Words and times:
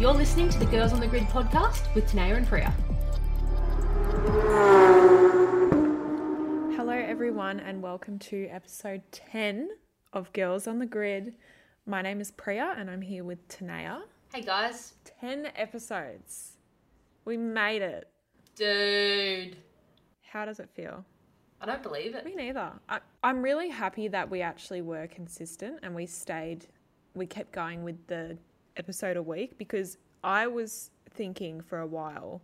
You're 0.00 0.14
listening 0.14 0.48
to 0.48 0.58
the 0.58 0.64
Girls 0.64 0.94
on 0.94 1.00
the 1.00 1.06
Grid 1.06 1.24
podcast 1.24 1.94
with 1.94 2.10
Tenayah 2.10 2.38
and 2.38 2.46
Priya. 2.46 2.72
Hello, 6.74 6.94
everyone, 6.94 7.60
and 7.60 7.82
welcome 7.82 8.18
to 8.20 8.46
episode 8.46 9.02
10 9.12 9.68
of 10.14 10.32
Girls 10.32 10.66
on 10.66 10.78
the 10.78 10.86
Grid. 10.86 11.34
My 11.84 12.00
name 12.00 12.18
is 12.22 12.30
Priya, 12.30 12.76
and 12.78 12.90
I'm 12.90 13.02
here 13.02 13.24
with 13.24 13.46
Tenayah. 13.48 14.00
Hey 14.32 14.40
guys. 14.40 14.94
10 15.20 15.48
episodes. 15.54 16.52
We 17.26 17.36
made 17.36 17.82
it. 17.82 18.08
Dude. 18.56 19.58
How 20.22 20.46
does 20.46 20.60
it 20.60 20.70
feel? 20.74 21.04
I 21.60 21.66
don't 21.66 21.82
believe 21.82 22.14
it. 22.14 22.24
Me 22.24 22.34
neither. 22.34 22.72
I, 22.88 23.00
I'm 23.22 23.42
really 23.42 23.68
happy 23.68 24.08
that 24.08 24.30
we 24.30 24.40
actually 24.40 24.80
were 24.80 25.06
consistent 25.08 25.80
and 25.82 25.94
we 25.94 26.06
stayed, 26.06 26.68
we 27.12 27.26
kept 27.26 27.52
going 27.52 27.84
with 27.84 28.06
the 28.06 28.38
episode 28.76 29.16
a 29.16 29.22
week 29.22 29.58
because 29.58 29.98
I 30.22 30.46
was 30.46 30.90
thinking 31.10 31.60
for 31.60 31.80
a 31.80 31.86
while, 31.86 32.42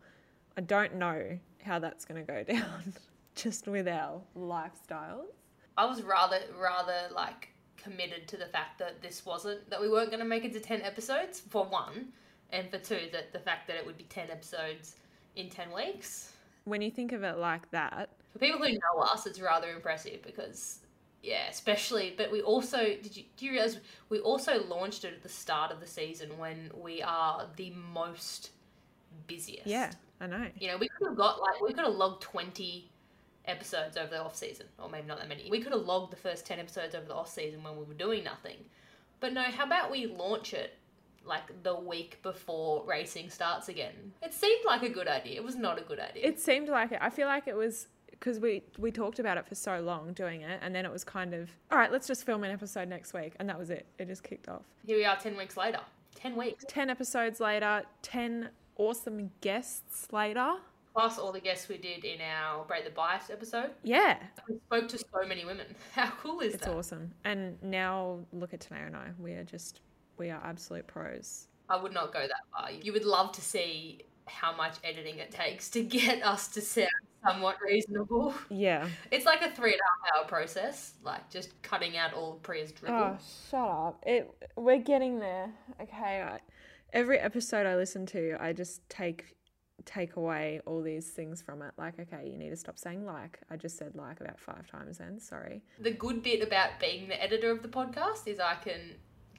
I 0.56 0.60
don't 0.62 0.96
know 0.96 1.38
how 1.62 1.78
that's 1.78 2.04
going 2.04 2.24
to 2.24 2.32
go 2.32 2.42
down 2.54 2.94
just 3.34 3.66
with 3.66 3.88
our 3.88 4.20
lifestyles. 4.36 5.26
I 5.76 5.84
was 5.84 6.02
rather 6.02 6.38
rather 6.58 7.14
like 7.14 7.50
committed 7.76 8.26
to 8.28 8.36
the 8.36 8.46
fact 8.46 8.78
that 8.78 9.02
this 9.02 9.26
wasn't 9.26 9.68
that 9.70 9.80
we 9.80 9.88
weren't 9.88 10.10
going 10.10 10.22
to 10.22 10.26
make 10.26 10.44
it 10.44 10.52
to 10.54 10.60
10 10.60 10.82
episodes 10.82 11.40
for 11.40 11.64
one 11.64 12.08
and 12.50 12.70
for 12.70 12.78
two 12.78 13.08
that 13.12 13.32
the 13.32 13.38
fact 13.38 13.66
that 13.66 13.76
it 13.76 13.84
would 13.84 13.98
be 13.98 14.04
10 14.04 14.30
episodes 14.30 14.96
in 15.36 15.50
10 15.50 15.72
weeks. 15.72 16.32
When 16.64 16.80
you 16.80 16.90
think 16.90 17.12
of 17.12 17.22
it 17.22 17.36
like 17.36 17.70
that, 17.70 18.08
For 18.32 18.38
people 18.38 18.58
who 18.58 18.72
know 18.72 19.02
us, 19.02 19.26
it's 19.26 19.40
rather 19.40 19.70
impressive 19.70 20.22
because 20.22 20.80
yeah, 21.26 21.48
especially 21.50 22.14
but 22.16 22.30
we 22.30 22.40
also 22.40 22.78
did 22.78 23.16
you 23.16 23.24
do 23.36 23.46
you 23.46 23.52
realize 23.52 23.78
we 24.08 24.20
also 24.20 24.64
launched 24.64 25.04
it 25.04 25.12
at 25.12 25.22
the 25.22 25.28
start 25.28 25.72
of 25.72 25.80
the 25.80 25.86
season 25.86 26.38
when 26.38 26.70
we 26.80 27.02
are 27.02 27.46
the 27.56 27.70
most 27.70 28.50
busiest. 29.26 29.66
yeah, 29.66 29.90
I 30.20 30.26
know. 30.26 30.46
You 30.58 30.68
know, 30.68 30.76
we 30.76 30.88
could 30.88 31.08
have 31.08 31.16
got 31.16 31.40
like 31.40 31.60
we 31.60 31.72
could 31.72 31.84
have 31.84 31.94
logged 31.94 32.22
twenty 32.22 32.90
episodes 33.46 33.96
over 33.96 34.10
the 34.10 34.22
off 34.22 34.36
season, 34.36 34.66
or 34.78 34.88
maybe 34.88 35.06
not 35.06 35.18
that 35.18 35.28
many. 35.28 35.48
We 35.50 35.60
could 35.60 35.72
have 35.72 35.82
logged 35.82 36.12
the 36.12 36.16
first 36.16 36.46
ten 36.46 36.58
episodes 36.58 36.94
over 36.94 37.06
the 37.06 37.14
off 37.14 37.28
season 37.28 37.62
when 37.62 37.76
we 37.76 37.84
were 37.84 37.94
doing 37.94 38.24
nothing. 38.24 38.58
But 39.20 39.32
no, 39.32 39.42
how 39.42 39.64
about 39.64 39.90
we 39.90 40.06
launch 40.06 40.52
it 40.54 40.76
like 41.24 41.62
the 41.62 41.74
week 41.74 42.22
before 42.22 42.84
racing 42.86 43.30
starts 43.30 43.68
again? 43.68 44.12
It 44.22 44.32
seemed 44.32 44.64
like 44.64 44.82
a 44.82 44.88
good 44.88 45.08
idea. 45.08 45.36
It 45.36 45.44
was 45.44 45.56
not 45.56 45.78
a 45.78 45.82
good 45.82 45.98
idea. 45.98 46.24
It 46.24 46.38
seemed 46.38 46.68
like 46.68 46.92
it. 46.92 46.98
I 47.00 47.10
feel 47.10 47.26
like 47.26 47.48
it 47.48 47.56
was 47.56 47.88
because 48.18 48.38
we 48.40 48.62
we 48.78 48.90
talked 48.90 49.18
about 49.18 49.38
it 49.38 49.46
for 49.46 49.54
so 49.54 49.80
long 49.80 50.12
doing 50.12 50.42
it, 50.42 50.58
and 50.62 50.74
then 50.74 50.84
it 50.84 50.92
was 50.92 51.04
kind 51.04 51.34
of 51.34 51.50
all 51.70 51.78
right. 51.78 51.90
Let's 51.90 52.06
just 52.06 52.24
film 52.24 52.44
an 52.44 52.50
episode 52.50 52.88
next 52.88 53.14
week, 53.14 53.34
and 53.38 53.48
that 53.48 53.58
was 53.58 53.70
it. 53.70 53.86
It 53.98 54.08
just 54.08 54.22
kicked 54.22 54.48
off. 54.48 54.62
Here 54.86 54.96
we 54.96 55.04
are, 55.04 55.16
ten 55.16 55.36
weeks 55.36 55.56
later. 55.56 55.80
Ten 56.14 56.36
weeks. 56.36 56.64
Ten 56.68 56.90
episodes 56.90 57.40
later, 57.40 57.82
ten 58.02 58.50
awesome 58.76 59.30
guests 59.40 60.08
later. 60.12 60.56
Plus 60.94 61.18
all 61.18 61.30
the 61.30 61.40
guests 61.40 61.68
we 61.68 61.76
did 61.76 62.06
in 62.06 62.20
our 62.22 62.64
Break 62.64 62.84
the 62.84 62.90
Bias 62.90 63.28
episode. 63.28 63.70
Yeah, 63.82 64.16
We 64.48 64.56
spoke 64.66 64.88
to 64.88 64.98
so 64.98 65.28
many 65.28 65.44
women. 65.44 65.66
How 65.92 66.10
cool 66.22 66.40
is 66.40 66.54
it's 66.54 66.64
that? 66.64 66.70
It's 66.70 66.78
awesome. 66.78 67.12
And 67.24 67.62
now 67.62 68.20
look 68.32 68.54
at 68.54 68.60
Tenayah 68.60 68.86
and 68.86 68.96
I. 68.96 69.08
We 69.18 69.32
are 69.34 69.44
just 69.44 69.82
we 70.16 70.30
are 70.30 70.40
absolute 70.42 70.86
pros. 70.86 71.48
I 71.68 71.76
would 71.76 71.92
not 71.92 72.14
go 72.14 72.20
that 72.20 72.30
far. 72.50 72.70
You 72.70 72.92
would 72.94 73.04
love 73.04 73.32
to 73.32 73.42
see 73.42 74.00
how 74.26 74.56
much 74.56 74.76
editing 74.82 75.18
it 75.18 75.30
takes 75.30 75.68
to 75.70 75.82
get 75.82 76.22
us 76.22 76.48
to 76.48 76.60
sound 76.60 76.88
somewhat 77.26 77.56
reasonable. 77.64 78.34
Yeah. 78.50 78.88
It's 79.10 79.26
like 79.26 79.42
a 79.42 79.50
three 79.50 79.72
and 79.72 79.80
a 79.80 80.06
half 80.06 80.22
hour 80.22 80.28
process, 80.28 80.94
like 81.02 81.30
just 81.30 81.60
cutting 81.62 81.96
out 81.96 82.14
all 82.14 82.38
Priya's 82.42 82.72
dribble. 82.72 82.96
Oh, 82.96 83.18
shut 83.50 83.68
up! 83.68 84.04
It 84.06 84.30
we're 84.56 84.78
getting 84.78 85.18
there. 85.18 85.50
Okay. 85.80 86.22
I, 86.22 86.38
every 86.92 87.18
episode 87.18 87.66
I 87.66 87.76
listen 87.76 88.06
to, 88.06 88.36
I 88.40 88.52
just 88.52 88.88
take 88.88 89.36
take 89.84 90.16
away 90.16 90.60
all 90.66 90.82
these 90.82 91.10
things 91.10 91.42
from 91.42 91.62
it. 91.62 91.72
Like, 91.76 91.98
okay, 91.98 92.28
you 92.28 92.38
need 92.38 92.50
to 92.50 92.56
stop 92.56 92.78
saying 92.78 93.04
like. 93.04 93.40
I 93.50 93.56
just 93.56 93.78
said 93.78 93.94
like 93.94 94.20
about 94.20 94.40
five 94.40 94.66
times 94.66 94.98
then. 94.98 95.20
Sorry. 95.20 95.62
The 95.78 95.92
good 95.92 96.22
bit 96.22 96.42
about 96.42 96.80
being 96.80 97.08
the 97.08 97.22
editor 97.22 97.50
of 97.50 97.62
the 97.62 97.68
podcast 97.68 98.26
is 98.26 98.40
I 98.40 98.56
can 98.62 98.96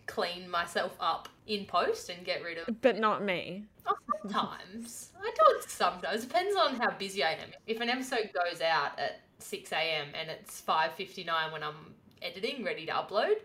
clean 0.08 0.50
myself 0.50 0.96
up 1.00 1.28
in 1.46 1.66
post 1.66 2.10
and 2.10 2.26
get 2.26 2.42
rid 2.44 2.58
of. 2.58 2.82
But 2.82 2.98
not 2.98 3.24
me. 3.24 3.66
Oh, 3.86 3.97
sometimes 4.30 5.12
I 5.20 5.32
do 5.36 5.58
it 5.58 5.70
sometimes. 5.70 6.22
Depends 6.26 6.56
on 6.56 6.76
how 6.76 6.92
busy 6.92 7.24
I 7.24 7.32
am. 7.32 7.50
If 7.66 7.82
an 7.82 7.90
episode 7.90 8.32
goes 8.34 8.62
out 8.62 8.98
at 9.00 9.22
six 9.40 9.72
a.m. 9.72 10.08
and 10.20 10.30
it's 10.30 10.62
five 10.62 10.94
fifty 10.94 11.24
nine 11.24 11.52
when 11.52 11.64
I'm 11.64 11.94
editing, 12.22 12.64
ready 12.64 12.86
to 12.86 12.92
upload. 12.92 13.36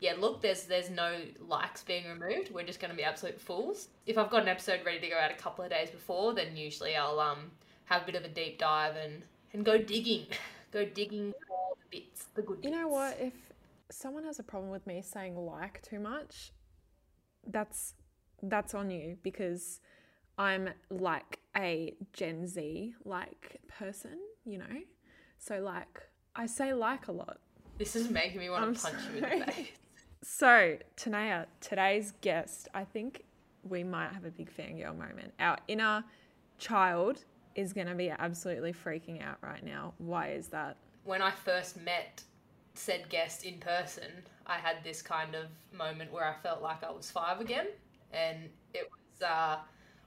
Yeah, 0.00 0.14
look, 0.18 0.40
there's 0.40 0.64
there's 0.64 0.90
no 0.90 1.18
likes 1.46 1.82
being 1.82 2.04
removed. 2.08 2.52
We're 2.52 2.64
just 2.64 2.80
going 2.80 2.90
to 2.90 2.96
be 2.96 3.04
absolute 3.04 3.40
fools. 3.40 3.88
If 4.06 4.16
I've 4.16 4.30
got 4.30 4.42
an 4.42 4.48
episode 4.48 4.80
ready 4.84 5.00
to 5.00 5.08
go 5.08 5.18
out 5.18 5.30
a 5.30 5.34
couple 5.34 5.64
of 5.64 5.70
days 5.70 5.90
before, 5.90 6.34
then 6.34 6.56
usually 6.56 6.96
I'll 6.96 7.20
um 7.20 7.50
have 7.84 8.02
a 8.02 8.06
bit 8.06 8.14
of 8.14 8.24
a 8.24 8.28
deep 8.28 8.58
dive 8.58 8.96
and 8.96 9.22
and 9.52 9.64
go 9.64 9.78
digging, 9.78 10.26
go 10.72 10.84
digging 10.84 11.32
for 11.46 11.54
all 11.54 11.76
the 11.76 11.98
bits, 11.98 12.26
the 12.34 12.42
good. 12.42 12.58
You 12.62 12.70
know 12.70 12.88
what? 12.88 13.18
If 13.20 13.34
someone 13.90 14.24
has 14.24 14.38
a 14.38 14.44
problem 14.44 14.70
with 14.70 14.86
me 14.86 15.02
saying 15.02 15.36
like 15.36 15.82
too 15.82 16.00
much, 16.00 16.52
that's 17.46 17.94
that's 18.42 18.74
on 18.74 18.90
you 18.90 19.18
because 19.22 19.80
I'm 20.40 20.70
like 20.88 21.38
a 21.54 21.94
Gen 22.14 22.46
Z 22.46 22.94
like 23.04 23.60
person, 23.78 24.18
you 24.46 24.56
know. 24.56 24.80
So 25.38 25.60
like 25.60 26.02
I 26.34 26.46
say 26.46 26.72
like 26.72 27.08
a 27.08 27.12
lot. 27.12 27.38
This 27.76 27.94
is 27.94 28.08
making 28.08 28.40
me 28.40 28.48
want 28.48 28.64
I'm 28.64 28.74
to 28.74 28.80
punch 28.80 28.96
you 29.12 29.24
in 29.24 29.38
the 29.38 29.44
face. 29.46 29.68
So 30.22 30.76
Tenayah, 30.98 31.46
today's 31.60 32.12
guest, 32.20 32.68
I 32.74 32.84
think 32.84 33.24
we 33.66 33.82
might 33.82 34.12
have 34.12 34.26
a 34.26 34.30
big 34.30 34.54
fangirl 34.54 34.96
moment. 34.96 35.32
Our 35.40 35.56
inner 35.66 36.04
child 36.58 37.24
is 37.54 37.72
going 37.72 37.86
to 37.86 37.94
be 37.94 38.10
absolutely 38.10 38.74
freaking 38.74 39.24
out 39.24 39.38
right 39.42 39.64
now. 39.64 39.94
Why 39.96 40.32
is 40.32 40.48
that? 40.48 40.76
when 41.04 41.22
I 41.22 41.30
first 41.30 41.80
met 41.80 42.22
said 42.74 43.08
guest 43.08 43.44
in 43.44 43.58
person, 43.58 44.10
I 44.46 44.58
had 44.58 44.84
this 44.84 45.02
kind 45.02 45.34
of 45.34 45.46
moment 45.76 46.12
where 46.12 46.24
I 46.24 46.34
felt 46.42 46.62
like 46.62 46.84
I 46.84 46.90
was 46.90 47.10
five 47.10 47.40
again, 47.40 47.66
and 48.12 48.38
it 48.74 48.88
was 48.90 49.22
uh, 49.28 49.56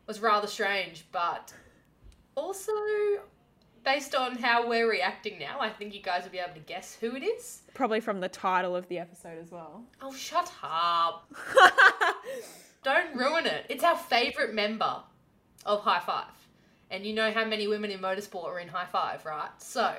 was 0.08 0.20
rather 0.20 0.48
strange, 0.48 1.06
but 1.12 1.54
also 2.36 2.72
based 3.84 4.16
on 4.16 4.36
how 4.38 4.68
we're 4.68 4.90
reacting 4.90 5.38
now, 5.40 5.60
I 5.60 5.70
think 5.70 5.94
you 5.94 6.02
guys 6.02 6.24
will 6.24 6.32
be 6.32 6.40
able 6.40 6.54
to 6.54 6.60
guess 6.62 6.98
who 7.00 7.16
it 7.16 7.24
is. 7.24 7.64
Probably 7.74 8.00
from 8.00 8.20
the 8.20 8.30
title 8.30 8.76
of 8.76 8.88
the 8.88 9.00
episode 9.00 9.38
as 9.40 9.52
well. 9.52 9.84
Oh, 10.02 10.14
shut 10.14 10.52
up! 10.64 11.32
Don't 12.84 13.16
ruin 13.16 13.46
it. 13.46 13.66
It's 13.70 13.84
our 13.84 13.98
favorite 13.98 14.54
member 14.54 14.98
of 15.66 15.82
Hi-5, 15.82 16.26
and 16.92 17.06
you 17.06 17.14
know 17.14 17.32
how 17.32 17.46
many 17.46 17.68
women 17.68 17.92
in 17.92 18.00
motorsport 18.00 18.46
are 18.46 18.60
in 18.60 18.68
Hi-5, 18.70 19.26
right? 19.26 19.50
So, 19.58 19.96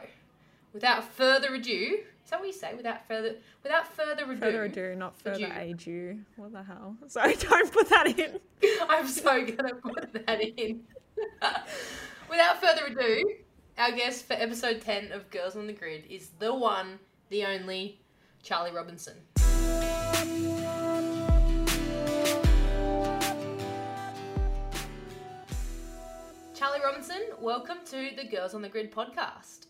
without 0.73 1.05
further 1.05 1.55
ado, 1.55 2.01
what 2.39 2.47
you 2.47 2.53
say? 2.53 2.75
Without 2.75 3.07
further, 3.07 3.37
without 3.63 3.87
further 3.89 4.25
ado, 4.25 4.37
Further 4.41 4.65
ado, 4.65 4.95
not 4.97 5.17
further 5.19 5.47
Ado. 5.47 5.91
you. 5.91 6.21
What 6.37 6.53
the 6.53 6.63
hell? 6.63 6.97
Sorry, 7.09 7.35
don't 7.37 7.73
put 7.73 7.89
that 7.91 8.19
in. 8.19 8.41
I'm 8.89 9.07
so 9.09 9.45
gonna 9.45 9.75
put 9.75 10.13
that 10.27 10.41
in. 10.41 10.83
without 12.31 12.61
further 12.61 12.87
ado, 12.87 13.23
our 13.79 13.93
guest 13.93 14.27
for 14.27 14.35
episode 14.35 14.81
ten 14.81 15.13
of 15.13 15.31
Girls 15.31 15.57
on 15.57 15.67
the 15.67 15.73
Grid 15.73 16.05
is 16.09 16.31
the 16.39 16.55
one, 16.55 16.99
the 17.31 17.45
only, 17.45 18.01
Charli 18.45 18.75
Robinson. 18.75 19.15
Charli 26.55 26.83
Robinson, 26.83 27.21
welcome 27.41 27.79
to 27.87 28.11
the 28.17 28.25
Girls 28.25 28.55
on 28.55 28.63
the 28.63 28.69
Grid 28.69 28.93
podcast. 28.93 29.67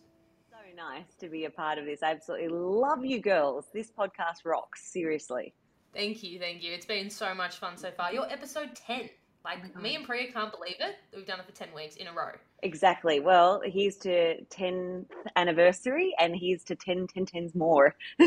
Nice 0.77 1.15
to 1.21 1.29
be 1.29 1.45
a 1.45 1.51
part 1.51 1.79
of 1.79 1.85
this. 1.85 2.03
I 2.03 2.11
absolutely 2.11 2.49
love 2.49 3.05
you 3.05 3.21
girls. 3.21 3.67
This 3.73 3.93
podcast 3.97 4.45
rocks, 4.45 4.91
seriously. 4.91 5.55
Thank 5.95 6.23
you, 6.23 6.41
thank 6.41 6.63
you. 6.63 6.73
It's 6.73 6.87
been 6.87 7.11
so 7.11 7.35
much 7.35 7.59
fun 7.59 7.77
so 7.77 7.91
far. 7.93 8.13
You're 8.13 8.31
episode 8.31 8.71
10. 8.75 9.09
Like, 9.45 9.77
me 9.81 9.95
and 9.95 10.05
Priya 10.05 10.33
can't 10.33 10.51
believe 10.51 10.77
it. 10.81 10.97
We've 11.15 11.27
done 11.27 11.39
it 11.39 11.47
for 11.47 11.53
10 11.53 11.69
weeks 11.75 11.97
in 11.97 12.07
a 12.07 12.13
row. 12.13 12.33
Exactly. 12.63 13.21
Well, 13.21 13.61
here's 13.65 13.97
to 13.99 14.43
10th 14.47 15.07
anniversary 15.37 16.15
and 16.19 16.35
here's 16.35 16.65
to 16.65 16.75
10 16.75 17.07
10 17.07 17.27
10s 17.27 17.55
more. 17.55 17.95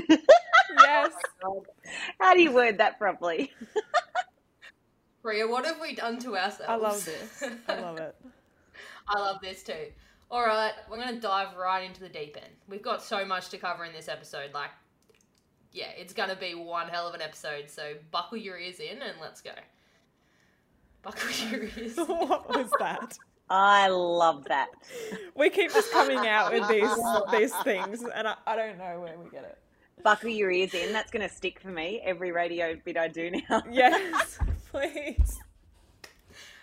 Yes. 0.81 1.13
Oh 1.45 1.65
How 2.19 2.33
do 2.33 2.41
you 2.41 2.51
word 2.51 2.77
that 2.79 2.99
properly? 2.99 3.53
Priya, 5.21 5.47
what 5.47 5.65
have 5.65 5.79
we 5.81 5.95
done 5.95 6.19
to 6.19 6.35
ourselves? 6.35 6.65
I 6.67 6.75
love 6.75 7.05
this. 7.05 7.43
I 7.67 7.79
love 7.79 7.97
it. 7.99 8.15
I 9.07 9.19
love 9.19 9.37
this 9.41 9.63
too. 9.63 9.91
All 10.29 10.45
right, 10.45 10.73
we're 10.89 10.97
going 10.97 11.15
to 11.15 11.21
dive 11.21 11.55
right 11.55 11.85
into 11.85 12.01
the 12.01 12.09
deep 12.09 12.35
end. 12.35 12.53
We've 12.67 12.81
got 12.81 13.01
so 13.01 13.23
much 13.25 13.49
to 13.49 13.57
cover 13.57 13.85
in 13.85 13.93
this 13.93 14.09
episode. 14.09 14.53
Like, 14.53 14.71
yeah, 15.71 15.91
it's 15.97 16.13
going 16.13 16.29
to 16.29 16.35
be 16.35 16.53
one 16.53 16.89
hell 16.89 17.07
of 17.07 17.13
an 17.13 17.21
episode. 17.21 17.69
So, 17.69 17.93
buckle 18.11 18.37
your 18.37 18.59
ears 18.59 18.79
in 18.79 19.01
and 19.01 19.13
let's 19.21 19.41
go. 19.41 19.51
Buckle 21.01 21.29
your 21.49 21.63
ears. 21.63 21.95
what 21.95 22.49
was 22.49 22.69
that? 22.79 23.17
I 23.49 23.87
love 23.87 24.43
that. 24.45 24.67
We 25.33 25.49
keep 25.49 25.71
just 25.71 25.91
coming 25.91 26.17
out 26.17 26.51
with 26.51 26.67
these 26.67 26.89
these 27.31 27.55
things, 27.63 28.03
and 28.03 28.27
I, 28.27 28.35
I 28.45 28.55
don't 28.57 28.77
know 28.77 28.99
where 28.99 29.17
we 29.17 29.29
get 29.29 29.45
it. 29.45 29.57
Buckle 30.03 30.29
your 30.29 30.51
ears 30.51 30.73
in. 30.73 30.91
That's 30.91 31.11
going 31.11 31.27
to 31.27 31.33
stick 31.33 31.59
for 31.59 31.69
me 31.69 32.01
every 32.03 32.33
radio 32.33 32.75
bit 32.83 32.97
I 32.97 33.07
do 33.07 33.31
now. 33.31 33.63
Yes, 33.71 34.37
please. 34.71 35.39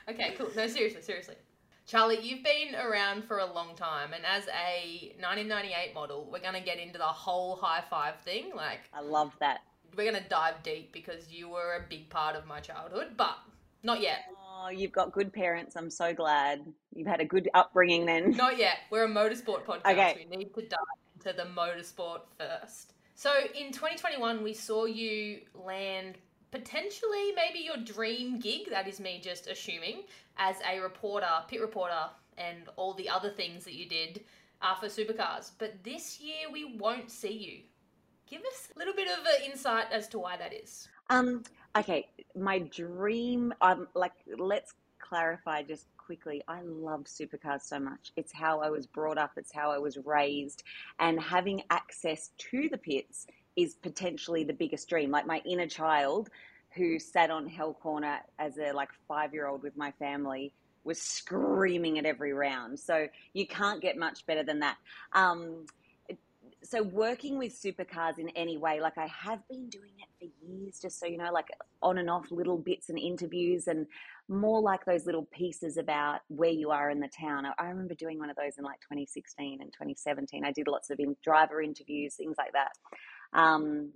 Okay, 0.08 0.34
cool. 0.36 0.50
No, 0.54 0.66
seriously, 0.66 1.00
seriously. 1.00 1.36
Charli, 1.86 2.22
you've 2.22 2.42
been 2.42 2.74
around 2.74 3.24
for 3.24 3.38
a 3.38 3.46
long 3.46 3.74
time, 3.76 4.14
and 4.14 4.24
as 4.24 4.44
a 4.48 5.12
1998 5.20 5.94
model, 5.94 6.26
we're 6.32 6.40
going 6.40 6.54
to 6.54 6.60
get 6.60 6.78
into 6.78 6.96
the 6.96 7.04
whole 7.04 7.56
Hi-5 7.56 8.16
thing. 8.24 8.52
Like, 8.56 8.80
I 8.94 9.02
love 9.02 9.32
that. 9.40 9.60
we're 9.96 10.10
going 10.10 10.22
to 10.22 10.28
dive 10.28 10.62
deep 10.62 10.92
because 10.92 11.30
you 11.30 11.48
were 11.48 11.76
a 11.76 11.88
big 11.88 12.08
part 12.10 12.36
of 12.36 12.46
my 12.46 12.60
childhood, 12.60 13.08
but 13.16 13.38
not 13.82 14.00
yet. 14.00 14.24
Oh, 14.38 14.68
you've 14.68 14.92
got 14.92 15.12
good 15.12 15.32
parents. 15.32 15.76
I'm 15.76 15.90
so 15.90 16.14
glad 16.14 16.64
you've 16.94 17.06
had 17.06 17.20
a 17.20 17.24
good 17.24 17.48
upbringing. 17.54 18.06
Then 18.06 18.30
Not 18.32 18.58
yet. 18.58 18.78
We're 18.90 19.04
a 19.04 19.08
motorsport 19.08 19.64
podcast. 19.64 19.92
Okay. 19.92 20.26
We 20.30 20.36
need 20.36 20.54
to 20.54 20.62
dive 20.62 20.78
into 21.16 21.36
the 21.36 21.48
motorsport 21.48 22.20
first. 22.38 22.94
So 23.14 23.30
in 23.54 23.72
2021, 23.72 24.42
we 24.42 24.54
saw 24.54 24.86
you 24.86 25.40
land 25.54 26.16
potentially 26.50 27.32
maybe 27.34 27.60
your 27.60 27.76
dream 27.76 28.38
gig. 28.38 28.70
That 28.70 28.88
is 28.88 29.00
me 29.00 29.20
just 29.22 29.48
assuming 29.48 30.04
as 30.38 30.56
a 30.68 30.80
reporter, 30.80 31.28
pit 31.48 31.60
reporter, 31.60 32.10
and 32.38 32.68
all 32.76 32.94
the 32.94 33.08
other 33.08 33.30
things 33.30 33.64
that 33.64 33.74
you 33.74 33.88
did 33.88 34.24
uh, 34.62 34.74
for 34.74 34.86
supercars. 34.86 35.52
But 35.58 35.82
this 35.84 36.20
year, 36.20 36.50
we 36.52 36.76
won't 36.76 37.10
see 37.10 37.32
you. 37.32 37.60
Give 38.28 38.40
us 38.40 38.68
a 38.74 38.78
little 38.78 38.94
bit 38.94 39.08
of 39.08 39.24
an 39.24 39.50
insight 39.50 39.86
as 39.92 40.08
to 40.08 40.18
why 40.18 40.36
that 40.36 40.52
is. 40.52 40.88
Um, 41.10 41.42
okay, 41.76 42.08
my 42.34 42.58
dream, 42.58 43.52
um, 43.60 43.86
like, 43.94 44.14
let's 44.38 44.72
clarify 44.98 45.62
just 45.62 45.86
quickly. 45.98 46.42
I 46.48 46.62
love 46.62 47.04
supercars 47.04 47.62
so 47.62 47.78
much. 47.78 48.12
It's 48.16 48.32
how 48.32 48.60
I 48.60 48.70
was 48.70 48.86
brought 48.86 49.18
up, 49.18 49.32
it's 49.36 49.52
how 49.52 49.70
I 49.70 49.78
was 49.78 49.98
raised, 50.04 50.62
and 50.98 51.20
having 51.20 51.62
access 51.70 52.30
to 52.38 52.68
the 52.70 52.78
pits 52.78 53.26
is 53.56 53.74
potentially 53.74 54.42
the 54.44 54.52
biggest 54.52 54.88
dream. 54.88 55.10
Like, 55.10 55.26
my 55.26 55.42
inner 55.44 55.66
child 55.66 56.30
who 56.76 56.98
sat 56.98 57.30
on 57.30 57.46
Hell 57.46 57.74
Corner 57.74 58.20
as 58.38 58.58
a 58.58 58.72
like 58.72 58.90
five 59.08 59.32
year 59.32 59.46
old 59.46 59.62
with 59.62 59.76
my 59.76 59.92
family 59.92 60.52
was 60.84 61.00
screaming 61.00 61.98
at 61.98 62.04
every 62.04 62.32
round. 62.32 62.78
So, 62.78 63.08
you 63.32 63.46
can't 63.46 63.80
get 63.80 63.96
much 63.96 64.26
better 64.26 64.42
than 64.42 64.60
that. 64.60 64.76
Um, 65.14 65.64
so 66.64 66.82
working 66.82 67.36
with 67.38 67.52
supercars 67.52 68.18
in 68.18 68.30
any 68.30 68.56
way 68.56 68.80
like 68.80 68.96
i 68.96 69.06
have 69.06 69.46
been 69.48 69.68
doing 69.68 69.92
it 69.98 70.08
for 70.18 70.46
years 70.46 70.80
just 70.80 70.98
so 70.98 71.06
you 71.06 71.18
know 71.18 71.30
like 71.32 71.48
on 71.82 71.98
and 71.98 72.08
off 72.08 72.30
little 72.30 72.56
bits 72.56 72.88
and 72.88 72.98
interviews 72.98 73.68
and 73.68 73.86
more 74.28 74.60
like 74.60 74.84
those 74.86 75.04
little 75.04 75.26
pieces 75.26 75.76
about 75.76 76.20
where 76.28 76.50
you 76.50 76.70
are 76.70 76.90
in 76.90 77.00
the 77.00 77.08
town 77.08 77.44
i, 77.58 77.68
remember 77.68 77.94
doing 77.94 78.18
one 78.18 78.30
of 78.30 78.36
those 78.36 78.56
in 78.56 78.64
like 78.64 78.80
2016 78.80 79.60
and 79.60 79.72
2017 79.72 80.44
i 80.44 80.52
did 80.52 80.66
lots 80.66 80.90
of 80.90 80.98
in, 80.98 81.14
driver 81.22 81.60
interviews 81.60 82.14
things 82.14 82.36
like 82.38 82.52
that 82.52 82.72
um, 83.38 83.90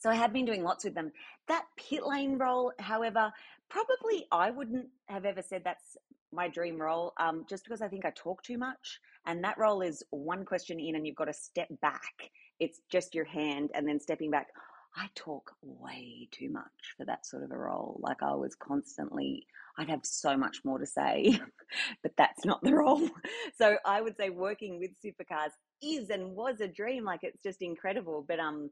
so 0.00 0.10
i 0.10 0.14
have 0.14 0.32
been 0.32 0.44
doing 0.44 0.64
lots 0.64 0.84
with 0.84 0.94
them 0.94 1.12
that 1.46 1.64
pit 1.76 2.04
lane 2.04 2.36
role 2.38 2.72
however 2.78 3.32
probably 3.68 4.26
i 4.32 4.50
wouldn't 4.50 4.88
have 5.06 5.24
ever 5.24 5.42
said 5.42 5.62
that's 5.64 5.96
my 6.32 6.48
dream 6.48 6.80
role 6.80 7.12
um, 7.18 7.44
just 7.48 7.64
because 7.64 7.82
i 7.82 7.88
think 7.88 8.04
i 8.04 8.12
talk 8.16 8.42
too 8.42 8.58
much 8.58 9.00
and 9.26 9.44
that 9.44 9.58
role 9.58 9.82
is 9.82 10.02
one 10.10 10.44
question 10.44 10.80
in, 10.80 10.96
and 10.96 11.06
you've 11.06 11.16
got 11.16 11.26
to 11.26 11.32
step 11.32 11.68
back. 11.82 12.30
It's 12.58 12.80
just 12.90 13.14
your 13.14 13.24
hand 13.24 13.70
and 13.74 13.86
then 13.86 14.00
stepping 14.00 14.30
back. 14.30 14.48
I 14.96 15.08
talk 15.14 15.52
way 15.62 16.28
too 16.32 16.50
much 16.50 16.64
for 16.96 17.04
that 17.06 17.24
sort 17.24 17.44
of 17.44 17.52
a 17.52 17.56
role. 17.56 18.00
Like 18.02 18.22
I 18.22 18.34
was 18.34 18.56
constantly, 18.56 19.46
I'd 19.78 19.88
have 19.88 20.04
so 20.04 20.36
much 20.36 20.58
more 20.64 20.78
to 20.78 20.86
say, 20.86 21.38
but 22.02 22.12
that's 22.16 22.44
not 22.44 22.62
the 22.62 22.74
role. 22.74 23.08
So 23.56 23.76
I 23.84 24.00
would 24.00 24.16
say 24.16 24.30
working 24.30 24.78
with 24.78 24.90
supercars 25.04 25.50
is 25.82 26.08
and 26.08 26.34
was 26.34 26.62
a 26.62 26.68
dream. 26.68 27.04
Like 27.04 27.20
it's 27.22 27.42
just 27.42 27.60
incredible. 27.60 28.24
But 28.26 28.40
um, 28.40 28.70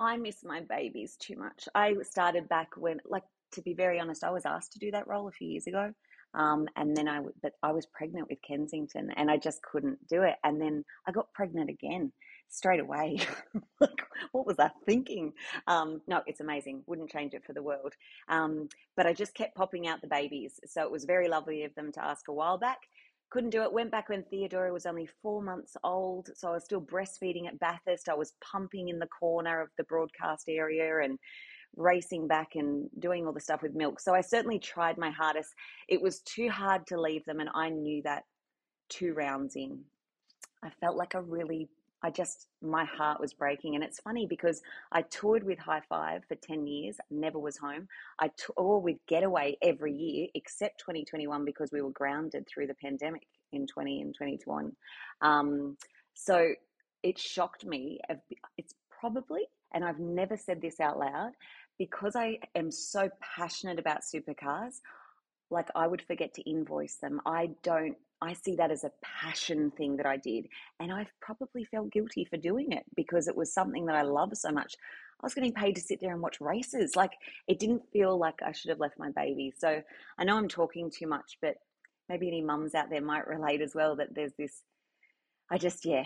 I 0.00 0.16
miss 0.16 0.42
my 0.42 0.62
babies 0.62 1.16
too 1.16 1.36
much. 1.36 1.68
I 1.74 1.94
started 2.02 2.48
back 2.48 2.70
when, 2.76 3.00
like, 3.04 3.22
to 3.52 3.62
be 3.62 3.74
very 3.74 4.00
honest, 4.00 4.24
I 4.24 4.30
was 4.30 4.46
asked 4.46 4.72
to 4.72 4.78
do 4.78 4.90
that 4.92 5.06
role 5.06 5.28
a 5.28 5.32
few 5.32 5.48
years 5.48 5.66
ago. 5.66 5.92
Um, 6.32 6.68
and 6.76 6.96
then 6.96 7.08
I, 7.08 7.20
but 7.42 7.52
I 7.62 7.72
was 7.72 7.86
pregnant 7.86 8.28
with 8.30 8.40
Kensington 8.40 9.10
and 9.16 9.30
I 9.30 9.36
just 9.36 9.62
couldn't 9.62 10.06
do 10.08 10.22
it. 10.22 10.36
And 10.42 10.60
then 10.60 10.84
I 11.06 11.12
got 11.12 11.32
pregnant 11.34 11.68
again 11.68 12.12
straight 12.48 12.80
away. 12.80 13.18
like, 13.80 14.02
what 14.32 14.46
was 14.46 14.58
I 14.58 14.70
thinking? 14.86 15.32
Um, 15.66 16.00
no, 16.06 16.22
it's 16.26 16.40
amazing. 16.40 16.82
Wouldn't 16.86 17.10
change 17.10 17.34
it 17.34 17.44
for 17.44 17.52
the 17.52 17.62
world. 17.62 17.94
Um, 18.28 18.68
but 18.96 19.06
I 19.06 19.12
just 19.12 19.34
kept 19.34 19.56
popping 19.56 19.86
out 19.86 20.00
the 20.00 20.08
babies. 20.08 20.60
So 20.66 20.82
it 20.82 20.90
was 20.90 21.04
very 21.04 21.28
lovely 21.28 21.64
of 21.64 21.74
them 21.74 21.92
to 21.92 22.04
ask 22.04 22.28
a 22.28 22.32
while 22.32 22.58
back. 22.58 22.78
Couldn't 23.30 23.50
do 23.50 23.62
it. 23.62 23.72
Went 23.72 23.92
back 23.92 24.08
when 24.08 24.24
Theodora 24.24 24.72
was 24.72 24.86
only 24.86 25.08
four 25.22 25.40
months 25.40 25.76
old. 25.84 26.30
So 26.34 26.48
I 26.48 26.52
was 26.52 26.64
still 26.64 26.80
breastfeeding 26.80 27.46
at 27.46 27.60
Bathurst. 27.60 28.08
I 28.08 28.14
was 28.14 28.32
pumping 28.42 28.88
in 28.88 28.98
the 28.98 29.06
corner 29.06 29.60
of 29.60 29.68
the 29.78 29.84
broadcast 29.84 30.48
area 30.48 30.98
and 30.98 31.18
racing 31.76 32.26
back 32.26 32.56
and 32.56 32.88
doing 32.98 33.26
all 33.26 33.32
the 33.32 33.40
stuff 33.40 33.62
with 33.62 33.74
milk. 33.74 34.00
So 34.00 34.14
I 34.14 34.20
certainly 34.20 34.58
tried 34.58 34.98
my 34.98 35.10
hardest. 35.10 35.54
It 35.88 36.02
was 36.02 36.20
too 36.22 36.50
hard 36.50 36.86
to 36.88 37.00
leave 37.00 37.24
them, 37.24 37.38
and 37.38 37.50
I 37.54 37.68
knew 37.68 38.02
that 38.02 38.24
two 38.88 39.14
rounds 39.14 39.54
in. 39.54 39.84
I 40.64 40.70
felt 40.80 40.96
like 40.96 41.14
a 41.14 41.22
really, 41.22 41.68
I 42.02 42.10
just, 42.10 42.46
my 42.62 42.84
heart 42.84 43.20
was 43.20 43.34
breaking. 43.34 43.74
And 43.74 43.84
it's 43.84 44.00
funny 44.00 44.26
because 44.26 44.62
I 44.92 45.02
toured 45.02 45.44
with 45.44 45.58
Hi-5 45.58 46.22
for 46.26 46.34
10 46.34 46.66
years, 46.66 46.96
never 47.10 47.38
was 47.38 47.56
home. 47.56 47.88
I 48.18 48.30
toured 48.36 48.84
with 48.84 48.96
Getaway 49.06 49.56
every 49.62 49.92
year, 49.92 50.28
except 50.34 50.80
2021 50.80 51.44
because 51.44 51.70
we 51.72 51.82
were 51.82 51.90
grounded 51.90 52.46
through 52.48 52.68
the 52.68 52.74
pandemic 52.74 53.26
in 53.52 53.66
20 53.66 54.00
and 54.00 54.14
2021. 54.14 54.72
Um, 55.20 55.76
so 56.14 56.52
it 57.02 57.18
shocked 57.18 57.64
me. 57.64 58.00
It's 58.56 58.74
probably, 58.90 59.42
and 59.72 59.84
I've 59.84 59.98
never 59.98 60.36
said 60.36 60.60
this 60.60 60.80
out 60.80 60.98
loud, 60.98 61.32
because 61.78 62.14
I 62.14 62.38
am 62.54 62.70
so 62.70 63.08
passionate 63.20 63.78
about 63.78 64.02
supercars, 64.02 64.80
like 65.50 65.68
I 65.74 65.86
would 65.86 66.02
forget 66.02 66.34
to 66.34 66.42
invoice 66.42 66.96
them. 66.96 67.20
I 67.26 67.50
don't, 67.62 67.96
I 68.22 68.34
see 68.34 68.56
that 68.56 68.70
as 68.70 68.84
a 68.84 68.92
passion 69.02 69.70
thing 69.70 69.96
that 69.96 70.06
I 70.06 70.16
did. 70.16 70.46
And 70.78 70.92
I've 70.92 71.10
probably 71.20 71.64
felt 71.64 71.92
guilty 71.92 72.24
for 72.24 72.36
doing 72.36 72.72
it 72.72 72.84
because 72.94 73.28
it 73.28 73.36
was 73.36 73.52
something 73.52 73.86
that 73.86 73.96
I 73.96 74.02
love 74.02 74.36
so 74.36 74.50
much. 74.50 74.74
I 75.22 75.26
was 75.26 75.34
getting 75.34 75.52
paid 75.52 75.74
to 75.76 75.80
sit 75.80 76.00
there 76.00 76.12
and 76.12 76.22
watch 76.22 76.40
races. 76.40 76.96
Like 76.96 77.12
it 77.48 77.58
didn't 77.58 77.82
feel 77.92 78.18
like 78.18 78.40
I 78.44 78.52
should 78.52 78.70
have 78.70 78.80
left 78.80 78.98
my 78.98 79.10
baby. 79.10 79.52
So 79.56 79.82
I 80.18 80.24
know 80.24 80.36
I'm 80.36 80.48
talking 80.48 80.90
too 80.90 81.06
much, 81.06 81.38
but 81.40 81.56
maybe 82.08 82.28
any 82.28 82.42
mums 82.42 82.74
out 82.74 82.90
there 82.90 83.02
might 83.02 83.26
relate 83.26 83.60
as 83.62 83.74
well 83.74 83.96
that 83.96 84.14
there's 84.14 84.32
this, 84.38 84.62
I 85.50 85.58
just, 85.58 85.84
yeah, 85.84 86.04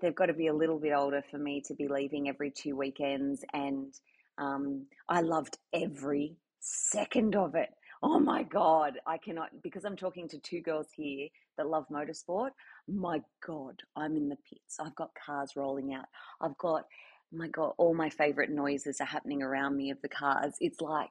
they've 0.00 0.14
got 0.14 0.26
to 0.26 0.32
be 0.32 0.48
a 0.48 0.54
little 0.54 0.78
bit 0.78 0.92
older 0.94 1.22
for 1.30 1.38
me 1.38 1.62
to 1.66 1.74
be 1.74 1.88
leaving 1.88 2.28
every 2.28 2.50
two 2.50 2.76
weekends 2.76 3.44
and 3.52 3.92
um, 4.38 4.86
I 5.08 5.20
loved 5.20 5.58
every 5.72 6.36
second 6.60 7.36
of 7.36 7.54
it. 7.54 7.68
Oh 8.02 8.18
my 8.18 8.42
God, 8.42 8.98
I 9.06 9.16
cannot, 9.18 9.50
because 9.62 9.84
I'm 9.84 9.96
talking 9.96 10.28
to 10.28 10.38
two 10.38 10.60
girls 10.60 10.88
here 10.96 11.28
that 11.56 11.68
love 11.68 11.86
motorsport. 11.88 12.50
My 12.88 13.22
God, 13.46 13.80
I'm 13.94 14.16
in 14.16 14.28
the 14.28 14.38
pits. 14.48 14.78
I've 14.80 14.96
got 14.96 15.10
cars 15.14 15.52
rolling 15.54 15.94
out. 15.94 16.06
I've 16.40 16.58
got, 16.58 16.86
my 17.32 17.46
God, 17.46 17.74
all 17.78 17.94
my 17.94 18.10
favorite 18.10 18.50
noises 18.50 19.00
are 19.00 19.06
happening 19.06 19.42
around 19.42 19.76
me 19.76 19.90
of 19.90 20.02
the 20.02 20.08
cars. 20.08 20.54
It's 20.60 20.80
like 20.80 21.10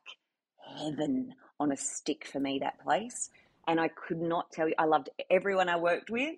heaven 0.79 1.33
on 1.61 1.71
a 1.71 1.77
stick 1.77 2.27
for 2.27 2.41
me, 2.41 2.59
that 2.59 2.81
place. 2.83 3.29
And 3.67 3.79
I 3.79 3.87
could 3.87 4.19
not 4.21 4.51
tell 4.51 4.67
you, 4.67 4.75
I 4.77 4.85
loved 4.85 5.09
everyone 5.29 5.69
I 5.69 5.77
worked 5.77 6.09
with. 6.09 6.35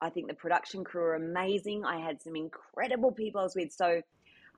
I 0.00 0.10
think 0.10 0.26
the 0.26 0.34
production 0.34 0.82
crew 0.82 1.02
are 1.02 1.14
amazing. 1.14 1.84
I 1.84 2.00
had 2.00 2.20
some 2.22 2.34
incredible 2.34 3.12
people 3.12 3.40
I 3.40 3.44
was 3.44 3.54
with. 3.54 3.72
So, 3.72 4.02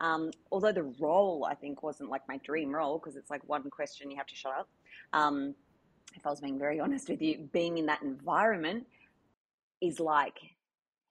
um, 0.01 0.31
although 0.51 0.73
the 0.73 0.93
role 0.99 1.47
I 1.49 1.55
think 1.55 1.83
wasn't 1.83 2.11
like 2.11 2.23
my 2.29 2.39
dream 2.39 2.75
role 2.75 2.99
because 2.99 3.17
it's 3.17 3.31
like 3.31 3.47
one 3.49 3.69
question 3.71 4.11
you 4.11 4.17
have 4.17 4.27
to 4.27 4.35
shut 4.35 4.53
up. 4.53 4.69
Um, 5.13 5.55
if 6.15 6.27
I 6.27 6.31
was 6.31 6.41
being 6.41 6.59
very 6.59 6.81
honest 6.81 7.09
with 7.09 7.23
you, 7.23 7.49
being 7.53 7.79
in 7.79 7.87
that 7.87 8.03
environment 8.03 8.87
is 9.81 10.01
like 10.01 10.39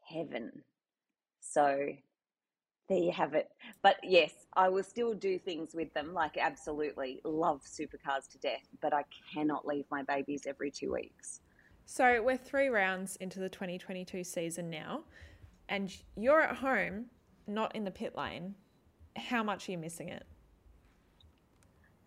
heaven. 0.02 0.52
So 1.40 1.88
there 2.90 2.98
you 2.98 3.12
have 3.12 3.34
it. 3.34 3.50
But 3.82 3.98
yes, 4.04 4.32
I 4.56 4.70
will 4.70 4.84
still 4.84 5.14
do 5.14 5.40
things 5.40 5.74
with 5.74 5.94
them. 5.94 6.14
Like 6.14 6.38
absolutely 6.38 7.22
love 7.24 7.62
supercars 7.64 8.28
to 8.32 8.38
death, 8.40 8.68
but 8.82 8.94
I 8.94 9.04
cannot 9.34 9.66
leave 9.66 9.86
my 9.90 10.04
babies 10.04 10.44
every 10.46 10.72
two 10.72 10.92
weeks. 10.94 11.42
So 11.86 12.22
we're 12.22 12.38
three 12.38 12.70
rounds 12.70 13.18
into 13.18 13.40
the 13.40 13.50
2022 13.50 14.24
season 14.24 14.70
now, 14.70 15.04
and 15.68 15.94
you're 16.16 16.42
at 16.42 16.56
home, 16.56 17.08
not 17.46 17.76
in 17.76 17.84
the 17.84 17.92
pit 17.92 18.16
lane 18.16 18.56
how 19.16 19.44
much 19.44 19.68
are 19.68 19.72
you 19.72 19.78
missing 19.78 20.10
it? 20.10 20.26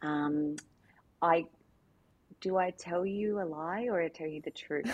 Um, 0.03 0.57
I 1.23 1.47
do 2.41 2.57
I 2.59 2.71
tell 2.71 3.07
you 3.07 3.41
a 3.41 3.45
lie 3.45 3.87
or 3.91 4.01
I 4.01 4.09
tell 4.09 4.27
you 4.27 4.43
the 4.43 4.51
truth? 4.51 4.91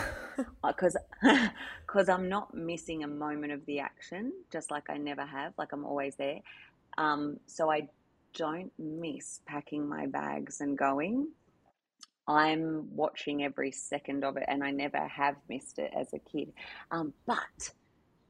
Because 0.65 0.97
uh, 1.23 1.49
because 1.87 2.09
I'm 2.09 2.29
not 2.29 2.55
missing 2.55 3.05
a 3.05 3.09
moment 3.09 3.53
of 3.53 3.65
the 3.67 3.81
action, 3.81 4.33
just 4.53 4.71
like 4.71 4.89
I 4.89 4.97
never 4.97 5.25
have. 5.25 5.53
Like 5.59 5.73
I'm 5.73 5.85
always 5.85 6.15
there. 6.17 6.41
Um, 6.99 7.39
so 7.47 7.71
I 7.71 7.89
don't 8.35 8.73
miss 8.79 9.41
packing 9.47 9.89
my 9.89 10.07
bags 10.07 10.61
and 10.61 10.79
going. 10.79 11.29
I'm 12.29 12.95
watching 12.95 13.43
every 13.43 13.73
second 13.73 14.25
of 14.25 14.37
it, 14.37 14.45
and 14.47 14.63
I 14.63 14.71
never 14.71 15.07
have 15.09 15.37
missed 15.49 15.79
it 15.79 15.93
as 15.97 16.13
a 16.13 16.19
kid. 16.21 16.53
Um, 16.91 17.13
but 17.27 17.73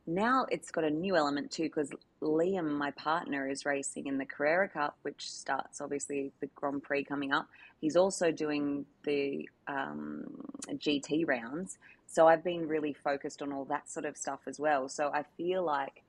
now 0.06 0.46
it's 0.50 0.70
got 0.70 0.84
a 0.84 0.90
new 0.90 1.16
element 1.16 1.50
too 1.50 1.64
because 1.64 1.90
Liam, 2.20 2.76
my 2.76 2.90
partner, 2.92 3.48
is 3.48 3.64
racing 3.64 4.06
in 4.06 4.18
the 4.18 4.24
Carrera 4.24 4.68
Cup, 4.68 4.96
which 5.02 5.30
starts 5.30 5.80
obviously 5.80 6.32
the 6.40 6.48
Grand 6.54 6.82
Prix 6.82 7.04
coming 7.04 7.32
up. 7.32 7.48
He's 7.80 7.96
also 7.96 8.32
doing 8.32 8.84
the 9.04 9.48
um, 9.68 10.24
GT 10.68 11.26
rounds. 11.26 11.78
So 12.06 12.26
I've 12.26 12.44
been 12.44 12.68
really 12.68 12.92
focused 12.92 13.42
on 13.42 13.52
all 13.52 13.64
that 13.66 13.88
sort 13.90 14.04
of 14.06 14.16
stuff 14.16 14.40
as 14.46 14.58
well. 14.58 14.88
So 14.88 15.10
I 15.12 15.24
feel 15.36 15.64
like, 15.64 16.02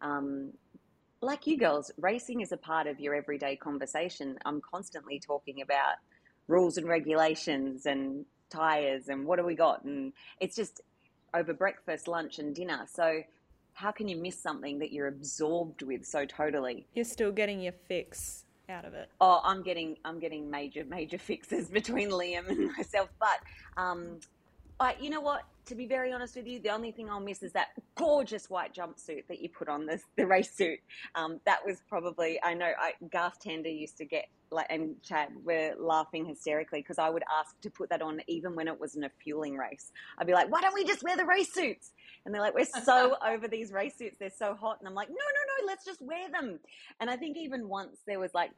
um, 0.00 0.52
like 1.20 1.46
you 1.46 1.58
girls, 1.58 1.90
racing 1.98 2.40
is 2.40 2.52
a 2.52 2.56
part 2.56 2.86
of 2.86 2.98
your 3.00 3.14
everyday 3.14 3.56
conversation. 3.56 4.38
I'm 4.44 4.60
constantly 4.60 5.18
talking 5.18 5.60
about 5.60 5.96
rules 6.48 6.78
and 6.78 6.88
regulations 6.88 7.84
and 7.86 8.24
tires 8.48 9.08
and 9.08 9.26
what 9.26 9.38
do 9.38 9.44
we 9.44 9.54
got, 9.54 9.84
and 9.84 10.12
it's 10.40 10.56
just 10.56 10.80
over 11.34 11.52
breakfast, 11.52 12.08
lunch, 12.08 12.38
and 12.38 12.54
dinner. 12.54 12.86
So 12.92 13.22
how 13.74 13.90
can 13.90 14.08
you 14.08 14.16
miss 14.16 14.40
something 14.40 14.78
that 14.78 14.92
you're 14.92 15.08
absorbed 15.08 15.82
with 15.82 16.04
so 16.04 16.24
totally? 16.24 16.86
You're 16.94 17.04
still 17.04 17.32
getting 17.32 17.60
your 17.60 17.74
fix 17.88 18.44
out 18.68 18.84
of 18.84 18.94
it. 18.94 19.08
Oh, 19.20 19.40
I'm 19.44 19.62
getting 19.62 19.96
I'm 20.04 20.18
getting 20.18 20.50
major 20.50 20.84
major 20.84 21.18
fixes 21.30 21.68
between 21.68 22.10
Liam 22.10 22.48
and 22.48 22.72
myself, 22.76 23.08
but 23.18 23.40
um, 23.76 24.20
I, 24.80 24.96
you 24.98 25.10
know 25.10 25.20
what? 25.20 25.42
To 25.66 25.74
be 25.74 25.86
very 25.86 26.12
honest 26.12 26.34
with 26.34 26.46
you, 26.46 26.58
the 26.58 26.70
only 26.70 26.90
thing 26.90 27.10
I'll 27.10 27.20
miss 27.20 27.42
is 27.42 27.52
that 27.52 27.68
gorgeous 27.94 28.48
white 28.48 28.74
jumpsuit 28.74 29.26
that 29.28 29.40
you 29.40 29.48
put 29.50 29.68
on 29.68 29.86
this 29.86 30.02
the 30.16 30.26
race 30.26 30.50
suit. 30.50 30.80
Um, 31.14 31.38
that 31.44 31.58
was 31.64 31.82
probably 31.88 32.40
I 32.42 32.54
know 32.54 32.72
I, 32.78 32.94
Garth 33.12 33.40
Tander 33.44 33.78
used 33.78 33.98
to 33.98 34.06
get 34.06 34.26
like 34.50 34.66
and 34.70 34.96
Chad 35.02 35.28
were 35.44 35.74
laughing 35.78 36.24
hysterically 36.24 36.80
because 36.80 36.98
I 36.98 37.10
would 37.10 37.22
ask 37.38 37.60
to 37.60 37.70
put 37.70 37.90
that 37.90 38.02
on 38.02 38.20
even 38.26 38.56
when 38.56 38.66
it 38.66 38.80
wasn't 38.80 39.04
a 39.04 39.10
fueling 39.22 39.56
race. 39.56 39.92
I'd 40.18 40.26
be 40.26 40.32
like, 40.32 40.50
why 40.50 40.60
don't 40.60 40.74
we 40.74 40.84
just 40.84 41.04
wear 41.04 41.16
the 41.16 41.26
race 41.26 41.52
suits? 41.52 41.92
And 42.24 42.34
they're 42.34 42.42
like, 42.42 42.54
we're 42.54 42.64
so 42.64 43.16
over 43.26 43.46
these 43.46 43.70
race 43.70 43.96
suits. 43.96 44.16
They're 44.18 44.30
so 44.30 44.54
hot. 44.54 44.78
And 44.80 44.88
I'm 44.88 44.94
like, 44.94 45.08
no, 45.08 45.14
no, 45.14 45.64
no, 45.64 45.66
let's 45.66 45.84
just 45.84 46.02
wear 46.02 46.28
them. 46.30 46.58
And 47.00 47.10
I 47.10 47.16
think 47.16 47.36
even 47.36 47.68
once 47.68 47.98
there 48.06 48.18
was 48.18 48.32
like, 48.34 48.50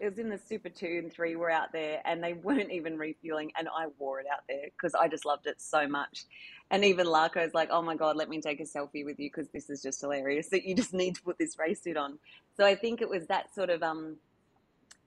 it 0.00 0.08
was 0.08 0.18
in 0.18 0.30
the 0.30 0.38
Super 0.38 0.70
2 0.70 0.86
and 0.86 1.12
3 1.12 1.36
were 1.36 1.50
out 1.50 1.72
there 1.72 2.00
and 2.04 2.24
they 2.24 2.32
weren't 2.32 2.70
even 2.70 2.96
refueling. 2.96 3.52
And 3.58 3.68
I 3.68 3.88
wore 3.98 4.20
it 4.20 4.26
out 4.32 4.44
there 4.48 4.64
because 4.64 4.94
I 4.94 5.08
just 5.08 5.26
loved 5.26 5.46
it 5.46 5.60
so 5.60 5.86
much. 5.86 6.24
And 6.70 6.84
even 6.84 7.06
Larko's 7.06 7.52
like, 7.52 7.68
oh 7.70 7.82
my 7.82 7.96
God, 7.96 8.16
let 8.16 8.28
me 8.28 8.40
take 8.40 8.60
a 8.60 8.64
selfie 8.64 9.04
with 9.04 9.18
you 9.18 9.28
because 9.28 9.48
this 9.48 9.68
is 9.68 9.82
just 9.82 10.00
hilarious 10.00 10.48
that 10.48 10.64
you 10.64 10.74
just 10.74 10.94
need 10.94 11.16
to 11.16 11.22
put 11.22 11.38
this 11.38 11.58
race 11.58 11.82
suit 11.82 11.96
on. 11.96 12.18
So 12.56 12.64
I 12.64 12.74
think 12.74 13.02
it 13.02 13.08
was 13.08 13.26
that 13.26 13.54
sort 13.54 13.70
of, 13.70 13.82
um, 13.82 14.16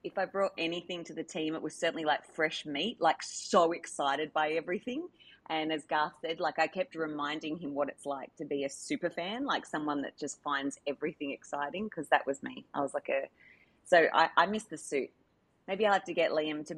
if 0.03 0.17
I 0.17 0.25
brought 0.25 0.51
anything 0.57 1.03
to 1.05 1.13
the 1.13 1.23
team, 1.23 1.55
it 1.55 1.61
was 1.61 1.73
certainly 1.73 2.05
like 2.05 2.25
fresh 2.25 2.65
meat, 2.65 2.97
like 2.99 3.23
so 3.23 3.71
excited 3.71 4.31
by 4.33 4.51
everything. 4.51 5.07
And 5.49 5.73
as 5.73 5.83
Garth 5.85 6.13
said, 6.21 6.39
like 6.39 6.59
I 6.59 6.67
kept 6.67 6.95
reminding 6.95 7.57
him 7.57 7.73
what 7.73 7.89
it's 7.89 8.05
like 8.05 8.35
to 8.37 8.45
be 8.45 8.63
a 8.63 8.69
super 8.69 9.09
fan, 9.09 9.45
like 9.45 9.65
someone 9.65 10.01
that 10.03 10.17
just 10.17 10.41
finds 10.41 10.79
everything 10.87 11.31
exciting, 11.31 11.85
because 11.85 12.07
that 12.09 12.25
was 12.25 12.43
me. 12.43 12.65
I 12.73 12.81
was 12.81 12.93
like 12.93 13.09
a, 13.09 13.27
so 13.85 14.07
I, 14.13 14.29
I 14.35 14.45
miss 14.45 14.63
the 14.63 14.77
suit. 14.77 15.09
Maybe 15.67 15.85
I'll 15.85 15.93
have 15.93 16.05
to 16.05 16.13
get 16.13 16.31
Liam 16.31 16.65
to 16.67 16.77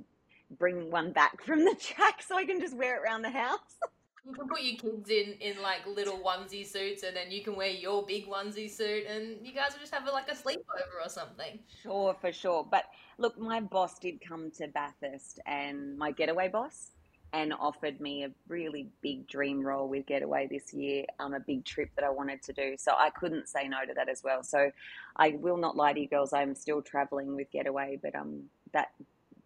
bring 0.59 0.91
one 0.91 1.11
back 1.11 1.43
from 1.43 1.65
the 1.65 1.75
track 1.79 2.21
so 2.21 2.37
I 2.37 2.45
can 2.45 2.59
just 2.59 2.75
wear 2.75 2.97
it 2.97 3.01
around 3.03 3.23
the 3.23 3.31
house. 3.31 3.59
You 4.27 4.33
can 4.33 4.47
put 4.47 4.63
your 4.63 4.75
kids 4.77 5.07
in 5.11 5.33
in 5.39 5.61
like 5.61 5.85
little 5.85 6.17
onesie 6.17 6.65
suits, 6.65 7.03
and 7.03 7.15
then 7.15 7.29
you 7.29 7.43
can 7.43 7.55
wear 7.55 7.69
your 7.69 8.03
big 8.03 8.25
onesie 8.25 8.71
suit, 8.71 9.05
and 9.05 9.37
you 9.45 9.53
guys 9.53 9.73
will 9.73 9.81
just 9.81 9.93
have 9.93 10.07
a, 10.07 10.11
like 10.11 10.27
a 10.29 10.33
sleepover 10.33 11.05
or 11.05 11.09
something. 11.09 11.59
Sure, 11.83 12.15
for 12.19 12.33
sure. 12.33 12.67
But 12.69 12.85
look, 13.19 13.37
my 13.37 13.59
boss 13.59 13.99
did 13.99 14.19
come 14.27 14.49
to 14.57 14.67
Bathurst, 14.67 15.39
and 15.45 15.95
my 15.95 16.09
getaway 16.09 16.47
boss, 16.47 16.89
and 17.33 17.53
offered 17.53 17.99
me 17.99 18.23
a 18.23 18.31
really 18.47 18.87
big 19.01 19.27
dream 19.27 19.61
role 19.65 19.87
with 19.87 20.05
Getaway 20.05 20.47
this 20.49 20.73
year, 20.73 21.05
um, 21.19 21.33
a 21.33 21.39
big 21.39 21.65
trip 21.65 21.89
that 21.95 22.05
I 22.05 22.09
wanted 22.09 22.41
to 22.43 22.53
do. 22.53 22.75
So 22.77 22.93
I 22.97 23.09
couldn't 23.09 23.49
say 23.49 23.67
no 23.67 23.85
to 23.85 23.93
that 23.93 24.09
as 24.09 24.23
well. 24.23 24.43
So 24.43 24.71
I 25.15 25.31
will 25.39 25.57
not 25.57 25.75
lie 25.75 25.93
to 25.93 25.99
you 25.99 26.07
girls, 26.07 26.33
I'm 26.33 26.55
still 26.55 26.81
traveling 26.81 27.35
with 27.35 27.51
Getaway, 27.51 27.99
but 28.01 28.15
um, 28.15 28.43
that, 28.71 28.91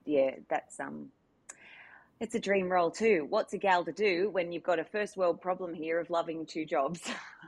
yeah, 0.06 0.32
that's 0.50 0.80
um, 0.80 1.10
it's 2.20 2.36
a 2.36 2.40
dream 2.40 2.70
role 2.70 2.92
too. 2.92 3.26
What's 3.30 3.54
a 3.54 3.58
gal 3.58 3.86
to 3.86 3.92
do 3.92 4.30
when 4.30 4.52
you've 4.52 4.64
got 4.64 4.78
a 4.78 4.84
first 4.84 5.16
world 5.16 5.42
problem 5.42 5.74
here 5.74 6.00
of 6.00 6.10
loving 6.10 6.46
two 6.46 6.66
jobs? 6.66 7.02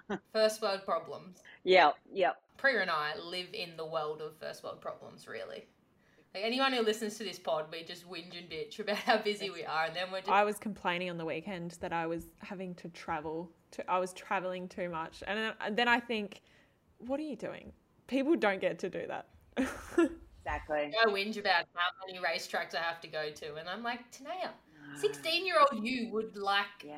first 0.34 0.62
world 0.62 0.82
problems. 0.86 1.40
Yeah, 1.64 1.92
yeah. 2.12 2.32
Priya 2.58 2.82
and 2.82 2.90
I 2.90 3.18
live 3.18 3.48
in 3.54 3.76
the 3.76 3.86
world 3.86 4.22
of 4.22 4.38
first 4.38 4.64
world 4.64 4.80
problems, 4.80 5.28
really. 5.28 5.66
Like 6.34 6.44
anyone 6.46 6.72
who 6.72 6.82
listens 6.82 7.18
to 7.18 7.26
this 7.26 7.38
pod, 7.38 7.66
we 7.72 7.84
just 7.84 8.10
whinge 8.10 8.38
and 8.38 8.50
bitch 8.50 8.80
about 8.80 8.98
how 8.98 9.18
busy 9.18 9.50
we 9.50 9.66
are, 9.66 9.86
and 9.86 9.96
then 9.96 10.06
we're. 10.12 10.20
Just... 10.20 10.30
I 10.30 10.44
was 10.46 10.58
complaining 10.58 11.10
on 11.10 11.18
the 11.18 11.26
weekend 11.26 11.72
that 11.82 11.92
I 11.92 12.08
was 12.08 12.26
having 12.40 12.74
to 12.76 12.88
travel. 12.90 13.52
To, 13.72 13.92
I 13.92 14.00
was 14.00 14.14
traveling 14.14 14.70
too 14.70 14.90
much, 14.90 15.24
and 15.28 15.54
then 15.72 15.88
I 15.88 16.00
think, 16.00 16.42
what 17.00 17.20
are 17.20 17.24
you 17.24 17.36
doing? 17.36 17.74
People 18.08 18.36
don't 18.36 18.62
get 18.62 18.80
to 18.80 18.90
do 18.90 19.06
that. 19.08 19.28
exactly. 19.58 20.94
I 21.06 21.10
whinge 21.10 21.38
about 21.38 21.66
how 21.74 21.90
many 22.08 22.20
racetracks 22.20 22.76
I 22.76 22.82
have 22.82 23.02
to 23.02 23.08
go 23.08 23.30
to, 23.30 23.56
and 23.56 23.68
I'm 23.68 23.84
like, 23.84 24.00
Tenayah, 24.12 24.52
sixteen-year-old 24.96 25.86
you 25.86 26.10
would 26.12 26.38
like. 26.38 26.66
Yeah. 26.86 26.96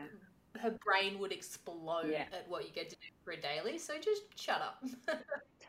Her 0.60 0.78
brain 0.86 1.18
would 1.18 1.32
explode 1.32 2.12
Yeah. 2.12 2.26
at 2.32 2.48
what 2.48 2.64
you 2.64 2.72
get 2.72 2.88
to 2.90 2.96
do 2.96 3.08
for 3.26 3.32
a 3.32 3.42
daily. 3.42 3.80
So 3.80 3.96
just 4.00 4.22
shut 4.36 4.62
up. 4.62 4.84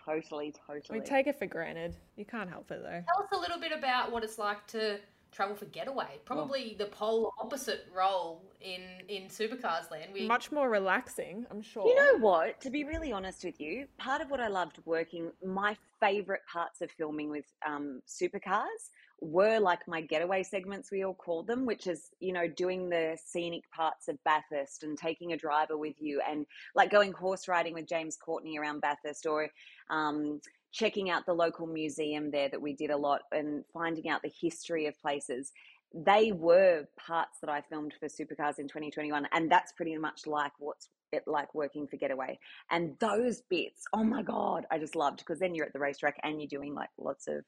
Totally, 0.05 0.53
totally. 0.67 1.01
We 1.01 1.05
take 1.05 1.27
it 1.27 1.39
for 1.39 1.47
granted. 1.47 1.97
You 2.17 2.25
can't 2.25 2.51
help 2.51 2.71
it 2.71 2.83
though. 2.83 3.03
Tell 3.15 3.23
us 3.23 3.29
a 3.33 3.39
little 3.39 3.59
bit 3.59 3.73
about 3.73 4.13
what 4.13 4.23
it's 4.23 4.39
like 4.39 4.67
to 4.69 4.99
travel 5.35 5.57
for 5.57 5.67
getaway. 5.67 6.21
Probably 6.25 6.77
the 6.79 6.87
polar 6.87 7.31
opposite 7.41 7.87
role 7.95 8.43
in 8.61 8.83
in 9.09 9.25
supercars 9.25 9.91
land. 9.91 10.11
We 10.13 10.27
Much 10.27 10.53
more 10.53 10.71
relaxing, 10.71 11.47
I'm 11.51 11.63
sure. 11.63 11.87
You 11.87 11.97
know 11.97 12.19
what? 12.19 12.61
To 12.63 12.71
be 12.71 12.85
really 12.85 13.13
honest 13.13 13.45
with 13.45 13.61
you, 13.61 13.87
part 13.99 14.23
of 14.23 14.31
what 14.31 14.41
I 14.41 14.49
loved 14.49 14.79
working, 14.85 15.31
my 15.45 15.77
favorite 16.01 16.43
parts 16.51 16.81
of 16.81 16.91
filming 16.91 17.31
with 17.31 17.47
um, 17.67 18.01
supercars 18.07 18.91
were 19.21 19.59
like 19.59 19.87
my 19.89 20.01
getaway 20.01 20.43
segments, 20.43 20.91
we 20.91 21.05
all 21.05 21.15
called 21.15 21.47
them, 21.47 21.65
which 21.65 21.87
is, 21.87 22.11
you 22.21 22.33
know, 22.33 22.47
doing 22.47 22.89
the 22.89 23.17
scenic 23.25 23.63
parts 23.71 24.09
of 24.09 24.23
Bathurst 24.25 24.83
and 24.83 24.99
taking 24.99 25.33
a 25.33 25.37
driver 25.37 25.79
with 25.79 25.95
you 26.01 26.21
and 26.29 26.47
like 26.75 26.91
going 26.91 27.13
horse 27.13 27.49
riding 27.49 27.75
with 27.75 27.87
James 27.87 28.17
Courtney 28.17 28.59
around 28.59 28.81
Bathurst 28.81 29.27
or 29.27 29.49
um, 29.89 30.41
checking 30.75 31.09
out 31.09 31.25
the 31.25 31.33
local 31.33 31.69
museum 31.69 32.33
there 32.33 32.49
that 32.49 32.61
we 32.61 32.75
did 32.75 32.91
a 32.91 32.97
lot 32.97 33.23
and 33.31 33.65
finding 33.73 34.09
out 34.09 34.23
the 34.23 34.33
history 34.41 34.87
of 34.87 35.01
places. 35.01 35.53
They 35.95 36.33
were 36.33 36.87
parts 36.99 37.39
that 37.41 37.49
I 37.49 37.61
filmed 37.61 37.95
for 38.01 38.09
Supercars 38.09 38.59
in 38.59 38.67
2021, 38.67 39.29
and 39.33 39.51
that's 39.51 39.73
pretty 39.73 39.97
much 39.97 40.27
like 40.27 40.51
what's 40.59 40.89
it 41.13 41.23
like 41.29 41.55
working 41.55 41.87
for 41.87 41.97
Getaway. 41.97 42.41
And 42.73 42.97
those 42.99 43.43
bits, 43.49 43.85
oh 43.93 44.03
my 44.03 44.23
god, 44.23 44.67
I 44.69 44.79
just 44.79 44.97
loved 44.97 45.19
because 45.19 45.39
then 45.39 45.55
you're 45.55 45.67
at 45.67 45.73
the 45.73 45.79
racetrack 45.79 46.17
and 46.25 46.41
you're 46.41 46.49
doing 46.49 46.75
like 46.75 46.91
lots 46.99 47.29
of 47.29 47.45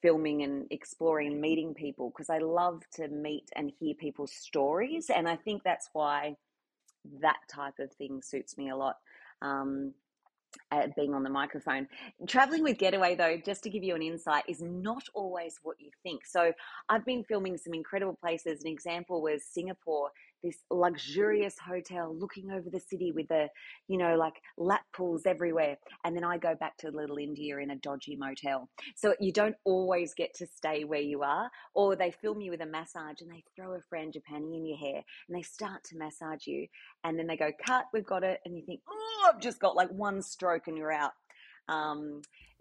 filming 0.00 0.42
and 0.42 0.66
exploring 0.70 1.32
and 1.32 1.40
meeting 1.42 1.74
people 1.74 2.10
because 2.10 2.30
I 2.30 2.38
love 2.38 2.82
to 2.94 3.08
meet 3.08 3.50
and 3.54 3.70
hear 3.78 3.94
people's 3.94 4.32
stories. 4.32 5.10
And 5.14 5.28
I 5.28 5.36
think 5.36 5.62
that's 5.62 5.90
why 5.92 6.36
that 7.20 7.36
type 7.50 7.74
of 7.78 7.92
thing 7.92 8.22
suits 8.22 8.56
me 8.56 8.70
a 8.70 8.76
lot. 8.76 8.96
Um, 9.42 9.92
at 10.70 10.94
being 10.96 11.14
on 11.14 11.22
the 11.22 11.30
microphone. 11.30 11.88
Traveling 12.26 12.62
with 12.62 12.78
Getaway, 12.78 13.14
though, 13.14 13.36
just 13.44 13.62
to 13.64 13.70
give 13.70 13.82
you 13.82 13.94
an 13.94 14.02
insight, 14.02 14.44
is 14.48 14.62
not 14.62 15.04
always 15.14 15.58
what 15.62 15.76
you 15.80 15.90
think. 16.02 16.26
So, 16.26 16.52
I've 16.88 17.04
been 17.04 17.24
filming 17.24 17.56
some 17.56 17.74
incredible 17.74 18.16
places. 18.20 18.62
An 18.62 18.68
example 18.70 19.22
was 19.22 19.44
Singapore 19.44 20.10
this 20.44 20.58
luxurious 20.70 21.56
hotel 21.58 22.14
looking 22.16 22.50
over 22.50 22.68
the 22.70 22.80
city 22.80 23.10
with 23.10 23.26
the, 23.28 23.48
you 23.88 23.98
know, 23.98 24.16
like 24.16 24.34
lap 24.58 24.82
pools 24.94 25.22
everywhere. 25.26 25.76
And 26.04 26.14
then 26.14 26.22
I 26.22 26.36
go 26.38 26.54
back 26.54 26.76
to 26.78 26.90
Little 26.90 27.16
India 27.16 27.58
in 27.58 27.70
a 27.70 27.76
dodgy 27.76 28.16
motel. 28.16 28.68
So 28.94 29.14
you 29.18 29.32
don't 29.32 29.56
always 29.64 30.14
get 30.14 30.34
to 30.34 30.46
stay 30.46 30.84
where 30.84 31.00
you 31.00 31.22
are, 31.22 31.50
or 31.74 31.96
they 31.96 32.10
film 32.10 32.40
you 32.40 32.50
with 32.50 32.60
a 32.60 32.66
massage 32.66 33.20
and 33.20 33.30
they 33.32 33.42
throw 33.56 33.72
a 33.72 33.78
frangipani 33.92 34.56
in 34.56 34.66
your 34.66 34.78
hair 34.78 35.02
and 35.28 35.36
they 35.36 35.42
start 35.42 35.82
to 35.84 35.98
massage 35.98 36.46
you. 36.46 36.66
And 37.02 37.18
then 37.18 37.26
they 37.26 37.36
go, 37.36 37.50
cut, 37.66 37.86
we've 37.92 38.06
got 38.06 38.22
it. 38.22 38.40
And 38.44 38.56
you 38.56 38.64
think, 38.64 38.80
oh, 38.88 39.30
I've 39.32 39.40
just 39.40 39.58
got 39.58 39.74
like 39.74 39.90
one 39.90 40.20
stroke 40.22 40.68
and 40.68 40.76
you're 40.76 40.92
out. 40.92 41.12
Um, 41.68 42.20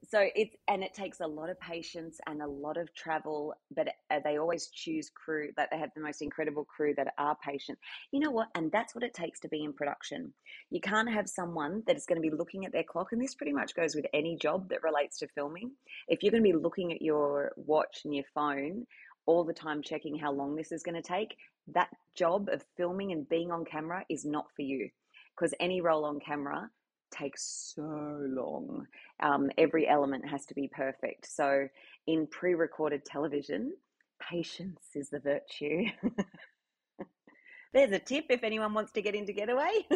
so 0.09 0.27
it's 0.35 0.55
and 0.67 0.83
it 0.83 0.93
takes 0.93 1.19
a 1.21 1.27
lot 1.27 1.49
of 1.49 1.59
patience 1.59 2.19
and 2.27 2.41
a 2.41 2.47
lot 2.47 2.77
of 2.77 2.93
travel 2.93 3.53
but 3.75 3.87
uh, 4.11 4.19
they 4.23 4.37
always 4.37 4.67
choose 4.67 5.09
crew 5.09 5.49
that 5.57 5.69
they 5.71 5.77
have 5.77 5.91
the 5.95 6.01
most 6.01 6.21
incredible 6.21 6.65
crew 6.65 6.93
that 6.95 7.13
are 7.17 7.37
patient. 7.43 7.77
You 8.11 8.19
know 8.19 8.31
what? 8.31 8.49
And 8.55 8.71
that's 8.71 8.93
what 8.95 9.03
it 9.03 9.13
takes 9.13 9.39
to 9.41 9.47
be 9.47 9.63
in 9.63 9.73
production. 9.73 10.33
You 10.69 10.81
can't 10.81 11.09
have 11.09 11.29
someone 11.29 11.83
that 11.87 11.95
is 11.95 12.05
going 12.05 12.21
to 12.21 12.29
be 12.29 12.35
looking 12.35 12.65
at 12.65 12.71
their 12.71 12.83
clock 12.83 13.11
and 13.11 13.21
this 13.21 13.35
pretty 13.35 13.53
much 13.53 13.75
goes 13.75 13.95
with 13.95 14.05
any 14.13 14.37
job 14.37 14.69
that 14.69 14.83
relates 14.83 15.19
to 15.19 15.27
filming. 15.27 15.71
If 16.07 16.21
you're 16.21 16.31
going 16.31 16.43
to 16.43 16.51
be 16.51 16.57
looking 16.57 16.91
at 16.91 17.01
your 17.01 17.53
watch 17.55 18.01
and 18.05 18.13
your 18.13 18.25
phone 18.33 18.85
all 19.25 19.43
the 19.43 19.53
time 19.53 19.81
checking 19.81 20.17
how 20.17 20.31
long 20.31 20.55
this 20.55 20.71
is 20.71 20.83
going 20.83 21.01
to 21.01 21.07
take 21.07 21.35
that 21.67 21.89
job 22.15 22.49
of 22.51 22.63
filming 22.75 23.11
and 23.11 23.27
being 23.29 23.51
on 23.51 23.63
camera 23.63 24.03
is 24.09 24.25
not 24.25 24.45
for 24.55 24.63
you. 24.63 24.89
Because 25.35 25.53
any 25.59 25.81
role 25.81 26.05
on 26.05 26.19
camera 26.19 26.69
takes 27.13 27.73
so 27.75 27.81
long. 27.81 28.87
Um, 29.21 29.49
every 29.57 29.87
element 29.87 30.27
has 30.27 30.45
to 30.47 30.53
be 30.53 30.67
perfect. 30.67 31.31
So, 31.31 31.67
in 32.07 32.27
pre 32.27 32.55
recorded 32.55 33.05
television, 33.05 33.73
patience 34.19 34.81
is 34.95 35.09
the 35.09 35.19
virtue. 35.19 35.85
There's 37.73 37.91
a 37.91 37.99
tip 37.99 38.25
if 38.29 38.43
anyone 38.43 38.73
wants 38.73 38.91
to 38.93 39.01
get 39.01 39.15
into 39.15 39.33
Getaway. 39.33 39.87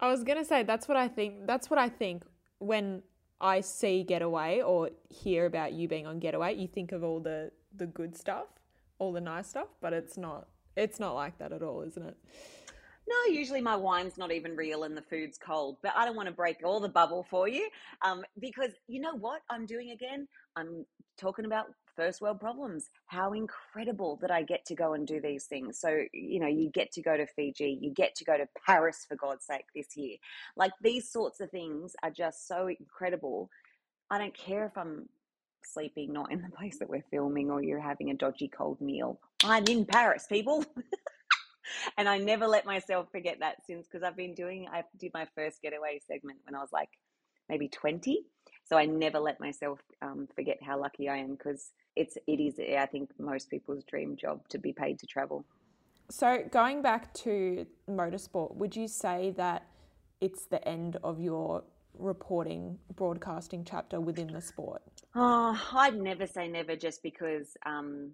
I 0.00 0.10
was 0.10 0.24
gonna 0.24 0.44
say 0.44 0.62
that's 0.62 0.88
what 0.88 0.96
I 0.96 1.08
think. 1.08 1.46
That's 1.46 1.70
what 1.70 1.78
I 1.78 1.88
think 1.88 2.24
when 2.58 3.02
I 3.40 3.60
see 3.60 4.02
Getaway 4.02 4.62
or 4.62 4.90
hear 5.08 5.46
about 5.46 5.72
you 5.72 5.88
being 5.88 6.06
on 6.06 6.18
Getaway. 6.18 6.54
You 6.54 6.68
think 6.68 6.92
of 6.92 7.04
all 7.04 7.20
the 7.20 7.50
the 7.76 7.86
good 7.86 8.16
stuff, 8.16 8.46
all 8.98 9.12
the 9.12 9.20
nice 9.20 9.48
stuff, 9.48 9.68
but 9.80 9.92
it's 9.92 10.16
not. 10.16 10.48
It's 10.76 10.98
not 10.98 11.14
like 11.14 11.38
that 11.38 11.52
at 11.52 11.62
all, 11.62 11.82
isn't 11.82 12.04
it? 12.04 12.16
Usually 13.28 13.60
my 13.60 13.76
wine's 13.76 14.18
not 14.18 14.32
even 14.32 14.56
real 14.56 14.84
and 14.84 14.96
the 14.96 15.02
food's 15.02 15.38
cold, 15.38 15.78
but 15.82 15.92
I 15.96 16.04
don't 16.04 16.16
want 16.16 16.28
to 16.28 16.34
break 16.34 16.58
all 16.64 16.80
the 16.80 16.88
bubble 16.88 17.26
for 17.28 17.48
you 17.48 17.68
um, 18.04 18.24
because 18.40 18.70
you 18.88 19.00
know 19.00 19.14
what 19.14 19.42
I'm 19.50 19.66
doing 19.66 19.90
again? 19.90 20.28
I'm 20.56 20.84
talking 21.18 21.44
about 21.44 21.66
first 21.96 22.20
world 22.20 22.40
problems. 22.40 22.90
How 23.06 23.32
incredible 23.32 24.18
that 24.22 24.30
I 24.30 24.42
get 24.42 24.64
to 24.66 24.74
go 24.74 24.94
and 24.94 25.06
do 25.06 25.20
these 25.20 25.44
things. 25.44 25.78
So, 25.80 26.04
you 26.12 26.40
know, 26.40 26.46
you 26.48 26.70
get 26.70 26.92
to 26.92 27.02
go 27.02 27.16
to 27.16 27.26
Fiji, 27.26 27.78
you 27.80 27.92
get 27.92 28.14
to 28.16 28.24
go 28.24 28.36
to 28.36 28.46
Paris 28.66 29.04
for 29.08 29.16
God's 29.16 29.46
sake 29.46 29.66
this 29.74 29.96
year. 29.96 30.16
Like 30.56 30.72
these 30.82 31.10
sorts 31.10 31.40
of 31.40 31.50
things 31.50 31.94
are 32.02 32.10
just 32.10 32.46
so 32.48 32.68
incredible. 32.68 33.50
I 34.10 34.18
don't 34.18 34.36
care 34.36 34.66
if 34.66 34.76
I'm 34.76 35.08
sleeping 35.64 36.12
not 36.12 36.32
in 36.32 36.42
the 36.42 36.50
place 36.56 36.78
that 36.78 36.88
we're 36.90 37.04
filming 37.10 37.50
or 37.50 37.62
you're 37.62 37.80
having 37.80 38.10
a 38.10 38.14
dodgy 38.14 38.48
cold 38.48 38.80
meal. 38.80 39.18
I'm 39.44 39.64
in 39.64 39.84
Paris, 39.84 40.26
people. 40.28 40.64
and 41.98 42.08
I 42.08 42.18
never 42.18 42.46
let 42.46 42.66
myself 42.66 43.08
forget 43.10 43.38
that 43.40 43.64
since 43.66 43.86
because 43.86 44.02
I've 44.02 44.16
been 44.16 44.34
doing 44.34 44.66
I 44.72 44.82
did 44.98 45.12
my 45.14 45.26
first 45.34 45.62
getaway 45.62 46.00
segment 46.06 46.38
when 46.44 46.54
I 46.54 46.60
was 46.60 46.72
like 46.72 46.90
maybe 47.48 47.68
20 47.68 48.24
so 48.64 48.78
I 48.78 48.86
never 48.86 49.18
let 49.18 49.40
myself 49.40 49.80
um, 50.00 50.26
forget 50.34 50.58
how 50.62 50.80
lucky 50.80 51.08
I 51.08 51.18
am 51.18 51.32
because 51.32 51.70
it's 51.96 52.16
it 52.26 52.40
is 52.40 52.54
I 52.58 52.86
think 52.86 53.10
most 53.18 53.50
people's 53.50 53.84
dream 53.84 54.16
job 54.16 54.48
to 54.48 54.58
be 54.58 54.72
paid 54.72 54.98
to 55.00 55.06
travel. 55.06 55.44
So 56.10 56.44
going 56.50 56.82
back 56.82 57.12
to 57.14 57.66
motorsport, 57.88 58.54
would 58.56 58.76
you 58.76 58.88
say 58.88 59.32
that 59.36 59.66
it's 60.20 60.46
the 60.46 60.66
end 60.66 60.96
of 61.02 61.20
your 61.20 61.64
reporting 61.98 62.78
broadcasting 62.96 63.64
chapter 63.64 64.00
within 64.00 64.32
the 64.32 64.40
sport? 64.40 64.82
Oh, 65.14 65.60
I'd 65.72 65.96
never 65.96 66.26
say 66.26 66.48
never 66.48 66.76
just 66.76 67.02
because 67.02 67.56
um, 67.64 68.12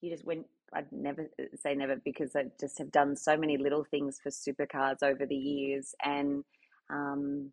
you 0.00 0.10
just 0.10 0.24
when 0.24 0.44
I'd 0.74 0.90
never 0.92 1.30
uh, 1.40 1.44
say 1.56 1.74
never 1.74 1.96
because 1.96 2.34
I 2.36 2.44
just 2.60 2.78
have 2.78 2.90
done 2.90 3.16
so 3.16 3.36
many 3.36 3.56
little 3.56 3.84
things 3.84 4.18
for 4.22 4.30
supercars 4.30 5.02
over 5.02 5.26
the 5.26 5.36
years 5.36 5.94
and 6.04 6.44
um, 6.90 7.52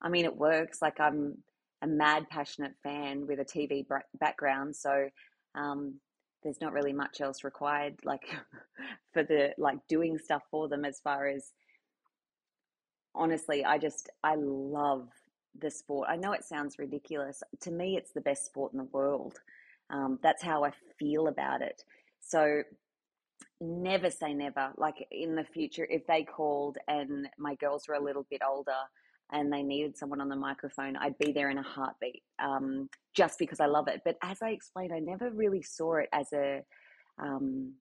I 0.00 0.08
mean, 0.08 0.24
it 0.24 0.36
works. 0.36 0.82
Like 0.82 1.00
I'm 1.00 1.38
a 1.82 1.86
mad, 1.86 2.28
passionate 2.30 2.74
fan 2.82 3.26
with 3.26 3.40
a 3.40 3.44
TV 3.44 3.86
background, 4.18 4.76
so 4.76 5.08
um, 5.54 5.94
there's 6.42 6.60
not 6.60 6.72
really 6.72 6.92
much 6.92 7.20
else 7.20 7.44
required, 7.44 7.96
like 8.04 8.24
for 9.12 9.22
the 9.22 9.52
like 9.58 9.78
doing 9.88 10.18
stuff 10.18 10.42
for 10.50 10.68
them. 10.68 10.84
As 10.84 11.00
far 11.00 11.28
as 11.28 11.52
honestly, 13.14 13.64
I 13.64 13.78
just 13.78 14.10
I 14.22 14.36
love 14.36 15.08
the 15.58 15.70
sport. 15.70 16.08
I 16.10 16.16
know 16.16 16.32
it 16.32 16.44
sounds 16.44 16.78
ridiculous. 16.78 17.42
To 17.62 17.70
me, 17.70 17.96
it's 17.96 18.12
the 18.12 18.20
best 18.20 18.46
sport 18.46 18.72
in 18.72 18.78
the 18.78 18.84
world. 18.84 19.38
Um, 19.88 20.18
that's 20.22 20.42
how 20.42 20.64
I 20.64 20.72
feel 20.98 21.28
about 21.28 21.62
it. 21.62 21.84
So 22.26 22.62
never 23.60 24.10
say 24.10 24.34
never. 24.34 24.72
Like 24.76 25.06
in 25.10 25.34
the 25.34 25.44
future, 25.44 25.86
if 25.88 26.06
they 26.06 26.24
called 26.24 26.78
and 26.88 27.28
my 27.38 27.54
girls 27.56 27.84
were 27.88 27.94
a 27.94 28.02
little 28.02 28.26
bit 28.30 28.42
older 28.46 28.72
and 29.32 29.52
they 29.52 29.62
needed 29.62 29.96
someone 29.96 30.20
on 30.20 30.28
the 30.28 30.36
microphone, 30.36 30.96
I'd 30.96 31.18
be 31.18 31.32
there 31.32 31.50
in 31.50 31.58
a 31.58 31.62
heartbeat 31.62 32.22
um, 32.38 32.88
just 33.14 33.38
because 33.38 33.60
I 33.60 33.66
love 33.66 33.88
it. 33.88 34.02
But 34.04 34.16
as 34.22 34.42
I 34.42 34.50
explained, 34.50 34.92
I 34.92 34.98
never 34.98 35.30
really 35.30 35.62
saw 35.62 35.96
it 35.96 36.08
as 36.12 36.32
a 36.32 36.62
um, 37.18 37.74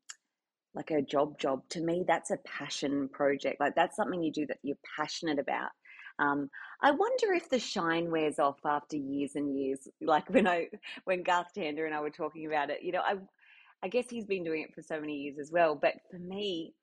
like 0.73 0.91
a 0.91 1.01
job 1.01 1.39
job. 1.39 1.61
To 1.69 1.81
me, 1.81 2.03
that's 2.07 2.31
a 2.31 2.37
passion 2.45 3.09
project. 3.09 3.59
Like 3.59 3.75
that's 3.75 3.95
something 3.95 4.21
you 4.21 4.31
do 4.31 4.45
that 4.47 4.57
you're 4.63 4.77
passionate 4.97 5.39
about. 5.39 5.69
Um, 6.17 6.49
I 6.81 6.91
wonder 6.91 7.33
if 7.33 7.49
the 7.49 7.59
shine 7.59 8.09
wears 8.09 8.39
off 8.39 8.59
after 8.65 8.95
years 8.95 9.35
and 9.35 9.57
years. 9.57 9.87
Like 10.01 10.29
when 10.29 10.47
I 10.47 10.67
when 11.03 11.23
Garth 11.23 11.47
Tander 11.55 11.85
and 11.85 11.93
I 11.93 12.01
were 12.01 12.09
talking 12.09 12.45
about 12.45 12.69
it, 12.69 12.81
you 12.83 12.91
know, 12.91 13.01
I 13.01 13.15
I 13.85 13.87
guess 13.87 14.09
he's 14.09 14.25
been 14.25 14.43
doing 14.43 14.63
it 14.63 14.73
for 14.73 14.81
so 14.81 14.99
many 14.99 15.15
years 15.15 15.37
as 15.37 15.51
well. 15.51 15.75
But 15.75 15.93
for 16.09 16.17
me, 16.17 16.73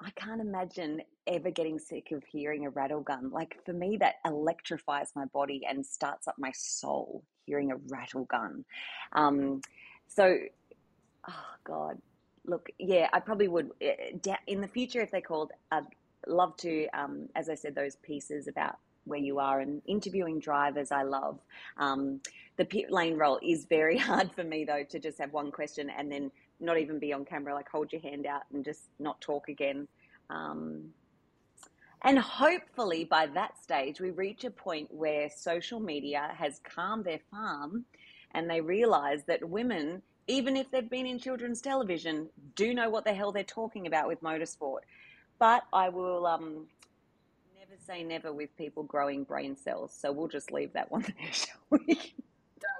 I 0.00 0.10
can't 0.10 0.40
imagine 0.40 1.02
ever 1.26 1.50
getting 1.50 1.80
sick 1.80 2.12
of 2.12 2.22
hearing 2.22 2.64
a 2.64 2.70
rattle 2.70 3.00
gun. 3.00 3.30
Like 3.30 3.58
for 3.66 3.72
me, 3.72 3.96
that 3.96 4.14
electrifies 4.24 5.10
my 5.16 5.24
body 5.24 5.62
and 5.68 5.84
starts 5.84 6.28
up 6.28 6.36
my 6.38 6.52
soul 6.54 7.24
hearing 7.44 7.72
a 7.72 7.76
rattle 7.88 8.26
gun. 8.26 8.64
Um, 9.14 9.62
so, 10.06 10.38
oh 11.28 11.44
God, 11.64 11.98
look, 12.46 12.68
yeah, 12.78 13.08
I 13.12 13.18
probably 13.18 13.48
would 13.48 13.70
eh, 13.80 14.12
in 14.46 14.60
the 14.60 14.68
future 14.68 15.00
if 15.00 15.10
they 15.10 15.20
called. 15.20 15.50
I'd 15.72 15.82
love 16.28 16.56
to, 16.58 16.86
um, 16.90 17.28
as 17.34 17.48
I 17.48 17.56
said, 17.56 17.74
those 17.74 17.96
pieces 17.96 18.46
about 18.46 18.76
where 19.06 19.18
you 19.18 19.40
are 19.40 19.60
and 19.60 19.82
interviewing 19.86 20.38
drivers 20.38 20.92
I 20.92 21.02
love. 21.02 21.40
Um, 21.78 22.20
the 22.56 22.64
pit 22.64 22.90
lane 22.90 23.16
role 23.16 23.38
is 23.42 23.66
very 23.66 23.98
hard 24.08 24.30
for 24.32 24.44
me 24.44 24.64
though 24.64 24.84
to 24.90 24.98
just 24.98 25.18
have 25.18 25.32
one 25.32 25.50
question 25.50 25.90
and 25.90 26.10
then 26.10 26.30
not 26.60 26.78
even 26.78 26.98
be 26.98 27.12
on 27.12 27.24
camera, 27.24 27.54
like 27.54 27.68
hold 27.68 27.92
your 27.92 28.00
hand 28.00 28.26
out 28.26 28.42
and 28.52 28.64
just 28.64 28.82
not 28.98 29.20
talk 29.20 29.48
again. 29.48 29.88
Um, 30.30 30.90
and 32.02 32.18
hopefully 32.18 33.04
by 33.04 33.26
that 33.28 33.62
stage, 33.62 34.00
we 34.00 34.10
reach 34.10 34.44
a 34.44 34.50
point 34.50 34.92
where 34.92 35.30
social 35.30 35.80
media 35.80 36.30
has 36.36 36.60
calmed 36.62 37.04
their 37.04 37.20
farm 37.30 37.86
and 38.32 38.48
they 38.50 38.60
realize 38.60 39.24
that 39.24 39.48
women, 39.48 40.02
even 40.26 40.56
if 40.56 40.70
they've 40.70 40.88
been 40.88 41.06
in 41.06 41.18
children's 41.18 41.62
television, 41.62 42.28
do 42.56 42.74
know 42.74 42.90
what 42.90 43.04
the 43.04 43.14
hell 43.14 43.32
they're 43.32 43.42
talking 43.42 43.86
about 43.86 44.06
with 44.06 44.22
motorsport. 44.22 44.80
But 45.38 45.64
I 45.72 45.88
will 45.88 46.26
um, 46.26 46.66
never 47.58 47.80
say 47.86 48.04
never 48.04 48.32
with 48.32 48.54
people 48.56 48.82
growing 48.82 49.24
brain 49.24 49.56
cells. 49.56 49.96
So 49.98 50.12
we'll 50.12 50.28
just 50.28 50.52
leave 50.52 50.74
that 50.74 50.90
one 50.90 51.02
there, 51.02 51.32
shall 51.32 51.56
we? 51.70 52.14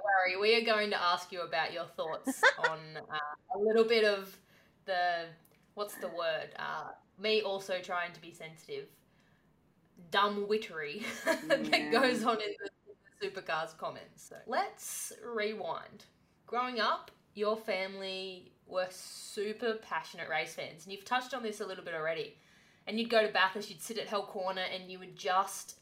Worry. 0.05 0.39
We 0.39 0.55
are 0.55 0.65
going 0.65 0.91
to 0.91 1.01
ask 1.01 1.31
you 1.31 1.41
about 1.41 1.73
your 1.73 1.85
thoughts 1.85 2.41
on 2.69 2.79
uh, 2.97 3.55
a 3.55 3.59
little 3.59 3.83
bit 3.83 4.03
of 4.05 4.35
the 4.85 5.25
what's 5.73 5.95
the 5.95 6.07
word? 6.07 6.49
Uh, 6.57 6.91
me 7.19 7.41
also 7.41 7.79
trying 7.81 8.13
to 8.13 8.21
be 8.21 8.31
sensitive, 8.31 8.85
dumb 10.11 10.47
wittery 10.47 11.03
that 11.47 11.91
goes 11.91 12.23
on 12.23 12.37
in 12.41 12.55
the, 12.59 12.69
the 13.19 13.27
supercars 13.27 13.77
comments. 13.77 14.27
So 14.29 14.35
let's 14.47 15.13
rewind. 15.23 16.05
Growing 16.47 16.79
up, 16.79 17.11
your 17.33 17.57
family 17.57 18.51
were 18.67 18.87
super 18.89 19.75
passionate 19.81 20.29
race 20.29 20.53
fans, 20.53 20.85
and 20.85 20.93
you've 20.93 21.05
touched 21.05 21.33
on 21.33 21.43
this 21.43 21.61
a 21.61 21.65
little 21.65 21.83
bit 21.83 21.93
already. 21.93 22.35
And 22.87 22.99
you'd 22.99 23.09
go 23.09 23.25
to 23.25 23.33
Bathurst, 23.33 23.69
you'd 23.69 23.81
sit 23.81 23.97
at 23.97 24.07
Hell 24.07 24.27
Corner, 24.27 24.61
and 24.61 24.91
you 24.91 24.99
would 24.99 25.15
just 25.15 25.77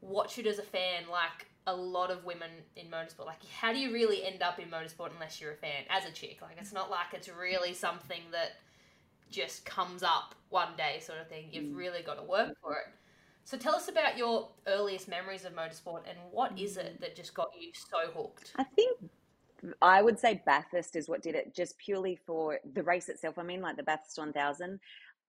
watch 0.00 0.38
it 0.38 0.46
as 0.46 0.58
a 0.58 0.62
fan, 0.62 1.04
like 1.10 1.47
a 1.68 1.74
lot 1.74 2.10
of 2.10 2.24
women 2.24 2.50
in 2.76 2.86
motorsport. 2.86 3.26
Like, 3.26 3.44
how 3.60 3.72
do 3.72 3.78
you 3.78 3.92
really 3.92 4.24
end 4.24 4.42
up 4.42 4.58
in 4.58 4.68
motorsport 4.70 5.10
unless 5.14 5.40
you're 5.40 5.52
a 5.52 5.56
fan 5.56 5.84
as 5.90 6.06
a 6.06 6.12
chick? 6.12 6.38
Like, 6.40 6.56
it's 6.58 6.72
not 6.72 6.90
like 6.90 7.12
it's 7.12 7.28
really 7.28 7.74
something 7.74 8.22
that 8.32 8.52
just 9.30 9.66
comes 9.66 10.02
up 10.02 10.34
one 10.48 10.70
day, 10.78 10.98
sort 11.00 11.18
of 11.20 11.28
thing. 11.28 11.44
You've 11.52 11.74
mm. 11.74 11.76
really 11.76 12.02
got 12.02 12.14
to 12.14 12.22
work 12.22 12.56
for 12.62 12.72
it. 12.72 12.86
So, 13.44 13.58
tell 13.58 13.74
us 13.74 13.88
about 13.88 14.16
your 14.16 14.48
earliest 14.66 15.08
memories 15.08 15.44
of 15.44 15.52
motorsport 15.52 16.00
and 16.08 16.18
what 16.30 16.58
is 16.58 16.78
it 16.78 17.00
that 17.00 17.14
just 17.14 17.34
got 17.34 17.50
you 17.58 17.70
so 17.74 18.10
hooked? 18.10 18.52
I 18.56 18.64
think 18.64 18.98
I 19.82 20.02
would 20.02 20.18
say 20.18 20.42
Bathurst 20.46 20.96
is 20.96 21.08
what 21.08 21.22
did 21.22 21.34
it, 21.34 21.54
just 21.54 21.76
purely 21.78 22.16
for 22.16 22.58
the 22.74 22.82
race 22.82 23.08
itself. 23.08 23.38
I 23.38 23.42
mean, 23.42 23.60
like 23.60 23.76
the 23.76 23.82
Bathurst 23.82 24.18
1000. 24.18 24.80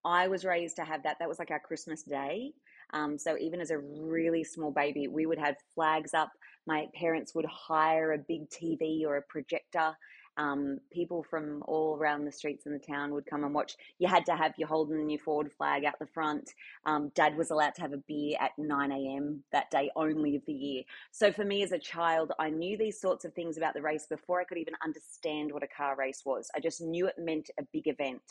I 0.06 0.30
was 0.30 0.45
raised 0.45 0.78
to 0.78 0.86
have 0.86 1.04
that. 1.04 1.17
That 1.19 1.28
was 1.28 1.39
like 1.39 1.52
our 1.52 1.60
Christmas 1.60 2.04
day. 2.04 2.54
Um, 2.93 3.17
so 3.17 3.38
even 3.39 3.62
as 3.62 3.71
a 3.71 3.78
really 3.80 4.43
small 4.43 4.71
baby, 4.71 5.08
we 5.08 5.25
would 5.25 5.39
have 5.39 5.56
flags 5.73 6.13
up. 6.13 6.32
My 6.67 6.88
parents 6.95 7.34
would 7.36 7.45
hire 7.45 8.13
a 8.13 8.17
big 8.17 8.49
TV 8.49 9.06
or 9.06 9.17
a 9.17 9.21
projector. 9.21 9.95
Um, 10.38 10.80
people 10.89 11.21
from 11.21 11.63
all 11.67 11.97
around 11.97 12.23
the 12.23 12.32
streets 12.32 12.65
in 12.65 12.71
the 12.71 12.80
town 12.80 13.13
would 13.13 13.25
come 13.25 13.43
and 13.43 13.54
watch. 13.54 13.75
You 13.97 14.08
had 14.08 14.25
to 14.28 14.38
have 14.38 14.54
your 14.58 14.69
Holden 14.69 14.97
and 14.97 15.12
your 15.12 15.19
Ford 15.19 15.52
flag 15.58 15.84
out 15.84 15.99
the 15.99 16.08
front. 16.08 16.52
Um, 16.86 17.12
Dad 17.13 17.36
was 17.36 17.52
allowed 17.52 17.75
to 17.75 17.82
have 17.82 17.91
a 17.91 17.97
beer 17.97 18.38
at 18.39 18.52
9 18.58 18.91
a.m. 18.91 19.43
that 19.52 19.69
day 19.69 19.91
only 19.97 20.38
of 20.38 20.45
the 20.45 20.54
year. 20.54 20.84
So 21.12 21.34
for 21.34 21.43
me 21.43 21.62
as 21.62 21.73
a 21.73 21.80
child, 21.80 22.32
I 22.39 22.52
knew 22.52 22.78
these 22.78 23.02
sorts 23.02 23.25
of 23.25 23.34
things 23.34 23.58
about 23.58 23.73
the 23.73 23.82
race 23.82 24.08
before 24.10 24.39
I 24.39 24.45
could 24.45 24.58
even 24.58 24.75
understand 24.82 25.52
what 25.52 25.63
a 25.63 25.67
car 25.67 25.97
race 25.97 26.21
was. 26.23 26.49
I 26.56 26.62
just 26.62 26.80
knew 26.80 27.08
it 27.08 27.15
meant 27.17 27.49
a 27.60 27.63
big 27.73 27.88
event. 27.88 28.21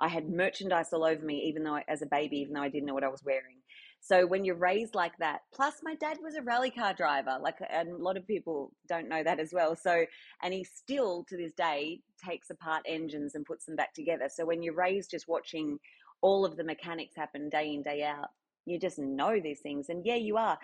I 0.00 0.08
had 0.08 0.28
merchandise 0.28 0.92
all 0.92 1.04
over 1.04 1.24
me, 1.24 1.44
even 1.46 1.62
though 1.62 1.78
as 1.86 2.02
a 2.02 2.06
baby, 2.06 2.38
even 2.38 2.54
though 2.54 2.62
I 2.62 2.70
didn't 2.70 2.86
know 2.86 2.94
what 2.94 3.04
I 3.04 3.08
was 3.08 3.22
wearing. 3.24 3.58
So 4.04 4.26
when 4.26 4.44
you're 4.44 4.56
raised 4.56 4.96
like 4.96 5.16
that, 5.18 5.42
plus 5.54 5.74
my 5.84 5.94
dad 5.94 6.18
was 6.20 6.34
a 6.34 6.42
rally 6.42 6.72
car 6.72 6.92
driver, 6.92 7.38
like, 7.40 7.58
and 7.70 7.88
a 7.88 7.96
lot 7.96 8.16
of 8.16 8.26
people 8.26 8.72
don't 8.88 9.08
know 9.08 9.22
that 9.22 9.38
as 9.38 9.52
well. 9.52 9.76
So, 9.76 10.04
and 10.42 10.52
he 10.52 10.64
still 10.64 11.24
to 11.28 11.36
this 11.36 11.52
day 11.52 12.00
takes 12.22 12.50
apart 12.50 12.82
engines 12.84 13.36
and 13.36 13.46
puts 13.46 13.64
them 13.64 13.76
back 13.76 13.94
together. 13.94 14.28
So 14.28 14.44
when 14.44 14.60
you're 14.60 14.74
raised 14.74 15.12
just 15.12 15.28
watching 15.28 15.78
all 16.20 16.44
of 16.44 16.56
the 16.56 16.64
mechanics 16.64 17.14
happen 17.14 17.48
day 17.48 17.74
in, 17.74 17.82
day 17.82 18.02
out, 18.02 18.30
you 18.66 18.76
just 18.76 18.98
know 18.98 19.38
these 19.38 19.60
things. 19.60 19.88
And 19.88 20.04
yeah, 20.04 20.16
you 20.16 20.36
are 20.36 20.58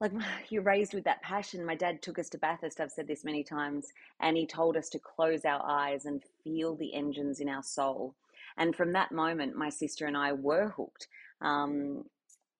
like 0.00 0.12
you're 0.50 0.62
raised 0.62 0.94
with 0.94 1.04
that 1.04 1.22
passion. 1.22 1.64
My 1.64 1.76
dad 1.76 2.02
took 2.02 2.18
us 2.18 2.28
to 2.30 2.38
Bathurst, 2.38 2.80
I've 2.80 2.90
said 2.90 3.06
this 3.06 3.24
many 3.24 3.44
times, 3.44 3.86
and 4.18 4.36
he 4.36 4.48
told 4.48 4.76
us 4.76 4.88
to 4.88 4.98
close 4.98 5.44
our 5.44 5.64
eyes 5.64 6.06
and 6.06 6.24
feel 6.42 6.74
the 6.74 6.92
engines 6.92 7.38
in 7.38 7.48
our 7.48 7.62
soul. 7.62 8.16
And 8.56 8.74
from 8.74 8.92
that 8.94 9.12
moment, 9.12 9.54
my 9.54 9.68
sister 9.68 10.06
and 10.06 10.16
I 10.16 10.32
were 10.32 10.70
hooked. 10.70 11.06
Um, 11.40 12.02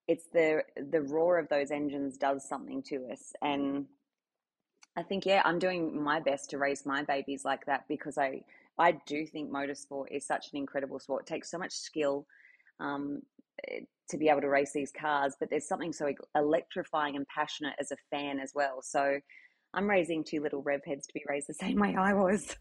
it's 0.09 0.25
the 0.33 0.63
the 0.91 1.03
roar 1.03 1.39
of 1.39 1.49
those 1.49 1.71
engines 1.71 2.17
does 2.17 2.49
something 2.49 2.83
to 2.83 3.07
us 3.13 3.33
and 3.43 3.87
I 4.99 5.05
think 5.05 5.27
yeah, 5.27 5.43
I'm 5.45 5.61
doing 5.61 6.03
my 6.03 6.19
best 6.19 6.51
to 6.51 6.59
raise 6.59 6.85
my 6.85 7.05
babies 7.05 7.45
like 7.45 7.65
that 7.67 7.85
because 7.89 8.19
I 8.19 8.43
I 8.79 8.99
do 9.07 9.27
think 9.27 9.49
motorsport 9.49 10.07
is 10.11 10.27
such 10.27 10.47
an 10.53 10.59
incredible 10.59 10.99
sport. 10.99 11.23
It 11.23 11.33
takes 11.33 11.53
so 11.53 11.59
much 11.59 11.73
skill 11.73 12.27
um, 12.81 13.23
eh, 13.69 13.81
to 14.11 14.19
be 14.19 14.29
able 14.29 14.41
to 14.41 14.49
race 14.49 14.73
these 14.73 14.91
cars, 14.91 15.37
but 15.39 15.51
there's 15.51 15.69
something 15.69 15.93
so 15.93 16.13
electrifying 16.35 17.15
and 17.15 17.27
passionate 17.29 17.75
as 17.79 17.93
a 17.93 17.97
fan 18.11 18.41
as 18.41 18.53
well. 18.57 18.83
So 18.83 19.21
I'm 19.73 19.89
raising 19.89 20.25
two 20.25 20.41
little 20.41 20.63
rev 20.63 20.81
heads 20.85 21.07
to 21.07 21.15
be 21.15 21.23
raised 21.29 21.49
the 21.49 21.55
same 21.65 21.79
way 21.79 21.95
I 21.95 22.13
was. 22.13 22.57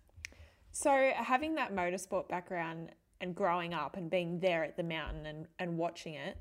So 0.71 1.11
having 1.15 1.55
that 1.55 1.73
motorsport 1.73 2.29
background 2.29 2.91
and 3.19 3.33
growing 3.33 3.73
up 3.73 3.97
and 3.97 4.11
being 4.11 4.39
there 4.39 4.63
at 4.63 4.77
the 4.77 4.83
mountain 4.83 5.25
and, 5.25 5.47
and 5.57 5.75
watching 5.75 6.13
it, 6.13 6.37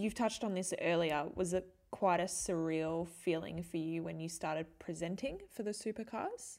you've 0.00 0.14
touched 0.14 0.44
on 0.44 0.54
this 0.54 0.72
earlier. 0.80 1.26
Was 1.34 1.52
it 1.52 1.66
quite 1.90 2.20
a 2.20 2.24
surreal 2.24 3.08
feeling 3.08 3.62
for 3.62 3.76
you 3.76 4.02
when 4.02 4.20
you 4.20 4.28
started 4.28 4.66
presenting 4.78 5.40
for 5.50 5.62
the 5.62 5.70
supercars? 5.70 6.58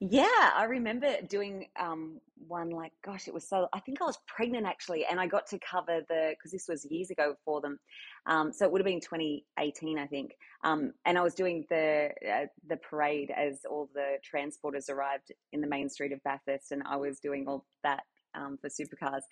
Yeah, 0.00 0.50
I 0.56 0.64
remember 0.64 1.14
doing 1.28 1.66
um, 1.78 2.20
one 2.48 2.70
like, 2.70 2.90
gosh, 3.04 3.28
it 3.28 3.34
was 3.34 3.48
so, 3.48 3.68
I 3.72 3.78
think 3.78 4.02
I 4.02 4.04
was 4.04 4.18
pregnant 4.26 4.66
actually, 4.66 5.04
and 5.08 5.20
I 5.20 5.28
got 5.28 5.46
to 5.48 5.60
cover 5.60 6.00
the, 6.08 6.34
because 6.36 6.50
this 6.50 6.66
was 6.68 6.84
years 6.90 7.10
ago 7.10 7.36
for 7.44 7.60
them. 7.60 7.78
Um, 8.26 8.52
so 8.52 8.64
it 8.64 8.72
would 8.72 8.80
have 8.80 8.86
been 8.86 9.00
2018, 9.00 9.98
I 9.98 10.06
think. 10.08 10.32
Um, 10.64 10.92
and 11.04 11.16
I 11.16 11.22
was 11.22 11.34
doing 11.34 11.66
the 11.70 12.10
uh, 12.28 12.46
the 12.68 12.78
parade 12.78 13.30
as 13.30 13.60
all 13.68 13.88
the 13.94 14.16
transporters 14.28 14.90
arrived 14.90 15.32
in 15.52 15.60
the 15.60 15.68
main 15.68 15.88
street 15.88 16.12
of 16.12 16.22
Bathurst, 16.24 16.72
and 16.72 16.82
I 16.84 16.96
was 16.96 17.20
doing 17.20 17.46
all 17.46 17.64
that 17.84 18.02
um, 18.34 18.58
for 18.60 18.68
supercars. 18.68 19.22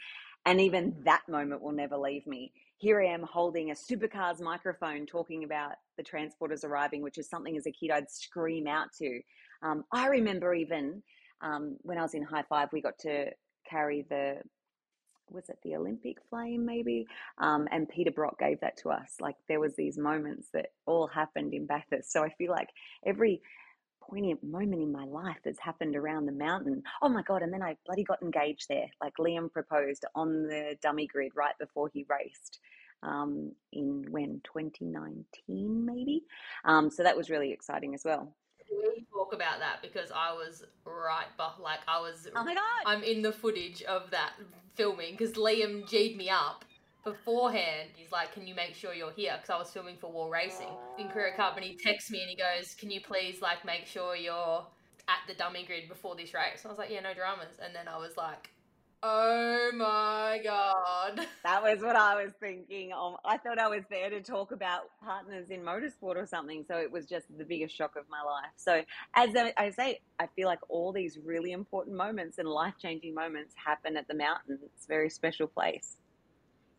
And 0.47 0.61
even 0.61 0.95
that 1.05 1.23
moment 1.29 1.63
will 1.63 1.73
never 1.73 1.97
leave 1.97 2.27
me. 2.27 2.53
Here 2.81 2.99
I 3.03 3.09
am 3.09 3.25
holding 3.25 3.71
a 3.71 3.75
supercars 3.75 4.41
microphone 4.41 5.05
talking 5.05 5.45
about 5.45 5.73
the 5.99 6.03
transporters 6.03 6.65
arriving, 6.65 7.03
which 7.03 7.19
is 7.19 7.29
something 7.29 7.55
as 7.55 7.67
a 7.67 7.71
kid 7.71 7.91
I'd 7.91 8.11
scream 8.11 8.67
out 8.67 8.87
to. 9.01 9.21
Um, 9.63 9.85
I 9.93 10.07
remember 10.07 10.55
even 10.55 11.03
um, 11.43 11.77
when 11.83 11.99
I 11.99 12.03
was 12.03 12.15
in 12.15 12.23
Hi-5, 12.23 12.73
we 12.73 12.81
got 12.81 12.99
to 13.01 13.27
carry 13.69 14.07
the 14.09 14.37
was 15.31 15.49
it 15.51 15.59
the 15.63 15.77
Olympic 15.77 16.17
flame 16.31 16.65
maybe? 16.65 17.07
Um, 17.37 17.69
and 17.71 17.87
Peter 17.87 18.11
Brock 18.11 18.39
gave 18.39 18.59
that 18.61 18.79
to 18.79 18.89
us. 18.89 19.17
Like 19.21 19.37
there 19.47 19.61
was 19.61 19.77
these 19.77 19.99
moments 19.99 20.49
that 20.55 20.71
all 20.87 21.07
happened 21.07 21.53
in 21.53 21.67
Bathurst. 21.67 22.11
So 22.11 22.25
I 22.25 22.31
feel 22.31 22.51
like 22.51 22.71
every 23.05 23.43
poignant 24.01 24.43
moment 24.43 24.83
in 24.83 24.93
my 24.93 25.05
life 25.05 25.39
that's 25.45 25.59
happened 25.59 25.97
around 25.97 26.27
the 26.27 26.33
mountain. 26.33 26.83
Oh 27.03 27.09
my 27.09 27.23
god! 27.23 27.43
And 27.43 27.53
then 27.53 27.63
I 27.63 27.77
bloody 27.87 28.05
got 28.05 28.23
engaged 28.23 28.69
there. 28.69 28.87
Like 29.01 29.15
Liam 29.19 29.53
proposed 29.53 30.05
on 30.15 30.45
the 30.45 30.77
dummy 30.83 31.07
grid 31.07 31.33
right 31.35 31.57
before 31.59 31.89
he 31.93 32.07
raced. 32.09 32.61
Um, 33.03 33.53
in 33.73 34.05
when 34.11 34.43
2019 34.45 35.87
maybe. 35.87 36.23
Um, 36.67 36.91
so 36.91 37.03
that 37.03 37.17
was 37.17 37.31
really 37.31 37.51
exciting 37.51 37.95
as 37.95 38.05
well 38.05 38.35
we 38.71 39.07
talk 39.13 39.33
about 39.33 39.59
that 39.59 39.79
because 39.83 40.11
I 40.15 40.33
was 40.33 40.65
right, 40.85 41.27
but 41.37 41.61
like 41.61 41.81
I 41.89 42.01
was. 42.01 42.29
Oh 42.35 42.45
my 42.45 42.55
god! 42.55 42.63
I'm 42.87 43.03
in 43.03 43.23
the 43.23 43.33
footage 43.33 43.83
of 43.83 44.11
that 44.11 44.33
filming 44.75 45.13
because 45.13 45.33
Liam 45.33 45.89
g'd 45.89 46.17
me 46.17 46.31
up 46.31 46.65
beforehand. 47.05 47.91
He's 47.95 48.13
like, 48.13 48.33
"Can 48.33 48.47
you 48.47 48.55
make 48.55 48.75
sure 48.75 48.95
you're 48.95 49.13
here?" 49.13 49.35
Because 49.37 49.51
I 49.51 49.59
was 49.59 49.71
filming 49.71 49.97
for 49.97 50.11
Wall 50.11 50.31
Racing 50.31 50.71
in 50.99 51.09
Carrera 51.09 51.35
Cup, 51.37 51.57
and 51.57 51.65
he 51.65 51.77
texts 51.77 52.11
me 52.11 52.21
and 52.21 52.31
he 52.31 52.37
goes, 52.37 52.75
"Can 52.75 52.91
you 52.91 53.01
please 53.01 53.41
like 53.41 53.65
make 53.65 53.87
sure 53.87 54.17
you're 54.17 54.67
at 55.09 55.27
the 55.27 55.35
dummy 55.35 55.65
grid 55.65 55.89
before 55.89 56.17
this 56.17 56.35
race?" 56.35 56.63
And 56.63 56.67
I 56.67 56.69
was 56.69 56.79
like, 56.79 56.91
"Yeah, 56.91 57.01
no 57.01 57.15
dramas." 57.15 57.59
And 57.63 57.75
then 57.75 57.89
I 57.89 57.99
was 57.99 58.17
like, 58.17 58.51
Oh 59.03 59.71
my 59.75 60.41
god. 60.45 61.27
That 61.43 61.63
was 61.63 61.81
what 61.81 61.97
I 61.97 62.23
was 62.23 62.33
thinking. 62.39 62.93
Um, 62.93 63.17
I 63.25 63.39
thought 63.39 63.59
I 63.59 63.67
was 63.67 63.83
there 63.89 64.11
to 64.11 64.21
talk 64.21 64.53
about 64.53 64.83
partners 65.03 65.49
in 65.49 65.63
motorsport 65.63 66.17
or 66.17 66.27
something. 66.27 66.67
So 66.69 66.77
it 66.77 66.93
was 66.93 67.07
just 67.07 67.27
the 67.39 67.47
biggest 67.47 67.75
shock 67.75 67.97
of 67.97 68.05
my 68.11 68.21
life. 68.21 68.53
So, 68.57 68.83
as 69.15 69.31
I 69.57 69.71
say, 69.71 70.01
I 70.19 70.27
feel 70.37 70.47
like 70.47 70.59
all 70.69 70.93
these 70.93 71.19
really 71.25 71.53
important 71.53 71.97
moments 71.97 72.37
and 72.37 72.47
life 72.47 72.75
changing 72.79 73.15
moments 73.15 73.55
happen 73.57 73.97
at 73.97 74.07
the 74.07 74.15
mountain. 74.15 74.59
It's 74.63 74.85
a 74.85 74.89
very 74.89 75.09
special 75.09 75.47
place. 75.47 75.97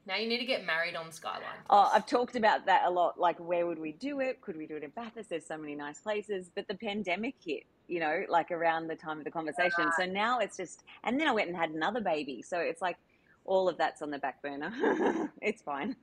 Now 0.08 0.16
you 0.16 0.28
need 0.28 0.40
to 0.40 0.46
get 0.46 0.66
married 0.66 0.96
on 0.96 1.12
Skyline. 1.12 1.44
Oh, 1.70 1.90
I've 1.94 2.08
talked 2.08 2.36
about 2.36 2.66
that 2.66 2.84
a 2.86 2.90
lot. 2.90 3.20
Like, 3.20 3.38
where 3.38 3.68
would 3.68 3.78
we 3.78 3.92
do 3.94 4.20
it? 4.20 4.42
Could 4.42 4.58
we 4.58 4.66
do 4.66 4.76
it 4.76 4.84
in 4.84 4.90
Bathurst? 4.92 5.30
There's 5.30 5.46
so 5.46 5.58
many 5.58 5.76
nice 5.76 6.00
places. 6.00 6.50
But 6.54 6.68
the 6.68 6.74
pandemic 6.74 7.36
hit, 7.46 7.64
you 7.88 8.00
know, 8.00 8.24
like 8.28 8.52
around 8.52 8.88
the 8.88 8.96
time 8.96 9.20
of 9.20 9.26
the 9.26 9.32
conversation. 9.32 9.86
Right. 9.86 9.94
So 9.98 10.06
now 10.06 10.40
it's 10.40 10.58
just, 10.58 10.84
and 11.04 11.20
then 11.20 11.28
I 11.28 11.32
went 11.32 11.50
and 11.50 11.56
had 11.56 11.70
another 11.70 12.02
baby. 12.02 12.42
So 12.42 12.58
it's 12.58 12.82
like 12.82 12.98
all 13.46 13.70
of 13.70 13.78
that's 13.78 14.02
on 14.02 14.10
the 14.10 14.18
back 14.18 14.42
burner. 14.42 15.32
it's 15.42 15.62
fine. 15.62 15.96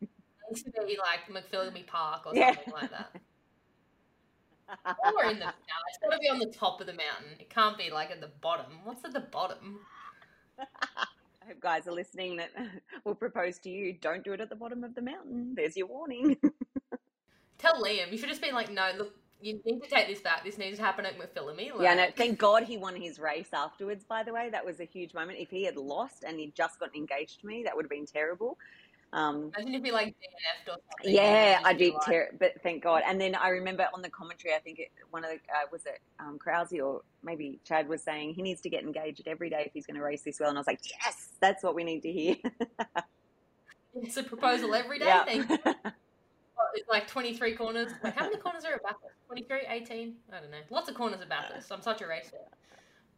It 0.50 0.56
to 0.56 0.86
be 0.86 0.96
like 0.98 1.26
McPhillamy 1.28 1.86
Park 1.86 2.26
or 2.26 2.34
something 2.34 2.64
yeah. 2.66 2.72
like 2.72 2.90
that. 2.90 3.10
or 5.14 5.30
in 5.30 5.38
the, 5.38 5.46
it's 5.48 5.98
got 6.02 6.12
to 6.12 6.18
be 6.18 6.28
on 6.28 6.38
the 6.38 6.46
top 6.46 6.80
of 6.80 6.86
the 6.86 6.92
mountain. 6.92 7.38
It 7.40 7.50
can't 7.50 7.76
be 7.76 7.90
like 7.90 8.10
at 8.10 8.20
the 8.20 8.30
bottom. 8.40 8.66
What's 8.84 9.04
at 9.04 9.12
the 9.12 9.20
bottom? 9.20 9.80
hope 11.48 11.60
guys 11.60 11.86
are 11.86 11.92
listening 11.92 12.36
that 12.36 12.50
will 13.04 13.14
propose 13.14 13.58
to 13.60 13.70
you. 13.70 13.94
Don't 14.00 14.24
do 14.24 14.32
it 14.32 14.40
at 14.40 14.48
the 14.48 14.56
bottom 14.56 14.84
of 14.84 14.94
the 14.94 15.02
mountain. 15.02 15.54
There's 15.56 15.76
your 15.76 15.86
warning. 15.86 16.36
Tell 17.58 17.82
Liam. 17.82 18.12
You 18.12 18.18
should 18.18 18.28
just 18.28 18.42
be 18.42 18.52
like, 18.52 18.70
no, 18.70 18.90
look, 18.96 19.14
you 19.40 19.60
need 19.64 19.80
to 19.82 19.88
take 19.88 20.08
this 20.08 20.20
back. 20.20 20.44
This 20.44 20.58
needs 20.58 20.78
to 20.78 20.84
happen 20.84 21.06
at 21.06 21.18
McPhillamy. 21.18 21.72
Like... 21.74 21.82
Yeah, 21.82 21.94
no, 21.94 22.06
thank 22.16 22.38
God 22.38 22.64
he 22.64 22.76
won 22.76 22.94
his 22.94 23.18
race 23.18 23.48
afterwards, 23.52 24.04
by 24.04 24.22
the 24.22 24.32
way. 24.32 24.50
That 24.50 24.64
was 24.64 24.80
a 24.80 24.84
huge 24.84 25.14
moment. 25.14 25.38
If 25.40 25.50
he 25.50 25.64
had 25.64 25.76
lost 25.76 26.24
and 26.24 26.38
he'd 26.38 26.54
just 26.54 26.78
gotten 26.78 26.96
engaged 26.96 27.40
to 27.40 27.46
me, 27.46 27.62
that 27.64 27.74
would 27.74 27.84
have 27.84 27.90
been 27.90 28.06
terrible. 28.06 28.58
Um, 29.12 29.50
Imagine 29.56 29.74
if 29.74 29.84
he 29.84 29.90
like 29.90 30.08
DNF'd 30.08 30.68
or 30.68 30.72
something. 30.72 31.14
Yeah, 31.14 31.60
I'd 31.64 31.78
be 31.78 31.94
terrible, 32.04 32.36
but 32.38 32.52
thank 32.62 32.82
God. 32.82 33.02
And 33.06 33.20
then 33.20 33.34
I 33.34 33.48
remember 33.48 33.86
on 33.94 34.02
the 34.02 34.10
commentary, 34.10 34.54
I 34.54 34.58
think 34.58 34.78
it, 34.78 34.90
one 35.10 35.24
of 35.24 35.30
the 35.30 35.36
uh, 35.36 35.66
was 35.72 35.86
it 35.86 36.00
um, 36.20 36.38
Krause 36.38 36.72
or 36.74 37.02
maybe 37.22 37.58
Chad 37.64 37.88
was 37.88 38.02
saying 38.02 38.34
he 38.34 38.42
needs 38.42 38.60
to 38.62 38.70
get 38.70 38.82
engaged 38.82 39.26
every 39.26 39.48
day 39.48 39.62
if 39.66 39.72
he's 39.72 39.86
going 39.86 39.96
to 39.96 40.02
race 40.02 40.22
this 40.22 40.40
well. 40.40 40.50
And 40.50 40.58
I 40.58 40.60
was 40.60 40.66
like, 40.66 40.80
yes, 41.04 41.28
that's 41.40 41.62
what 41.62 41.74
we 41.74 41.84
need 41.84 42.02
to 42.02 42.12
hear. 42.12 42.36
it's 43.94 44.16
a 44.18 44.22
proposal 44.22 44.74
every 44.74 44.98
day. 45.00 45.06
Yeah. 45.06 45.24
Thank 45.24 45.48
you. 45.48 45.58
it's 46.74 46.88
like 46.88 47.06
23 47.06 47.54
corners. 47.54 47.92
Like, 48.02 48.16
how 48.16 48.24
many 48.24 48.36
corners 48.36 48.64
are 48.64 48.74
at 48.74 48.82
Bathurst? 48.82 49.14
23, 49.26 49.60
18? 49.68 50.14
I 50.32 50.40
don't 50.40 50.50
know. 50.50 50.58
Lots 50.70 50.88
of 50.88 50.94
corners 50.94 51.20
at 51.20 51.28
Bathurst. 51.28 51.72
I'm 51.72 51.82
such 51.82 52.02
a 52.02 52.06
racer. 52.06 52.36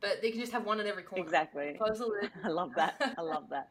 But 0.00 0.22
they 0.22 0.30
can 0.30 0.40
just 0.40 0.52
have 0.52 0.64
one 0.64 0.80
at 0.80 0.86
every 0.86 1.02
corner. 1.02 1.24
Exactly. 1.24 1.74
Proposal 1.76 2.12
I 2.44 2.48
love 2.48 2.72
that. 2.76 3.14
I 3.18 3.20
love 3.20 3.44
that. 3.50 3.68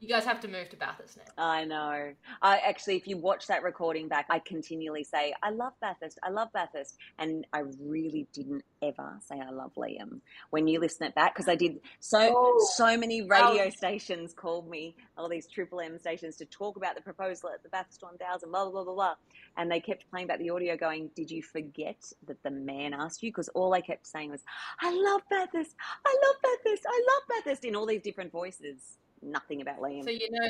You 0.00 0.08
guys 0.08 0.24
have 0.24 0.40
to 0.40 0.48
move 0.48 0.68
to 0.68 0.76
Bathurst 0.76 1.16
now. 1.16 1.42
I 1.42 1.64
know. 1.64 2.12
I 2.42 2.58
actually, 2.58 2.96
if 2.96 3.06
you 3.06 3.16
watch 3.16 3.46
that 3.46 3.62
recording 3.62 4.08
back, 4.08 4.26
I 4.28 4.38
continually 4.38 5.04
say, 5.04 5.32
I 5.42 5.50
love 5.50 5.72
Bathurst. 5.80 6.18
I 6.22 6.30
love 6.30 6.48
Bathurst. 6.52 6.96
And 7.18 7.46
I 7.52 7.62
really 7.80 8.26
didn't 8.34 8.64
ever 8.82 9.18
say 9.20 9.40
I 9.40 9.50
love 9.50 9.72
Liam 9.76 10.20
when 10.50 10.68
you 10.68 10.78
listen 10.78 11.06
it 11.06 11.14
back 11.14 11.34
because 11.34 11.48
I 11.48 11.54
did 11.54 11.80
so, 12.00 12.34
oh. 12.36 12.58
so 12.74 12.98
many 12.98 13.22
radio 13.22 13.64
oh. 13.64 13.70
stations 13.70 14.34
called 14.34 14.68
me, 14.68 14.94
all 15.16 15.28
these 15.28 15.46
Triple 15.46 15.80
M 15.80 15.98
stations 15.98 16.36
to 16.36 16.44
talk 16.44 16.76
about 16.76 16.96
the 16.96 17.02
proposal 17.02 17.48
at 17.54 17.62
the 17.62 17.70
Bathurst 17.70 18.02
1000, 18.02 18.50
blah, 18.50 18.64
blah, 18.64 18.72
blah, 18.72 18.84
blah, 18.84 18.94
blah. 18.94 19.14
And 19.56 19.70
they 19.70 19.80
kept 19.80 20.10
playing 20.10 20.26
back 20.26 20.38
the 20.38 20.50
audio 20.50 20.76
going, 20.76 21.10
Did 21.16 21.30
you 21.30 21.42
forget 21.42 22.02
that 22.26 22.42
the 22.42 22.50
man 22.50 22.92
asked 22.92 23.22
you? 23.22 23.30
Because 23.30 23.48
all 23.50 23.72
I 23.72 23.80
kept 23.80 24.06
saying 24.06 24.30
was, 24.30 24.42
I 24.80 24.90
love 24.90 25.22
Bathurst. 25.30 25.74
I 26.04 26.16
love 26.26 26.36
Bathurst. 26.42 26.82
I 26.86 27.02
love 27.06 27.22
Bathurst 27.28 27.64
in 27.64 27.76
all 27.76 27.86
these 27.86 28.02
different 28.02 28.32
voices 28.32 28.98
nothing 29.24 29.60
about 29.60 29.80
Liam. 29.80 30.04
So 30.04 30.10
you 30.10 30.30
know, 30.30 30.48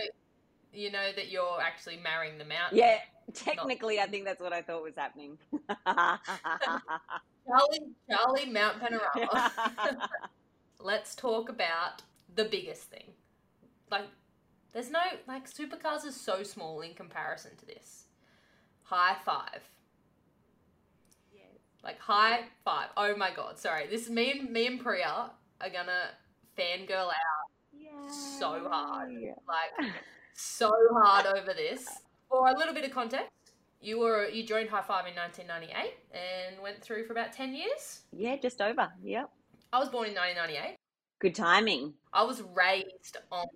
you 0.72 0.90
know 0.90 1.10
that 1.14 1.30
you're 1.30 1.60
actually 1.60 1.98
marrying 2.02 2.38
the 2.38 2.44
mountain. 2.44 2.78
Yeah, 2.78 2.98
technically, 3.32 3.96
not... 3.96 4.08
I 4.08 4.10
think 4.10 4.24
that's 4.24 4.40
what 4.40 4.52
I 4.52 4.62
thought 4.62 4.82
was 4.82 4.96
happening. 4.96 5.38
Charli, 5.86 6.18
Charli, 8.10 8.52
Mount 8.52 8.80
Panorama. 8.80 9.52
Let's 10.80 11.14
talk 11.14 11.48
about 11.48 12.02
the 12.34 12.44
biggest 12.44 12.84
thing. 12.84 13.12
Like, 13.90 14.06
there's 14.72 14.90
no 14.90 15.00
like 15.28 15.48
supercars 15.48 16.04
are 16.06 16.12
so 16.12 16.42
small 16.42 16.80
in 16.80 16.94
comparison 16.94 17.52
to 17.58 17.66
this. 17.66 18.04
Hi-5. 18.84 19.60
Like 21.84 22.00
high 22.00 22.44
five. 22.64 22.88
Oh 22.96 23.14
my 23.14 23.30
god, 23.30 23.58
sorry. 23.58 23.86
This 23.86 24.04
is 24.04 24.10
me 24.10 24.32
and 24.32 24.50
me 24.50 24.66
and 24.66 24.80
Priya 24.80 25.30
are 25.60 25.70
gonna 25.70 26.12
fangirl 26.58 27.08
out 27.08 27.43
so 28.10 28.68
hard. 28.68 29.12
Like 29.12 29.92
so 30.34 30.72
hard 30.92 31.26
over 31.26 31.52
this. 31.54 31.86
For 32.28 32.48
a 32.48 32.58
little 32.58 32.74
bit 32.74 32.84
of 32.84 32.90
context, 32.90 33.30
you 33.80 33.98
were 34.00 34.28
you 34.28 34.44
joined 34.44 34.70
Hi-5 34.70 35.08
in 35.08 35.14
1998 35.14 35.94
and 36.12 36.62
went 36.62 36.82
through 36.82 37.04
for 37.06 37.12
about 37.12 37.32
10 37.32 37.54
years. 37.54 38.02
Yeah, 38.12 38.36
just 38.36 38.60
over. 38.60 38.88
Yep. 39.02 39.30
I 39.72 39.78
was 39.78 39.88
born 39.88 40.08
in 40.08 40.14
1998. 40.14 40.76
Good 41.18 41.34
timing. 41.34 41.94
I 42.12 42.22
was 42.22 42.42
raised 42.54 43.18
on 43.30 43.46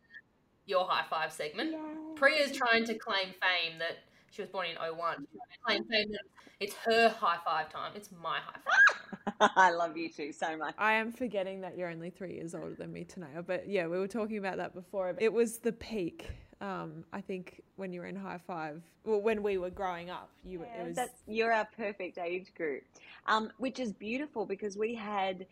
your 0.66 0.86
Hi-5 0.88 1.32
segment. 1.32 1.72
Yay. 1.72 1.78
Priya's 2.14 2.56
trying 2.56 2.84
to 2.84 2.94
claim 2.94 3.28
fame 3.28 3.78
that 3.78 3.98
she 4.30 4.42
was 4.42 4.50
born 4.50 4.66
in 4.66 4.76
01. 4.76 5.26
Claim 5.64 5.84
fame 5.84 6.10
that 6.10 6.20
it's 6.60 6.74
her 6.84 7.08
Hi-5 7.08 7.70
time. 7.70 7.92
It's 7.94 8.10
my 8.20 8.38
high 8.38 8.60
five. 8.64 9.50
I 9.56 9.70
love 9.70 9.96
you 9.96 10.08
too 10.08 10.32
so 10.32 10.56
much. 10.56 10.74
I 10.78 10.94
am 10.94 11.12
forgetting 11.12 11.60
that 11.60 11.76
you're 11.76 11.88
only 11.88 12.10
three 12.10 12.34
years 12.34 12.54
older 12.54 12.74
than 12.74 12.92
me, 12.92 13.04
Tenayah. 13.04 13.46
But 13.46 13.68
yeah, 13.68 13.86
we 13.86 13.98
were 13.98 14.08
talking 14.08 14.38
about 14.38 14.56
that 14.56 14.74
before. 14.74 15.14
It 15.18 15.32
was 15.32 15.58
the 15.58 15.72
peak 15.72 16.26
Um, 16.60 17.04
I 17.12 17.20
think 17.20 17.62
when 17.76 17.92
you 17.92 18.00
were 18.00 18.08
in 18.08 18.16
Hi-5, 18.16 18.80
well, 19.04 19.20
when 19.20 19.44
we 19.44 19.58
were 19.58 19.70
growing 19.70 20.10
up, 20.10 20.30
you 20.42 20.64
Yeah, 20.64 20.82
it 20.82 20.86
was 20.88 20.96
that's 20.96 21.22
you're 21.28 21.52
our 21.52 21.68
perfect 21.76 22.18
age 22.18 22.52
group, 22.56 22.82
um, 23.26 23.52
which 23.58 23.78
is 23.78 23.92
beautiful 23.92 24.44
because 24.44 24.76
we 24.76 24.94
had 24.96 25.46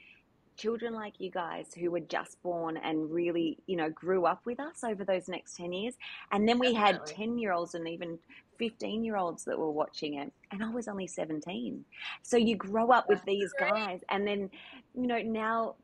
children 0.56 0.94
like 0.94 1.14
you 1.20 1.30
guys 1.30 1.66
who 1.78 1.90
were 1.90 2.00
just 2.00 2.42
born 2.42 2.76
and 2.78 3.10
really, 3.10 3.58
you 3.66 3.76
know, 3.76 3.90
grew 3.90 4.26
up 4.26 4.40
with 4.44 4.58
us 4.58 4.82
over 4.82 5.04
those 5.04 5.28
next 5.28 5.56
10 5.56 5.72
years. 5.72 5.94
And 6.32 6.48
then 6.48 6.58
we 6.58 6.74
had 6.74 7.04
10 7.06 7.38
year 7.38 7.52
olds 7.52 7.74
and 7.74 7.86
even 7.86 8.18
15 8.59 9.05
year 9.05 9.16
olds 9.16 9.45
that 9.45 9.59
were 9.59 9.71
watching 9.71 10.14
it. 10.14 10.33
And 10.51 10.62
I 10.62 10.71
was 10.71 10.88
only 10.88 11.07
17. 11.07 11.85
So 12.23 12.37
you 12.37 12.57
grow 12.57 12.90
up 12.90 13.09
with 13.09 13.25
these 13.25 13.53
guys. 13.59 14.01
And 14.11 14.27
then, 14.27 14.51
you 14.95 15.07
know, 15.07 15.21
now 15.23 15.77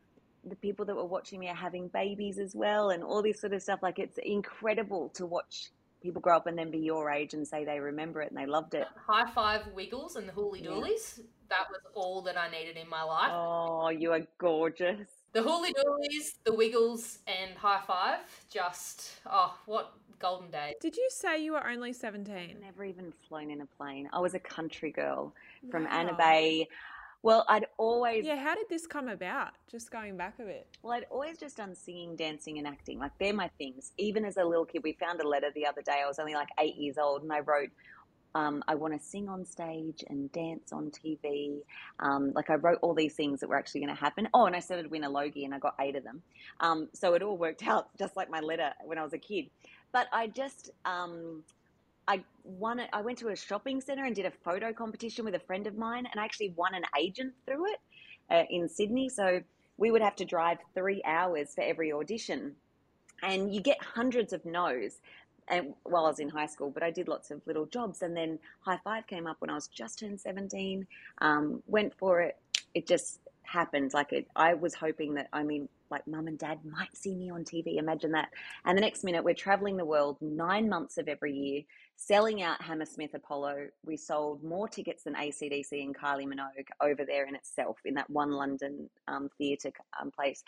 the 0.45 0.57
people 0.57 0.85
that 0.87 0.97
were 0.97 1.05
watching 1.05 1.39
me 1.39 1.49
are 1.49 1.55
having 1.55 1.89
babies 1.89 2.39
as 2.39 2.55
well 2.55 2.91
and 2.91 3.03
all 3.03 3.23
this 3.23 3.41
sort 3.41 3.53
of 3.53 3.63
stuff. 3.63 3.81
Like 3.83 3.99
it's 3.99 4.19
incredible 4.19 5.11
to 5.11 5.27
watch 5.27 5.71
people 6.03 6.21
grow 6.21 6.37
up 6.37 6.47
and 6.49 6.59
then 6.59 6.71
be 6.71 6.79
your 6.79 7.11
age 7.11 7.33
and 7.35 7.47
say 7.47 7.65
they 7.65 7.79
remember 7.79 8.21
it 8.23 8.31
and 8.31 8.37
they 8.37 8.47
loved 8.47 8.75
it. 8.75 8.87
Hi-5 9.07 9.73
wiggles 9.73 10.17
and 10.17 10.29
the 10.29 10.33
Hooley 10.33 10.63
Yeah. 10.63 10.71
Dooleys. 10.71 11.21
That 11.49 11.67
was 11.71 11.81
all 11.95 12.23
that 12.23 12.37
I 12.37 12.51
needed 12.51 12.77
in 12.77 12.89
my 12.89 13.03
life. 13.03 13.31
Oh, 13.31 13.91
you 13.91 14.13
are 14.13 14.27
gorgeous. 14.39 15.07
The 15.33 15.43
Hooley 15.43 15.73
Dooleys, 15.73 16.39
the 16.45 16.53
wiggles, 16.53 17.19
and 17.27 17.57
Hi-5. 17.57 18.19
Just 18.51 19.21
oh, 19.27 19.55
what 19.67 19.95
golden 20.23 20.51
days. 20.51 20.75
Did 20.81 20.97
you 20.97 21.09
say 21.11 21.43
you 21.43 21.53
were 21.53 21.67
only 21.67 21.93
17? 21.93 22.57
Never 22.63 22.85
even 22.85 23.13
flown 23.29 23.51
in 23.51 23.61
a 23.61 23.67
plane. 23.67 24.09
I 24.13 24.21
was 24.21 24.35
a 24.35 24.39
country 24.39 24.91
girl 24.93 25.35
from 25.71 25.85
Wow. 25.85 25.91
Anna 25.93 26.15
Bay. 26.17 26.69
Well, 27.25 27.45
I'd 27.49 27.67
always 27.79 28.25
Yeah, 28.25 28.37
how 28.37 28.55
did 28.57 28.69
this 28.69 28.87
come 28.87 29.09
about? 29.09 29.51
Just 29.71 29.91
going 29.93 30.17
back 30.17 30.39
a 30.41 30.45
bit. 30.45 30.67
well, 30.83 30.93
I'd 30.95 31.07
always 31.11 31.39
just 31.39 31.57
done 31.57 31.75
singing, 31.75 32.17
dancing, 32.17 32.59
and 32.59 32.67
acting. 32.67 32.99
Like 32.99 33.13
they're 33.19 33.35
my 33.35 33.49
things. 33.59 33.93
Even 33.99 34.25
as 34.25 34.37
a 34.39 34.45
little 34.45 34.65
kid, 34.65 34.83
we 34.83 34.93
found 34.95 35.21
a 35.21 35.29
letter 35.29 35.51
the 35.55 35.67
other 35.67 35.83
day. 35.83 36.01
I 36.05 36.09
was 36.09 36.19
only 36.19 36.35
like 36.35 36.49
eight 36.59 36.75
years 36.77 36.99
old, 36.99 37.23
and 37.23 37.33
I 37.33 37.39
wrote, 37.41 37.71
um, 38.35 38.65
"I 38.67 38.75
want 38.75 38.95
to 38.95 38.99
sing 39.01 39.29
on 39.29 39.45
stage 39.45 40.03
and 40.09 40.33
dance 40.33 40.73
on 40.73 40.91
TV." 40.91 41.63
Um, 42.01 42.33
like 42.35 42.51
I 42.51 42.55
wrote 42.55 42.81
all 42.83 42.93
these 42.95 43.15
things 43.15 43.39
that 43.39 43.49
were 43.49 43.57
actually 43.57 43.83
going 43.83 43.95
to 43.95 44.01
happen. 44.01 44.29
Oh, 44.35 44.47
and 44.47 44.57
I 44.57 44.61
said 44.61 44.81
I'd 44.81 44.91
win 44.91 45.05
a 45.05 45.09
Logie, 45.11 45.45
and 45.45 45.55
I 45.55 45.61
got 45.61 45.77
eight 45.81 45.95
of 45.95 46.03
them. 46.03 46.23
Um, 46.59 46.89
so 46.93 47.15
it 47.15 47.23
all 47.23 47.37
worked 47.37 47.63
out 47.73 47.87
just 47.99 48.17
like 48.17 48.31
my 48.31 48.41
letter 48.41 48.73
when 48.85 48.99
I 48.99 49.05
was 49.05 49.13
a 49.13 49.19
kid. 49.19 49.47
But 49.93 50.09
I 50.13 50.27
just 50.29 50.71
um, 50.85 51.43
I 52.09 52.25
won 52.45 52.81
it. 52.81 52.91
I 52.93 53.03
went 53.03 53.19
to 53.19 53.29
a 53.29 53.37
shopping 53.37 53.81
center 53.81 54.05
and 54.05 54.15
did 54.15 54.27
a 54.27 54.31
photo 54.31 54.73
competition 54.73 55.25
with 55.25 55.35
a 55.35 55.41
friend 55.41 55.67
of 55.67 55.77
mine, 55.77 56.07
and 56.11 56.21
I 56.21 56.25
actually 56.25 56.55
won 56.57 56.75
an 56.75 56.85
agent 56.99 57.35
through 57.47 57.67
it 57.73 57.79
uh, 58.31 58.45
in 58.51 58.69
Sydney. 58.69 59.09
So 59.09 59.41
we 59.77 59.91
would 59.91 60.03
have 60.03 60.17
to 60.17 60.25
drive 60.25 60.59
three 60.75 61.03
hours 61.07 61.55
for 61.55 61.63
every 61.63 61.93
audition, 61.93 62.57
and 63.23 63.55
you 63.55 63.61
get 63.61 63.83
hundreds 63.83 64.33
of 64.33 64.45
no's. 64.45 65.01
And 65.49 65.75
while 65.83 66.07
I 66.07 66.09
was 66.09 66.21
in 66.21 66.29
high 66.29 66.47
school, 66.47 66.71
but 66.71 66.83
I 66.83 66.91
did 66.91 67.09
lots 67.09 67.31
of 67.31 67.43
little 67.47 67.67
jobs, 67.67 68.03
and 68.03 68.17
then 68.17 68.39
Hi-5 68.61 69.07
came 69.09 69.27
up 69.27 69.37
when 69.41 69.51
I 69.51 69.55
was 69.55 69.69
just 69.69 69.99
turned 69.99 70.21
seventeen. 70.21 70.87
Um, 71.19 71.63
went 71.67 71.95
for 71.99 72.21
it. 72.21 72.37
It 72.75 72.87
just 72.87 73.21
happened. 73.43 73.93
Like 73.95 74.13
it, 74.13 74.27
I 74.37 74.55
was 74.55 74.75
hoping 74.75 75.15
that 75.15 75.29
I 75.33 75.43
mean, 75.43 75.69
like 75.93 76.07
mum 76.09 76.27
and 76.27 76.39
dad 76.39 76.59
might 76.65 76.97
see 76.97 77.15
me 77.15 77.31
on 77.31 77.45
TV. 77.45 77.77
Imagine 77.79 78.11
that. 78.13 78.31
And 78.65 78.77
the 78.77 78.83
next 78.83 79.05
minute, 79.05 79.23
we're 79.23 79.35
traveling 79.35 79.77
the 79.77 79.85
world 79.85 80.19
nine 80.21 80.69
months 80.69 80.99
of 80.99 81.07
every 81.07 81.33
year, 81.33 81.63
selling 81.95 82.43
out 82.43 82.61
Hammersmith 82.61 83.15
Apollo. 83.15 83.69
We 83.85 83.97
sold 83.97 84.43
more 84.43 84.67
tickets 84.67 85.05
than 85.05 85.15
ACDC 85.15 85.73
and 85.73 85.97
Kylie 85.97 86.27
Minogue 86.27 86.69
over 86.83 87.05
there 87.05 87.27
in 87.27 87.37
itself 87.37 87.79
in 87.85 87.95
that 87.95 88.11
one 88.11 88.33
London 88.33 88.91
um, 89.07 89.29
theatre 89.39 89.71
um, 90.01 90.11
place. 90.11 90.43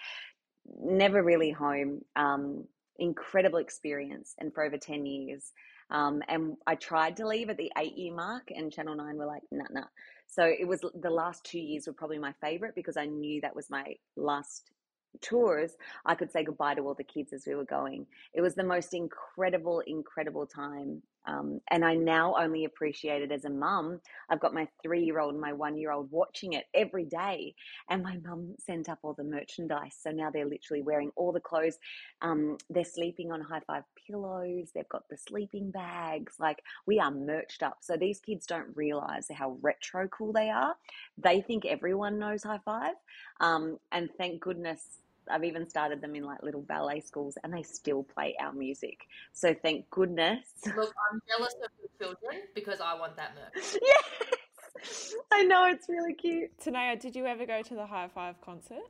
Never 0.83 1.23
really 1.23 1.53
home. 1.53 2.01
Um, 2.17 2.65
incredible 2.99 3.59
experience, 3.59 4.35
and 4.39 4.53
for 4.53 4.65
over 4.65 4.79
10 4.79 5.07
years. 5.07 5.53
Um, 5.91 6.23
and 6.29 6.57
I 6.67 6.77
tried 6.77 7.17
to 7.19 7.27
leave 7.27 7.51
at 7.51 7.57
the 7.57 7.71
eight 7.79 7.97
year 7.97 8.15
mark, 8.15 8.51
and 8.51 8.73
Channel 8.73 8.97
9 8.97 9.17
were 9.17 9.27
like, 9.27 9.43
nah, 9.51 9.65
nah. 9.71 9.87
So 10.27 10.45
it 10.45 10.67
was 10.67 10.81
the 10.81 11.11
last 11.11 11.45
two 11.45 11.59
years 11.59 11.87
were 11.87 11.93
probably 11.93 12.19
my 12.19 12.33
favorite 12.41 12.75
because 12.75 12.97
I 12.97 13.07
knew 13.07 13.41
that 13.43 13.55
was 13.55 13.71
my 13.71 13.95
last 14.17 14.71
tours, 15.21 15.77
I 16.05 16.15
could 16.15 16.31
say 16.31 16.45
goodbye 16.45 16.75
to 16.75 16.83
all 16.83 16.95
the 16.95 17.05
kids 17.05 17.33
as 17.33 17.47
we 17.47 17.55
were 17.55 17.65
going. 17.65 18.07
It 18.33 18.41
was 18.41 18.55
the 18.55 18.65
most 18.65 18.95
incredible, 18.95 19.81
incredible 19.81 20.47
time. 20.47 21.03
Um, 21.27 21.61
and 21.71 21.85
I 21.85 21.95
now 21.95 22.35
only 22.39 22.65
appreciate 22.65 23.23
it 23.23 23.33
as 23.33 23.45
a 23.45 23.51
mum. 23.51 24.01
I've 24.29 24.41
got 24.41 24.53
my 24.53 24.69
three 24.83 25.05
year 25.05 25.21
old 25.21 25.33
and 25.33 25.41
my 25.41 25.53
one 25.53 25.77
year 25.77 25.91
old 25.91 26.11
watching 26.11 26.53
it 26.53 26.67
every 26.75 27.05
day. 27.05 27.55
And 27.89 28.03
my 28.03 28.19
mum 28.25 28.55
sent 28.59 28.89
up 28.89 28.99
all 29.03 29.15
the 29.15 29.25
merchandise. 29.25 29.97
So 29.99 30.11
now 30.11 30.31
they're 30.31 30.47
literally 30.47 30.83
wearing 30.83 31.11
all 31.17 31.33
the 31.33 31.41
clothes. 31.41 31.79
Um, 32.21 32.59
they're 32.69 32.85
sleeping 32.85 33.33
on 33.33 33.41
Hi-5 33.41 33.85
pillows. 34.07 34.71
They've 34.75 34.89
got 34.89 35.09
the 35.09 35.17
sleeping 35.17 35.71
bags. 35.71 36.35
Like 36.39 36.63
we 36.87 37.01
are 37.01 37.11
merched 37.11 37.63
up. 37.63 37.79
So 37.81 37.97
these 37.97 38.21
kids 38.21 38.47
don't 38.47 38.77
realize 38.77 39.29
how 39.33 39.57
retro 39.63 40.09
cool 40.09 40.33
they 40.33 40.51
are. 40.51 40.75
They 41.17 41.41
think 41.41 41.65
everyone 41.65 42.19
knows 42.19 42.43
Hi-5. 42.43 42.91
Um, 43.41 43.79
and 43.93 44.11
thank 44.19 44.41
goodness 44.43 44.99
I've 45.31 45.45
even 45.45 45.69
started 45.69 46.01
them 46.01 46.15
in 46.15 46.25
like 46.25 46.43
little 46.43 46.63
ballet 46.63 47.01
schools 47.01 47.37
and 47.43 47.53
they 47.53 47.63
still 47.63 48.03
play 48.03 48.37
our 48.41 48.53
music. 48.53 48.99
So 49.33 49.55
thank 49.55 49.89
goodness. 49.91 50.47
Look, 50.67 50.95
I'm 51.11 51.21
jealous 51.29 51.55
of 51.65 51.71
your 51.81 52.15
children 52.15 52.43
because 52.55 52.81
I 52.81 52.95
want 52.99 53.17
that 53.17 53.35
merch. 53.35 53.77
yes. 53.83 55.15
I 55.33 55.43
know 55.45 55.67
it's 55.67 55.89
really 55.89 56.15
cute. 56.15 56.51
Tenayah, 56.59 57.01
did 57.01 57.17
you 57.17 57.27
ever 57.27 57.47
go 57.47 57.63
to 57.63 57.75
the 57.75 57.87
Hi-5 57.87 58.35
concert? 58.45 58.83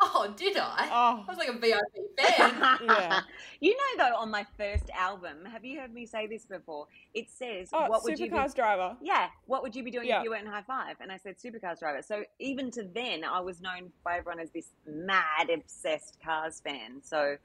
Oh, 0.00 0.32
did 0.36 0.56
I? 0.56 0.88
Oh. 0.92 1.24
I 1.26 1.30
was 1.30 1.38
like 1.38 1.48
a 1.48 1.58
VIP 1.58 1.82
fan. 2.18 2.78
Yeah. 2.84 3.20
You 3.58 3.70
know 3.70 4.04
though 4.04 4.16
on 4.16 4.30
my 4.30 4.44
first 4.58 4.90
album, 4.90 5.38
have 5.50 5.64
you 5.64 5.80
heard 5.80 5.92
me 5.94 6.04
say 6.04 6.26
this 6.26 6.44
before? 6.44 6.86
It 7.14 7.30
says 7.30 7.70
Oh, 7.72 7.88
what 7.88 8.04
would 8.04 8.18
you 8.18 8.26
be 8.26 8.30
Supercars 8.30 8.54
driver. 8.54 8.94
Yeah, 9.00 9.28
what 9.46 9.62
would 9.62 9.74
you 9.74 9.82
be 9.82 9.90
doing 9.90 10.06
Yeah. 10.06 10.18
if 10.18 10.24
you 10.24 10.30
weren't 10.30 10.46
Hi-5? 10.46 10.96
And 11.00 11.10
I 11.10 11.16
said 11.16 11.36
supercars 11.38 11.78
driver. 11.78 12.02
So 12.02 12.24
even 12.38 12.70
to 12.72 12.82
then, 12.82 13.24
I 13.24 13.40
was 13.40 13.62
known 13.62 13.90
by 14.04 14.18
everyone 14.18 14.40
as 14.40 14.50
this 14.50 14.72
mad, 14.86 15.48
obsessed 15.48 16.18
cars 16.22 16.60
fan. 16.60 17.00
So 17.02 17.36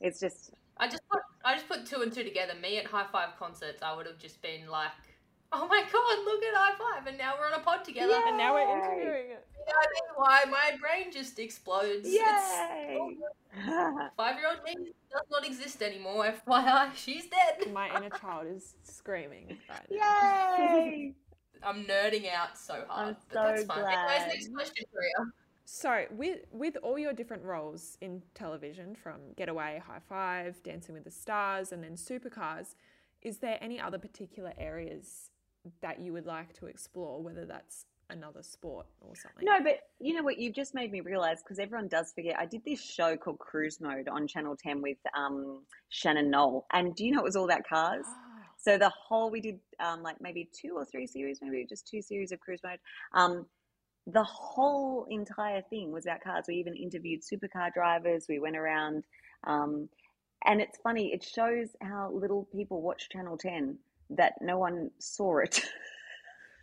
it's 0.00 0.20
just 0.20 0.52
I 0.76 0.88
just 0.88 1.02
put 1.10 1.22
I 1.44 1.54
just 1.54 1.68
put 1.68 1.86
two 1.86 2.02
and 2.02 2.12
two 2.12 2.22
together. 2.22 2.52
Me 2.60 2.76
at 2.78 2.86
Hi-5 2.86 3.38
concerts, 3.38 3.82
I 3.82 3.96
would 3.96 4.04
have 4.06 4.18
just 4.18 4.42
been 4.42 4.68
like, 4.68 4.90
"Oh 5.52 5.66
my 5.66 5.80
god, 5.90 6.18
look 6.26 6.42
at 6.44 6.54
Hi-5!" 6.54 7.08
And 7.08 7.16
now 7.18 7.34
we're 7.38 7.46
on 7.46 7.54
a 7.58 7.62
pod 7.62 7.82
together. 7.84 8.12
Yeah. 8.12 8.28
And 8.28 8.36
now 8.36 8.52
we're 8.54 8.76
interviewing 8.76 9.30
it. 9.30 9.46
You 9.56 9.64
know 9.64 9.80
I 9.80 9.86
mean? 9.94 10.05
Why 10.16 10.44
my 10.50 10.76
brain 10.80 11.12
just 11.12 11.38
explodes. 11.38 12.06
It's 12.06 12.14
yay. 12.14 13.16
five 14.16 14.36
year 14.38 14.48
old 14.50 14.64
me 14.64 14.92
does 15.10 15.26
not 15.30 15.46
exist 15.46 15.82
anymore. 15.82 16.34
FYI, 16.46 16.94
she's 16.94 17.26
dead. 17.26 17.72
My 17.72 17.94
inner 17.96 18.10
child 18.10 18.46
is 18.48 18.74
screaming 18.82 19.58
right. 19.68 19.86
Yay! 19.90 21.14
I'm 21.62 21.84
nerding 21.84 22.32
out 22.32 22.56
so 22.56 22.84
hard. 22.88 23.08
I'm 23.08 23.16
but 23.32 23.42
that's 23.42 23.60
so 23.62 23.66
fun. 23.66 23.80
glad. 23.80 24.20
Anyways, 24.22 24.48
next 24.48 24.54
question, 24.54 24.86
Priya. 24.92 25.32
So, 25.64 26.04
with 26.12 26.40
with 26.52 26.76
all 26.82 26.98
your 26.98 27.12
different 27.12 27.42
roles 27.42 27.98
in 28.00 28.22
television, 28.34 28.94
from 28.94 29.20
Getaway, 29.36 29.82
Hi-5, 29.86 30.62
Dancing 30.62 30.94
with 30.94 31.04
the 31.04 31.10
Stars, 31.10 31.72
and 31.72 31.82
then 31.82 31.96
Supercars, 31.96 32.74
is 33.20 33.38
there 33.38 33.58
any 33.60 33.80
other 33.80 33.98
particular 33.98 34.52
areas 34.56 35.30
that 35.80 36.00
you 36.00 36.12
would 36.12 36.26
like 36.26 36.52
to 36.54 36.66
explore? 36.66 37.20
Whether 37.20 37.44
that's 37.44 37.84
another 38.10 38.42
sport 38.42 38.86
or 39.00 39.14
something. 39.16 39.44
No, 39.44 39.62
but 39.62 39.80
you 39.98 40.14
know 40.14 40.22
what? 40.22 40.38
You've 40.38 40.54
just 40.54 40.74
made 40.74 40.90
me 40.90 41.00
realize 41.00 41.42
because 41.42 41.58
everyone 41.58 41.88
does 41.88 42.12
forget. 42.12 42.36
I 42.38 42.46
did 42.46 42.64
this 42.64 42.82
show 42.82 43.16
called 43.16 43.38
Cruise 43.38 43.80
Mode 43.80 44.08
on 44.08 44.26
Channel 44.26 44.56
10 44.56 44.82
with 44.82 44.98
um, 45.16 45.62
Shannon 45.88 46.30
Noll. 46.30 46.66
And 46.72 46.94
do 46.94 47.04
you 47.04 47.12
know 47.12 47.20
it 47.20 47.24
was 47.24 47.36
all 47.36 47.44
about 47.44 47.66
cars? 47.68 48.06
So 48.58 48.76
the 48.78 48.90
whole, 48.90 49.30
we 49.30 49.40
did 49.40 49.60
um, 49.78 50.02
like 50.02 50.16
maybe 50.20 50.48
two 50.52 50.72
or 50.74 50.84
three 50.84 51.06
series, 51.06 51.38
maybe 51.40 51.64
just 51.68 51.86
two 51.86 52.02
series 52.02 52.32
of 52.32 52.40
Cruise 52.40 52.58
Mode. 52.64 52.80
Um, 53.12 53.46
the 54.08 54.24
whole 54.24 55.06
entire 55.08 55.62
thing 55.62 55.92
was 55.92 56.04
about 56.04 56.22
cars. 56.22 56.46
We 56.48 56.56
even 56.56 56.74
interviewed 56.74 57.20
supercar 57.22 57.72
drivers. 57.72 58.26
We 58.28 58.40
went 58.40 58.56
around. 58.56 59.04
Um, 59.46 59.88
and 60.44 60.60
it's 60.60 60.78
funny, 60.82 61.12
it 61.12 61.22
shows 61.22 61.76
how 61.80 62.10
little 62.12 62.48
people 62.52 62.82
watch 62.82 63.08
Channel 63.08 63.36
10 63.36 63.78
that 64.10 64.34
no 64.40 64.58
one 64.58 64.90
saw 64.98 65.38
it. 65.38 65.60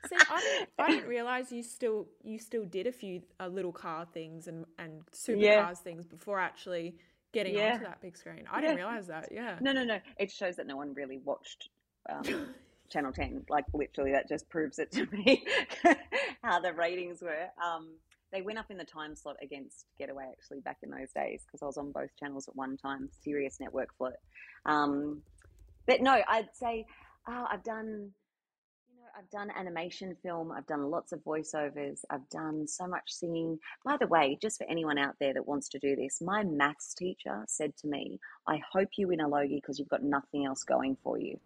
See, 0.10 0.16
I 0.30 0.42
didn't, 0.42 0.70
I 0.80 0.92
didn't 0.92 1.08
realize 1.10 1.52
you 1.52 1.64
still 1.64 2.08
you 2.24 2.38
still 2.40 2.66
did 2.66 2.88
a 2.88 2.92
few 2.92 3.22
uh, 3.40 3.48
little 3.48 3.72
car 3.72 4.06
things 4.14 4.48
and 4.48 4.66
and 4.78 5.06
supercars 5.12 5.38
Yeah. 5.40 5.74
things 5.74 6.06
before 6.08 6.40
actually 6.40 6.96
getting 7.32 7.56
Yeah. 7.56 7.74
onto 7.74 7.86
that 7.86 8.02
big 8.02 8.18
screen. 8.18 8.44
I 8.52 8.62
didn't 8.62 8.76
realize 8.78 9.08
that. 9.08 9.30
Yeah. 9.32 9.58
No, 9.62 9.72
no, 9.72 9.84
no. 9.84 10.00
It 10.20 10.32
shows 10.32 10.58
that 10.58 10.68
no 10.68 10.76
one 10.78 10.94
really 10.94 11.18
watched 11.18 11.70
um, 12.10 12.54
Channel 12.90 13.12
10. 13.12 13.46
Like, 13.50 13.66
literally, 13.74 14.12
that 14.12 14.28
just 14.30 14.50
proves 14.50 14.78
it 14.78 14.92
to 14.92 15.06
me 15.08 15.44
how 16.44 16.60
the 16.60 16.74
ratings 16.74 17.22
were. 17.22 17.48
Um, 17.64 17.96
they 18.32 18.42
went 18.42 18.60
up 18.60 18.70
in 18.70 18.78
the 18.78 18.84
time 18.84 19.16
slot 19.16 19.38
against 19.42 19.86
Getaway, 19.98 20.26
actually, 20.32 20.60
back 20.60 20.78
in 20.84 20.90
those 20.92 21.12
days, 21.12 21.44
because 21.46 21.62
I 21.62 21.66
was 21.66 21.78
on 21.78 21.92
both 21.92 22.10
channels 22.20 22.48
at 22.48 22.56
one 22.56 22.78
time, 22.78 23.10
Sirius 23.24 23.60
Network 23.60 23.96
Float. 23.98 24.14
Um, 24.66 25.22
but 25.88 26.02
no, 26.02 26.22
I'd 26.28 26.50
say 26.54 26.86
oh, 27.28 27.46
I've 27.50 27.64
done, 27.64 28.12
I've 29.16 29.30
done 29.30 29.52
animation 29.56 30.16
film, 30.24 30.52
I've 30.52 30.66
done 30.66 30.90
lots 30.90 31.12
of 31.12 31.20
voiceovers, 31.24 32.00
I've 32.10 32.28
done 32.30 32.68
so 32.68 32.88
much 32.88 33.12
singing. 33.12 33.60
By 33.86 33.98
the 33.98 34.08
way, 34.08 34.40
just 34.42 34.58
for 34.58 34.66
anyone 34.68 34.98
out 34.98 35.16
there 35.20 35.34
that 35.36 35.48
wants 35.48 35.70
to 35.70 35.80
do 35.80 35.96
this, 35.96 36.20
my 36.20 36.44
maths 36.44 36.96
teacher 36.96 37.44
said 37.48 37.78
to 37.78 37.88
me, 37.88 38.20
I 38.48 38.60
hope 38.72 38.90
you 38.98 39.10
win 39.10 39.22
a 39.22 39.28
Logie 39.28 39.58
because 39.58 39.78
you've 39.78 39.90
got 39.90 40.02
nothing 40.02 40.46
else 40.46 40.64
going 40.64 40.98
for 41.04 41.20
you. 41.20 41.40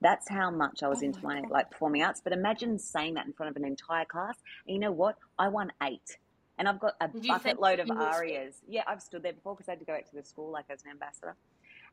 That's 0.00 0.28
how 0.28 0.50
much 0.50 0.82
I 0.82 0.88
was 0.88 1.02
Oh 1.02 1.06
into 1.06 1.22
my 1.22 1.40
my 1.40 1.48
like 1.48 1.70
performing 1.70 2.02
arts. 2.02 2.20
But 2.22 2.32
imagine 2.32 2.78
saying 2.78 3.14
that 3.14 3.26
in 3.26 3.32
front 3.32 3.50
of 3.50 3.56
an 3.56 3.64
entire 3.64 4.04
class. 4.04 4.36
And 4.66 4.74
you 4.74 4.80
know 4.80 4.92
what? 4.92 5.16
I 5.38 5.48
won 5.48 5.72
eight. 5.82 6.18
And 6.56 6.68
I've 6.68 6.80
got 6.80 6.94
a 7.00 7.08
bucket 7.08 7.60
load 7.60 7.78
of 7.78 7.86
you 7.88 7.94
would 7.94 8.02
still- 8.02 8.14
arias. 8.14 8.62
Yeah, 8.68 8.82
I've 8.86 9.02
stood 9.02 9.22
there 9.22 9.32
before 9.32 9.54
because 9.54 9.68
I 9.68 9.72
had 9.72 9.80
to 9.80 9.84
go 9.84 9.92
back 9.92 10.08
to 10.10 10.16
the 10.16 10.24
school 10.24 10.50
like 10.50 10.66
as 10.70 10.82
an 10.84 10.90
ambassador. 10.90 11.36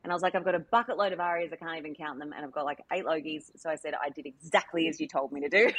And 0.06 0.12
I 0.12 0.14
was 0.14 0.22
like, 0.22 0.36
I've 0.36 0.44
got 0.44 0.54
a 0.54 0.60
bucket 0.60 0.96
load 0.98 1.12
of 1.12 1.18
ARIAs, 1.18 1.52
I 1.52 1.56
can't 1.56 1.76
even 1.78 1.92
count 1.92 2.20
them, 2.20 2.32
and 2.32 2.44
I've 2.44 2.52
got 2.52 2.64
like 2.64 2.78
eight 2.92 3.04
Logies. 3.04 3.50
So 3.56 3.68
I 3.68 3.74
said, 3.74 3.92
I 4.00 4.08
did 4.08 4.24
exactly 4.24 4.86
as 4.86 5.00
you 5.00 5.08
told 5.08 5.32
me 5.32 5.40
to 5.40 5.48
do. 5.48 5.72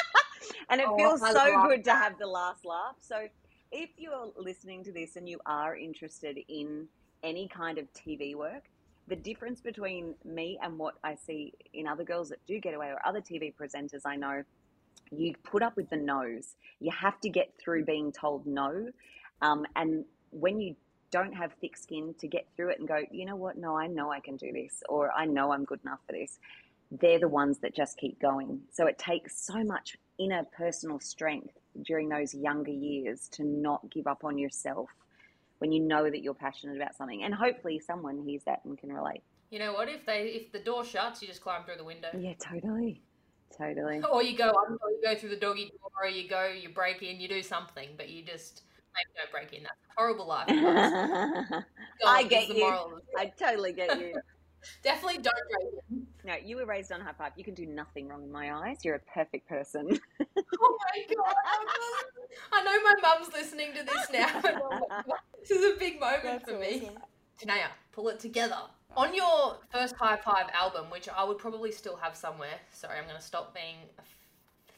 and 0.70 0.80
it 0.80 0.86
Oh, 0.86 0.96
feels 0.96 1.20
so 1.20 1.34
love 1.34 1.60
good 1.60 1.84
to 1.84 1.90
have 1.90 2.18
the 2.18 2.26
last 2.26 2.64
laugh. 2.64 2.96
So 3.00 3.26
if 3.70 3.90
you're 3.98 4.32
listening 4.38 4.82
to 4.84 4.92
this 4.92 5.16
and 5.16 5.28
you 5.28 5.40
are 5.44 5.76
interested 5.76 6.38
in 6.48 6.88
any 7.22 7.48
kind 7.48 7.76
of 7.76 7.86
TV 7.92 8.34
work, 8.34 8.64
the 9.08 9.16
difference 9.16 9.60
between 9.60 10.14
me 10.24 10.58
and 10.62 10.78
what 10.78 10.94
I 11.04 11.16
see 11.16 11.52
in 11.74 11.86
other 11.86 12.04
girls 12.04 12.30
that 12.30 12.38
do 12.46 12.60
get 12.60 12.72
away 12.72 12.86
or 12.86 13.06
other 13.06 13.20
TV 13.20 13.52
presenters 13.54 14.06
I 14.06 14.16
know, 14.16 14.42
you 15.10 15.34
put 15.44 15.62
up 15.62 15.76
with 15.76 15.90
the 15.90 15.98
no's. 15.98 16.56
You 16.80 16.92
have 16.98 17.20
to 17.20 17.28
get 17.28 17.52
through 17.62 17.84
being 17.84 18.10
told 18.10 18.46
no. 18.46 18.88
Um, 19.42 19.66
and 19.76 20.06
when 20.30 20.62
you 20.62 20.76
don't 21.10 21.32
have 21.32 21.52
thick 21.60 21.76
skin 21.76 22.14
to 22.20 22.28
get 22.28 22.46
through 22.54 22.70
it 22.70 22.78
and 22.78 22.88
go, 22.88 23.02
you 23.10 23.24
know 23.24 23.36
what, 23.36 23.56
no, 23.56 23.76
I 23.76 23.86
know 23.86 24.10
I 24.10 24.20
can 24.20 24.36
do 24.36 24.52
this, 24.52 24.82
or 24.88 25.10
I 25.12 25.26
know 25.26 25.52
I'm 25.52 25.64
good 25.64 25.80
enough 25.84 26.00
for 26.06 26.12
this, 26.12 26.38
they're 26.90 27.18
the 27.18 27.28
ones 27.28 27.58
that 27.58 27.74
just 27.74 27.96
keep 27.96 28.20
going. 28.20 28.60
So 28.72 28.86
it 28.86 28.98
takes 28.98 29.46
so 29.46 29.62
much 29.64 29.96
inner 30.18 30.44
personal 30.56 31.00
strength 31.00 31.54
during 31.84 32.08
those 32.08 32.34
younger 32.34 32.72
years 32.72 33.28
to 33.32 33.44
not 33.44 33.90
give 33.90 34.06
up 34.06 34.24
on 34.24 34.38
yourself 34.38 34.90
when 35.58 35.72
you 35.72 35.80
know 35.80 36.10
that 36.10 36.22
you're 36.22 36.34
passionate 36.34 36.76
about 36.76 36.96
something. 36.96 37.22
And 37.22 37.34
hopefully 37.34 37.78
someone 37.78 38.18
hears 38.18 38.42
that 38.44 38.60
and 38.64 38.76
can 38.76 38.92
relate. 38.92 39.22
You 39.50 39.58
know 39.58 39.72
what? 39.72 39.88
If 39.88 40.06
they 40.06 40.22
if 40.26 40.52
the 40.52 40.60
door 40.60 40.84
shuts, 40.84 41.22
you 41.22 41.28
just 41.28 41.40
climb 41.40 41.64
through 41.64 41.76
the 41.76 41.84
window. 41.84 42.08
Yeah, 42.16 42.34
totally. 42.38 43.02
Totally. 43.56 44.00
Or 44.12 44.22
you 44.22 44.36
go 44.36 44.52
under, 44.64 44.78
or 44.80 44.90
you 44.90 45.00
go 45.02 45.16
through 45.16 45.30
the 45.30 45.36
doggy 45.36 45.66
door, 45.66 45.90
or 46.04 46.08
you 46.08 46.28
go, 46.28 46.46
you 46.46 46.68
break 46.68 47.02
in, 47.02 47.20
you 47.20 47.28
do 47.28 47.42
something, 47.42 47.88
but 47.96 48.08
you 48.08 48.24
just 48.24 48.62
don't 49.16 49.30
break 49.32 49.52
in. 49.52 49.62
That's 49.62 49.74
a 49.90 49.92
horrible 49.96 50.26
life. 50.28 50.48
advice. 50.48 51.64
I 52.06 52.22
get 52.24 52.48
the 52.48 52.54
you. 52.54 52.60
moral 52.60 52.84
of 52.86 52.90
the 52.90 53.00
story. 53.10 53.26
I 53.26 53.32
totally 53.50 53.72
get 53.72 53.98
you. 53.98 54.14
Definitely 54.82 55.22
don't 55.22 55.34
break 55.50 55.72
in. 55.90 56.06
No, 56.24 56.34
you 56.44 56.56
were 56.56 56.66
raised 56.66 56.92
on 56.92 57.00
Hi-5. 57.00 57.30
You 57.36 57.44
can 57.44 57.54
do 57.54 57.64
nothing 57.66 58.08
wrong 58.08 58.22
in 58.22 58.30
my 58.30 58.52
eyes. 58.52 58.78
You're 58.84 58.96
a 58.96 59.00
perfect 59.14 59.48
person. 59.48 59.98
Oh 60.20 60.78
my 60.94 61.14
god! 61.14 61.34
I 62.52 62.62
know 62.62 62.82
my 62.82 62.94
mum's 63.00 63.32
listening 63.32 63.72
to 63.74 63.82
this 63.84 64.10
now. 64.12 64.40
My 64.42 64.52
God. 64.52 65.04
This 65.40 65.50
is 65.50 65.74
a 65.74 65.78
big 65.78 65.98
moment 65.98 66.22
That's 66.24 66.50
for 66.50 66.58
me. 66.58 66.82
awesome. 66.82 66.98
Tenayah, 67.42 67.70
pull 67.92 68.08
it 68.08 68.20
together. 68.20 68.58
On 68.96 69.14
your 69.14 69.56
first 69.72 69.94
Hi-5 69.98 70.50
album, 70.52 70.90
which 70.90 71.08
I 71.08 71.24
would 71.24 71.38
probably 71.38 71.72
still 71.72 71.96
have 71.96 72.14
somewhere, 72.16 72.58
sorry, 72.72 72.98
I'm 72.98 73.04
going 73.04 73.16
to 73.16 73.22
stop 73.22 73.54
being 73.54 73.76
a 73.98 74.02
f- 74.02 74.18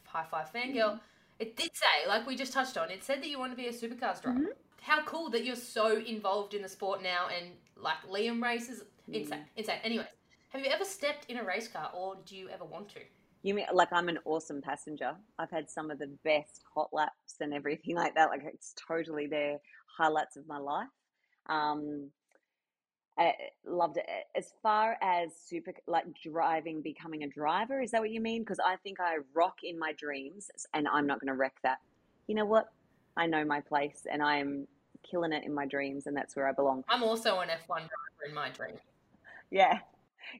Hi-5 0.06 0.52
fangirl. 0.54 0.74
Mm-hmm. 0.74 0.96
It 1.38 1.56
did 1.56 1.70
say, 1.74 2.08
like 2.08 2.26
we 2.26 2.36
just 2.36 2.52
touched 2.52 2.76
on, 2.76 2.90
it 2.90 3.02
said 3.02 3.20
that 3.22 3.28
you 3.28 3.38
want 3.38 3.52
to 3.52 3.56
be 3.56 3.66
a 3.66 3.72
supercars 3.72 4.22
driver. 4.22 4.56
How 4.80 5.02
cool 5.04 5.30
that 5.30 5.44
you're 5.44 5.56
so 5.56 5.96
involved 5.96 6.54
in 6.54 6.62
the 6.62 6.68
sport 6.68 7.02
now 7.02 7.28
and 7.28 7.52
like 7.76 7.96
Liam 8.08 8.42
races. 8.42 8.82
Insane, 9.12 9.44
insane. 9.56 9.78
Anyways, 9.84 10.06
have 10.50 10.60
you 10.60 10.70
ever 10.70 10.84
stepped 10.84 11.30
in 11.30 11.38
a 11.38 11.44
race 11.44 11.68
car 11.68 11.90
or 11.94 12.16
do 12.26 12.36
you 12.36 12.48
ever 12.48 12.64
want 12.64 12.88
to? 12.90 13.00
You 13.42 13.54
mean 13.54 13.66
like 13.72 13.92
I'm 13.92 14.08
an 14.08 14.18
awesome 14.24 14.60
passenger? 14.60 15.14
I've 15.38 15.50
had 15.50 15.68
some 15.68 15.90
of 15.90 15.98
the 15.98 16.14
best 16.24 16.62
hot 16.74 16.90
laps 16.92 17.36
and 17.40 17.52
everything 17.52 17.96
like 18.02 18.14
that. 18.14 18.30
Like 18.30 18.42
it's 18.44 18.74
totally 18.88 19.26
their 19.26 19.58
highlights 19.86 20.36
of 20.36 20.46
my 20.46 20.58
life. 20.58 20.88
Um, 21.46 22.10
I 23.18 23.34
loved 23.66 23.98
it. 23.98 24.06
As 24.34 24.54
far 24.62 24.96
as 25.02 25.30
super 25.34 25.72
like 25.86 26.06
driving, 26.22 26.80
becoming 26.80 27.24
a 27.24 27.28
driver, 27.28 27.80
is 27.80 27.90
that 27.90 28.00
what 28.00 28.10
you 28.10 28.20
mean? 28.20 28.42
Because 28.42 28.58
I 28.64 28.76
think 28.76 29.00
I 29.00 29.18
rock 29.34 29.58
in 29.62 29.78
my 29.78 29.92
dreams, 29.92 30.50
and 30.72 30.88
I'm 30.88 31.06
not 31.06 31.20
going 31.20 31.28
to 31.28 31.34
wreck 31.34 31.56
that. 31.62 31.78
You 32.26 32.34
know 32.34 32.46
what? 32.46 32.72
I 33.16 33.26
know 33.26 33.44
my 33.44 33.60
place, 33.60 34.06
and 34.10 34.22
I'm 34.22 34.66
killing 35.02 35.32
it 35.32 35.44
in 35.44 35.52
my 35.52 35.66
dreams, 35.66 36.06
and 36.06 36.16
that's 36.16 36.34
where 36.34 36.48
I 36.48 36.52
belong. 36.52 36.84
I'm 36.88 37.02
also 37.02 37.40
an 37.40 37.48
F1 37.48 37.66
driver 37.66 37.90
in 38.26 38.34
my 38.34 38.48
dream. 38.50 38.76
Yeah, 39.50 39.80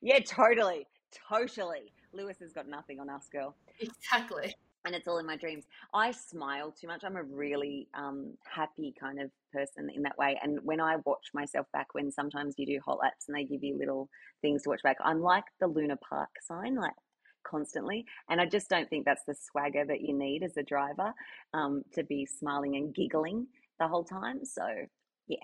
yeah, 0.00 0.20
totally, 0.20 0.86
totally. 1.28 1.92
Lewis 2.14 2.38
has 2.40 2.52
got 2.52 2.66
nothing 2.68 3.00
on 3.00 3.10
us, 3.10 3.28
girl. 3.30 3.54
Exactly. 3.80 4.54
And 4.84 4.94
it's 4.94 5.08
all 5.08 5.18
in 5.18 5.26
my 5.26 5.36
dreams. 5.36 5.64
I 5.94 6.10
smile 6.10 6.72
too 6.72 6.86
much. 6.86 7.02
I'm 7.04 7.16
a 7.16 7.22
really 7.22 7.88
um, 7.94 8.34
happy 8.44 8.94
kind 8.98 9.20
of 9.20 9.30
person 9.52 9.90
in 9.94 10.02
that 10.02 10.18
way. 10.18 10.38
And 10.42 10.58
when 10.62 10.80
I 10.80 10.96
watch 11.04 11.28
myself 11.34 11.66
back, 11.72 11.88
when 11.92 12.10
sometimes 12.10 12.54
you 12.58 12.66
do 12.66 12.80
hot 12.84 12.98
laps 12.98 13.26
and 13.28 13.36
they 13.36 13.44
give 13.44 13.62
you 13.62 13.78
little 13.78 14.08
things 14.40 14.62
to 14.62 14.70
watch 14.70 14.82
back, 14.82 14.96
I'm 15.04 15.20
like 15.20 15.44
the 15.60 15.68
Luna 15.68 15.96
Park 15.96 16.30
sign, 16.46 16.76
like 16.76 16.94
constantly. 17.46 18.04
And 18.28 18.40
I 18.40 18.46
just 18.46 18.68
don't 18.68 18.88
think 18.88 19.04
that's 19.04 19.24
the 19.26 19.34
swagger 19.34 19.84
that 19.84 20.00
you 20.00 20.16
need 20.16 20.42
as 20.42 20.56
a 20.56 20.62
driver 20.62 21.12
um, 21.54 21.82
to 21.94 22.02
be 22.02 22.26
smiling 22.26 22.76
and 22.76 22.94
giggling 22.94 23.46
the 23.78 23.88
whole 23.88 24.04
time. 24.04 24.44
So, 24.44 24.66
yeah, 25.28 25.36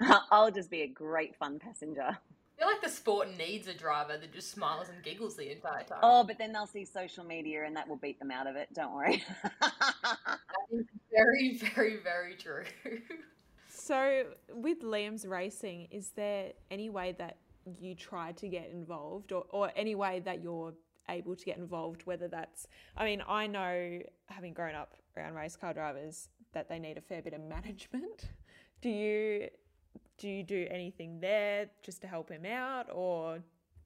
I'll 0.30 0.50
just 0.50 0.70
be 0.70 0.82
a 0.82 0.88
great 0.88 1.36
fun 1.36 1.58
passenger. 1.58 2.18
I 2.56 2.60
feel 2.60 2.68
like 2.68 2.82
the 2.82 2.88
sport 2.88 3.28
needs 3.36 3.66
a 3.66 3.74
driver 3.74 4.16
that 4.16 4.32
just 4.32 4.50
smiles 4.50 4.88
and 4.88 5.02
giggles 5.02 5.36
the 5.36 5.50
entire 5.50 5.82
time. 5.82 5.98
Oh, 6.02 6.22
but 6.22 6.38
then 6.38 6.52
they'll 6.52 6.66
see 6.66 6.84
social 6.84 7.24
media 7.24 7.64
and 7.64 7.74
that 7.76 7.88
will 7.88 7.96
beat 7.96 8.18
them 8.20 8.30
out 8.30 8.46
of 8.46 8.54
it. 8.56 8.68
Don't 8.72 8.94
worry. 8.94 9.22
That 9.60 10.80
is 10.80 10.86
very, 11.12 11.58
very, 11.74 11.96
very 12.02 12.34
true. 12.34 12.64
So, 13.68 14.24
with 14.52 14.82
Liam's 14.82 15.26
racing, 15.26 15.88
is 15.90 16.10
there 16.16 16.52
any 16.70 16.90
way 16.90 17.14
that 17.18 17.36
you 17.80 17.94
try 17.94 18.32
to 18.32 18.48
get 18.48 18.70
involved 18.70 19.32
or, 19.32 19.44
or 19.50 19.70
any 19.76 19.94
way 19.94 20.20
that 20.24 20.42
you're 20.42 20.74
able 21.08 21.36
to 21.36 21.44
get 21.44 21.58
involved? 21.58 22.02
Whether 22.06 22.28
that's, 22.28 22.66
I 22.96 23.04
mean, 23.04 23.22
I 23.28 23.46
know 23.46 24.00
having 24.26 24.54
grown 24.54 24.74
up 24.74 24.94
around 25.16 25.34
race 25.34 25.56
car 25.56 25.74
drivers 25.74 26.28
that 26.52 26.68
they 26.68 26.78
need 26.78 26.98
a 26.98 27.00
fair 27.00 27.22
bit 27.22 27.34
of 27.34 27.40
management. 27.48 28.30
Do 28.80 28.88
you 28.88 29.48
do 30.24 30.30
you 30.30 30.42
do 30.42 30.66
anything 30.70 31.20
there 31.20 31.66
just 31.82 32.00
to 32.00 32.06
help 32.06 32.30
him 32.30 32.46
out, 32.46 32.86
or 32.90 33.40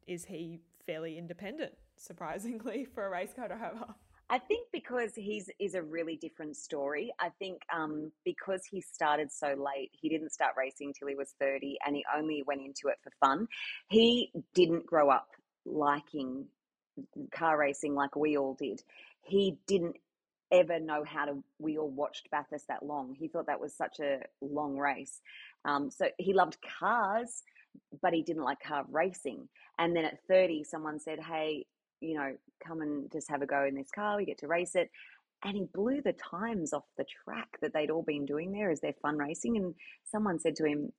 is 0.07 0.25
he 0.25 0.61
fairly 0.87 1.19
independent, 1.19 1.73
surprisingly, 1.97 2.87
for 2.95 3.07
a 3.07 3.11
race 3.11 3.33
car 3.35 3.49
driver? 3.49 3.87
I 4.31 4.39
think 4.39 4.69
because 4.73 5.17
he's 5.17 5.51
is 5.59 5.75
a 5.75 5.83
really 5.83 6.15
different 6.15 6.57
story. 6.57 7.13
I 7.19 7.31
think 7.41 7.63
um, 7.75 8.13
because 8.25 8.63
he 8.71 8.81
started 8.81 9.33
so 9.33 9.49
late, 9.49 9.91
he 9.91 10.09
didn't 10.09 10.31
start 10.31 10.53
racing 10.57 10.95
till 10.97 11.09
he 11.09 11.17
was 11.17 11.35
thirty, 11.41 11.77
and 11.85 11.97
he 11.97 12.05
only 12.17 12.45
went 12.47 12.61
into 12.61 12.87
it 12.87 12.99
for 13.03 13.11
fun. 13.19 13.49
He 13.89 14.31
didn't 14.55 14.87
grow 14.87 15.11
up 15.11 15.31
liking 15.65 16.47
car 17.33 17.59
racing 17.59 17.97
like 17.97 18.15
we 18.15 18.39
all 18.39 18.55
did. 18.55 18.81
He 19.23 19.59
didn't 19.67 19.97
ever 20.53 20.81
know 20.81 21.05
how 21.05 21.27
to. 21.27 21.43
We 21.59 21.79
all 21.79 21.91
watched 21.91 22.31
Bathurst 22.31 22.69
that 22.69 22.85
long. 22.85 23.15
He 23.19 23.29
thought 23.29 23.47
that 23.47 23.61
was 23.61 23.75
such 23.75 24.01
a 24.01 24.21
long 24.41 24.77
race. 24.77 25.21
Um, 25.65 25.91
so 25.91 26.09
he 26.19 26.33
loved 26.35 26.59
cars, 26.79 27.43
but 28.03 28.13
he 28.13 28.23
didn't 28.23 28.45
like 28.45 28.61
car 28.63 28.85
racing. 28.91 29.49
And 29.79 29.95
then 29.95 30.05
at 30.05 30.19
thirty, 30.29 30.65
someone 30.65 30.99
said, 31.01 31.21
"Hey." 31.21 31.67
you 32.01 32.15
know, 32.15 32.37
come 32.65 32.81
and 32.81 33.11
just 33.11 33.31
have 33.31 33.43
a 33.43 33.47
go 33.47 33.65
in 33.65 33.75
this 33.75 33.91
car. 33.91 34.17
We 34.17 34.25
get 34.25 34.39
to 34.39 34.47
race 34.47 34.75
it. 34.75 34.91
And 35.45 35.57
he 35.57 35.65
blew 35.73 36.01
the 36.03 36.15
times 36.15 36.73
off 36.73 36.85
the 36.97 37.05
track 37.05 37.59
that 37.63 37.73
they'd 37.73 37.91
all 37.91 38.03
been 38.03 38.27
doing 38.27 38.51
there 38.51 38.71
as 38.71 38.81
their 38.81 38.95
fun 39.03 39.19
racing. 39.19 39.57
And 39.57 39.75
someone 40.05 40.41
said 40.41 40.57
to 40.57 40.65
him, 40.65 40.93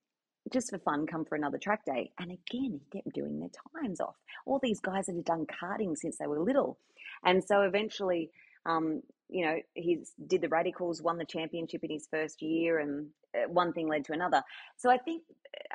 just 0.51 0.69
for 0.69 0.79
fun, 0.79 1.05
come 1.05 1.25
for 1.25 1.35
another 1.35 1.57
track 1.57 1.83
day. 1.85 2.11
And 2.19 2.31
again, 2.31 2.79
he 2.79 2.97
kept 2.97 3.13
doing 3.13 3.39
their 3.39 3.49
times 3.75 3.99
off. 3.99 4.15
All 4.45 4.59
these 4.61 4.79
guys 4.79 5.07
had 5.07 5.25
done 5.25 5.45
karting 5.45 5.97
since 5.97 6.17
they 6.17 6.27
were 6.27 6.39
little. 6.39 6.77
And 7.25 7.43
so 7.43 7.61
eventually, 7.61 8.31
um, 8.65 9.01
you 9.29 9.45
know, 9.45 9.57
he 9.75 9.99
did 10.27 10.41
the 10.41 10.49
radicals, 10.49 11.01
won 11.01 11.17
the 11.17 11.25
championship 11.25 11.83
in 11.83 11.91
his 11.91 12.07
first 12.11 12.41
year, 12.41 12.79
and 12.79 13.07
uh, 13.35 13.47
one 13.47 13.73
thing 13.73 13.87
led 13.87 14.05
to 14.05 14.13
another. 14.13 14.41
So 14.77 14.89
I 14.89 14.97
think, 14.97 15.23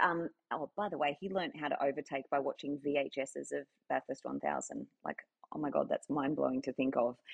um, 0.03 0.29
oh, 0.53 0.71
by 0.77 0.89
the 0.89 0.99
way, 0.99 1.17
he 1.21 1.31
learned 1.31 1.53
how 1.59 1.69
to 1.69 1.83
overtake 1.83 2.29
by 2.31 2.41
watching 2.41 2.79
VHSs 2.85 3.53
of 3.53 3.67
Bathurst 3.89 4.25
1000. 4.25 4.87
Like, 5.05 5.19
oh 5.55 5.59
my 5.59 5.71
God, 5.71 5.87
that's 5.89 6.11
mind 6.11 6.37
blowing 6.37 6.63
to 6.63 6.73
think 6.73 6.97
of. 6.97 7.17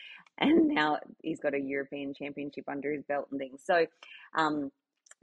And 0.42 0.68
now 0.68 0.96
he's 1.22 1.40
got 1.40 1.52
a 1.52 1.60
European 1.60 2.14
championship 2.14 2.64
under 2.66 2.90
his 2.92 3.02
belt 3.02 3.26
and 3.30 3.38
things. 3.38 3.60
So, 3.62 3.84
um, 4.34 4.70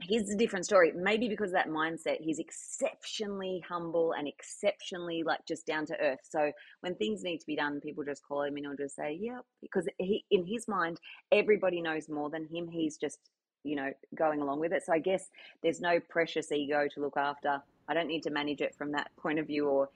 here's 0.00 0.30
a 0.30 0.36
different 0.36 0.64
story. 0.64 0.92
Maybe 0.94 1.28
because 1.28 1.50
of 1.50 1.54
that 1.54 1.68
mindset, 1.68 2.20
he's 2.20 2.38
exceptionally 2.38 3.62
humble 3.68 4.12
and 4.12 4.28
exceptionally 4.28 5.22
like 5.24 5.44
just 5.46 5.66
down 5.66 5.86
to 5.86 6.00
earth. 6.00 6.20
So 6.28 6.52
when 6.80 6.94
things 6.94 7.22
need 7.22 7.38
to 7.38 7.46
be 7.46 7.56
done, 7.56 7.80
people 7.80 8.04
just 8.04 8.22
call 8.22 8.42
him 8.42 8.56
and 8.56 8.66
he'll 8.66 8.76
just 8.76 8.96
say, 8.96 9.18
"Yep," 9.20 9.44
because 9.60 9.88
he, 9.98 10.24
in 10.30 10.46
his 10.46 10.68
mind, 10.68 11.00
everybody 11.32 11.80
knows 11.80 12.08
more 12.08 12.30
than 12.30 12.44
him. 12.46 12.68
He's 12.68 12.96
just 12.96 13.18
you 13.64 13.74
know 13.76 13.92
going 14.14 14.40
along 14.40 14.60
with 14.60 14.72
it. 14.72 14.84
So 14.84 14.92
I 14.92 14.98
guess 15.00 15.30
there's 15.62 15.80
no 15.80 15.98
precious 16.00 16.52
ego 16.52 16.86
to 16.94 17.00
look 17.00 17.16
after. 17.16 17.60
I 17.88 17.94
don't 17.94 18.08
need 18.08 18.22
to 18.24 18.30
manage 18.30 18.60
it 18.60 18.74
from 18.76 18.92
that 18.92 19.10
point 19.16 19.38
of 19.38 19.46
view, 19.46 19.68
or 19.68 19.88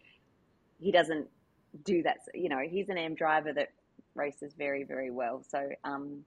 he 0.81 0.91
doesn't 0.91 1.29
do 1.85 2.03
that. 2.03 2.19
You 2.35 2.49
know, 2.49 2.61
he's 2.69 2.89
an 2.89 2.99
AM 2.99 3.15
driver 3.15 3.53
that 3.53 3.69
races 4.15 4.55
very, 4.57 4.85
very 4.85 5.11
well. 5.11 5.43
So, 5.49 5.69
um, 5.85 6.25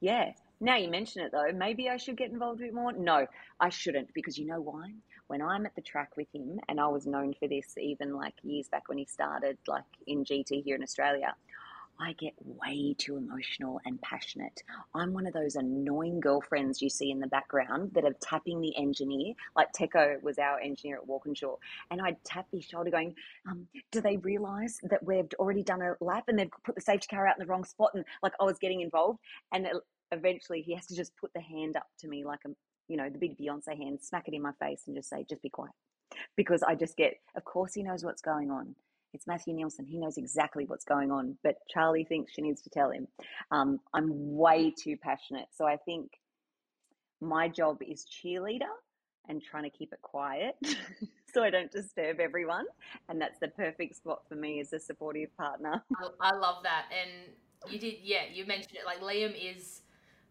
yeah. 0.00 0.32
Now 0.60 0.76
you 0.76 0.88
mention 0.88 1.22
it 1.22 1.30
though, 1.30 1.52
maybe 1.54 1.88
I 1.88 1.96
should 1.96 2.16
get 2.16 2.30
involved 2.30 2.60
a 2.60 2.64
bit 2.64 2.74
more. 2.74 2.92
No, 2.92 3.26
I 3.60 3.68
shouldn't 3.68 4.12
because 4.12 4.38
you 4.38 4.46
know 4.46 4.60
why? 4.60 4.92
When 5.28 5.40
I'm 5.40 5.66
at 5.66 5.74
the 5.76 5.82
track 5.82 6.16
with 6.16 6.28
him, 6.34 6.58
and 6.68 6.80
I 6.80 6.88
was 6.88 7.06
known 7.06 7.34
for 7.34 7.46
this 7.46 7.76
even 7.78 8.14
like 8.14 8.34
years 8.42 8.68
back 8.68 8.88
when 8.88 8.98
he 8.98 9.04
started, 9.04 9.58
like 9.68 9.84
in 10.06 10.24
GT 10.24 10.64
here 10.64 10.74
in 10.74 10.82
Australia, 10.82 11.34
I 12.00 12.12
get 12.12 12.34
way 12.40 12.94
too 12.96 13.16
emotional 13.16 13.80
and 13.84 14.00
passionate. 14.00 14.62
I'm 14.94 15.12
one 15.12 15.26
of 15.26 15.32
those 15.32 15.56
annoying 15.56 16.20
girlfriends 16.20 16.80
you 16.80 16.88
see 16.88 17.10
in 17.10 17.18
the 17.18 17.26
background 17.26 17.90
that 17.94 18.04
are 18.04 18.14
tapping 18.20 18.60
the 18.60 18.76
engineer. 18.76 19.34
Like 19.56 19.72
Teco 19.72 20.18
was 20.22 20.38
our 20.38 20.60
engineer 20.60 20.96
at 20.96 21.06
Walkinshaw, 21.06 21.56
and 21.90 22.00
I'd 22.00 22.22
tap 22.24 22.46
his 22.52 22.64
shoulder, 22.64 22.90
going, 22.90 23.14
um, 23.48 23.66
"Do 23.90 24.00
they 24.00 24.16
realise 24.16 24.80
that 24.84 25.04
we've 25.04 25.28
already 25.38 25.62
done 25.62 25.82
a 25.82 25.96
lap 26.00 26.24
and 26.28 26.38
they've 26.38 26.50
put 26.64 26.74
the 26.74 26.80
safety 26.80 27.08
car 27.08 27.26
out 27.26 27.36
in 27.36 27.40
the 27.44 27.50
wrong 27.50 27.64
spot?" 27.64 27.90
And 27.94 28.04
like 28.22 28.34
I 28.40 28.44
was 28.44 28.58
getting 28.58 28.80
involved, 28.80 29.20
and 29.52 29.68
eventually 30.12 30.62
he 30.62 30.74
has 30.74 30.86
to 30.86 30.96
just 30.96 31.16
put 31.16 31.32
the 31.34 31.40
hand 31.40 31.76
up 31.76 31.86
to 32.00 32.08
me 32.08 32.24
like 32.24 32.40
a, 32.46 32.50
you 32.88 32.96
know, 32.96 33.08
the 33.08 33.18
big 33.18 33.38
Beyonce 33.38 33.76
hand, 33.76 34.00
smack 34.00 34.28
it 34.28 34.34
in 34.34 34.42
my 34.42 34.52
face, 34.60 34.82
and 34.86 34.96
just 34.96 35.10
say, 35.10 35.24
"Just 35.28 35.42
be 35.42 35.50
quiet," 35.50 35.74
because 36.36 36.62
I 36.62 36.74
just 36.74 36.96
get. 36.96 37.14
Of 37.36 37.44
course, 37.44 37.74
he 37.74 37.82
knows 37.82 38.04
what's 38.04 38.22
going 38.22 38.50
on 38.50 38.74
it's 39.14 39.26
Matthew 39.26 39.54
Nielsen. 39.54 39.86
He 39.86 39.98
knows 39.98 40.18
exactly 40.18 40.64
what's 40.66 40.84
going 40.84 41.10
on, 41.10 41.36
but 41.42 41.56
Charli 41.74 42.06
thinks 42.06 42.32
she 42.32 42.42
needs 42.42 42.62
to 42.62 42.70
tell 42.70 42.90
him. 42.90 43.08
Um, 43.50 43.80
I'm 43.94 44.36
way 44.36 44.70
too 44.70 44.96
passionate. 44.96 45.46
So 45.52 45.66
I 45.66 45.76
think 45.76 46.10
my 47.20 47.48
job 47.48 47.78
is 47.86 48.06
cheerleader 48.06 48.70
and 49.28 49.42
trying 49.42 49.64
to 49.64 49.70
keep 49.70 49.92
it 49.92 50.00
quiet 50.02 50.54
so 51.34 51.42
I 51.42 51.50
don't 51.50 51.70
disturb 51.70 52.20
everyone. 52.20 52.66
And 53.08 53.20
that's 53.20 53.38
the 53.38 53.48
perfect 53.48 53.96
spot 53.96 54.22
for 54.28 54.34
me 54.34 54.60
as 54.60 54.72
a 54.72 54.78
supportive 54.78 55.34
partner. 55.36 55.82
I 56.20 56.34
love 56.34 56.62
that. 56.62 56.86
And 56.92 57.72
you 57.72 57.78
did, 57.78 57.96
yeah, 58.02 58.22
you 58.32 58.46
mentioned 58.46 58.76
it. 58.76 58.86
Like 58.86 59.00
Liam 59.00 59.34
is 59.34 59.82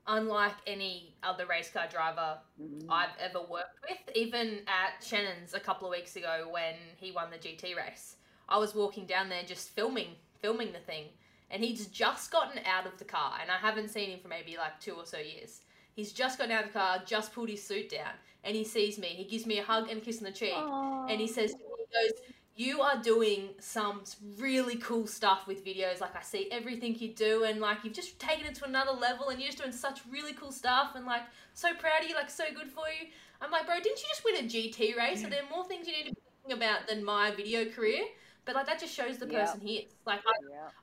unlike 0.08 0.56
any 0.66 1.14
other 1.24 1.46
race 1.46 1.70
car 1.70 1.88
driver 1.92 2.38
mm-hmm. 2.62 2.90
I've 2.90 3.16
ever 3.20 3.40
worked 3.40 3.80
with, 3.88 4.16
even 4.16 4.60
at 4.68 5.04
Shannon's 5.06 5.54
a 5.54 5.60
couple 5.60 5.88
of 5.88 5.92
weeks 5.92 6.16
ago 6.16 6.48
when 6.50 6.76
he 6.96 7.12
won 7.12 7.30
the 7.30 7.38
GT 7.38 7.76
race. 7.76 8.16
I 8.50 8.58
was 8.58 8.74
walking 8.74 9.06
down 9.06 9.30
there 9.30 9.44
just 9.44 9.70
filming, 9.70 10.10
filming 10.40 10.72
the 10.72 10.80
thing, 10.80 11.06
and 11.52 11.64
he's 11.64 11.88
just 11.88 12.32
gotten 12.32 12.62
out 12.66 12.86
of 12.86 12.98
the 12.98 13.06
car, 13.06 13.34
and 13.42 13.52
I 13.52 13.58
haven't 13.58 13.90
seen 13.90 14.10
him 14.10 14.20
for 14.20 14.28
maybe 14.28 14.58
like 14.58 14.80
two 14.80 14.94
or 14.94 15.06
so 15.06 15.18
years. 15.18 15.62
He's 15.94 16.14
just 16.14 16.38
gotten 16.38 16.54
out 16.54 16.66
of 16.66 16.74
the 16.74 16.80
car, 16.80 17.02
just 17.06 17.34
pulled 17.34 17.50
his 17.50 17.64
suit 17.64 17.90
down, 17.90 18.14
and 18.44 18.56
he 18.56 18.64
sees 18.64 18.98
me. 18.98 19.08
He 19.08 19.26
gives 19.26 19.46
me 19.46 19.60
a 19.60 19.64
hug 19.64 19.90
and 19.90 20.02
a 20.02 20.02
kiss 20.02 20.20
on 20.20 20.26
the 20.26 20.32
cheek, 20.32 20.54
Aww. 20.54 21.12
and 21.12 21.20
he 21.20 21.28
says, 21.28 21.52
he 21.52 21.58
goes, 21.58 22.20
you 22.58 22.82
are 22.82 22.98
doing 22.98 23.50
some 23.60 24.02
really 24.40 24.78
cool 24.78 25.06
stuff 25.06 25.46
with 25.46 25.64
videos. 25.64 26.02
Like 26.02 26.16
I 26.16 26.22
see 26.24 26.50
everything 26.52 26.96
you 26.98 27.14
do, 27.14 27.44
and 27.44 27.62
like 27.62 27.84
you've 27.84 27.94
just 27.94 28.20
taken 28.20 28.48
it 28.48 28.56
to 28.56 28.66
another 28.66 28.92
level, 28.92 29.30
and 29.30 29.40
you're 29.40 29.50
just 29.50 29.60
doing 29.60 29.72
such 29.72 30.02
really 30.12 30.34
cool 30.34 30.52
stuff, 30.52 30.96
and 30.96 31.06
like 31.06 31.22
so 31.54 31.74
proud 31.76 32.02
of 32.02 32.10
you, 32.10 32.16
like 32.16 32.32
so 32.32 32.46
good 32.54 32.72
for 32.72 32.84
you. 32.90 33.10
I'm 33.42 33.52
like, 33.52 33.68
bro, 33.68 33.76
didn't 33.76 34.00
you 34.00 34.08
just 34.10 34.26
win 34.26 34.36
a 34.38 34.48
GT 34.48 34.98
race? 34.98 35.24
Are 35.24 35.30
there 35.30 35.44
are 35.44 35.56
more 35.56 35.66
things 35.66 35.88
you 35.88 35.94
need 35.94 36.10
to 36.10 36.16
be 36.16 36.22
thinking 36.42 36.58
about 36.58 36.88
than 36.88 37.06
my 37.06 37.30
video 37.30 37.66
career? 37.66 38.04
But 38.44 38.56
like 38.56 38.66
that 38.66 38.80
just 38.80 38.94
shows 38.94 39.20
the 39.20 39.28
person 39.28 39.62
he 39.62 39.76
is. 39.76 39.94
Like 40.08 40.22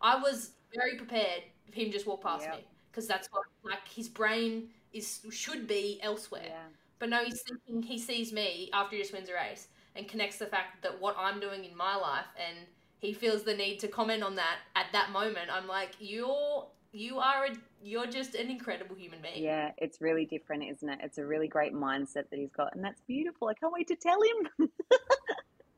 I, 0.00 0.16
I 0.16 0.20
was 0.22 0.52
very 0.72 0.96
prepared 0.96 1.42
for 1.68 1.74
him 1.74 1.90
just 1.90 2.06
walk 2.06 2.22
past 2.22 2.48
me 2.48 2.64
because 2.90 3.08
that's 3.08 3.26
what 3.32 3.42
like 3.64 3.88
his 3.88 4.08
brain 4.08 4.68
is 4.92 5.22
should 5.32 5.66
be 5.66 5.98
elsewhere. 6.02 6.42
Yeah. 6.46 6.68
But 7.00 7.08
no, 7.08 7.24
he's 7.24 7.42
thinking 7.42 7.82
he 7.82 7.98
sees 7.98 8.32
me 8.32 8.70
after 8.72 8.94
he 8.94 9.02
just 9.02 9.12
wins 9.12 9.28
a 9.28 9.34
race 9.34 9.66
and 9.96 10.08
connects 10.08 10.38
the 10.38 10.46
fact 10.46 10.82
that 10.82 11.00
what 11.00 11.16
I'm 11.18 11.40
doing 11.40 11.64
in 11.64 11.76
my 11.76 11.96
life 11.96 12.26
and 12.36 12.66
he 12.98 13.12
feels 13.12 13.42
the 13.42 13.54
need 13.54 13.78
to 13.80 13.88
comment 13.88 14.22
on 14.22 14.36
that 14.36 14.58
at 14.74 14.86
that 14.92 15.10
moment. 15.10 15.50
I'm 15.52 15.68
like, 15.68 15.90
you're 15.98 16.66
you 16.92 17.18
are 17.18 17.46
a 17.46 17.50
you're 17.82 18.06
just 18.06 18.34
an 18.34 18.48
incredible 18.48 18.96
human 18.96 19.20
being. 19.20 19.42
Yeah, 19.42 19.72
it's 19.78 20.00
really 20.00 20.24
different, 20.24 20.64
isn't 20.64 20.88
it? 20.88 21.00
It's 21.02 21.18
a 21.18 21.26
really 21.26 21.48
great 21.48 21.74
mindset 21.74 22.30
that 22.30 22.38
he's 22.38 22.52
got, 22.56 22.74
and 22.74 22.82
that's 22.82 23.02
beautiful. 23.02 23.48
I 23.48 23.54
can't 23.54 23.72
wait 23.72 23.88
to 23.88 23.96
tell 23.96 24.18
him. 24.22 24.68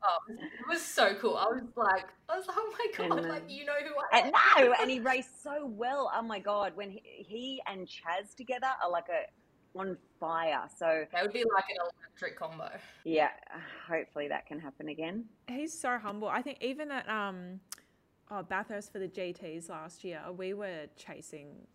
Oh, 0.03 0.17
it 0.29 0.69
was 0.69 0.81
so 0.81 1.15
cool. 1.15 1.35
I 1.35 1.47
was 1.47 1.63
like, 1.75 2.05
I 2.29 2.37
was 2.37 2.47
like, 2.47 2.55
oh 2.57 2.73
my 2.77 2.87
god, 2.97 3.17
and, 3.17 3.29
like 3.29 3.43
you 3.49 3.65
know 3.65 3.73
who 3.73 3.93
I 4.13 4.19
am. 4.19 4.31
No, 4.31 4.75
and 4.79 4.89
he 4.91 4.99
raced 5.01 5.43
so 5.43 5.65
well. 5.65 6.09
Oh 6.15 6.21
my 6.21 6.39
god, 6.39 6.73
when 6.75 6.91
he, 6.91 7.01
he 7.03 7.61
and 7.67 7.87
Chaz 7.87 8.35
together 8.35 8.67
are 8.81 8.89
like 8.89 9.07
a 9.09 9.25
on 9.77 9.97
fire. 10.19 10.67
So 10.75 11.05
that 11.11 11.21
would 11.21 11.33
be 11.33 11.43
like 11.55 11.65
an 11.69 11.77
electric 11.81 12.37
combo. 12.37 12.69
Yeah, 13.03 13.29
hopefully 13.87 14.27
that 14.27 14.45
can 14.45 14.59
happen 14.59 14.89
again. 14.89 15.25
He's 15.47 15.77
so 15.77 15.97
humble. 15.97 16.27
I 16.27 16.41
think 16.41 16.57
even 16.61 16.91
at 16.91 17.07
um, 17.09 17.59
oh, 18.31 18.43
Bathurst 18.43 18.91
for 18.91 18.99
the 18.99 19.07
GTS 19.07 19.69
last 19.69 20.03
year, 20.03 20.21
we 20.35 20.53
were 20.53 20.87
chasing 20.95 21.67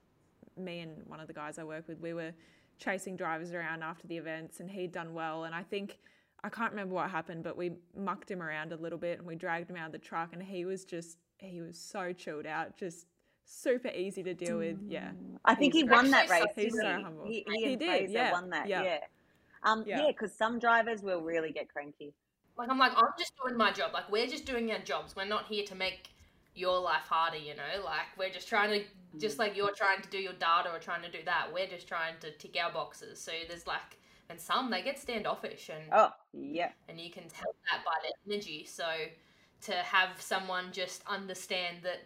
me 0.56 0.80
and 0.80 1.02
one 1.06 1.20
of 1.20 1.26
the 1.26 1.32
guys 1.32 1.58
I 1.58 1.64
work 1.64 1.88
with. 1.88 2.00
We 2.00 2.12
were 2.12 2.32
chasing 2.78 3.16
drivers 3.16 3.52
around 3.52 3.82
after 3.82 4.06
the 4.06 4.16
events, 4.16 4.60
and 4.60 4.70
he'd 4.70 4.92
done 4.92 5.14
well. 5.14 5.44
And 5.44 5.54
I 5.54 5.62
think 5.62 5.98
I 6.44 6.48
can't 6.48 6.72
remember 6.72 6.94
what 6.94 7.10
happened, 7.10 7.44
but 7.44 7.56
we 7.56 7.72
mucked 7.96 8.30
him 8.30 8.42
around 8.42 8.72
a 8.72 8.76
little 8.76 8.98
bit 8.98 9.18
and 9.18 9.26
we 9.26 9.36
dragged 9.36 9.70
him 9.70 9.76
out 9.76 9.86
of 9.86 9.92
the 9.92 9.98
truck, 9.98 10.30
and 10.32 10.42
he 10.42 10.64
was 10.64 10.84
just 10.84 11.18
he 11.38 11.60
was 11.60 11.76
so 11.76 12.12
chilled 12.12 12.46
out, 12.46 12.76
just 12.76 13.06
super 13.44 13.88
easy 13.88 14.22
to 14.22 14.34
deal 14.34 14.58
with. 14.58 14.78
Yeah, 14.88 15.10
I 15.44 15.54
think 15.54 15.74
he 15.74 15.84
won 15.84 16.10
that 16.10 16.28
race. 16.28 16.44
He's 16.56 16.74
so 16.74 16.82
he? 16.82 17.02
humble. 17.02 17.24
He, 17.26 17.46
he, 17.48 17.64
he 17.70 17.76
did. 17.76 18.10
Yeah, 18.10 18.32
won 18.32 18.50
that. 18.50 18.68
Yeah, 18.68 18.82
yeah. 18.82 18.98
Um, 19.64 19.84
yeah, 19.86 20.06
because 20.08 20.30
yeah, 20.30 20.46
some 20.46 20.58
drivers 20.58 21.02
will 21.02 21.20
really 21.20 21.52
get 21.52 21.68
cranky. 21.68 22.12
Like 22.56 22.68
I'm 22.68 22.78
like 22.78 22.92
I'm 22.96 23.04
just 23.18 23.32
doing 23.42 23.56
my 23.56 23.72
job. 23.72 23.92
Like 23.92 24.10
we're 24.10 24.26
just 24.26 24.44
doing 24.44 24.70
our 24.72 24.80
jobs. 24.80 25.16
We're 25.16 25.24
not 25.24 25.46
here 25.46 25.64
to 25.64 25.74
make 25.74 26.10
your 26.54 26.78
life 26.80 27.06
harder. 27.08 27.38
You 27.38 27.54
know, 27.54 27.84
like 27.84 28.06
we're 28.18 28.30
just 28.30 28.48
trying 28.48 28.70
to 28.70 28.84
just 29.18 29.38
like 29.38 29.56
you're 29.56 29.72
trying 29.72 30.02
to 30.02 30.08
do 30.08 30.18
your 30.18 30.34
data 30.34 30.70
or 30.72 30.78
trying 30.78 31.02
to 31.02 31.10
do 31.10 31.24
that. 31.24 31.48
We're 31.52 31.66
just 31.66 31.88
trying 31.88 32.14
to 32.20 32.30
tick 32.32 32.56
our 32.62 32.72
boxes. 32.72 33.20
So 33.20 33.32
there's 33.48 33.66
like 33.66 33.98
and 34.32 34.40
some 34.40 34.70
they 34.70 34.82
get 34.82 34.98
standoffish 34.98 35.68
and 35.68 35.82
oh 35.92 36.10
yeah 36.32 36.70
and 36.88 36.98
you 36.98 37.10
can 37.10 37.24
tell 37.28 37.54
that 37.70 37.84
by 37.84 37.92
their 38.02 38.34
energy 38.34 38.64
so 38.64 38.84
to 39.60 39.72
have 39.72 40.20
someone 40.20 40.66
just 40.72 41.02
understand 41.06 41.76
that 41.82 42.00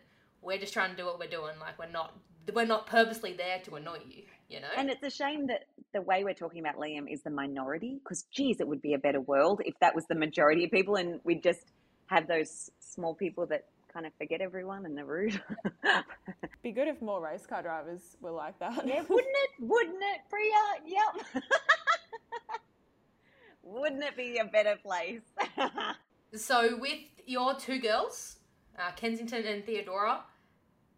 we're 0.47 0.59
just 0.59 0.73
trying 0.73 0.91
to 0.91 0.97
do 0.97 1.05
what 1.05 1.19
we're 1.19 1.29
doing 1.29 1.59
like 1.61 1.79
we're 1.79 1.91
not 1.91 2.17
we're 2.55 2.65
not 2.65 2.87
purposely 2.87 3.33
there 3.33 3.59
to 3.65 3.75
annoy 3.75 3.99
you 4.09 4.23
you 4.49 4.61
know 4.61 4.69
and 4.77 4.89
it's 4.89 5.03
a 5.03 5.11
shame 5.11 5.49
that 5.49 5.65
the 5.93 6.01
way 6.01 6.25
we're 6.25 6.35
talking 6.35 6.61
about 6.61 6.77
liam 6.77 7.13
is 7.13 7.23
the 7.23 7.31
minority 7.31 7.99
because 8.03 8.23
geez 8.31 8.61
it 8.61 8.69
would 8.69 8.81
be 8.81 8.95
a 8.95 8.99
better 8.99 9.21
world 9.21 9.61
if 9.65 9.75
that 9.81 9.95
was 9.95 10.07
the 10.07 10.15
majority 10.15 10.65
of 10.65 10.71
people 10.71 10.97
and 10.97 11.21
we 11.25 11.35
just 11.35 11.73
have 12.07 12.29
those 12.29 12.71
small 12.79 13.15
people 13.15 13.47
that 13.47 13.65
kind 13.93 14.07
of 14.07 14.13
forget 14.19 14.43
everyone 14.43 14.85
and 14.85 14.97
they're 14.97 15.07
rude. 15.07 15.41
Be 16.63 16.71
good 16.71 16.87
if 16.87 17.01
more 17.01 17.23
race 17.23 17.47
car 17.47 17.63
drivers 17.63 18.03
were 18.21 18.31
like 18.31 18.59
that. 18.59 18.87
Yeah, 18.87 19.03
wouldn't 19.09 19.35
it? 19.35 19.51
Wouldn't 19.59 20.03
it, 20.03 20.21
Priya? 20.29 20.63
Yep. 20.87 21.45
Wouldn't 23.63 24.05
it 24.05 24.17
be 24.17 24.39
a 24.39 24.45
better 24.45 24.77
place? 24.81 25.23
so, 26.37 26.79
with 26.79 27.01
your 27.27 27.57
two 27.57 27.81
girls, 27.81 28.37
uh, 28.79 28.93
Kensington 28.93 29.45
and 29.45 29.67
Theodora, 29.67 30.21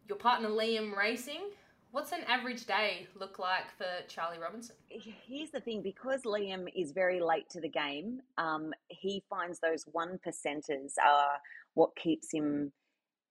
your 0.09 0.19
partner 0.19 0.49
Liam 0.49 0.97
racing, 0.97 1.51
what's 1.91 2.13
an 2.13 2.21
average 2.27 2.67
day 2.67 3.07
look 3.19 3.39
like 3.39 3.71
for 3.77 3.87
Charli 4.09 4.41
Robinson? 4.41 4.75
Here's 4.89 5.51
the 5.51 5.61
thing 5.61 5.83
because 5.83 6.23
Liam 6.23 6.67
is 6.75 6.93
very 6.93 7.21
late 7.21 7.49
to 7.51 7.61
the 7.61 7.69
game, 7.69 8.21
um, 8.39 8.73
he 8.89 9.23
finds 9.29 9.61
those 9.61 9.85
one 9.93 10.19
percenters 10.27 10.95
are 11.05 11.39
what 11.75 11.95
keeps 11.97 12.33
him. 12.33 12.73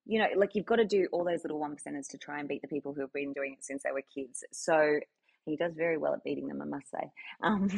You 0.06 0.20
know, 0.20 0.28
like 0.36 0.54
you've 0.54 0.64
got 0.64 0.76
to 0.76 0.86
do 0.86 1.06
all 1.12 1.24
those 1.24 1.44
little 1.44 1.58
one 1.58 1.76
percenters 1.76 2.08
to 2.10 2.18
try 2.18 2.38
and 2.38 2.48
beat 2.48 2.62
the 2.62 2.68
people 2.68 2.94
who 2.94 3.02
have 3.02 3.12
been 3.12 3.34
doing 3.34 3.54
it 3.58 3.64
since 3.64 3.82
they 3.82 3.90
were 3.90 4.02
kids. 4.14 4.42
So 4.52 5.00
he 5.44 5.56
does 5.56 5.74
very 5.74 5.98
well 5.98 6.14
at 6.14 6.24
beating 6.24 6.48
them, 6.48 6.62
I 6.62 6.64
must 6.64 6.90
say. 6.90 7.10
Um, 7.42 7.70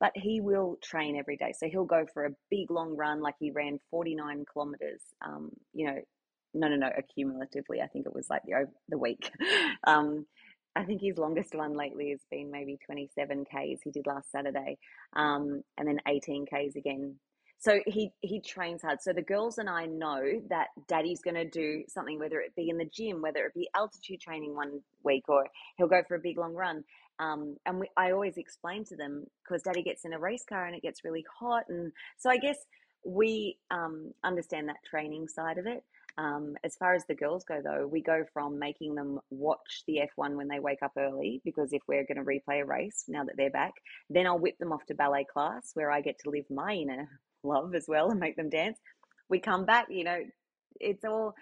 but 0.00 0.12
he 0.14 0.40
will 0.40 0.78
train 0.82 1.16
every 1.16 1.36
day. 1.36 1.52
So 1.56 1.68
he'll 1.68 1.84
go 1.84 2.06
for 2.14 2.24
a 2.24 2.30
big 2.50 2.70
long 2.70 2.96
run, 2.96 3.20
like 3.20 3.34
he 3.38 3.50
ran 3.50 3.78
49 3.90 4.46
kilometers, 4.50 5.02
um, 5.20 5.50
you 5.74 5.86
know, 5.86 5.98
no, 6.54 6.68
no, 6.68 6.76
no, 6.76 6.88
accumulatively. 6.88 7.82
I 7.82 7.86
think 7.86 8.06
it 8.06 8.14
was 8.14 8.26
like 8.30 8.42
the, 8.44 8.68
the 8.88 8.98
week. 8.98 9.30
Um, 9.84 10.26
I 10.76 10.84
think 10.84 11.02
his 11.02 11.18
longest 11.18 11.54
one 11.54 11.76
lately 11.76 12.10
has 12.10 12.20
been 12.30 12.50
maybe 12.50 12.78
27 12.86 13.44
Ks 13.44 13.80
he 13.82 13.90
did 13.90 14.06
last 14.06 14.30
Saturday, 14.30 14.78
um, 15.14 15.62
and 15.76 15.88
then 15.88 15.98
18 16.06 16.46
Ks 16.46 16.76
again 16.76 17.16
so 17.62 17.78
he 17.86 18.10
he 18.22 18.40
trains 18.40 18.82
hard. 18.82 19.00
So 19.00 19.12
the 19.12 19.22
girls 19.22 19.58
and 19.58 19.70
I 19.70 19.86
know 19.86 20.20
that 20.50 20.68
Daddy's 20.88 21.20
going 21.22 21.36
to 21.36 21.48
do 21.48 21.84
something, 21.88 22.18
whether 22.18 22.40
it 22.40 22.56
be 22.56 22.68
in 22.68 22.76
the 22.76 22.90
gym, 22.92 23.22
whether 23.22 23.46
it 23.46 23.54
be 23.54 23.68
altitude 23.76 24.20
training 24.20 24.56
one 24.56 24.80
week, 25.04 25.28
or 25.28 25.46
he'll 25.78 25.86
go 25.86 26.02
for 26.08 26.16
a 26.16 26.20
big 26.20 26.38
long 26.38 26.54
run. 26.54 26.82
Um, 27.20 27.56
and 27.64 27.78
we, 27.78 27.88
I 27.96 28.10
always 28.10 28.36
explain 28.36 28.84
to 28.86 28.96
them 28.96 29.26
because 29.44 29.62
Daddy 29.62 29.84
gets 29.84 30.04
in 30.04 30.12
a 30.12 30.18
race 30.18 30.44
car 30.48 30.66
and 30.66 30.74
it 30.74 30.82
gets 30.82 31.04
really 31.04 31.24
hot, 31.38 31.62
and 31.68 31.92
so 32.18 32.30
I 32.30 32.38
guess 32.38 32.56
we 33.06 33.58
um, 33.70 34.10
understand 34.24 34.68
that 34.68 34.82
training 34.84 35.28
side 35.28 35.58
of 35.58 35.66
it. 35.66 35.84
Um, 36.18 36.56
as 36.62 36.76
far 36.76 36.94
as 36.94 37.04
the 37.06 37.14
girls 37.14 37.44
go, 37.44 37.60
though, 37.62 37.86
we 37.86 38.02
go 38.02 38.24
from 38.32 38.58
making 38.58 38.94
them 38.94 39.18
watch 39.30 39.82
the 39.86 40.00
F1 40.18 40.36
when 40.36 40.48
they 40.48 40.60
wake 40.60 40.82
up 40.82 40.92
early, 40.98 41.40
because 41.44 41.72
if 41.72 41.82
we're 41.88 42.06
going 42.06 42.18
to 42.18 42.24
replay 42.24 42.62
a 42.62 42.66
race 42.66 43.04
now 43.08 43.24
that 43.24 43.36
they're 43.36 43.50
back, 43.50 43.72
then 44.10 44.26
I'll 44.26 44.38
whip 44.38 44.58
them 44.58 44.72
off 44.72 44.84
to 44.86 44.94
ballet 44.94 45.24
class 45.32 45.70
where 45.74 45.90
I 45.90 46.00
get 46.00 46.18
to 46.20 46.30
live 46.30 46.44
my 46.50 46.74
inner 46.74 47.08
love 47.42 47.74
as 47.74 47.86
well 47.88 48.10
and 48.10 48.20
make 48.20 48.36
them 48.36 48.50
dance. 48.50 48.78
We 49.28 49.40
come 49.40 49.64
back, 49.64 49.86
you 49.88 50.04
know, 50.04 50.20
it's 50.80 51.04
all 51.04 51.34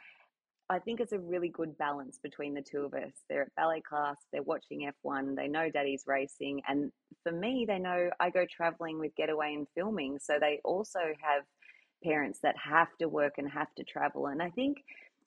I 0.71 0.79
think 0.79 1.01
it's 1.01 1.13
a 1.13 1.19
really 1.19 1.49
good 1.49 1.77
balance 1.79 2.21
between 2.23 2.55
the 2.55 2.63
two 2.63 2.85
of 2.85 2.95
us. 2.95 3.11
They're 3.29 3.43
at 3.43 3.55
ballet 3.57 3.81
class, 3.81 4.15
they're 4.33 4.45
watching 4.45 4.89
F1, 5.05 5.35
they 5.35 5.49
know 5.49 5.69
daddy's 5.69 6.05
racing. 6.07 6.63
And 6.69 6.93
for 7.25 7.33
me, 7.33 7.65
they 7.67 7.81
know 7.81 8.11
I 8.21 8.31
go 8.31 8.47
traveling 8.49 9.01
with 9.01 9.17
Getaway 9.17 9.55
and 9.55 9.67
filming. 9.75 10.21
So 10.21 10.39
they 10.41 10.61
also 10.63 11.01
have 11.01 11.43
parents 12.03 12.41
that 12.43 12.57
have 12.57 12.97
to 12.99 13.09
work 13.09 13.35
and 13.39 13.51
have 13.51 13.75
to 13.77 13.85
travel. 13.85 14.27
And 14.27 14.43
I 14.43 14.51
think 14.51 14.79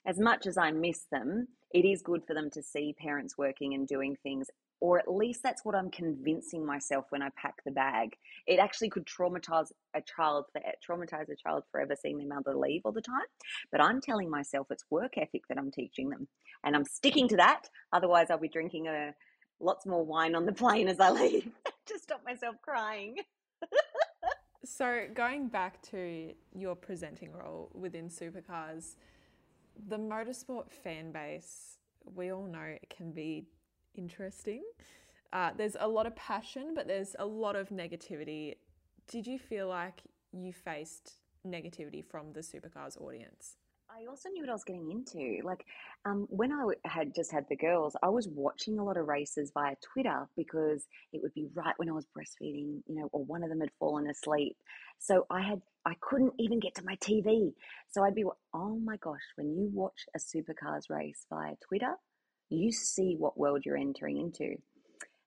as 0.05 0.19
much 0.19 0.45
as 0.47 0.57
I 0.57 0.71
miss 0.71 1.05
them, 1.11 1.47
it 1.73 1.85
is 1.85 2.01
good 2.01 2.23
for 2.25 2.33
them 2.33 2.49
to 2.51 2.61
see 2.61 2.95
parents 2.97 3.37
working 3.37 3.73
and 3.73 3.87
doing 3.87 4.15
things 4.21 4.47
or 4.83 4.99
at 4.99 5.07
least 5.07 5.41
that's 5.41 5.63
what 5.63 5.75
I'm 5.75 5.89
convincing 5.89 6.65
myself 6.65 7.05
when 7.09 7.21
I 7.21 7.29
pack 7.41 7.63
the 7.63 7.71
bag. 7.71 8.17
It 8.45 8.59
actually 8.59 8.89
could 8.89 9.05
traumatize 9.05 9.71
a 9.95 10.01
child, 10.01 10.43
traumatize 10.85 11.29
a 11.29 11.37
child 11.37 11.63
forever 11.71 11.95
seeing 11.95 12.17
their 12.17 12.27
mother 12.27 12.53
leave 12.53 12.81
all 12.83 12.91
the 12.91 13.01
time. 13.01 13.23
But 13.71 13.81
I'm 13.81 14.01
telling 14.01 14.29
myself 14.29 14.67
it's 14.71 14.83
work 14.89 15.13
ethic 15.17 15.43
that 15.47 15.57
I'm 15.57 15.71
teaching 15.71 16.09
them, 16.09 16.27
and 16.65 16.75
I'm 16.75 16.83
sticking 16.83 17.29
to 17.29 17.37
that. 17.37 17.69
Otherwise, 17.93 18.27
I'll 18.29 18.37
be 18.37 18.49
drinking 18.49 18.87
a 18.87 18.91
uh, 18.91 19.11
lots 19.61 19.85
more 19.85 20.05
wine 20.05 20.35
on 20.35 20.45
the 20.45 20.51
plane 20.51 20.89
as 20.89 20.99
I 20.99 21.11
leave 21.11 21.49
to 21.85 21.97
stop 21.97 22.21
myself 22.25 22.55
crying. 22.61 23.15
So 24.65 25.05
going 25.13 25.47
back 25.47 25.81
to 25.91 26.33
your 26.53 26.75
presenting 26.75 27.31
role 27.31 27.69
within 27.73 28.09
supercars, 28.09 28.95
the 29.87 29.97
motorsport 29.97 30.71
fan 30.71 31.11
base, 31.11 31.77
we 32.15 32.31
all 32.31 32.45
know 32.45 32.61
it 32.61 32.93
can 32.95 33.11
be 33.11 33.45
interesting. 33.95 34.63
Uh, 35.31 35.51
there's 35.57 35.75
a 35.79 35.87
lot 35.87 36.05
of 36.05 36.15
passion, 36.15 36.73
but 36.75 36.87
there's 36.87 37.15
a 37.19 37.25
lot 37.25 37.55
of 37.55 37.69
negativity. 37.69 38.55
Did 39.07 39.25
you 39.27 39.39
feel 39.39 39.67
like 39.67 40.03
you 40.31 40.53
faced 40.53 41.13
negativity 41.45 42.03
from 42.03 42.33
the 42.33 42.41
supercars 42.41 42.99
audience? 43.01 43.57
I 43.95 44.07
also 44.07 44.29
knew 44.29 44.41
what 44.41 44.49
I 44.49 44.53
was 44.53 44.63
getting 44.63 44.89
into. 44.89 45.45
Like 45.45 45.65
um, 46.05 46.25
when 46.29 46.51
I 46.51 46.65
had 46.85 47.13
just 47.13 47.31
had 47.31 47.45
the 47.47 47.55
girls, 47.55 47.95
I 48.01 48.09
was 48.09 48.27
watching 48.27 48.79
a 48.79 48.83
lot 48.83 48.97
of 48.97 49.07
races 49.07 49.51
via 49.53 49.75
Twitter 49.93 50.27
because 50.35 50.87
it 51.11 51.21
would 51.21 51.33
be 51.33 51.47
right 51.53 51.75
when 51.77 51.89
I 51.89 51.93
was 51.93 52.07
breastfeeding, 52.17 52.81
you 52.87 52.95
know, 52.95 53.09
or 53.11 53.23
one 53.23 53.43
of 53.43 53.49
them 53.49 53.59
had 53.59 53.69
fallen 53.79 54.07
asleep. 54.09 54.57
So 54.99 55.27
I 55.29 55.41
had 55.41 55.61
I 55.85 55.93
couldn't 56.01 56.33
even 56.39 56.59
get 56.59 56.75
to 56.75 56.85
my 56.85 56.95
TV. 56.95 57.53
So 57.91 58.03
I'd 58.03 58.15
be, 58.15 58.23
oh 58.53 58.79
my 58.79 58.97
gosh, 58.97 59.19
when 59.35 59.53
you 59.53 59.69
watch 59.71 60.05
a 60.15 60.19
supercars 60.19 60.89
race 60.89 61.25
via 61.29 61.53
Twitter, 61.67 61.93
you 62.49 62.71
see 62.71 63.15
what 63.17 63.37
world 63.37 63.63
you're 63.65 63.77
entering 63.77 64.17
into. 64.17 64.55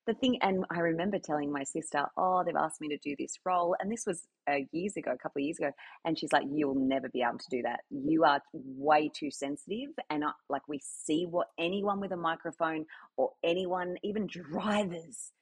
The 0.07 0.15
thing, 0.15 0.39
and 0.43 0.65
I 0.71 0.81
remember 0.81 1.19
telling 1.19 1.53
my 1.53 1.65
sister, 1.65 2.07
Oh, 2.17 2.43
they've 2.45 2.57
asked 2.57 2.81
me 2.81 2.89
to 2.89 2.99
do 2.99 3.15
this 3.19 3.39
role. 3.45 3.77
And 3.81 3.91
this 3.93 4.05
was 4.07 4.27
uh, 4.51 4.57
years 4.73 4.97
ago, 4.97 5.13
a 5.13 5.19
couple 5.19 5.41
of 5.41 5.45
years 5.45 5.59
ago. 5.59 5.71
And 6.05 6.19
she's 6.19 6.33
like, 6.33 6.45
You'll 6.51 6.75
never 6.77 7.09
be 7.09 7.23
able 7.23 7.39
to 7.39 7.51
do 7.51 7.63
that. 7.63 7.81
You 7.91 8.25
are 8.25 8.41
way 8.53 9.11
too 9.15 9.31
sensitive. 9.31 9.91
And 10.11 10.25
I, 10.25 10.31
like, 10.49 10.63
we 10.69 10.81
see 10.83 11.27
what 11.27 11.49
anyone 11.59 12.01
with 12.01 12.13
a 12.13 12.17
microphone 12.17 12.87
or 13.17 13.33
anyone, 13.45 13.97
even 14.05 14.27
drivers, 14.33 15.33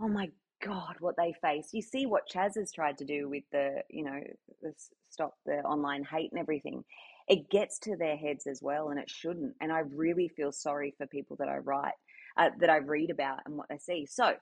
oh 0.00 0.08
my 0.08 0.30
God, 0.64 0.96
what 1.00 1.16
they 1.16 1.34
face. 1.42 1.70
You 1.72 1.82
see 1.82 2.06
what 2.06 2.28
Chaz 2.32 2.56
has 2.56 2.72
tried 2.72 2.98
to 2.98 3.04
do 3.04 3.28
with 3.28 3.44
the, 3.52 3.82
you 3.90 4.04
know, 4.04 4.20
the 4.62 4.72
stop 5.10 5.34
the 5.46 5.56
online 5.62 6.04
hate 6.04 6.30
and 6.32 6.40
everything 6.40 6.84
it 7.28 7.50
gets 7.50 7.78
to 7.80 7.96
their 7.96 8.16
heads 8.16 8.46
as 8.46 8.60
well, 8.62 8.90
and 8.90 8.98
it 9.00 9.08
shouldn't. 9.10 9.54
And 9.60 9.72
I 9.72 9.80
really 9.80 10.28
feel 10.28 10.52
sorry 10.52 10.94
for 10.98 11.06
people 11.06 11.36
that 11.38 11.48
I 11.48 11.56
write, 11.58 11.94
uh, 12.36 12.50
that 12.60 12.70
I 12.70 12.78
read 12.78 13.10
about, 13.10 13.40
and 13.46 13.56
what 13.56 13.68
they 13.68 13.78
see. 13.78 14.06
So, 14.06 14.34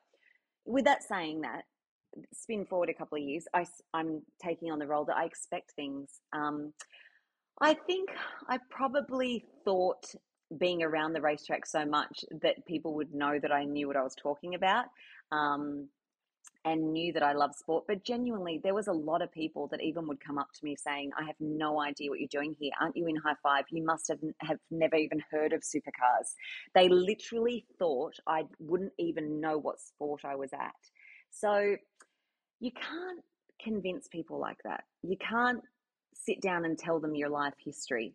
with 0.64 0.84
that 0.84 1.02
saying 1.02 1.42
that, 1.42 1.62
spin 2.32 2.66
forward 2.66 2.90
a 2.90 2.94
couple 2.94 3.16
of 3.16 3.24
years, 3.24 3.44
I, 3.54 3.66
I'm 3.94 4.22
taking 4.42 4.70
on 4.70 4.78
the 4.78 4.86
role 4.86 5.04
that 5.06 5.16
I 5.16 5.24
expect 5.24 5.72
things. 5.72 6.08
Um, 6.32 6.72
I 7.60 7.74
think 7.74 8.10
I 8.48 8.58
probably 8.70 9.44
thought 9.64 10.04
being 10.58 10.82
around 10.82 11.12
the 11.12 11.20
racetrack 11.20 11.66
so 11.66 11.84
much 11.84 12.24
that 12.42 12.66
people 12.66 12.94
would 12.94 13.14
know 13.14 13.38
that 13.40 13.52
I 13.52 13.64
knew 13.64 13.86
what 13.86 13.96
I 13.96 14.02
was 14.02 14.14
talking 14.14 14.54
about. 14.54 14.86
Um, 15.30 15.88
and 16.64 16.92
knew 16.92 17.12
that 17.12 17.22
I 17.22 17.32
love 17.32 17.54
sport. 17.54 17.84
But 17.88 18.04
genuinely, 18.04 18.60
there 18.62 18.74
was 18.74 18.86
a 18.86 18.92
lot 18.92 19.22
of 19.22 19.32
people 19.32 19.66
that 19.68 19.82
even 19.82 20.06
would 20.06 20.24
come 20.24 20.38
up 20.38 20.52
to 20.52 20.64
me 20.64 20.76
saying, 20.76 21.10
I 21.18 21.24
have 21.24 21.34
no 21.40 21.80
idea 21.80 22.10
what 22.10 22.20
you're 22.20 22.28
doing 22.28 22.54
here. 22.58 22.70
Aren't 22.80 22.96
you 22.96 23.06
in 23.06 23.16
Hi-5? 23.16 23.64
You 23.70 23.84
must 23.84 24.08
have, 24.08 24.20
have 24.40 24.58
never 24.70 24.96
even 24.96 25.22
heard 25.30 25.52
of 25.52 25.62
supercars. 25.62 26.34
They 26.74 26.88
literally 26.88 27.66
thought 27.78 28.14
I 28.26 28.44
wouldn't 28.60 28.92
even 28.98 29.40
know 29.40 29.58
what 29.58 29.80
sport 29.80 30.24
I 30.24 30.36
was 30.36 30.52
at. 30.52 30.70
So 31.30 31.76
you 32.60 32.70
can't 32.70 33.24
convince 33.60 34.06
people 34.08 34.38
like 34.38 34.58
that. 34.64 34.84
You 35.02 35.16
can't 35.16 35.60
sit 36.14 36.40
down 36.40 36.64
and 36.64 36.78
tell 36.78 37.00
them 37.00 37.14
your 37.14 37.30
life 37.30 37.54
history. 37.64 38.14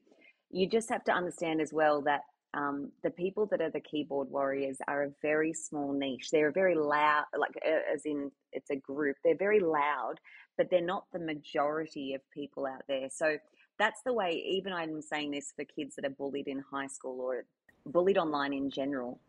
You 0.49 0.69
just 0.69 0.89
have 0.89 1.03
to 1.05 1.11
understand 1.11 1.59
as 1.59 1.73
well 1.73 2.01
that 2.03 2.21
um, 2.57 2.91
the 3.03 3.11
people 3.11 3.45
that 3.47 3.61
are 3.61 3.69
the 3.69 3.79
keyboard 3.79 4.31
warriors 4.31 4.77
are 4.87 5.03
a 5.03 5.09
very 5.21 5.53
small 5.53 5.93
niche. 5.93 6.29
They're 6.31 6.51
very 6.51 6.75
loud, 6.75 7.25
like 7.37 7.55
as 7.93 8.03
in 8.05 8.31
it's 8.51 8.71
a 8.71 8.75
group. 8.75 9.15
They're 9.23 9.37
very 9.37 9.59
loud, 9.59 10.15
but 10.57 10.71
they're 10.71 10.81
not 10.81 11.05
the 11.13 11.19
majority 11.19 12.15
of 12.15 12.21
people 12.31 12.65
out 12.65 12.81
there. 12.87 13.09
So 13.11 13.37
that's 13.77 14.01
the 14.03 14.13
way. 14.13 14.43
Even 14.49 14.73
I'm 14.73 15.03
saying 15.03 15.31
this 15.31 15.53
for 15.55 15.65
kids 15.65 15.95
that 15.95 16.05
are 16.05 16.09
bullied 16.09 16.47
in 16.47 16.63
high 16.71 16.87
school 16.87 17.21
or 17.21 17.45
bullied 17.85 18.17
online 18.17 18.53
in 18.53 18.71
general. 18.71 19.19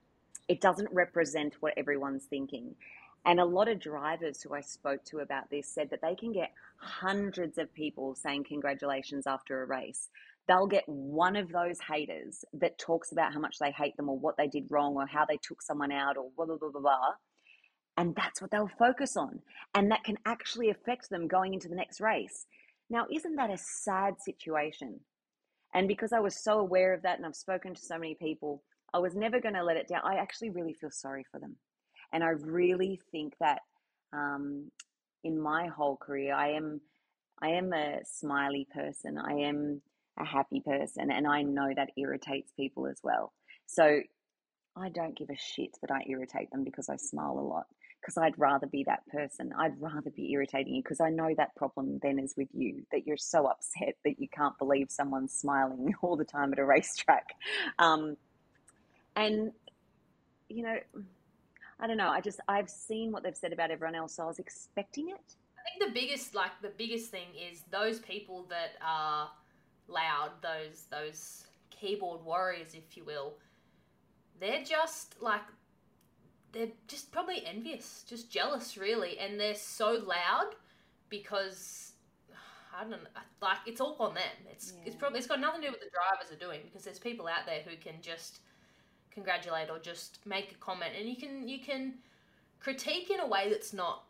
It 0.49 0.62
doesn't 0.62 0.89
represent 0.91 1.55
what 1.61 1.74
everyone's 1.76 2.24
thinking. 2.24 2.74
And 3.26 3.41
a 3.41 3.45
lot 3.45 3.68
of 3.68 3.79
drivers 3.79 4.41
who 4.41 4.55
I 4.55 4.62
spoke 4.62 5.05
to 5.07 5.18
about 5.18 5.51
this 5.51 5.68
said 5.68 5.91
that 5.91 6.01
they 6.01 6.14
can 6.14 6.33
get 6.33 6.53
hundreds 6.79 7.59
of 7.59 7.74
people 7.74 8.14
saying 8.14 8.45
congratulations 8.45 9.26
after 9.26 9.62
a 9.62 9.66
race 9.66 10.09
they'll 10.49 10.67
get 10.67 10.85
one 10.89 11.37
of 11.37 11.53
those 11.53 11.79
haters 11.79 12.45
that 12.55 12.79
talks 12.79 13.13
about 13.13 13.35
how 13.35 13.39
much 13.39 13.59
they 13.59 13.71
hate 13.71 13.97
them 13.97 14.09
or 14.09 14.19
what 14.19 14.37
they 14.39 14.49
did 14.49 14.65
wrong 14.71 14.95
or 14.97 15.07
how 15.07 15.25
they 15.27 15.37
took 15.37 15.63
someone 15.63 15.93
out 15.93 16.17
or 16.17 16.31
blah, 16.37 16.47
blah, 16.47 16.57
blah, 16.57 16.71
blah, 16.71 16.81
blah. 16.81 17.13
And 17.99 18.15
that's 18.17 18.41
what 18.41 18.51
they'll 18.51 18.71
focus 18.79 19.17
on. 19.17 19.41
And 19.75 19.91
that 19.91 20.05
can 20.05 20.17
actually 20.25 20.71
affect 20.71 21.11
them 21.11 21.29
going 21.29 21.53
into 21.53 21.69
the 21.69 21.75
next 21.75 22.01
race. 22.01 22.47
Now, 22.89 23.07
isn't 23.13 23.37
that 23.37 23.51
a 23.51 23.59
sad 23.59 24.15
situation? 24.25 25.01
And 25.75 25.87
because 25.87 26.13
I 26.13 26.21
was 26.21 26.43
so 26.43 26.61
aware 26.61 26.95
of 26.95 27.03
that 27.03 27.19
and 27.19 27.27
I've 27.27 27.37
spoken 27.37 27.75
to 27.75 27.81
so 27.81 27.99
many 27.99 28.15
people, 28.15 28.63
I 28.95 28.99
was 28.99 29.15
never 29.15 29.41
going 29.41 29.55
to 29.55 29.65
let 29.65 29.77
it 29.77 29.89
down. 29.89 30.01
I 30.05 30.15
actually 30.15 30.51
really 30.51 30.73
feel 30.73 30.91
sorry 30.91 31.25
for 31.31 31.39
them. 31.39 31.57
And 32.13 32.25
I 32.25 32.29
really 32.29 32.99
think 33.13 33.35
that 33.41 33.61
um, 34.15 34.71
in 35.25 35.39
my 35.39 35.67
whole 35.67 35.97
career, 35.97 36.35
I 36.35 36.53
am 36.53 36.81
I 37.41 37.51
am 37.51 37.73
a 37.73 38.01
smiley 38.05 38.67
person. 38.75 39.19
I 39.19 39.33
am 39.33 39.83
a 40.19 40.25
happy 40.25 40.61
person, 40.61 41.11
and 41.11 41.27
I 41.27 41.43
know 41.43 41.73
that 41.75 41.91
irritates 41.97 42.53
people 42.57 42.87
as 42.87 42.99
well. 43.03 43.33
So 43.66 44.01
I 44.77 44.89
don't 44.91 45.16
give 45.16 45.31
a 45.31 45.37
shit 45.37 45.77
that 45.83 45.91
I 45.91 46.03
irritate 46.09 46.51
them 46.51 46.64
because 46.64 46.89
I 46.89 46.97
smile 46.97 47.39
a 47.39 47.41
lot. 47.41 47.66
Because 48.01 48.16
I'd 48.16 48.39
rather 48.39 48.69
be 48.69 48.85
that 48.85 49.07
person. 49.09 49.53
I'd 49.59 49.81
rather 49.81 50.11
be 50.11 50.31
irritating 50.31 50.77
you 50.77 50.83
because 50.83 51.01
I 51.01 51.11
know 51.11 51.35
that 51.37 51.57
problem 51.57 51.99
then 52.01 52.21
is 52.21 52.35
with 52.37 52.49
you 52.53 52.85
that 52.93 53.07
you're 53.09 53.16
so 53.16 53.47
upset 53.47 53.97
that 54.05 54.21
you 54.21 54.29
can't 54.29 54.57
believe 54.57 54.89
someone's 54.89 55.35
smiling 55.35 55.95
all 56.03 56.16
the 56.16 56.25
time 56.25 56.53
at 56.53 56.61
a 56.61 56.64
racetrack. 56.64 57.35
Um, 57.81 58.16
and, 59.16 59.51
you 60.49 60.62
know, 60.62 60.77
I 61.81 61.87
don't 61.89 61.97
know. 61.97 62.09
I 62.09 62.21
just, 62.21 62.39
I've 62.47 62.71
seen 62.71 63.11
what 63.11 63.25
they've 63.25 63.37
said 63.37 63.53
about 63.53 63.73
everyone 63.73 63.97
else, 63.97 64.14
so 64.14 64.23
I 64.23 64.27
was 64.27 64.39
expecting 64.39 65.09
it. 65.09 65.35
I 65.59 65.79
think 65.79 65.93
the 65.93 66.01
biggest, 66.01 66.37
like, 66.37 66.53
the 66.62 66.73
biggest 66.79 67.11
thing 67.11 67.27
is 67.35 67.62
those 67.73 67.99
people 67.99 68.47
that 68.49 68.75
are 68.81 69.29
loud, 69.89 70.30
those 70.43 70.84
those 70.91 71.45
keyboard 71.70 72.24
warriors, 72.24 72.74
if 72.74 72.97
you 72.97 73.05
will, 73.05 73.34
they're 74.41 74.64
just 74.64 75.20
like 75.20 75.43
they're 76.53 76.68
just 76.86 77.12
probably 77.12 77.45
envious, 77.47 78.05
just 78.09 78.30
jealous, 78.30 78.76
really, 78.76 79.18
and 79.18 79.39
they're 79.39 79.55
so 79.55 80.03
loud 80.07 80.55
because 81.09 81.93
I 82.76 82.82
don't 82.82 82.91
know, 82.91 82.97
like 83.43 83.59
it's 83.66 83.80
all 83.80 83.97
on 84.01 84.14
them. 84.14 84.22
It's 84.51 84.72
yeah. 84.76 84.82
it's 84.86 84.97
probably 84.97 85.18
it's 85.18 85.28
got 85.28 85.41
nothing 85.41 85.62
to 85.62 85.66
do 85.68 85.72
with 85.72 85.80
the 85.80 85.91
drivers 85.93 86.32
are 86.32 86.39
doing 86.39 86.61
because 86.64 86.84
there's 86.84 86.99
people 86.99 87.26
out 87.26 87.47
there 87.47 87.61
who 87.66 87.76
can 87.76 88.01
just 88.01 88.41
congratulate 89.11 89.70
or 89.70 89.78
just 89.78 90.20
make 90.26 90.53
a 90.53 90.55
comment, 90.57 90.93
and 90.99 91.09
you 91.09 91.16
can 91.16 91.49
you 91.49 91.59
can 91.59 91.95
critique 92.61 93.11
in 93.11 93.20
a 93.20 93.26
way 93.26 93.49
that's 93.51 93.72
not 93.72 94.05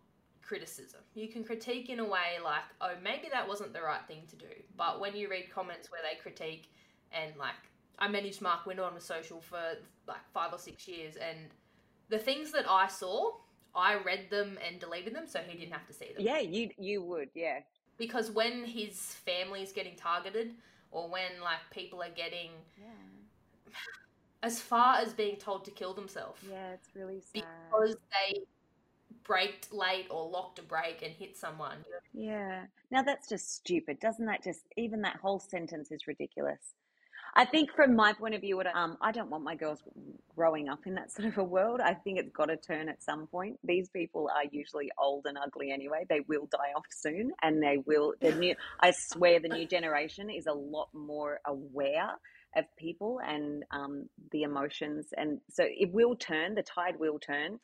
criticism. 0.49 1.01
You 1.14 1.28
can 1.28 1.44
critique 1.44 1.90
in 1.90 2.01
a 2.01 2.05
way 2.05 2.38
like, 2.42 2.62
oh, 2.80 2.92
maybe 3.05 3.28
that 3.30 3.46
wasn't 3.46 3.74
the 3.74 3.82
right 3.82 4.01
thing 4.09 4.22
to 4.30 4.36
do. 4.36 4.46
But 4.76 4.99
when 4.99 5.14
you 5.14 5.28
read 5.28 5.51
comments 5.55 5.92
where 5.92 6.01
they 6.03 6.18
critique, 6.18 6.72
and 7.12 7.36
like, 7.36 7.55
I 7.99 8.09
managed 8.09 8.40
Mark 8.40 8.64
Winter 8.64 8.82
on 8.82 8.99
social 9.01 9.40
for 9.40 9.61
like 10.07 10.26
five 10.32 10.53
or 10.53 10.59
six 10.59 10.88
years, 10.88 11.16
and 11.16 11.38
the 12.09 12.18
things 12.18 12.51
that 12.53 12.68
I 12.68 12.86
saw, 12.86 13.32
I 13.74 13.96
read 13.96 14.30
them 14.30 14.59
and 14.66 14.80
deleted 14.80 15.14
them 15.14 15.26
so 15.26 15.40
he 15.46 15.57
didn't 15.59 15.72
have 15.72 15.86
to 15.86 15.92
see 15.92 16.07
them. 16.07 16.24
Yeah, 16.24 16.40
you 16.40 16.70
you 16.78 17.03
would, 17.03 17.28
yeah. 17.34 17.61
Because 17.99 18.30
when 18.30 18.64
his 18.64 18.96
family 19.26 19.62
is 19.62 19.72
getting 19.72 19.96
targeted, 19.96 20.55
or 20.90 21.11
when 21.11 21.40
like 21.42 21.61
people 21.70 22.03
are 22.03 22.11
getting, 22.11 22.51
yeah. 22.78 23.72
as 24.42 24.61
far 24.61 24.96
as 24.96 25.12
being 25.12 25.36
told 25.36 25.66
to 25.66 25.70
kill 25.70 25.92
themselves. 25.92 26.40
Yeah, 26.51 26.72
it's 26.72 26.88
really 26.94 27.20
sad. 27.20 27.44
Because 27.70 27.96
they 28.12 28.40
braked 29.24 29.72
late 29.72 30.06
or 30.11 30.28
locked 30.28 30.59
a 30.59 30.62
brake 30.62 31.02
and 31.02 31.12
hit 31.12 31.36
someone. 31.36 31.78
Yeah. 32.12 32.64
Now 32.90 33.02
that's 33.02 33.28
just 33.28 33.54
stupid. 33.54 34.00
Doesn't 34.00 34.26
that 34.26 34.42
just, 34.42 34.61
even 34.76 35.02
that 35.02 35.16
whole 35.16 35.40
sentence 35.40 35.90
is 35.90 36.06
ridiculous. 36.06 36.61
I 37.38 37.44
think 37.44 37.70
from 37.74 37.94
my 37.94 38.12
point 38.14 38.34
of 38.34 38.40
view, 38.40 38.61
um, 38.74 38.96
I 39.00 39.12
don't 39.12 39.30
want 39.30 39.44
my 39.44 39.54
girls 39.54 39.80
growing 40.34 40.68
up 40.68 40.80
in 40.86 40.94
that 40.94 41.12
sort 41.14 41.28
of 41.28 41.38
a 41.38 41.44
world. 41.44 41.80
I 41.80 41.94
think 41.94 42.18
it's 42.18 42.32
got 42.32 42.46
to 42.46 42.56
turn 42.56 42.88
at 42.88 43.02
some 43.02 43.26
point. 43.26 43.59
These 43.62 43.88
people 43.90 44.28
are 44.34 44.48
usually 44.50 44.90
old 44.98 45.26
and 45.26 45.38
ugly 45.38 45.70
anyway. 45.70 46.04
They 46.09 46.20
will 46.26 46.48
die 46.50 46.72
off 46.76 46.86
soon, 46.90 47.30
and 47.42 47.62
they 47.62 47.78
will. 47.86 48.14
The 48.20 48.32
new, 48.32 48.54
I 48.80 48.92
swear, 48.92 49.40
the 49.40 49.48
new 49.48 49.66
generation 49.66 50.30
is 50.30 50.46
a 50.46 50.52
lot 50.52 50.88
more 50.92 51.40
aware 51.46 52.11
of 52.56 52.64
people 52.76 53.20
and 53.24 53.62
um, 53.70 54.09
the 54.32 54.42
emotions, 54.42 55.06
and 55.16 55.38
so 55.50 55.64
it 55.64 55.92
will 55.92 56.16
turn. 56.16 56.54
The 56.54 56.62
tide 56.62 56.98
will 56.98 57.18
turn. 57.18 57.61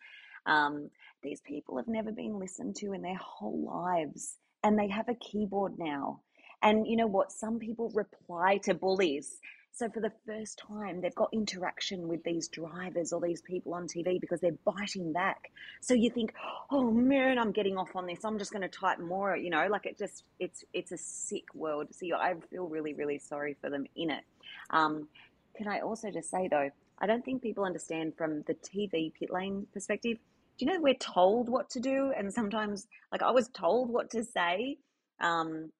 Um, 0.46 0.90
these 1.22 1.40
people 1.40 1.76
have 1.76 1.88
never 1.88 2.12
been 2.12 2.38
listened 2.38 2.76
to 2.76 2.92
in 2.92 3.02
their 3.02 3.16
whole 3.16 3.64
lives, 3.64 4.36
and 4.62 4.78
they 4.78 4.88
have 4.88 5.08
a 5.08 5.14
keyboard 5.14 5.78
now. 5.78 6.20
And 6.62 6.86
you 6.86 6.96
know 6.96 7.06
what? 7.06 7.32
Some 7.32 7.58
people 7.58 7.90
reply 7.94 8.58
to 8.64 8.74
bullies. 8.74 9.38
So 9.76 9.90
for 9.90 9.98
the 9.98 10.12
first 10.24 10.62
time, 10.68 11.00
they've 11.00 11.14
got 11.16 11.30
interaction 11.32 12.06
with 12.06 12.22
these 12.22 12.46
drivers 12.46 13.12
or 13.12 13.20
these 13.20 13.42
people 13.42 13.74
on 13.74 13.88
TV 13.88 14.20
because 14.20 14.40
they're 14.40 14.56
biting 14.64 15.12
back. 15.12 15.50
So 15.80 15.94
you 15.94 16.10
think, 16.10 16.32
oh 16.70 16.92
man, 16.92 17.40
I'm 17.40 17.50
getting 17.50 17.76
off 17.76 17.96
on 17.96 18.06
this. 18.06 18.24
I'm 18.24 18.38
just 18.38 18.52
going 18.52 18.62
to 18.62 18.68
type 18.68 19.00
more. 19.00 19.36
You 19.36 19.50
know, 19.50 19.66
like 19.68 19.84
it 19.84 19.98
just 19.98 20.22
it's 20.38 20.64
it's 20.72 20.92
a 20.92 20.96
sick 20.96 21.52
world. 21.54 21.88
So 21.90 22.06
I 22.14 22.34
feel 22.50 22.68
really 22.68 22.94
really 22.94 23.18
sorry 23.18 23.56
for 23.60 23.68
them 23.68 23.84
in 23.96 24.10
it. 24.10 24.22
Um, 24.70 25.08
can 25.56 25.66
I 25.66 25.80
also 25.80 26.08
just 26.10 26.30
say 26.30 26.46
though, 26.48 26.70
I 27.00 27.06
don't 27.06 27.24
think 27.24 27.42
people 27.42 27.64
understand 27.64 28.14
from 28.16 28.42
the 28.46 28.54
TV 28.54 29.12
pit 29.12 29.30
lane 29.30 29.66
perspective. 29.72 30.18
Do 30.58 30.64
you 30.64 30.72
know 30.72 30.80
we're 30.80 30.94
told 30.94 31.48
what 31.48 31.70
to 31.70 31.80
do, 31.80 32.12
and 32.16 32.32
sometimes 32.32 32.86
like 33.12 33.22
I 33.22 33.30
was 33.30 33.48
told 33.48 33.90
what 33.90 34.10
to 34.10 34.24
say. 34.24 34.78
Um, 35.20 35.70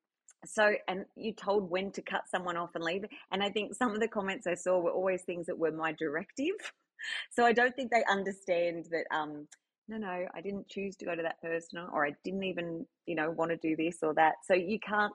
so 0.47 0.75
and 0.89 1.05
you 1.17 1.33
told 1.33 1.71
when 1.71 1.91
to 1.93 2.03
cut 2.03 2.23
someone 2.29 2.57
off 2.57 2.75
and 2.75 2.85
leave 2.85 3.05
and 3.33 3.43
i 3.43 3.51
think 3.51 3.75
some 3.75 3.93
of 3.93 4.01
the 4.01 4.09
comments 4.09 4.47
i 4.47 4.55
saw 4.55 4.79
were 4.79 4.91
always 4.91 5.23
things 5.23 5.47
that 5.47 5.59
were 5.59 5.73
my 5.73 5.93
directive 5.93 6.55
so 7.31 7.45
i 7.45 7.53
don't 7.53 7.75
think 7.75 7.91
they 7.91 8.05
understand 8.11 8.87
that 8.91 9.05
um 9.15 9.47
no 9.89 9.97
no 9.97 10.27
i 10.35 10.41
didn't 10.43 10.69
choose 10.69 10.97
to 10.97 11.05
go 11.05 11.15
to 11.15 11.23
that 11.23 11.41
person 11.41 11.79
or 11.93 12.07
i 12.07 12.13
didn't 12.25 12.45
even 12.45 12.87
you 13.07 13.15
know 13.15 13.31
want 13.31 13.51
to 13.51 13.57
do 13.57 13.77
this 13.77 13.99
or 14.03 14.15
that 14.15 14.35
so 14.47 14.55
you 14.55 14.79
can't 14.81 15.13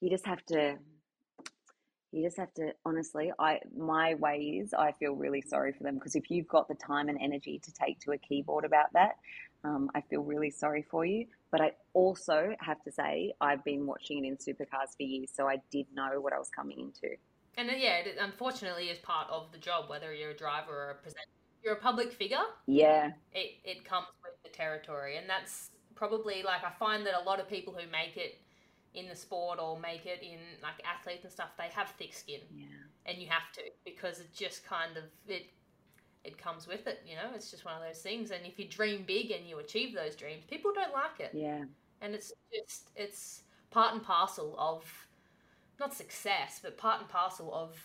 you 0.00 0.10
just 0.10 0.26
have 0.26 0.44
to 0.46 0.76
you 2.14 2.22
just 2.22 2.36
have 2.36 2.52
to 2.54 2.72
honestly 2.86 3.32
i 3.38 3.58
my 3.76 4.14
way 4.14 4.60
is 4.62 4.72
i 4.72 4.92
feel 4.92 5.12
really 5.12 5.40
sorry 5.40 5.72
for 5.72 5.82
them 5.82 5.94
because 5.94 6.14
if 6.14 6.30
you've 6.30 6.48
got 6.48 6.68
the 6.68 6.74
time 6.74 7.08
and 7.08 7.18
energy 7.20 7.58
to 7.58 7.72
take 7.72 7.98
to 8.00 8.12
a 8.12 8.18
keyboard 8.18 8.64
about 8.64 8.92
that 8.92 9.16
um, 9.64 9.90
i 9.94 10.00
feel 10.00 10.20
really 10.20 10.50
sorry 10.50 10.82
for 10.90 11.04
you 11.04 11.26
but 11.54 11.60
I 11.60 11.70
also 11.92 12.52
have 12.58 12.82
to 12.82 12.90
say, 12.90 13.32
I've 13.40 13.62
been 13.62 13.86
watching 13.86 14.24
it 14.24 14.26
in 14.26 14.36
supercars 14.36 14.96
for 14.96 15.04
years, 15.04 15.30
so 15.32 15.46
I 15.46 15.58
did 15.70 15.86
know 15.94 16.20
what 16.20 16.32
I 16.32 16.38
was 16.40 16.48
coming 16.48 16.80
into. 16.80 17.14
And 17.56 17.70
uh, 17.70 17.74
yeah, 17.74 17.98
it 17.98 18.16
unfortunately 18.20 18.86
is 18.88 18.98
part 18.98 19.30
of 19.30 19.52
the 19.52 19.58
job, 19.58 19.88
whether 19.88 20.12
you're 20.12 20.32
a 20.32 20.36
driver 20.36 20.72
or 20.72 20.90
a 20.90 20.94
presenter. 20.96 21.28
You're 21.62 21.74
a 21.74 21.80
public 21.80 22.12
figure. 22.12 22.42
Yeah. 22.66 23.12
It, 23.32 23.52
it 23.64 23.84
comes 23.84 24.08
with 24.24 24.34
the 24.42 24.48
territory. 24.48 25.16
And 25.16 25.30
that's 25.30 25.70
probably 25.94 26.42
like, 26.42 26.64
I 26.64 26.72
find 26.76 27.06
that 27.06 27.14
a 27.14 27.24
lot 27.24 27.38
of 27.38 27.48
people 27.48 27.72
who 27.72 27.88
make 27.88 28.16
it 28.16 28.40
in 28.94 29.08
the 29.08 29.16
sport 29.16 29.58
or 29.58 29.78
make 29.78 30.06
it 30.06 30.22
in 30.22 30.38
like 30.62 30.74
athletes 30.84 31.24
and 31.24 31.32
stuff, 31.32 31.50
they 31.58 31.68
have 31.74 31.90
thick 31.90 32.14
skin. 32.14 32.40
Yeah. 32.54 32.66
And 33.06 33.18
you 33.18 33.28
have 33.28 33.50
to 33.54 33.62
because 33.84 34.20
it 34.20 34.32
just 34.32 34.64
kind 34.64 34.96
of, 34.96 35.04
it 35.28 35.50
it 36.24 36.38
comes 36.38 36.66
with 36.66 36.86
it. 36.86 37.02
You 37.06 37.16
know, 37.16 37.34
it's 37.34 37.50
just 37.50 37.64
one 37.64 37.74
of 37.74 37.82
those 37.86 38.00
things. 38.00 38.30
And 38.30 38.46
if 38.46 38.58
you 38.58 38.66
dream 38.66 39.04
big 39.06 39.30
and 39.30 39.46
you 39.46 39.58
achieve 39.58 39.94
those 39.94 40.16
dreams, 40.16 40.44
people 40.48 40.72
don't 40.74 40.92
like 40.92 41.20
it. 41.20 41.32
Yeah. 41.34 41.64
And 42.00 42.14
it's 42.14 42.32
just 42.52 42.90
it's 42.96 43.42
part 43.70 43.92
and 43.92 44.02
parcel 44.02 44.54
of 44.58 44.84
not 45.78 45.92
success, 45.92 46.60
but 46.62 46.78
part 46.78 47.00
and 47.00 47.08
parcel 47.08 47.52
of 47.52 47.76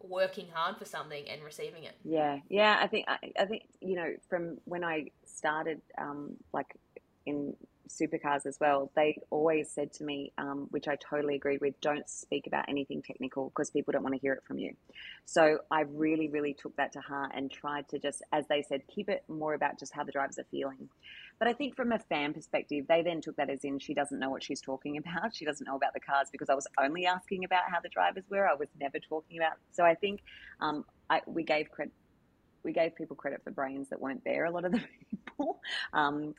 working 0.00 0.46
hard 0.52 0.76
for 0.76 0.84
something 0.84 1.24
and 1.28 1.42
receiving 1.42 1.84
it. 1.84 1.94
Yeah, 2.04 2.38
yeah. 2.48 2.78
I 2.80 2.86
think 2.86 3.06
I, 3.08 3.32
I 3.38 3.44
think 3.46 3.62
you 3.80 3.96
know 3.96 4.14
from 4.28 4.58
when 4.64 4.84
I 4.84 5.06
started, 5.24 5.80
um, 5.98 6.36
like 6.52 6.76
in 7.24 7.54
supercars 7.88 8.46
as 8.46 8.58
well, 8.60 8.90
they 8.94 9.20
always 9.30 9.70
said 9.70 9.92
to 9.94 10.04
me, 10.04 10.32
um, 10.38 10.66
which 10.70 10.88
I 10.88 10.96
totally 10.96 11.36
agreed 11.36 11.60
with, 11.60 11.80
don't 11.80 12.08
speak 12.08 12.46
about 12.46 12.66
anything 12.68 13.02
technical 13.02 13.48
because 13.50 13.70
people 13.70 13.92
don't 13.92 14.02
want 14.02 14.14
to 14.14 14.20
hear 14.20 14.32
it 14.32 14.42
from 14.44 14.58
you. 14.58 14.74
So 15.24 15.58
I 15.70 15.82
really, 15.82 16.28
really 16.28 16.54
took 16.54 16.76
that 16.76 16.92
to 16.92 17.00
heart 17.00 17.32
and 17.34 17.50
tried 17.50 17.88
to 17.88 17.98
just, 17.98 18.22
as 18.32 18.46
they 18.48 18.62
said, 18.62 18.82
keep 18.88 19.08
it 19.08 19.24
more 19.28 19.54
about 19.54 19.78
just 19.78 19.92
how 19.92 20.04
the 20.04 20.12
drivers 20.12 20.38
are 20.38 20.46
feeling. 20.50 20.88
But 21.38 21.48
I 21.48 21.52
think 21.52 21.76
from 21.76 21.92
a 21.92 21.98
fan 21.98 22.32
perspective, 22.32 22.86
they 22.88 23.02
then 23.02 23.20
took 23.20 23.36
that 23.36 23.50
as 23.50 23.64
in 23.64 23.78
she 23.78 23.94
doesn't 23.94 24.18
know 24.18 24.30
what 24.30 24.42
she's 24.42 24.60
talking 24.60 24.96
about. 24.98 25.34
She 25.34 25.44
doesn't 25.44 25.66
know 25.66 25.76
about 25.76 25.94
the 25.94 26.00
cars 26.00 26.28
because 26.30 26.48
I 26.48 26.54
was 26.54 26.66
only 26.78 27.06
asking 27.06 27.44
about 27.44 27.64
how 27.70 27.80
the 27.80 27.88
drivers 27.88 28.24
were. 28.30 28.48
I 28.48 28.54
was 28.54 28.68
never 28.80 28.98
talking 28.98 29.38
about. 29.38 29.54
So 29.72 29.84
I 29.84 29.94
think 29.94 30.22
um, 30.60 30.84
I, 31.10 31.20
we 31.26 31.42
gave 31.42 31.70
credit 31.70 31.92
we 32.66 32.72
gave 32.72 32.96
people 32.96 33.16
credit 33.16 33.40
for 33.44 33.52
brains 33.52 33.88
that 33.90 34.00
weren't 34.00 34.24
there. 34.24 34.44
A 34.44 34.50
lot 34.50 34.64
of 34.64 34.72
the 34.72 34.82
people, 35.10 35.60
um, 35.94 36.34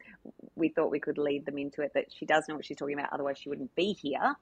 we 0.55 0.67
thought 0.69 0.91
we 0.91 0.99
could 0.99 1.17
lead 1.17 1.45
them 1.45 1.57
into 1.57 1.82
it 1.82 1.93
that 1.95 2.07
she 2.13 2.25
does 2.25 2.43
know 2.47 2.55
what 2.55 2.65
she's 2.65 2.78
talking 2.78 2.99
about. 2.99 3.13
Otherwise, 3.13 3.39
she 3.39 3.49
wouldn't 3.49 3.73
be 3.75 3.93
here. 3.93 4.36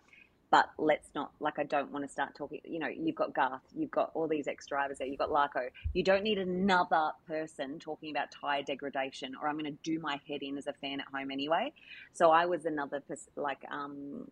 But 0.52 0.70
let's 0.78 1.10
not 1.16 1.32
like 1.40 1.60
I 1.60 1.64
don't 1.64 1.92
want 1.92 2.06
to 2.06 2.12
start 2.12 2.36
talking. 2.36 2.62
You 2.64 2.80
know, 2.80 2.88
you've 2.88 3.16
got 3.16 3.34
Garth, 3.34 3.62
you've 3.76 3.92
got 3.92 4.12
all 4.14 4.28
these 4.28 4.48
ex 4.48 4.68
drivers 4.68 5.00
there, 5.00 5.08
you've 5.08 5.18
got 5.20 5.30
Larko. 5.30 5.70
You 5.94 6.04
don't 6.04 6.24
need 6.24 6.38
another 6.38 7.12
person 7.28 7.80
talking 7.80 8.12
about 8.12 8.28
tire 8.32 8.62
degradation, 8.62 9.34
or 9.42 9.50
I'm 9.50 9.58
going 9.58 9.66
to 9.66 9.78
do 9.84 10.00
my 10.00 10.20
head 10.28 10.44
in 10.44 10.58
as 10.58 10.68
a 10.68 10.74
fan 10.74 11.02
at 11.02 11.08
home 11.14 11.32
anyway. 11.32 11.74
So 12.14 12.30
I 12.30 12.46
was 12.46 12.66
another 12.66 13.04
like 13.36 13.64
um, 13.72 14.28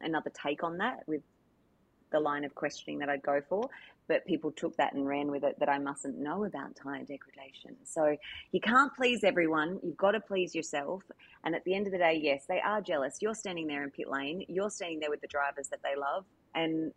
another 0.00 0.30
take 0.30 0.62
on 0.62 0.78
that 0.78 1.02
with 1.06 1.22
the 2.12 2.20
line 2.20 2.44
of 2.44 2.54
questioning 2.54 3.00
that 3.00 3.08
I'd 3.08 3.22
go 3.22 3.40
for 3.48 3.68
but 4.08 4.24
people 4.26 4.52
took 4.52 4.76
that 4.76 4.94
and 4.94 5.06
ran 5.06 5.30
with 5.30 5.44
it 5.44 5.56
that 5.58 5.68
I 5.68 5.78
mustn't 5.78 6.18
know 6.18 6.44
about 6.44 6.76
tire 6.76 7.04
degradation. 7.04 7.76
So 7.84 8.16
you 8.52 8.60
can't 8.60 8.92
please 8.94 9.24
everyone. 9.24 9.80
You've 9.82 9.96
got 9.96 10.12
to 10.12 10.20
please 10.20 10.54
yourself. 10.54 11.02
And 11.44 11.54
at 11.54 11.64
the 11.64 11.74
end 11.74 11.86
of 11.86 11.92
the 11.92 11.98
day, 11.98 12.18
yes, 12.22 12.44
they 12.48 12.60
are 12.60 12.80
jealous. 12.80 13.18
You're 13.20 13.34
standing 13.34 13.66
there 13.66 13.82
in 13.82 13.90
pit 13.90 14.08
lane. 14.08 14.44
You're 14.48 14.70
standing 14.70 15.00
there 15.00 15.10
with 15.10 15.20
the 15.20 15.28
drivers 15.28 15.68
that 15.68 15.80
they 15.82 15.98
love. 15.98 16.24
And 16.54 16.92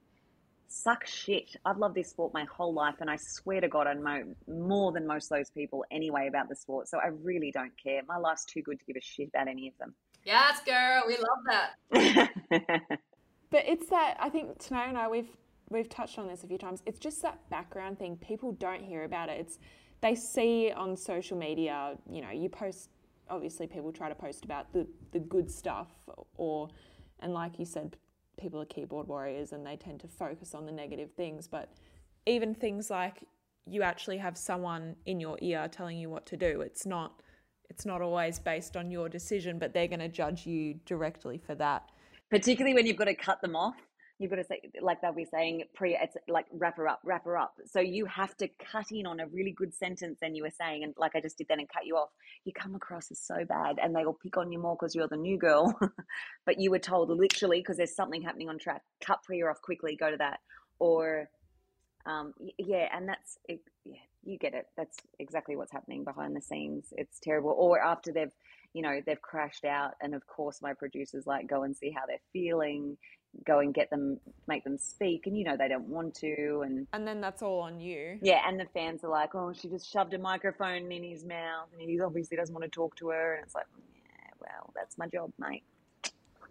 suck 0.69 1.05
shit. 1.05 1.55
I've 1.65 1.77
loved 1.77 1.95
this 1.95 2.09
sport 2.09 2.33
my 2.33 2.45
whole 2.45 2.73
life, 2.73 2.95
and 3.01 3.09
I 3.09 3.17
swear 3.17 3.59
to 3.59 3.67
God, 3.67 3.87
I 3.87 3.93
know 3.93 4.23
more 4.47 4.91
than 4.91 5.05
most 5.05 5.31
of 5.31 5.37
those 5.37 5.49
people 5.49 5.83
anyway 5.91 6.27
about 6.27 6.47
the 6.47 6.55
sport. 6.55 6.87
So 6.87 6.99
I 6.99 7.07
really 7.07 7.51
don't 7.51 7.73
care. 7.81 8.01
My 8.07 8.17
life's 8.17 8.45
too 8.45 8.61
good 8.61 8.79
to 8.79 8.85
give 8.85 8.95
a 8.95 9.01
shit 9.01 9.29
about 9.33 9.47
any 9.47 9.67
of 9.67 9.73
them. 9.79 9.93
Yes, 10.25 10.61
girl, 10.65 11.03
we 11.07 11.17
love 11.17 11.69
that. 11.91 12.29
but 13.51 13.63
it's 13.65 13.89
that 13.89 14.17
I 14.19 14.29
think 14.29 14.59
Tanay 14.59 14.89
and 14.89 14.97
I 14.97 15.07
we've 15.07 15.29
we've 15.69 15.89
touched 15.89 16.17
on 16.17 16.27
this 16.27 16.43
a 16.43 16.47
few 16.47 16.57
times. 16.57 16.81
It's 16.85 16.99
just 16.99 17.21
that 17.21 17.39
background 17.49 17.99
thing. 17.99 18.17
People 18.17 18.51
don't 18.53 18.83
hear 18.83 19.03
about 19.03 19.29
it. 19.29 19.39
It's 19.39 19.59
they 20.01 20.15
see 20.15 20.71
on 20.71 20.95
social 20.95 21.37
media, 21.37 21.97
you 22.09 22.21
know, 22.21 22.31
you 22.31 22.49
post 22.49 22.89
obviously 23.29 23.67
people 23.67 23.91
try 23.91 24.09
to 24.09 24.15
post 24.15 24.43
about 24.43 24.71
the, 24.73 24.87
the 25.11 25.19
good 25.19 25.51
stuff 25.51 25.89
or 26.35 26.69
and 27.19 27.33
like 27.33 27.59
you 27.59 27.65
said, 27.65 27.97
people 28.39 28.61
are 28.61 28.65
keyboard 28.65 29.07
warriors 29.07 29.51
and 29.51 29.65
they 29.65 29.75
tend 29.75 29.99
to 29.99 30.07
focus 30.07 30.55
on 30.55 30.65
the 30.65 30.71
negative 30.71 31.11
things. 31.15 31.47
But 31.47 31.71
even 32.25 32.55
things 32.55 32.89
like 32.89 33.23
you 33.65 33.83
actually 33.83 34.17
have 34.17 34.37
someone 34.37 34.95
in 35.05 35.19
your 35.19 35.37
ear 35.41 35.67
telling 35.69 35.97
you 35.97 36.09
what 36.09 36.25
to 36.27 36.37
do. 36.37 36.61
It's 36.61 36.85
not 36.85 37.21
it's 37.69 37.85
not 37.85 38.01
always 38.01 38.39
based 38.39 38.75
on 38.75 38.89
your 38.89 39.09
decision, 39.09 39.59
but 39.59 39.73
they're 39.73 39.87
going 39.87 39.99
to 39.99 40.09
judge 40.09 40.47
you 40.47 40.79
directly 40.85 41.37
for 41.37 41.53
that. 41.55 41.83
Particularly 42.31 42.73
when 42.73 42.87
you've 42.87 42.97
got 42.97 43.05
to 43.05 43.13
cut 43.13 43.41
them 43.41 43.55
off 43.55 43.75
you've 44.19 44.29
got 44.29 44.35
to 44.35 44.43
say 44.43 44.61
like 44.81 45.01
they'll 45.01 45.13
be 45.13 45.25
saying 45.25 45.63
pre 45.73 45.97
it's 45.99 46.15
like 46.27 46.45
wrap 46.51 46.77
her 46.77 46.87
up 46.87 46.99
wrap 47.03 47.25
her 47.25 47.37
up. 47.37 47.55
So 47.65 47.79
you 47.79 48.05
have 48.05 48.35
to 48.37 48.49
cut 48.71 48.91
in 48.91 49.07
on 49.07 49.19
a 49.19 49.27
really 49.27 49.51
good 49.51 49.73
sentence 49.73 50.19
and 50.21 50.35
you 50.35 50.43
were 50.43 50.51
saying 50.51 50.83
and 50.83 50.93
like 50.97 51.15
i 51.15 51.21
just 51.21 51.37
did 51.37 51.47
then 51.47 51.59
and 51.59 51.69
cut 51.69 51.85
you 51.85 51.95
off. 51.95 52.09
You 52.45 52.53
come 52.53 52.75
across 52.75 53.09
as 53.11 53.19
so 53.19 53.45
bad 53.45 53.77
and 53.81 53.95
they 53.95 54.05
will 54.05 54.17
pick 54.21 54.37
on 54.37 54.51
you 54.51 54.59
more 54.59 54.75
because 54.79 54.93
you're 54.93 55.07
the 55.07 55.17
new 55.17 55.37
girl. 55.37 55.77
But 56.45 56.59
you 56.59 56.71
were 56.71 56.79
told 56.79 57.09
literally 57.09 57.59
because 57.59 57.77
there's 57.77 57.95
something 57.95 58.23
happening 58.23 58.49
on 58.49 58.57
track 58.57 58.81
cut 59.01 59.19
pre 59.23 59.41
off 59.43 59.61
quickly 59.61 59.95
go 59.95 60.09
to 60.09 60.17
that 60.17 60.39
or 60.79 61.29
um, 62.05 62.33
yeah 62.57 62.87
and 62.91 63.07
that's 63.07 63.37
it, 63.47 63.59
yeah 63.85 63.99
you 64.23 64.37
get 64.37 64.53
it. 64.53 64.65
That's 64.75 64.97
exactly 65.19 65.55
what's 65.55 65.71
happening 65.71 66.03
behind 66.03 66.35
the 66.35 66.41
scenes. 66.41 66.93
It's 66.97 67.19
terrible. 67.19 67.55
Or 67.57 67.79
after 67.79 68.11
they've 68.11 68.33
you 68.73 68.83
know 68.83 69.01
they've 69.05 69.21
crashed 69.21 69.65
out 69.65 69.93
and 69.99 70.13
of 70.13 70.25
course 70.27 70.61
my 70.61 70.73
producers 70.73 71.25
like 71.25 71.47
go 71.47 71.63
and 71.63 71.75
see 71.75 71.89
how 71.89 72.05
they're 72.05 72.17
feeling 72.31 72.97
go 73.45 73.59
and 73.59 73.73
get 73.73 73.89
them 73.89 74.19
make 74.47 74.63
them 74.63 74.77
speak 74.77 75.27
and 75.27 75.37
you 75.37 75.43
know 75.43 75.55
they 75.55 75.67
don't 75.67 75.87
want 75.87 76.13
to 76.15 76.61
and 76.65 76.87
and 76.93 77.07
then 77.07 77.21
that's 77.21 77.41
all 77.41 77.59
on 77.61 77.79
you. 77.79 78.17
Yeah 78.21 78.41
and 78.47 78.59
the 78.59 78.65
fans 78.73 79.03
are 79.03 79.09
like 79.09 79.35
oh 79.35 79.53
she 79.53 79.69
just 79.69 79.91
shoved 79.91 80.13
a 80.13 80.19
microphone 80.19 80.91
in 80.91 81.03
his 81.03 81.23
mouth 81.23 81.67
and 81.71 81.81
he 81.81 81.99
obviously 82.01 82.37
doesn't 82.37 82.53
want 82.53 82.63
to 82.63 82.69
talk 82.69 82.95
to 82.97 83.09
her 83.09 83.35
and 83.35 83.45
it's 83.45 83.55
like 83.55 83.67
yeah 83.95 84.31
well 84.39 84.73
that's 84.75 84.97
my 84.97 85.07
job 85.07 85.31
mate. 85.37 85.63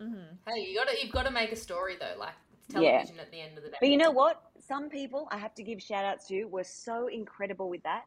Mm-hmm. 0.00 0.36
hey 0.46 0.60
you 0.60 0.76
gotta 0.76 0.96
you've 1.02 1.12
got 1.12 1.24
to 1.24 1.32
make 1.32 1.50
a 1.50 1.56
story 1.56 1.96
though 1.98 2.18
like 2.18 2.34
television 2.70 3.16
yeah. 3.16 3.22
at 3.22 3.30
the 3.32 3.40
end 3.40 3.58
of 3.58 3.64
the 3.64 3.70
day. 3.70 3.76
But 3.80 3.88
you 3.88 3.96
know 3.96 4.10
what? 4.10 4.42
Some 4.66 4.88
people 4.88 5.28
i 5.30 5.38
have 5.38 5.54
to 5.54 5.62
give 5.62 5.82
shout 5.82 6.04
outs 6.04 6.26
to 6.28 6.44
were 6.44 6.64
so 6.64 7.08
incredible 7.08 7.68
with 7.68 7.82
that. 7.82 8.02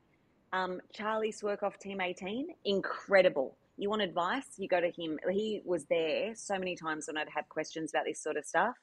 Um, 0.53 0.82
Charlie 0.93 1.32
Schwerkolt 1.32 1.80
team 1.80 2.01
18 2.01 2.49
incredible 2.65 3.57
you 3.78 3.89
want 3.89 4.01
advice, 4.01 4.45
you 4.57 4.67
go 4.67 4.80
to 4.80 4.91
him. 4.91 5.19
He 5.30 5.61
was 5.65 5.86
there 5.86 6.34
so 6.36 6.57
many 6.57 6.76
times 6.76 7.07
when 7.07 7.17
I'd 7.17 7.30
have 7.34 7.49
questions 7.49 7.91
about 7.91 8.05
this 8.05 8.22
sort 8.22 8.38
of 8.38 8.45
stuff. 8.45 8.76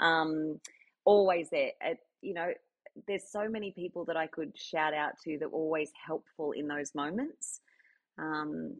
Um, 0.00 0.60
always 1.04 1.50
there. 1.50 1.72
At, 1.80 1.98
you 2.20 2.34
know, 2.34 2.52
there's 3.06 3.30
so 3.30 3.48
many 3.48 3.72
people 3.72 4.04
that 4.04 4.16
I 4.16 4.26
could 4.26 4.56
shout 4.56 4.94
out 4.94 5.12
to 5.24 5.38
that 5.38 5.50
were 5.50 5.58
always 5.58 5.90
helpful 6.06 6.52
in 6.52 6.68
those 6.68 6.94
moments. 6.94 7.60
Um, 8.18 8.76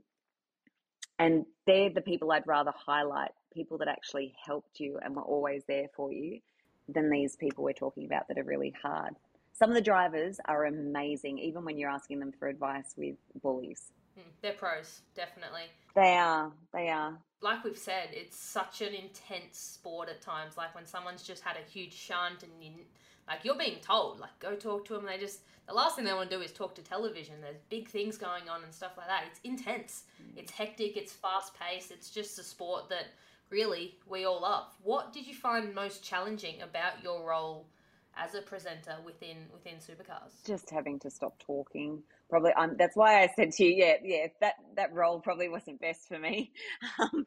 and 1.18 1.44
they're 1.66 1.90
the 1.90 2.00
people 2.00 2.30
I'd 2.32 2.46
rather 2.46 2.72
highlight, 2.74 3.30
people 3.52 3.78
that 3.78 3.88
actually 3.88 4.34
helped 4.44 4.80
you 4.80 4.98
and 5.02 5.14
were 5.14 5.22
always 5.22 5.64
there 5.66 5.88
for 5.96 6.12
you, 6.12 6.40
than 6.88 7.10
these 7.10 7.36
people 7.36 7.64
we're 7.64 7.72
talking 7.72 8.04
about 8.04 8.28
that 8.28 8.38
are 8.38 8.44
really 8.44 8.74
hard. 8.82 9.14
Some 9.52 9.70
of 9.70 9.74
the 9.74 9.80
drivers 9.80 10.38
are 10.46 10.66
amazing, 10.66 11.38
even 11.38 11.64
when 11.64 11.78
you're 11.78 11.90
asking 11.90 12.18
them 12.20 12.32
for 12.38 12.48
advice 12.48 12.94
with 12.96 13.16
bullies. 13.40 13.92
Mm, 14.18 14.22
they're 14.42 14.52
pros, 14.52 15.00
definitely. 15.14 15.64
They 15.94 16.16
are. 16.16 16.52
They 16.72 16.88
are. 16.88 17.18
Like 17.40 17.64
we've 17.64 17.78
said, 17.78 18.08
it's 18.12 18.36
such 18.36 18.80
an 18.80 18.94
intense 18.94 19.58
sport 19.58 20.08
at 20.08 20.20
times. 20.20 20.56
Like 20.56 20.74
when 20.74 20.86
someone's 20.86 21.22
just 21.22 21.42
had 21.42 21.56
a 21.56 21.70
huge 21.70 21.92
shunt 21.94 22.42
and 22.42 22.52
you, 22.60 22.70
like 23.28 23.44
you're 23.44 23.58
being 23.58 23.78
told, 23.80 24.18
like 24.20 24.38
go 24.38 24.54
talk 24.54 24.84
to 24.86 24.94
them. 24.94 25.04
They 25.06 25.18
just 25.18 25.40
the 25.66 25.74
last 25.74 25.96
thing 25.96 26.04
they 26.04 26.12
want 26.12 26.30
to 26.30 26.36
do 26.36 26.42
is 26.42 26.52
talk 26.52 26.74
to 26.74 26.82
television. 26.82 27.36
There's 27.40 27.56
big 27.70 27.88
things 27.88 28.18
going 28.18 28.48
on 28.48 28.62
and 28.64 28.72
stuff 28.72 28.92
like 28.96 29.06
that. 29.06 29.24
It's 29.30 29.40
intense. 29.44 30.04
It's 30.36 30.52
hectic. 30.52 30.96
It's 30.96 31.12
fast 31.12 31.52
paced. 31.58 31.90
It's 31.90 32.10
just 32.10 32.38
a 32.38 32.42
sport 32.42 32.88
that 32.90 33.06
really 33.50 33.96
we 34.06 34.24
all 34.24 34.42
love. 34.42 34.66
What 34.82 35.12
did 35.12 35.26
you 35.26 35.34
find 35.34 35.74
most 35.74 36.02
challenging 36.02 36.60
about 36.62 37.02
your 37.02 37.26
role 37.26 37.66
as 38.16 38.34
a 38.34 38.42
presenter 38.42 38.96
within 39.04 39.46
within 39.52 39.76
supercars? 39.76 40.44
Just 40.46 40.70
having 40.70 40.98
to 41.00 41.10
stop 41.10 41.38
talking. 41.38 42.02
Probably. 42.28 42.52
Um, 42.52 42.76
that's 42.78 42.96
why 42.96 43.22
I 43.22 43.28
said 43.36 43.52
to 43.52 43.64
you, 43.64 43.74
yeah, 43.74 43.94
yeah, 44.02 44.26
that 44.40 44.54
that 44.76 44.92
role 44.92 45.20
probably 45.20 45.48
wasn't 45.48 45.80
best 45.80 46.08
for 46.08 46.18
me. 46.18 46.52
Um, 47.00 47.26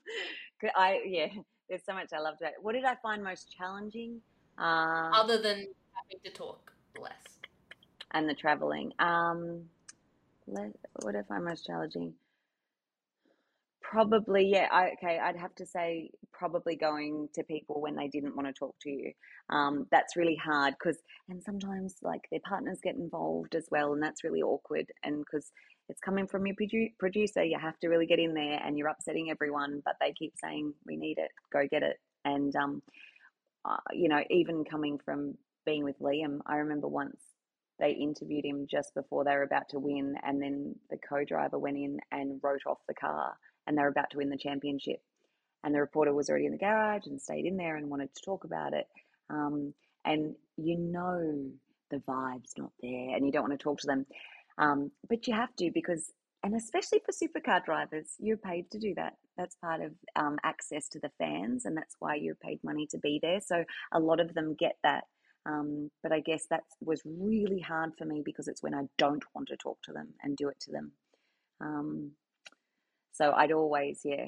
I 0.76 1.02
yeah, 1.06 1.28
there's 1.70 1.84
so 1.86 1.94
much 1.94 2.10
I 2.14 2.20
loved 2.20 2.42
about 2.42 2.54
it. 2.54 2.58
What 2.62 2.74
did 2.74 2.86
I 2.86 2.96
find 2.96 3.24
most 3.24 3.54
challenging? 3.56 4.22
Uh, 4.58 5.12
Other 5.14 5.38
than 5.38 5.68
having 5.94 6.20
to 6.24 6.32
talk 6.32 6.72
less 7.00 7.38
and 8.12 8.30
the 8.30 8.34
traveling. 8.34 8.94
Um, 9.00 9.64
what 10.46 11.12
did 11.12 11.16
I 11.18 11.24
find 11.24 11.44
most 11.44 11.66
challenging? 11.66 12.14
Probably, 13.92 14.46
yeah. 14.48 14.68
I, 14.72 14.90
okay, 15.02 15.18
I'd 15.18 15.38
have 15.38 15.56
to 15.56 15.66
say 15.66 16.10
probably 16.34 16.76
going 16.76 17.30
to 17.36 17.44
people 17.44 17.80
when 17.80 17.96
they 17.96 18.10
didn't 18.10 18.36
want 18.36 18.48
to 18.48 18.54
talk 18.54 18.76
to 18.82 18.90
you. 18.90 19.14
Um, 19.50 19.88
that's 19.92 20.18
really 20.18 20.36
hard 20.36 20.74
because, 20.78 20.98
and 21.30 21.42
sometimes 21.42 21.96
like 22.02 22.22
their 22.30 22.42
partners 22.48 22.80
get 22.84 22.96
involved 22.96 23.56
as 23.56 23.68
well, 23.72 23.94
and 23.94 24.04
that's 24.04 24.26
really 24.26 24.42
awkward. 24.42 24.88
And 25.04 25.20
because 25.20 25.52
it's 25.88 26.02
coming 26.02 26.28
from 26.28 26.46
your 26.46 26.56
produ- 26.56 26.94
producer, 27.00 27.44
you 27.44 27.58
have 27.60 27.80
to 27.80 27.88
really 27.88 28.06
get 28.06 28.20
in 28.20 28.34
there, 28.34 28.60
and 28.66 28.78
you're 28.78 28.90
upsetting 28.90 29.32
everyone. 29.32 29.82
But 29.86 29.96
they 30.02 30.12
keep 30.12 30.34
saying, 30.44 30.74
"We 30.86 30.98
need 30.98 31.18
it, 31.18 31.32
go 31.54 31.66
get 31.72 31.84
it." 31.84 31.98
And 32.26 32.54
um, 32.58 32.82
uh, 33.66 33.78
you 33.94 34.10
know, 34.10 34.24
even 34.30 34.66
coming 34.66 35.00
from 35.06 35.36
being 35.66 35.84
with 35.86 36.00
Liam, 36.00 36.40
I 36.46 36.58
remember 36.58 36.88
once 36.90 37.18
they 37.80 37.92
interviewed 37.92 38.46
him 38.46 38.68
just 38.70 38.94
before 38.96 39.24
they 39.24 39.32
were 39.32 39.44
about 39.44 39.70
to 39.70 39.80
win, 39.80 40.16
and 40.24 40.42
then 40.42 40.76
the 40.90 40.98
co-driver 41.08 41.60
went 41.60 41.78
in 41.78 42.00
and 42.12 42.40
wrote 42.44 42.64
off 42.68 42.80
the 42.88 42.94
car 42.96 43.36
and 43.68 43.78
they 43.78 43.82
were 43.82 43.90
about 43.90 44.10
to 44.12 44.18
win 44.18 44.30
the 44.30 44.38
championship. 44.38 45.02
And 45.64 45.76
the 45.76 45.82
reporter 45.82 46.14
was 46.14 46.30
already 46.30 46.46
in 46.46 46.54
the 46.54 46.58
garage 46.58 47.06
and 47.06 47.22
stayed 47.22 47.46
in 47.46 47.58
there 47.58 47.76
and 47.76 47.90
wanted 47.90 48.14
to 48.16 48.22
talk 48.22 48.46
about 48.46 48.74
it. 48.74 48.88
Um, 49.30 49.74
and 50.06 50.36
you 50.56 50.78
know 50.78 51.52
the 51.92 51.98
vibe's 51.98 52.54
not 52.58 52.72
there 52.82 53.16
and 53.16 53.26
you 53.26 53.32
don't 53.32 53.48
want 53.50 53.60
to 53.60 53.64
talk 53.64 53.80
to 53.82 53.88
them. 53.88 54.06
Um, 54.58 54.92
but 55.10 55.28
you 55.28 55.34
have 55.34 55.56
to 55.58 55.70
because, 55.74 56.12
and 56.44 56.56
especially 56.56 57.02
for 57.06 57.12
supercar 57.12 57.64
drivers, 57.64 58.14
you're 58.20 58.38
paid 58.38 58.72
to 58.72 58.80
do 58.80 58.94
that. 58.96 59.18
That's 59.38 59.56
part 59.56 59.82
of 59.82 59.92
um, 60.16 60.38
access 60.44 60.88
to 60.90 61.00
the 61.00 61.12
fans, 61.20 61.66
and 61.66 61.78
that's 61.78 61.96
why 62.00 62.16
you're 62.16 62.36
paid 62.36 62.60
money 62.64 62.88
to 62.88 62.98
be 62.98 63.20
there. 63.22 63.40
So 63.40 63.64
a 63.92 64.00
lot 64.00 64.20
of 64.20 64.34
them 64.34 64.56
get 64.58 64.78
that. 64.84 65.04
Um, 65.46 65.92
but 66.04 66.12
I 66.12 66.20
guess 66.20 66.48
that 66.50 66.64
was 66.82 67.02
really 67.06 67.60
hard 67.60 67.92
for 67.98 68.06
me 68.06 68.22
because 68.24 68.48
it's 68.48 68.64
when 68.64 68.74
I 68.74 68.84
don't 68.98 69.24
want 69.34 69.48
to 69.50 69.58
talk 69.58 69.78
to 69.84 69.94
them 69.94 70.10
and 70.22 70.36
do 70.36 70.50
it 70.50 70.60
to 70.62 70.72
them. 70.72 70.92
So 73.18 73.32
I'd 73.32 73.52
always, 73.52 74.02
yeah, 74.04 74.28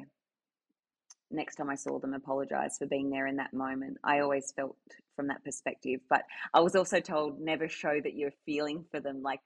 next 1.31 1.55
time 1.55 1.69
I 1.69 1.75
saw 1.75 1.99
them, 1.99 2.13
apologize 2.13 2.77
for 2.79 2.87
being 2.87 3.09
there 3.09 3.27
in 3.27 3.35
that 3.35 3.53
moment. 3.53 3.97
I 4.03 4.19
always 4.19 4.51
felt 4.51 4.75
from 5.15 5.27
that 5.27 5.43
perspective. 5.43 5.99
But 6.09 6.23
I 6.53 6.61
was 6.61 6.75
also 6.75 6.99
told 6.99 7.39
never 7.39 7.67
show 7.67 7.99
that 8.03 8.15
you're 8.15 8.33
feeling 8.45 8.85
for 8.89 8.99
them. 8.99 9.21
Like, 9.21 9.41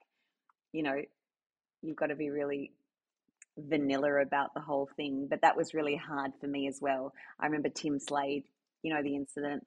you 0.72 0.82
know, 0.82 0.96
you've 1.82 1.96
got 1.96 2.06
to 2.06 2.16
be 2.16 2.30
really 2.30 2.72
vanilla 3.58 4.22
about 4.22 4.54
the 4.54 4.60
whole 4.60 4.88
thing. 4.96 5.26
But 5.28 5.42
that 5.42 5.56
was 5.56 5.74
really 5.74 5.96
hard 5.96 6.32
for 6.40 6.46
me 6.46 6.66
as 6.66 6.78
well. 6.80 7.12
I 7.38 7.46
remember 7.46 7.68
Tim 7.68 7.98
Slade, 7.98 8.44
you 8.82 8.94
know, 8.94 9.02
the 9.02 9.14
incident 9.14 9.66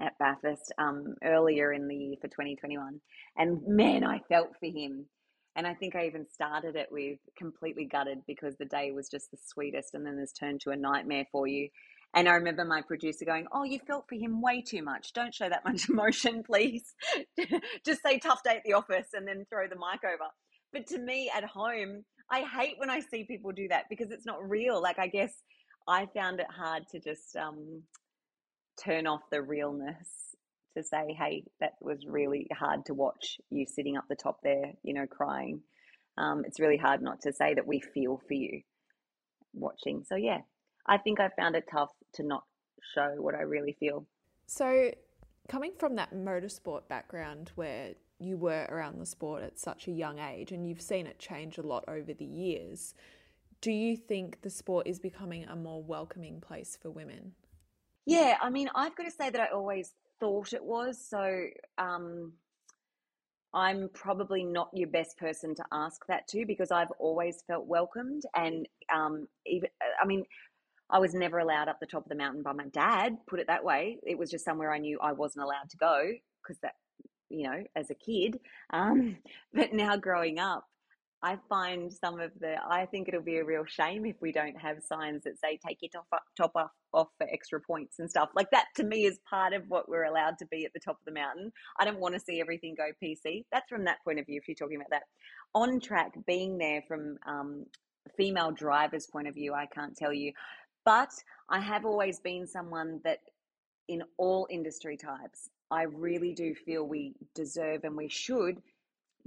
at 0.00 0.18
Bathurst 0.18 0.72
um, 0.78 1.14
earlier 1.22 1.72
in 1.72 1.88
the 1.88 1.94
year 1.94 2.16
for 2.20 2.28
2021. 2.28 3.00
And 3.36 3.60
man, 3.66 4.02
I 4.02 4.20
felt 4.28 4.52
for 4.58 4.66
him. 4.66 5.06
And 5.56 5.66
I 5.66 5.74
think 5.74 5.94
I 5.94 6.06
even 6.06 6.26
started 6.28 6.76
it 6.76 6.88
with 6.90 7.18
completely 7.36 7.84
gutted 7.84 8.22
because 8.26 8.56
the 8.56 8.64
day 8.64 8.90
was 8.90 9.08
just 9.08 9.30
the 9.30 9.38
sweetest 9.44 9.94
and 9.94 10.04
then 10.04 10.16
this 10.16 10.32
turned 10.32 10.60
to 10.62 10.70
a 10.70 10.76
nightmare 10.76 11.26
for 11.30 11.46
you. 11.46 11.68
And 12.14 12.28
I 12.28 12.32
remember 12.34 12.64
my 12.64 12.82
producer 12.82 13.24
going, 13.24 13.46
Oh, 13.52 13.64
you 13.64 13.78
felt 13.86 14.08
for 14.08 14.14
him 14.14 14.40
way 14.40 14.62
too 14.62 14.82
much. 14.82 15.12
Don't 15.12 15.34
show 15.34 15.48
that 15.48 15.64
much 15.64 15.88
emotion, 15.90 16.42
please. 16.42 16.94
just 17.86 18.02
say 18.02 18.18
tough 18.18 18.42
day 18.42 18.56
at 18.56 18.64
the 18.64 18.72
office 18.72 19.08
and 19.14 19.26
then 19.26 19.46
throw 19.48 19.68
the 19.68 19.76
mic 19.76 20.02
over. 20.04 20.30
But 20.72 20.86
to 20.88 20.98
me 20.98 21.30
at 21.34 21.44
home, 21.44 22.04
I 22.30 22.40
hate 22.40 22.74
when 22.78 22.90
I 22.90 23.00
see 23.00 23.24
people 23.24 23.52
do 23.52 23.68
that 23.68 23.84
because 23.88 24.10
it's 24.10 24.26
not 24.26 24.48
real. 24.48 24.82
Like, 24.82 24.98
I 24.98 25.06
guess 25.06 25.32
I 25.86 26.06
found 26.14 26.40
it 26.40 26.50
hard 26.50 26.84
to 26.90 26.98
just 26.98 27.36
um, 27.36 27.82
turn 28.82 29.06
off 29.06 29.20
the 29.30 29.42
realness 29.42 30.33
to 30.74 30.82
say, 30.82 31.16
hey, 31.18 31.44
that 31.60 31.72
was 31.80 32.06
really 32.06 32.46
hard 32.52 32.86
to 32.86 32.94
watch 32.94 33.38
you 33.50 33.66
sitting 33.66 33.96
up 33.96 34.04
the 34.08 34.16
top 34.16 34.38
there, 34.42 34.72
you 34.82 34.94
know, 34.94 35.06
crying. 35.06 35.60
Um, 36.16 36.44
it's 36.44 36.60
really 36.60 36.76
hard 36.76 37.02
not 37.02 37.22
to 37.22 37.32
say 37.32 37.54
that 37.54 37.66
we 37.66 37.80
feel 37.80 38.20
for 38.26 38.34
you 38.34 38.62
watching. 39.52 40.04
So, 40.04 40.16
yeah, 40.16 40.38
I 40.86 40.98
think 40.98 41.20
I 41.20 41.28
found 41.36 41.56
it 41.56 41.64
tough 41.70 41.90
to 42.14 42.22
not 42.22 42.44
show 42.94 43.14
what 43.18 43.34
I 43.34 43.42
really 43.42 43.76
feel. 43.78 44.06
So, 44.46 44.92
coming 45.48 45.72
from 45.78 45.96
that 45.96 46.14
motorsport 46.14 46.88
background 46.88 47.50
where 47.54 47.94
you 48.18 48.36
were 48.36 48.66
around 48.68 49.00
the 49.00 49.06
sport 49.06 49.42
at 49.42 49.58
such 49.58 49.88
a 49.88 49.92
young 49.92 50.18
age 50.18 50.52
and 50.52 50.66
you've 50.66 50.80
seen 50.80 51.06
it 51.06 51.18
change 51.18 51.58
a 51.58 51.62
lot 51.62 51.84
over 51.88 52.14
the 52.14 52.24
years, 52.24 52.94
do 53.60 53.72
you 53.72 53.96
think 53.96 54.42
the 54.42 54.50
sport 54.50 54.86
is 54.86 54.98
becoming 54.98 55.44
a 55.44 55.56
more 55.56 55.82
welcoming 55.82 56.40
place 56.40 56.78
for 56.80 56.90
women? 56.90 57.32
Yeah, 58.06 58.36
I 58.40 58.50
mean, 58.50 58.68
I've 58.74 58.94
got 58.94 59.04
to 59.04 59.10
say 59.10 59.30
that 59.30 59.40
I 59.40 59.46
always 59.46 59.94
thought 60.20 60.52
it 60.52 60.64
was. 60.64 61.04
So 61.08 61.46
um, 61.78 62.32
I'm 63.52 63.88
probably 63.94 64.44
not 64.44 64.70
your 64.72 64.88
best 64.88 65.16
person 65.16 65.54
to 65.54 65.64
ask 65.72 66.04
that 66.08 66.26
to 66.28 66.44
because 66.46 66.70
I've 66.70 66.90
always 66.98 67.42
felt 67.46 67.66
welcomed. 67.66 68.22
And 68.34 68.68
um, 68.92 69.28
even, 69.46 69.68
I 70.02 70.06
mean, 70.06 70.24
I 70.90 70.98
was 70.98 71.14
never 71.14 71.38
allowed 71.38 71.68
up 71.68 71.78
the 71.80 71.86
top 71.86 72.04
of 72.04 72.08
the 72.08 72.16
mountain 72.16 72.42
by 72.42 72.52
my 72.52 72.66
dad, 72.72 73.16
put 73.26 73.40
it 73.40 73.46
that 73.46 73.64
way. 73.64 73.98
It 74.02 74.18
was 74.18 74.30
just 74.30 74.44
somewhere 74.44 74.72
I 74.72 74.78
knew 74.78 74.98
I 75.00 75.12
wasn't 75.12 75.44
allowed 75.44 75.70
to 75.70 75.76
go 75.76 76.12
because 76.42 76.58
that, 76.62 76.74
you 77.30 77.44
know, 77.44 77.62
as 77.76 77.90
a 77.90 77.94
kid. 77.94 78.38
Um, 78.72 79.16
but 79.54 79.72
now 79.72 79.96
growing 79.96 80.38
up, 80.38 80.64
I 81.24 81.38
find 81.48 81.90
some 81.90 82.20
of 82.20 82.32
the, 82.38 82.56
I 82.68 82.84
think 82.84 83.08
it'll 83.08 83.22
be 83.22 83.38
a 83.38 83.44
real 83.44 83.64
shame 83.64 84.04
if 84.04 84.16
we 84.20 84.30
don't 84.30 84.60
have 84.60 84.82
signs 84.82 85.24
that 85.24 85.40
say, 85.40 85.58
take 85.66 85.78
your 85.80 85.88
top, 85.88 86.06
up, 86.12 86.22
top 86.36 86.52
off, 86.54 86.70
off 86.92 87.08
for 87.16 87.26
extra 87.32 87.62
points 87.62 87.98
and 87.98 88.10
stuff. 88.10 88.28
Like 88.36 88.50
that 88.50 88.66
to 88.76 88.84
me 88.84 89.06
is 89.06 89.18
part 89.28 89.54
of 89.54 89.62
what 89.68 89.88
we're 89.88 90.04
allowed 90.04 90.36
to 90.40 90.46
be 90.46 90.66
at 90.66 90.74
the 90.74 90.80
top 90.80 90.98
of 91.00 91.04
the 91.06 91.18
mountain. 91.18 91.50
I 91.80 91.86
don't 91.86 91.98
want 91.98 92.12
to 92.12 92.20
see 92.20 92.42
everything 92.42 92.74
go 92.76 92.90
PC. 93.02 93.46
That's 93.50 93.70
from 93.70 93.86
that 93.86 94.04
point 94.04 94.20
of 94.20 94.26
view, 94.26 94.38
if 94.38 94.46
you're 94.46 94.54
talking 94.54 94.76
about 94.76 94.90
that. 94.90 95.04
On 95.54 95.80
track, 95.80 96.12
being 96.26 96.58
there 96.58 96.82
from 96.86 97.16
um, 97.26 97.64
female 98.18 98.50
driver's 98.50 99.06
point 99.06 99.26
of 99.26 99.34
view, 99.34 99.54
I 99.54 99.64
can't 99.64 99.96
tell 99.96 100.12
you. 100.12 100.30
But 100.84 101.10
I 101.48 101.58
have 101.58 101.86
always 101.86 102.20
been 102.20 102.46
someone 102.46 103.00
that 103.04 103.20
in 103.88 104.02
all 104.18 104.46
industry 104.50 104.98
types, 104.98 105.48
I 105.70 105.84
really 105.84 106.34
do 106.34 106.54
feel 106.54 106.84
we 106.84 107.14
deserve 107.34 107.84
and 107.84 107.96
we 107.96 108.10
should 108.10 108.60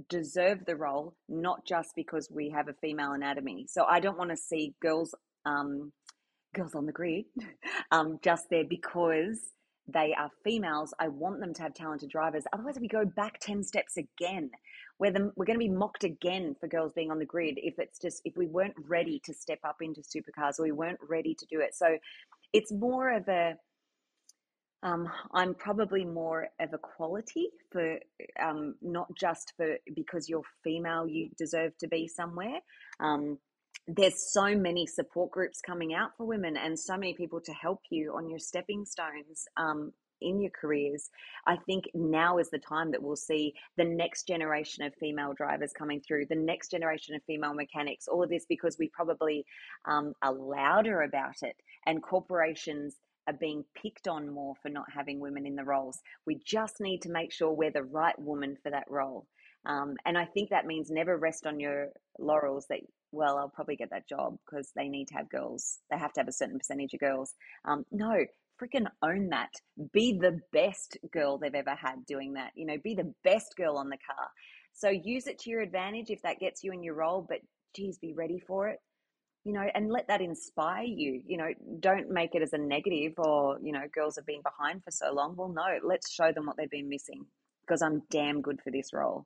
deserve 0.08 0.64
the 0.64 0.76
role, 0.76 1.14
not 1.28 1.64
just 1.66 1.90
because 1.96 2.28
we 2.30 2.50
have 2.50 2.68
a 2.68 2.74
female 2.74 3.12
anatomy. 3.12 3.66
So 3.68 3.84
I 3.84 4.00
don't 4.00 4.18
want 4.18 4.30
to 4.30 4.36
see 4.36 4.74
girls, 4.80 5.14
um, 5.44 5.92
girls 6.54 6.74
on 6.74 6.86
the 6.86 6.92
grid, 6.92 7.24
um, 7.90 8.18
just 8.22 8.44
there 8.50 8.64
because 8.68 9.38
they 9.86 10.14
are 10.18 10.30
females. 10.44 10.92
I 10.98 11.08
want 11.08 11.40
them 11.40 11.54
to 11.54 11.62
have 11.62 11.74
talented 11.74 12.10
drivers. 12.10 12.44
Otherwise, 12.52 12.78
we 12.80 12.88
go 12.88 13.04
back 13.04 13.40
ten 13.40 13.62
steps 13.62 13.96
again. 13.96 14.50
Where 14.98 15.12
the, 15.12 15.32
we're 15.36 15.44
going 15.44 15.58
to 15.58 15.64
be 15.64 15.70
mocked 15.70 16.02
again 16.02 16.56
for 16.58 16.66
girls 16.66 16.92
being 16.92 17.12
on 17.12 17.20
the 17.20 17.24
grid 17.24 17.54
if 17.58 17.78
it's 17.78 18.00
just 18.00 18.20
if 18.24 18.36
we 18.36 18.48
weren't 18.48 18.74
ready 18.88 19.20
to 19.24 19.32
step 19.32 19.60
up 19.64 19.76
into 19.80 20.00
supercars 20.00 20.58
or 20.58 20.64
we 20.64 20.72
weren't 20.72 20.98
ready 21.08 21.34
to 21.34 21.46
do 21.46 21.60
it. 21.60 21.74
So 21.74 21.98
it's 22.52 22.72
more 22.72 23.10
of 23.10 23.28
a 23.28 23.54
um, 24.82 25.08
I'm 25.32 25.54
probably 25.54 26.04
more 26.04 26.48
of 26.60 26.72
a 26.72 26.78
quality 26.78 27.48
for 27.72 27.98
um, 28.40 28.74
not 28.80 29.08
just 29.16 29.52
for 29.56 29.76
because 29.94 30.28
you're 30.28 30.42
female, 30.62 31.06
you 31.06 31.30
deserve 31.36 31.76
to 31.78 31.88
be 31.88 32.06
somewhere. 32.06 32.60
Um, 33.00 33.38
there's 33.86 34.32
so 34.32 34.54
many 34.54 34.86
support 34.86 35.30
groups 35.30 35.60
coming 35.60 35.94
out 35.94 36.10
for 36.16 36.26
women 36.26 36.56
and 36.56 36.78
so 36.78 36.96
many 36.96 37.14
people 37.14 37.40
to 37.40 37.52
help 37.52 37.80
you 37.90 38.14
on 38.16 38.28
your 38.28 38.38
stepping 38.38 38.84
stones. 38.84 39.46
Um, 39.56 39.92
in 40.20 40.40
your 40.40 40.50
careers, 40.50 41.10
I 41.46 41.56
think 41.56 41.84
now 41.94 42.38
is 42.38 42.50
the 42.50 42.58
time 42.58 42.90
that 42.90 43.00
we'll 43.00 43.14
see 43.14 43.54
the 43.76 43.84
next 43.84 44.26
generation 44.26 44.84
of 44.84 44.92
female 44.96 45.32
drivers 45.32 45.72
coming 45.72 46.00
through, 46.00 46.26
the 46.26 46.34
next 46.34 46.72
generation 46.72 47.14
of 47.14 47.22
female 47.22 47.54
mechanics, 47.54 48.08
all 48.08 48.24
of 48.24 48.28
this 48.28 48.44
because 48.48 48.76
we 48.80 48.88
probably 48.88 49.44
um, 49.86 50.14
are 50.20 50.34
louder 50.34 51.02
about 51.02 51.36
it. 51.42 51.54
And 51.86 52.02
corporations 52.02 52.96
are 53.28 53.34
being 53.34 53.64
picked 53.80 54.08
on 54.08 54.32
more 54.32 54.54
for 54.62 54.70
not 54.70 54.86
having 54.92 55.20
women 55.20 55.46
in 55.46 55.54
the 55.54 55.64
roles. 55.64 56.00
We 56.26 56.40
just 56.44 56.80
need 56.80 57.02
to 57.02 57.10
make 57.10 57.32
sure 57.32 57.52
we're 57.52 57.70
the 57.70 57.84
right 57.84 58.18
woman 58.18 58.56
for 58.62 58.70
that 58.70 58.90
role. 58.90 59.26
Um, 59.66 59.96
and 60.06 60.16
I 60.16 60.24
think 60.24 60.50
that 60.50 60.66
means 60.66 60.90
never 60.90 61.18
rest 61.18 61.46
on 61.46 61.60
your 61.60 61.88
laurels 62.18 62.66
that, 62.70 62.80
well, 63.12 63.36
I'll 63.36 63.50
probably 63.50 63.76
get 63.76 63.90
that 63.90 64.08
job 64.08 64.38
because 64.46 64.72
they 64.74 64.88
need 64.88 65.08
to 65.08 65.14
have 65.14 65.28
girls. 65.28 65.78
They 65.90 65.98
have 65.98 66.12
to 66.14 66.20
have 66.20 66.28
a 66.28 66.32
certain 66.32 66.58
percentage 66.58 66.94
of 66.94 67.00
girls. 67.00 67.34
Um, 67.66 67.84
no, 67.92 68.24
freaking 68.60 68.86
own 69.02 69.28
that. 69.28 69.50
Be 69.92 70.18
the 70.18 70.40
best 70.52 70.96
girl 71.12 71.38
they've 71.38 71.54
ever 71.54 71.74
had 71.74 72.06
doing 72.06 72.34
that. 72.34 72.52
You 72.54 72.66
know, 72.66 72.78
be 72.82 72.94
the 72.94 73.12
best 73.24 73.54
girl 73.56 73.76
on 73.76 73.90
the 73.90 73.98
car. 73.98 74.28
So 74.72 74.88
use 74.88 75.26
it 75.26 75.38
to 75.40 75.50
your 75.50 75.60
advantage 75.60 76.08
if 76.08 76.22
that 76.22 76.40
gets 76.40 76.64
you 76.64 76.72
in 76.72 76.82
your 76.82 76.94
role, 76.94 77.26
but 77.28 77.40
geez, 77.74 77.98
be 77.98 78.14
ready 78.14 78.38
for 78.38 78.68
it 78.68 78.78
you 79.48 79.54
know, 79.54 79.66
and 79.74 79.90
let 79.90 80.06
that 80.08 80.20
inspire 80.20 80.84
you. 80.84 81.22
You 81.26 81.38
know, 81.38 81.48
don't 81.80 82.10
make 82.10 82.34
it 82.34 82.42
as 82.42 82.52
a 82.52 82.58
negative 82.58 83.14
or, 83.16 83.58
you 83.62 83.72
know, 83.72 83.84
girls 83.94 84.16
have 84.16 84.26
been 84.26 84.42
behind 84.42 84.84
for 84.84 84.90
so 84.90 85.10
long. 85.10 85.36
Well, 85.36 85.48
no, 85.48 85.78
let's 85.82 86.12
show 86.12 86.32
them 86.32 86.44
what 86.44 86.58
they've 86.58 86.70
been 86.70 86.90
missing 86.90 87.24
because 87.62 87.80
I'm 87.80 88.02
damn 88.10 88.42
good 88.42 88.60
for 88.60 88.70
this 88.70 88.92
role. 88.92 89.24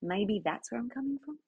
Maybe 0.00 0.40
that's 0.44 0.70
where 0.70 0.80
I'm 0.80 0.88
coming 0.88 1.18
from. 1.18 1.40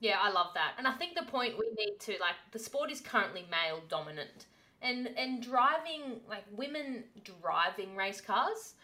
Yeah, 0.00 0.18
I 0.20 0.30
love 0.30 0.48
that. 0.52 0.72
And 0.76 0.86
I 0.86 0.92
think 0.92 1.16
the 1.16 1.22
point 1.22 1.54
we 1.58 1.70
need 1.78 1.98
to 2.00 2.12
like 2.20 2.34
the 2.52 2.58
sport 2.58 2.90
is 2.90 3.00
currently 3.00 3.46
male 3.50 3.80
dominant. 3.88 4.44
And 4.82 5.08
and 5.16 5.42
driving 5.42 6.20
like 6.28 6.44
women 6.54 7.04
driving 7.24 7.96
race 7.96 8.20
cars 8.20 8.74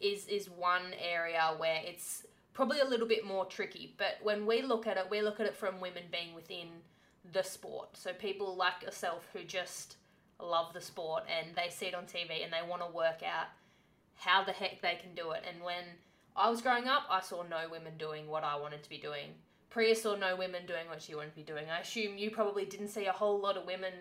is 0.00 0.26
is 0.26 0.48
one 0.48 0.94
area 0.98 1.52
where 1.58 1.82
it's 1.84 2.24
probably 2.54 2.80
a 2.80 2.86
little 2.86 3.06
bit 3.06 3.26
more 3.26 3.44
tricky. 3.44 3.94
But 3.98 4.20
when 4.22 4.46
we 4.46 4.62
look 4.62 4.86
at 4.86 4.96
it, 4.96 5.04
we 5.10 5.20
look 5.20 5.38
at 5.38 5.44
it 5.44 5.54
from 5.54 5.80
women 5.80 6.04
being 6.10 6.34
within 6.34 6.68
the 7.30 7.42
sport. 7.42 7.96
So 7.96 8.12
people 8.12 8.56
like 8.56 8.82
yourself 8.82 9.28
who 9.32 9.44
just 9.44 9.96
love 10.40 10.72
the 10.72 10.80
sport 10.80 11.24
and 11.28 11.54
they 11.54 11.70
see 11.70 11.86
it 11.86 11.94
on 11.94 12.04
TV 12.04 12.42
and 12.42 12.52
they 12.52 12.66
want 12.68 12.82
to 12.82 12.88
work 12.92 13.22
out 13.22 13.48
how 14.16 14.42
the 14.44 14.52
heck 14.52 14.80
they 14.82 14.98
can 15.00 15.14
do 15.14 15.32
it. 15.32 15.44
And 15.48 15.62
when 15.62 15.84
I 16.36 16.50
was 16.50 16.60
growing 16.60 16.88
up, 16.88 17.04
I 17.10 17.20
saw 17.20 17.42
no 17.42 17.68
women 17.70 17.92
doing 17.98 18.26
what 18.26 18.44
I 18.44 18.56
wanted 18.56 18.82
to 18.82 18.88
be 18.88 18.98
doing. 18.98 19.30
Priya 19.70 19.94
saw 19.94 20.16
no 20.16 20.36
women 20.36 20.66
doing 20.66 20.88
what 20.88 21.00
she 21.00 21.14
wanted 21.14 21.30
to 21.30 21.36
be 21.36 21.42
doing. 21.42 21.66
I 21.70 21.80
assume 21.80 22.18
you 22.18 22.30
probably 22.30 22.64
didn't 22.64 22.88
see 22.88 23.06
a 23.06 23.12
whole 23.12 23.38
lot 23.38 23.56
of 23.56 23.66
women 23.66 23.92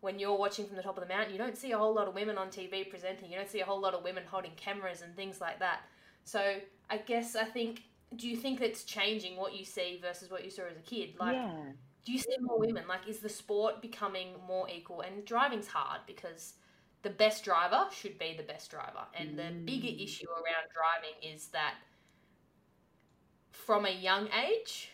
when 0.00 0.18
you're 0.18 0.36
watching 0.36 0.66
from 0.66 0.76
the 0.76 0.82
top 0.82 0.96
of 0.98 1.06
the 1.06 1.08
mountain. 1.08 1.32
You 1.32 1.38
don't 1.38 1.56
see 1.56 1.72
a 1.72 1.78
whole 1.78 1.94
lot 1.94 2.08
of 2.08 2.14
women 2.14 2.38
on 2.38 2.48
TV 2.48 2.88
presenting. 2.88 3.30
You 3.30 3.36
don't 3.36 3.48
see 3.48 3.60
a 3.60 3.64
whole 3.64 3.80
lot 3.80 3.94
of 3.94 4.02
women 4.02 4.24
holding 4.28 4.52
cameras 4.56 5.02
and 5.02 5.14
things 5.14 5.40
like 5.40 5.58
that. 5.60 5.80
So 6.24 6.56
I 6.90 6.98
guess 6.98 7.36
I 7.36 7.44
think. 7.44 7.82
Do 8.14 8.28
you 8.28 8.36
think 8.36 8.60
it's 8.60 8.84
changing 8.84 9.36
what 9.36 9.56
you 9.56 9.64
see 9.64 9.98
versus 10.00 10.30
what 10.30 10.44
you 10.44 10.50
saw 10.50 10.62
as 10.70 10.76
a 10.76 10.80
kid? 10.80 11.14
Like, 11.18 11.34
yeah 11.34 11.72
do 12.06 12.12
you 12.12 12.18
see 12.18 12.36
more 12.40 12.58
women? 12.58 12.84
Like, 12.88 13.08
is 13.08 13.18
the 13.18 13.28
sport 13.28 13.82
becoming 13.82 14.28
more 14.46 14.68
equal? 14.70 15.00
And 15.00 15.24
driving's 15.24 15.66
hard 15.66 16.02
because 16.06 16.54
the 17.02 17.10
best 17.10 17.44
driver 17.44 17.86
should 17.92 18.16
be 18.16 18.34
the 18.36 18.44
best 18.44 18.70
driver. 18.70 19.04
And 19.12 19.36
the 19.36 19.50
bigger 19.64 19.88
mm. 19.88 20.04
issue 20.04 20.28
around 20.30 20.68
driving 20.72 21.34
is 21.34 21.48
that 21.48 21.74
from 23.50 23.86
a 23.86 23.90
young 23.90 24.28
age, 24.28 24.90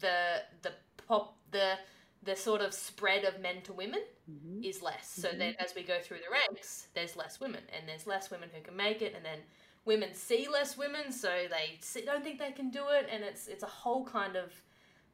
the 0.00 0.42
the 0.62 0.72
pop 1.06 1.36
the 1.50 1.74
the 2.22 2.34
sort 2.34 2.62
of 2.62 2.72
spread 2.72 3.24
of 3.24 3.38
men 3.40 3.60
to 3.62 3.74
women 3.74 4.00
mm-hmm. 4.30 4.64
is 4.64 4.82
less. 4.82 5.10
So 5.10 5.28
mm-hmm. 5.28 5.38
then 5.38 5.54
as 5.58 5.74
we 5.74 5.82
go 5.82 6.00
through 6.00 6.18
the 6.18 6.30
ranks, 6.32 6.88
there's 6.94 7.16
less 7.16 7.38
women 7.38 7.62
and 7.76 7.86
there's 7.86 8.06
less 8.06 8.30
women 8.30 8.48
who 8.54 8.62
can 8.62 8.76
make 8.76 9.02
it 9.02 9.14
and 9.14 9.24
then 9.24 9.40
women 9.84 10.14
see 10.14 10.48
less 10.48 10.76
women 10.76 11.12
so 11.12 11.28
they 11.28 11.78
don't 12.04 12.22
think 12.22 12.38
they 12.38 12.52
can 12.52 12.70
do 12.70 12.84
it 12.90 13.08
and 13.10 13.24
it's 13.24 13.46
it's 13.46 13.62
a 13.62 13.66
whole 13.66 14.04
kind 14.04 14.36
of 14.36 14.52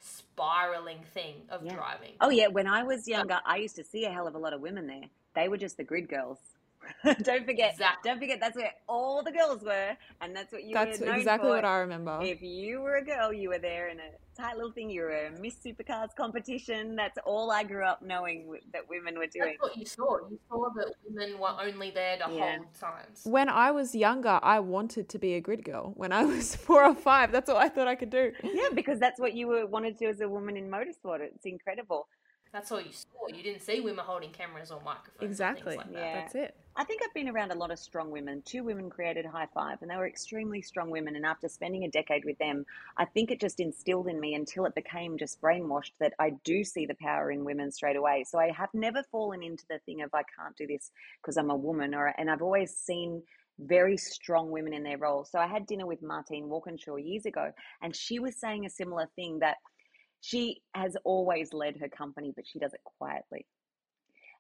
spiraling 0.01 0.99
thing 1.15 1.37
of 1.49 1.65
yeah. 1.65 1.75
driving. 1.75 2.13
Oh 2.21 2.31
yeah, 2.31 2.49
when 2.49 2.67
I 2.67 2.83
was 2.83 3.07
younger, 3.09 3.39
I 3.45 3.57
used 3.57 3.77
to 3.77 3.85
see 3.85 4.05
a 4.05 4.11
hell 4.11 4.27
of 4.27 4.35
a 4.35 4.39
lot 4.39 4.53
of 4.53 4.61
women 4.61 4.87
there. 4.87 5.09
They 5.35 5.49
were 5.49 5.57
just 5.57 5.77
the 5.77 5.85
grid 5.85 6.09
girls. 6.09 6.39
don't 7.23 7.45
forget. 7.45 7.73
Exactly. 7.73 8.11
Don't 8.11 8.19
forget. 8.19 8.41
That's 8.41 8.57
where 8.57 8.73
all 8.89 9.23
the 9.23 9.33
girls 9.33 9.63
were, 9.63 9.97
and 10.21 10.35
that's 10.35 10.53
what 10.53 10.65
you. 10.65 10.75
That's 10.75 11.01
were 11.01 11.15
exactly 11.15 11.49
for. 11.49 11.57
what 11.57 11.65
I 11.65 11.79
remember. 11.79 12.19
If 12.23 12.43
you 12.43 12.81
were 12.81 12.97
a 12.97 13.05
girl, 13.05 13.33
you 13.33 13.49
were 13.51 13.59
there 13.59 13.89
in 13.89 13.99
a 13.99 14.11
tight 14.37 14.57
little 14.57 14.73
thing. 14.73 14.91
You 14.91 15.03
were 15.03 15.27
a 15.27 15.41
Miss 15.41 15.57
Supercars 15.57 16.15
competition. 16.17 16.97
That's 16.97 17.19
all 17.25 17.51
I 17.51 17.63
grew 17.63 17.85
up 17.85 18.03
knowing 18.03 18.59
that 18.73 18.89
women 18.89 19.19
were 19.19 19.27
doing. 19.27 19.57
That's 19.61 19.71
what 19.71 19.77
you 19.77 19.87
saw. 19.87 20.19
You 20.29 20.39
saw 20.49 20.69
that 20.77 20.93
women 21.09 21.39
were 21.39 21.55
only 21.61 21.91
there 21.91 22.19
to 22.19 22.33
yeah. 22.33 22.57
hold 22.57 22.67
signs. 22.73 23.23
When 23.25 23.49
I 23.49 23.71
was 23.71 23.95
younger, 23.95 24.39
I 24.43 24.61
wanted 24.61 25.09
to 25.09 25.19
be 25.19 25.35
a 25.35 25.41
grid 25.41 25.65
girl. 25.65 25.93
When 25.97 26.13
I 26.13 26.25
was 26.25 26.57
four 26.67 26.85
or 26.85 26.95
five, 26.95 27.33
that's 27.33 27.49
all 27.49 27.57
I 27.57 27.69
thought 27.69 27.89
I 27.89 27.95
could 27.95 28.11
do. 28.11 28.33
Yeah, 28.43 28.69
because 28.75 28.99
that's 28.99 29.21
what 29.21 29.35
you 29.35 29.49
were 29.49 29.67
wanted 29.67 29.99
to 29.99 30.05
do 30.05 30.11
as 30.11 30.21
a 30.21 30.29
woman 30.29 30.57
in 30.57 30.71
motorsport. 30.71 31.21
It's 31.21 31.47
incredible. 31.47 32.09
That's 32.53 32.73
all 32.73 32.81
you 32.81 32.93
saw. 32.93 33.27
You 33.29 33.43
didn't 33.43 33.61
see 33.61 33.81
women 33.81 34.05
holding 34.05 34.31
cameras 34.31 34.71
or 34.71 34.81
microphones. 34.83 35.31
Exactly. 35.31 35.77
Like 35.77 35.93
that. 35.93 35.99
Yeah. 35.99 36.15
That's 36.15 36.35
it. 36.35 36.57
I 36.79 36.85
think 36.85 37.01
I've 37.03 37.15
been 37.15 37.31
around 37.31 37.53
a 37.53 37.59
lot 37.59 37.71
of 37.71 37.79
strong 37.79 38.11
women. 38.11 38.43
Two 38.45 38.63
women 38.63 38.91
created 38.91 39.25
Hi-5, 39.25 39.81
and 39.81 39.91
they 39.91 39.97
were 39.97 40.07
extremely 40.07 40.61
strong 40.61 40.91
women. 40.91 41.17
And 41.17 41.25
after 41.25 41.49
spending 41.49 41.85
a 41.85 41.91
decade 41.91 42.27
with 42.27 42.37
them, 42.37 42.67
I 42.99 43.07
think 43.07 43.31
it 43.31 43.41
just 43.41 43.61
instilled 43.61 44.09
in 44.09 44.21
me 44.21 44.35
until 44.35 44.67
it 44.67 44.75
became 44.75 45.17
just 45.17 45.41
brainwashed 45.41 45.93
that 46.01 46.13
I 46.19 46.33
do 46.45 46.65
see 46.65 46.85
the 46.85 46.97
power 47.01 47.31
in 47.31 47.47
women 47.47 47.73
straight 47.73 47.97
away. 47.97 48.25
So 48.29 48.39
I 48.39 48.51
have 48.51 48.69
never 48.75 49.03
fallen 49.11 49.43
into 49.43 49.65
the 49.71 49.79
thing 49.87 50.03
of 50.03 50.11
I 50.13 50.23
can't 50.39 50.55
do 50.55 50.67
this 50.67 50.91
because 51.23 51.39
I'm 51.39 51.51
a 51.51 51.57
woman, 51.57 51.95
or 51.95 52.15
and 52.19 52.31
I've 52.31 52.43
always 52.43 52.77
seen 52.77 53.23
very 53.59 53.97
strong 53.97 54.51
women 54.51 54.75
in 54.75 54.83
their 54.83 54.99
roles. 54.99 55.31
So 55.31 55.39
I 55.39 55.47
had 55.47 55.67
dinner 55.67 55.87
with 55.87 56.03
Martine 56.03 56.51
Walkinshaw 56.51 56.97
years 56.97 57.25
ago, 57.25 57.53
and 57.81 57.97
she 57.97 58.19
was 58.19 58.37
saying 58.37 58.67
a 58.67 58.71
similar 58.71 59.09
thing 59.17 59.39
that 59.39 59.57
she 60.21 60.61
has 60.75 60.95
always 61.05 61.55
led 61.55 61.79
her 61.79 61.89
company, 61.89 62.35
but 62.37 62.47
she 62.47 62.59
does 62.59 62.75
it 62.75 62.81
quietly. 62.99 63.47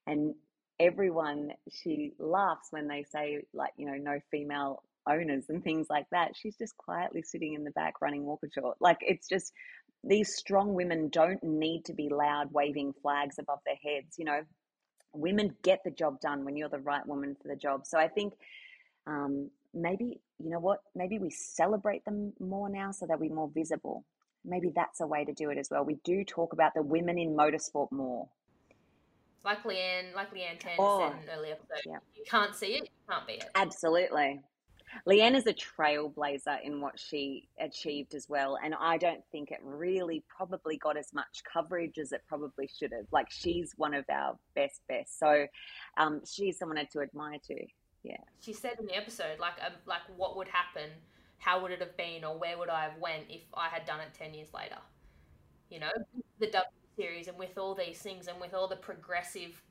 And 0.07 0.35
everyone, 0.79 1.53
she 1.71 2.13
laughs 2.19 2.69
when 2.71 2.89
they 2.89 3.05
say, 3.05 3.43
like, 3.55 3.73
you 3.77 3.87
know, 3.87 3.97
no 3.97 4.21
female 4.31 4.83
owners 5.09 5.45
and 5.49 5.63
things 5.63 5.87
like 5.89 6.07
that. 6.11 6.33
She's 6.37 6.57
just 6.57 6.77
quietly 6.77 7.23
sitting 7.23 7.55
in 7.55 7.65
the 7.65 7.71
back 7.73 8.01
running 8.01 8.25
Walkinshaw. 8.25 8.73
Like, 8.81 8.99
it's 9.01 9.29
just 9.29 9.53
these 10.05 10.35
strong 10.35 10.75
women 10.75 11.09
don't 11.09 11.43
need 11.43 11.85
to 11.87 11.95
be 11.95 12.09
loud, 12.09 12.53
waving 12.53 12.95
flags 13.03 13.39
above 13.39 13.61
their 13.65 13.77
heads. 13.83 14.17
You 14.19 14.27
know, 14.27 14.41
women 15.13 15.55
get 15.63 15.81
the 15.85 15.91
job 15.91 16.21
done 16.21 16.45
when 16.45 16.57
you're 16.57 16.69
the 16.69 16.79
right 16.79 17.07
woman 17.07 17.37
for 17.41 17.49
the 17.49 17.57
job. 17.57 17.87
So 17.87 17.99
I 17.99 18.09
think 18.09 18.35
um, 19.07 19.51
maybe, 19.73 20.21
you 20.39 20.51
know 20.51 20.61
what, 20.61 20.81
maybe 20.95 21.19
we 21.19 21.31
celebrate 21.31 22.05
them 22.05 22.33
more 22.41 22.69
now 22.69 22.91
so 22.93 23.07
that 23.07 23.21
we're 23.21 23.35
more 23.35 23.51
visible 23.55 24.05
maybe 24.47 24.73
that's 24.75 25.01
a 25.01 25.07
way 25.07 25.25
to 25.25 25.33
do 25.33 25.51
it 25.51 25.59
as 25.59 25.69
well. 25.71 25.85
We 25.85 25.99
do 26.05 26.25
talk 26.25 26.53
about 26.53 26.73
the 26.75 26.83
women 26.83 27.19
in 27.19 27.37
motorsport 27.37 27.91
more. 27.91 28.29
Like 29.47 29.63
Leanne, 29.63 30.15
like 30.15 30.35
Leanne 30.35 30.59
Tan 30.59 30.77
oh, 30.79 30.99
said 31.01 31.23
in 31.23 31.29
an 31.29 31.39
earlier 31.39 31.53
episode, 31.53 31.83
yeah. 31.87 31.99
you 32.15 32.25
can't 32.29 32.55
see 32.55 32.75
it, 32.75 32.83
you 32.83 32.91
can't 33.09 33.27
be 33.27 33.35
it. 33.35 33.45
Absolutely. 33.55 34.41
Leanne 35.09 35.35
is 35.35 35.47
a 35.47 35.55
trailblazer 35.55 36.59
in 36.63 36.81
what 36.81 36.99
she 36.99 37.49
achieved 37.59 38.15
as 38.15 38.29
well. 38.29 38.59
And 38.63 38.75
I 38.79 38.99
don't 38.99 39.23
think 39.33 39.51
it 39.51 39.61
really 39.63 40.23
probably 40.29 40.77
got 40.77 40.97
as 40.97 41.13
much 41.15 41.43
coverage 41.51 41.99
as 41.99 42.13
it 42.13 42.23
probably 42.29 42.69
should 42.69 42.93
have. 42.93 43.07
Like, 43.13 43.31
she's 43.31 43.73
one 43.77 43.95
of 43.95 44.05
our 44.11 44.39
best, 44.55 44.81
best. 44.89 45.19
So 45.19 45.47
um, 45.97 46.23
she's 46.25 46.59
someone 46.59 46.79
to 46.93 47.01
admire 47.01 47.39
too. 47.47 47.67
Yeah. 48.03 48.17
She 48.41 48.53
said 48.53 48.75
in 48.79 48.87
the 48.87 48.97
episode, 48.97 49.39
like, 49.39 49.55
um, 49.65 49.73
like 49.87 50.03
what 50.17 50.37
would 50.37 50.49
happen 50.49 50.91
how 51.39 51.63
would 51.63 51.71
it 51.71 51.81
have 51.81 51.97
been 51.97 52.25
or 52.25 52.39
where 52.39 52.59
would 52.59 52.69
I 52.69 52.83
have 52.83 52.99
went 52.99 53.25
if 53.29 53.43
I 53.55 53.69
had 53.69 53.85
done 53.85 54.01
it 54.01 54.15
10 54.15 54.35
years 54.35 54.49
later? 54.55 54.79
You 55.71 55.81
know, 55.81 55.91
the 56.39 56.47
series 56.97 57.29
and 57.29 57.39
with 57.39 57.59
all 57.59 57.75
these 57.75 57.99
things 57.99 58.27
and 58.27 58.41
with 58.41 58.55
all 58.55 58.69
the 58.69 58.77
progressive, 58.77 59.63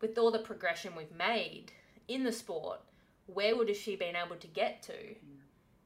with 0.00 0.16
all 0.18 0.30
the 0.30 0.38
progression 0.38 0.94
we've 0.96 1.14
made 1.16 1.72
in 2.08 2.24
the 2.24 2.32
sport, 2.32 2.80
where 3.26 3.56
would 3.56 3.68
have 3.68 3.76
she 3.76 3.96
been 3.96 4.16
able 4.16 4.36
to 4.36 4.46
get 4.48 4.82
to 4.82 4.94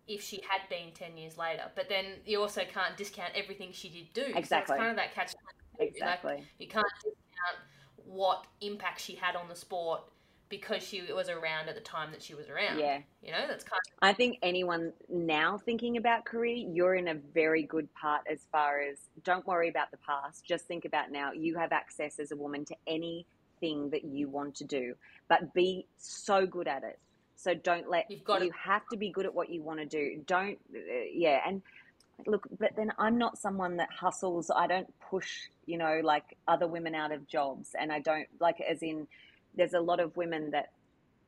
if 0.06 0.22
she 0.22 0.40
had 0.48 0.68
been 0.68 0.92
10 0.94 1.16
years 1.16 1.36
later? 1.36 1.64
But 1.74 1.88
then 1.88 2.06
you 2.24 2.40
also 2.40 2.62
can't 2.62 2.96
discount 2.96 3.32
everything 3.34 3.70
she 3.72 3.88
did 3.88 4.12
do. 4.12 4.32
Exactly. 4.34 4.48
So 4.48 4.74
it's 4.74 4.80
kind 4.80 4.90
of 4.90 4.96
that 4.96 5.14
catch. 5.14 5.34
Exactly. 5.78 6.34
Like, 6.34 6.44
you 6.58 6.68
can't 6.68 6.86
discount 7.02 7.58
what 8.06 8.46
impact 8.60 9.00
she 9.00 9.14
had 9.14 9.34
on 9.36 9.48
the 9.48 9.56
sport 9.56 10.02
because 10.60 10.82
she 10.82 11.02
was 11.12 11.28
around 11.28 11.68
at 11.68 11.74
the 11.74 11.80
time 11.80 12.10
that 12.12 12.22
she 12.22 12.34
was 12.34 12.48
around. 12.48 12.78
Yeah. 12.78 12.98
You 13.22 13.32
know, 13.32 13.44
that's 13.48 13.64
kind 13.64 13.80
of. 13.86 13.92
I 14.00 14.12
think 14.12 14.38
anyone 14.42 14.92
now 15.08 15.58
thinking 15.58 15.96
about 15.96 16.24
career, 16.24 16.54
you're 16.54 16.94
in 16.94 17.08
a 17.08 17.14
very 17.14 17.64
good 17.64 17.92
part 17.94 18.22
as 18.30 18.40
far 18.52 18.80
as 18.80 18.98
don't 19.24 19.46
worry 19.46 19.68
about 19.68 19.90
the 19.90 19.96
past. 19.98 20.44
Just 20.44 20.66
think 20.66 20.84
about 20.84 21.10
now. 21.10 21.32
You 21.32 21.58
have 21.58 21.72
access 21.72 22.18
as 22.18 22.30
a 22.30 22.36
woman 22.36 22.64
to 22.66 22.76
anything 22.86 23.90
that 23.90 24.04
you 24.04 24.28
want 24.28 24.54
to 24.56 24.64
do, 24.64 24.94
but 25.28 25.52
be 25.54 25.86
so 25.98 26.46
good 26.46 26.68
at 26.68 26.84
it. 26.84 26.98
So 27.36 27.52
don't 27.54 27.90
let 27.90 28.10
You've 28.10 28.24
got 28.24 28.42
you 28.42 28.50
to... 28.50 28.56
have 28.56 28.86
to 28.92 28.96
be 28.96 29.10
good 29.10 29.26
at 29.26 29.34
what 29.34 29.50
you 29.50 29.62
want 29.62 29.80
to 29.80 29.86
do. 29.86 30.22
Don't, 30.26 30.58
uh, 30.74 30.78
yeah. 31.12 31.40
And 31.46 31.62
look, 32.26 32.46
but 32.58 32.76
then 32.76 32.92
I'm 32.96 33.18
not 33.18 33.38
someone 33.38 33.78
that 33.78 33.88
hustles. 33.90 34.50
I 34.54 34.66
don't 34.68 34.92
push, 35.10 35.48
you 35.66 35.78
know, 35.78 36.00
like 36.02 36.36
other 36.46 36.68
women 36.68 36.94
out 36.94 37.10
of 37.10 37.26
jobs. 37.26 37.74
And 37.78 37.92
I 37.92 37.98
don't, 37.98 38.28
like, 38.40 38.60
as 38.60 38.82
in, 38.82 39.08
there's 39.56 39.74
a 39.74 39.80
lot 39.80 40.00
of 40.00 40.16
women 40.16 40.50
that 40.52 40.70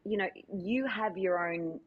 you 0.06 0.16
know, 0.16 0.28
you 0.52 0.86
have 0.86 1.18
your 1.18 1.52
own 1.52 1.80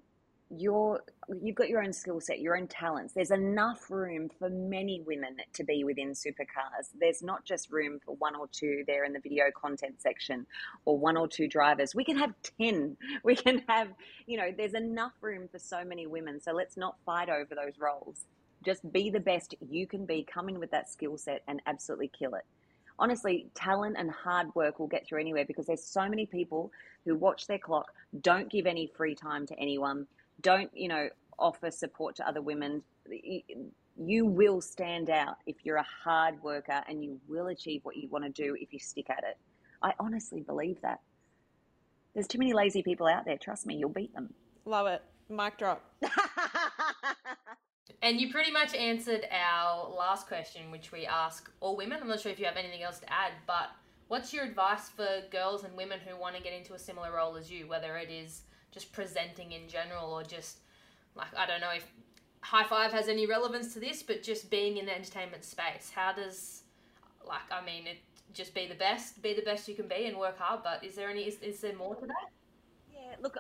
your 0.51 1.03
you've 1.43 1.55
got 1.55 1.69
your 1.69 1.83
own 1.83 1.93
skill 1.93 2.19
set, 2.19 2.39
your 2.39 2.57
own 2.57 2.67
talents. 2.67 3.13
There's 3.13 3.29
enough 3.29 3.91
room 3.91 4.29
for 4.39 4.49
many 4.49 5.01
women 5.05 5.37
to 5.53 5.63
be 5.63 5.83
within 5.83 6.11
supercars. 6.13 6.89
There's 6.99 7.21
not 7.21 7.45
just 7.45 7.71
room 7.71 7.99
for 8.03 8.15
one 8.15 8.35
or 8.35 8.47
two 8.51 8.83
there 8.87 9.05
in 9.05 9.13
the 9.13 9.19
video 9.19 9.45
content 9.55 10.01
section 10.01 10.47
or 10.85 10.97
one 10.97 11.17
or 11.17 11.27
two 11.27 11.47
drivers. 11.47 11.93
We 11.93 12.03
can 12.03 12.17
have 12.17 12.33
10. 12.59 12.97
We 13.23 13.35
can 13.35 13.63
have, 13.67 13.89
you 14.25 14.37
know, 14.37 14.49
there's 14.57 14.73
enough 14.73 15.13
room 15.21 15.47
for 15.51 15.59
so 15.59 15.83
many 15.85 16.07
women. 16.07 16.41
So 16.41 16.51
let's 16.51 16.77
not 16.77 16.95
fight 17.05 17.29
over 17.29 17.53
those 17.53 17.77
roles. 17.79 18.25
Just 18.65 18.91
be 18.91 19.11
the 19.11 19.19
best 19.19 19.53
you 19.69 19.85
can 19.85 20.05
be, 20.05 20.23
come 20.23 20.49
in 20.49 20.59
with 20.59 20.71
that 20.71 20.89
skill 20.89 21.17
set 21.17 21.43
and 21.47 21.61
absolutely 21.67 22.11
kill 22.17 22.33
it. 22.33 22.45
Honestly, 22.99 23.47
talent 23.55 23.95
and 23.97 24.11
hard 24.11 24.53
work 24.55 24.77
will 24.77 24.87
get 24.87 25.07
through 25.07 25.21
anywhere 25.21 25.45
because 25.45 25.65
there's 25.65 25.83
so 25.83 26.07
many 26.09 26.25
people 26.25 26.69
who 27.05 27.15
watch 27.15 27.47
their 27.47 27.57
clock, 27.57 27.93
don't 28.21 28.49
give 28.49 28.65
any 28.65 28.91
free 28.95 29.15
time 29.15 29.47
to 29.47 29.57
anyone, 29.57 30.05
don't 30.41 30.69
you 30.75 30.89
know 30.89 31.09
offer 31.39 31.71
support 31.71 32.15
to 32.17 32.27
other 32.27 32.41
women. 32.41 32.83
You 33.97 34.25
will 34.25 34.61
stand 34.61 35.09
out 35.09 35.37
if 35.45 35.55
you're 35.63 35.77
a 35.77 35.87
hard 36.03 36.41
worker 36.43 36.83
and 36.87 37.03
you 37.03 37.19
will 37.27 37.47
achieve 37.47 37.81
what 37.83 37.95
you 37.95 38.09
want 38.09 38.25
to 38.25 38.29
do 38.29 38.55
if 38.59 38.73
you 38.73 38.79
stick 38.79 39.09
at 39.09 39.23
it. 39.23 39.37
I 39.81 39.93
honestly 39.99 40.41
believe 40.41 40.81
that. 40.81 40.99
There's 42.13 42.27
too 42.27 42.39
many 42.39 42.53
lazy 42.53 42.83
people 42.83 43.07
out 43.07 43.23
there. 43.25 43.37
Trust 43.37 43.65
me 43.65 43.75
you'll 43.75 43.89
beat 43.89 44.13
them. 44.13 44.33
Love 44.65 44.87
it. 44.87 45.01
Mic 45.29 45.57
drop 45.57 45.83
and 48.01 48.19
you 48.19 48.31
pretty 48.31 48.51
much 48.51 48.73
answered 48.73 49.27
our 49.31 49.89
last 49.89 50.27
question 50.27 50.71
which 50.71 50.91
we 50.91 51.05
ask 51.05 51.51
all 51.59 51.75
women 51.75 51.99
i'm 52.01 52.07
not 52.07 52.19
sure 52.19 52.31
if 52.31 52.39
you 52.39 52.45
have 52.45 52.57
anything 52.57 52.83
else 52.83 52.99
to 52.99 53.11
add 53.11 53.31
but 53.45 53.69
what's 54.07 54.33
your 54.33 54.43
advice 54.43 54.89
for 54.89 55.07
girls 55.31 55.63
and 55.63 55.75
women 55.75 55.99
who 56.05 56.15
want 56.19 56.35
to 56.35 56.41
get 56.41 56.53
into 56.53 56.73
a 56.73 56.79
similar 56.79 57.13
role 57.15 57.35
as 57.35 57.51
you 57.51 57.67
whether 57.67 57.97
it 57.97 58.09
is 58.09 58.41
just 58.71 58.91
presenting 58.93 59.51
in 59.51 59.67
general 59.67 60.11
or 60.11 60.23
just 60.23 60.59
like 61.15 61.35
I 61.37 61.45
don't 61.45 61.61
know 61.61 61.71
if 61.75 61.85
Hi-5 62.41 62.91
has 62.91 63.09
any 63.09 63.25
relevance 63.25 63.73
to 63.73 63.79
this, 63.79 64.01
but 64.01 64.23
just 64.23 64.49
being 64.49 64.77
in 64.77 64.85
the 64.85 64.95
entertainment 64.95 65.43
space, 65.43 65.91
how 65.93 66.13
does 66.13 66.63
like 67.27 67.41
I 67.51 67.63
mean 67.65 67.87
it 67.87 67.97
just 68.33 68.53
be 68.53 68.67
the 68.67 68.75
best, 68.75 69.21
be 69.21 69.33
the 69.33 69.41
best 69.41 69.67
you 69.67 69.75
can 69.75 69.87
be 69.87 70.05
and 70.05 70.17
work 70.17 70.37
hard, 70.37 70.61
but 70.63 70.83
is 70.83 70.95
there 70.95 71.09
any 71.09 71.23
is, 71.23 71.37
is 71.41 71.59
there 71.59 71.75
more 71.75 71.95
to 71.95 72.05
that? 72.05 72.29
Yeah, 72.93 73.15
look, 73.21 73.37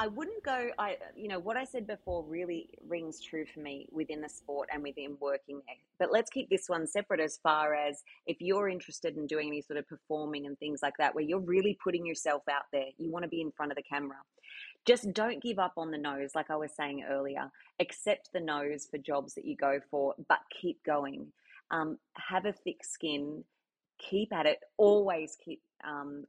I 0.00 0.06
wouldn't 0.06 0.42
go. 0.42 0.70
I, 0.78 0.96
you 1.14 1.28
know, 1.28 1.38
what 1.38 1.58
I 1.58 1.64
said 1.64 1.86
before 1.86 2.24
really 2.24 2.70
rings 2.88 3.20
true 3.20 3.44
for 3.44 3.60
me 3.60 3.86
within 3.92 4.22
the 4.22 4.30
sport 4.30 4.70
and 4.72 4.82
within 4.82 5.18
working 5.20 5.60
there. 5.66 5.76
But 5.98 6.10
let's 6.10 6.30
keep 6.30 6.48
this 6.48 6.68
one 6.68 6.86
separate 6.86 7.20
as 7.20 7.38
far 7.42 7.74
as 7.74 8.02
if 8.26 8.38
you're 8.40 8.70
interested 8.70 9.18
in 9.18 9.26
doing 9.26 9.48
any 9.48 9.60
sort 9.60 9.78
of 9.78 9.86
performing 9.86 10.46
and 10.46 10.58
things 10.58 10.80
like 10.82 10.94
that, 10.98 11.14
where 11.14 11.22
you're 11.22 11.38
really 11.38 11.76
putting 11.84 12.06
yourself 12.06 12.42
out 12.50 12.62
there. 12.72 12.86
You 12.96 13.10
want 13.12 13.24
to 13.24 13.28
be 13.28 13.42
in 13.42 13.52
front 13.52 13.72
of 13.72 13.76
the 13.76 13.82
camera. 13.82 14.16
Just 14.86 15.12
don't 15.12 15.42
give 15.42 15.58
up 15.58 15.74
on 15.76 15.90
the 15.90 15.98
nose, 15.98 16.30
like 16.34 16.50
I 16.50 16.56
was 16.56 16.70
saying 16.74 17.04
earlier. 17.06 17.50
Accept 17.78 18.30
the 18.32 18.40
nose 18.40 18.88
for 18.90 18.96
jobs 18.96 19.34
that 19.34 19.44
you 19.44 19.54
go 19.54 19.80
for, 19.90 20.14
but 20.30 20.38
keep 20.62 20.82
going. 20.82 21.26
Um, 21.70 21.98
have 22.16 22.46
a 22.46 22.54
thick 22.54 22.84
skin. 22.84 23.44
Keep 23.98 24.32
at 24.32 24.46
it. 24.46 24.60
Always 24.78 25.36
keep 25.44 25.60
um, 25.86 26.24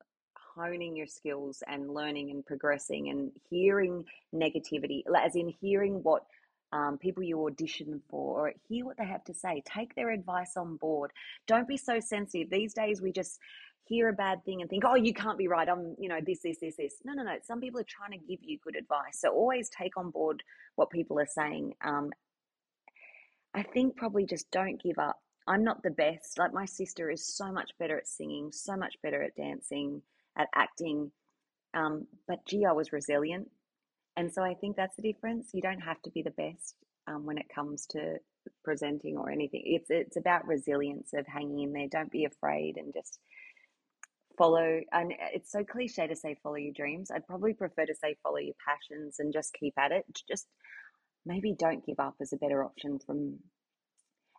honing 0.56 0.95
your 0.95 1.08
skills 1.08 1.64
and 1.68 1.93
learning 1.93 2.32
and 2.32 2.45
progressing 2.45 3.10
and 3.10 3.32
hearing 3.49 4.06
negativity, 4.34 5.04
as 5.16 5.36
in 5.36 5.54
hearing 5.62 6.04
what 6.04 6.26
um, 6.74 6.97
people 6.97 7.24
you 7.24 7.45
audition 7.45 8.02
for 8.10 8.47
or 8.47 8.54
hear 8.68 8.86
what 8.86 8.97
they 8.97 9.06
have 9.06 9.24
to 9.26 9.34
say. 9.34 9.62
Take 9.66 9.95
their 9.95 10.12
advice 10.12 10.56
on 10.58 10.78
board. 10.78 11.12
Don't 11.47 11.68
be 11.68 11.78
so 11.78 11.99
sensitive. 11.99 12.49
These 12.49 12.74
days, 12.74 13.02
we 13.02 13.12
just 13.12 13.39
hear 13.86 14.10
a 14.10 14.14
bad 14.14 14.43
thing 14.45 14.62
and 14.62 14.70
think, 14.70 14.84
oh, 14.86 14.95
you 14.95 15.14
can't 15.14 15.38
be 15.38 15.47
right. 15.47 15.68
I'm, 15.68 15.95
you 15.99 16.08
know, 16.08 16.20
this, 16.26 16.39
this, 16.43 16.60
this, 16.60 16.78
this. 16.78 16.93
No, 17.04 17.14
no, 17.14 17.24
no. 17.24 17.36
Some 17.43 17.60
people 17.60 17.82
are 17.82 17.86
trying 17.88 18.18
to 18.18 18.26
give 18.26 18.39
you 18.41 18.58
good 18.64 18.76
advice. 18.76 19.20
So 19.20 19.30
always 19.30 19.70
take 19.70 19.97
on 19.97 20.12
board 20.12 20.43
what 20.76 20.89
people 20.89 21.20
are 21.20 21.28
saying. 21.28 21.74
Um, 21.84 22.12
I 23.54 23.64
think 23.64 23.97
probably 23.97 24.26
just 24.26 24.49
don't 24.52 24.82
give 24.82 24.97
up. 24.97 25.20
I'm 25.47 25.64
not 25.64 25.84
the 25.84 25.89
best. 25.89 26.38
Like 26.38 26.54
my 26.54 26.66
sister 26.66 27.10
is 27.10 27.26
so 27.36 27.52
much 27.52 27.72
better 27.80 27.97
at 27.97 28.08
singing, 28.08 28.52
so 28.54 28.78
much 28.78 28.95
better 29.04 29.22
at 29.22 29.36
dancing 29.36 30.02
at 30.38 30.47
acting. 30.55 31.11
Um, 31.73 32.07
but 32.27 32.45
gee, 32.45 32.65
I 32.65 32.73
was 32.73 32.91
resilient. 32.91 33.49
And 34.17 34.32
so 34.32 34.43
I 34.43 34.53
think 34.53 34.75
that's 34.75 34.95
the 34.95 35.01
difference. 35.01 35.51
You 35.53 35.61
don't 35.61 35.79
have 35.79 36.01
to 36.03 36.11
be 36.11 36.21
the 36.21 36.32
best 36.32 36.75
um, 37.07 37.25
when 37.25 37.38
it 37.38 37.47
comes 37.53 37.86
to 37.88 38.17
presenting 38.63 39.17
or 39.17 39.29
anything. 39.32 39.61
It's 39.65 39.89
it's 39.89 40.17
about 40.17 40.47
resilience 40.47 41.11
of 41.13 41.25
hanging 41.27 41.59
in 41.61 41.73
there. 41.73 41.88
Don't 41.89 42.11
be 42.11 42.25
afraid 42.25 42.77
and 42.77 42.93
just 42.93 43.19
follow. 44.38 44.82
And 44.91 45.13
it's 45.34 45.51
so 45.51 45.63
cliche 45.63 46.07
to 46.07 46.15
say 46.15 46.38
follow 46.43 46.55
your 46.55 46.73
dreams. 46.73 47.11
I'd 47.11 47.27
probably 47.27 47.53
prefer 47.53 47.86
to 47.86 47.95
say 47.95 48.15
follow 48.23 48.38
your 48.38 48.55
passions 48.65 49.17
and 49.19 49.34
just 49.34 49.53
keep 49.53 49.73
at 49.77 49.91
it. 49.91 50.05
Just 50.27 50.47
maybe 51.25 51.55
don't 51.57 51.86
give 51.86 51.99
up 51.99 52.15
is 52.19 52.34
a 52.34 52.38
better 52.38 52.63
option 52.63 52.99
from. 52.99 53.38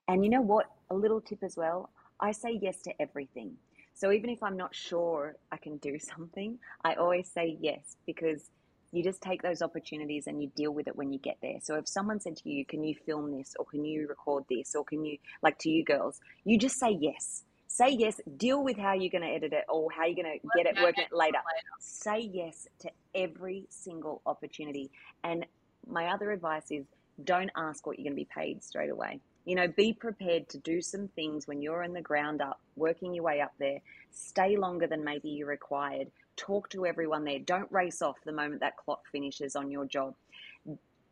And 0.08 0.24
you 0.24 0.30
know 0.30 0.42
what? 0.42 0.66
A 0.90 0.94
little 0.94 1.20
tip 1.20 1.42
as 1.42 1.56
well. 1.56 1.90
I 2.20 2.32
say 2.32 2.58
yes 2.60 2.82
to 2.82 2.92
everything. 3.00 3.56
So 3.94 4.12
even 4.12 4.30
if 4.30 4.42
I'm 4.42 4.56
not 4.56 4.74
sure 4.74 5.36
I 5.50 5.56
can 5.56 5.76
do 5.78 5.98
something, 6.14 6.58
I 6.84 6.94
always 6.94 7.28
say 7.28 7.56
yes 7.60 7.96
because 8.06 8.50
you 8.92 9.02
just 9.02 9.22
take 9.22 9.42
those 9.42 9.62
opportunities 9.62 10.26
and 10.26 10.42
you 10.42 10.50
deal 10.54 10.70
with 10.70 10.86
it 10.86 10.94
when 10.94 11.12
you 11.12 11.18
get 11.18 11.38
there. 11.40 11.58
So 11.62 11.76
if 11.76 11.88
someone 11.88 12.20
said 12.20 12.36
to 12.36 12.50
you, 12.50 12.64
Can 12.66 12.84
you 12.84 12.94
film 12.94 13.36
this 13.36 13.54
or 13.58 13.64
can 13.64 13.84
you 13.84 14.06
record 14.06 14.44
this 14.50 14.74
or 14.74 14.84
can 14.84 15.04
you, 15.04 15.16
like 15.42 15.58
to 15.60 15.70
you 15.70 15.82
girls, 15.82 16.20
you 16.44 16.58
just 16.58 16.78
say 16.78 16.96
yes. 17.00 17.44
Say 17.68 17.88
yes, 17.88 18.20
deal 18.36 18.62
with 18.62 18.76
how 18.76 18.92
you're 18.92 19.10
going 19.10 19.22
to 19.22 19.34
edit 19.34 19.54
it 19.54 19.64
or 19.66 19.90
how 19.90 20.04
you're 20.04 20.22
going 20.22 20.38
to 20.38 20.48
get 20.54 20.66
it 20.66 20.82
working 20.82 21.04
it 21.04 21.16
later. 21.16 21.38
Say 21.80 22.20
yes 22.30 22.68
to 22.80 22.90
every 23.14 23.66
single 23.70 24.20
opportunity. 24.26 24.90
And 25.24 25.46
my 25.86 26.08
other 26.08 26.32
advice 26.32 26.70
is 26.70 26.84
don't 27.24 27.50
ask 27.56 27.86
what 27.86 27.98
you're 27.98 28.04
going 28.04 28.12
to 28.12 28.20
be 28.20 28.28
paid 28.34 28.62
straight 28.62 28.90
away. 28.90 29.20
You 29.44 29.56
know, 29.56 29.66
be 29.68 29.92
prepared 29.92 30.48
to 30.50 30.58
do 30.58 30.80
some 30.80 31.08
things 31.08 31.48
when 31.48 31.62
you're 31.62 31.82
in 31.82 31.92
the 31.92 32.00
ground 32.00 32.40
up, 32.40 32.60
working 32.76 33.12
your 33.12 33.24
way 33.24 33.40
up 33.40 33.52
there. 33.58 33.80
Stay 34.12 34.56
longer 34.56 34.86
than 34.86 35.04
maybe 35.04 35.30
you're 35.30 35.48
required. 35.48 36.10
Talk 36.36 36.68
to 36.70 36.86
everyone 36.86 37.24
there. 37.24 37.40
Don't 37.40 37.70
race 37.72 38.02
off 38.02 38.16
the 38.24 38.32
moment 38.32 38.60
that 38.60 38.76
clock 38.76 39.02
finishes 39.10 39.56
on 39.56 39.70
your 39.70 39.84
job. 39.84 40.14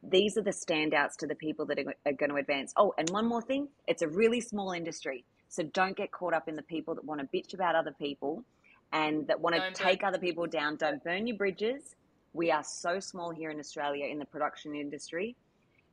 These 0.03 0.39
are 0.39 0.43
the 0.43 0.53
standouts 0.53 1.17
to 1.19 1.27
the 1.27 1.35
people 1.35 1.67
that 1.67 1.79
are, 1.79 1.95
are 2.07 2.13
going 2.13 2.31
to 2.31 2.37
advance. 2.37 2.73
Oh, 2.77 2.95
and 2.97 3.11
one 3.11 3.27
more 3.27 3.43
thing 3.43 3.69
it's 3.87 4.03
a 4.03 4.09
really 4.09 4.41
small 4.41 4.73
industry. 4.73 5.25
So 5.49 5.65
don't 5.65 5.97
get 5.97 6.13
caught 6.13 6.33
up 6.33 6.49
in 6.49 6.55
the 6.55 6.63
people 6.63 6.95
that 6.95 7.05
want 7.05 7.21
to 7.21 7.27
bitch 7.37 7.55
about 7.55 7.75
other 7.75 7.93
people 7.99 8.45
and 8.93 9.27
that 9.27 9.41
want 9.41 9.57
to 9.57 9.73
take 9.73 10.05
other 10.05 10.19
people 10.19 10.47
down. 10.47 10.77
Don't 10.77 11.03
burn 11.03 11.27
your 11.27 11.37
bridges. 11.37 11.97
We 12.33 12.53
are 12.53 12.63
so 12.63 13.01
small 13.01 13.31
here 13.31 13.51
in 13.51 13.59
Australia 13.59 14.07
in 14.07 14.21
the 14.21 14.25
production 14.25 14.77
industry 14.77 15.35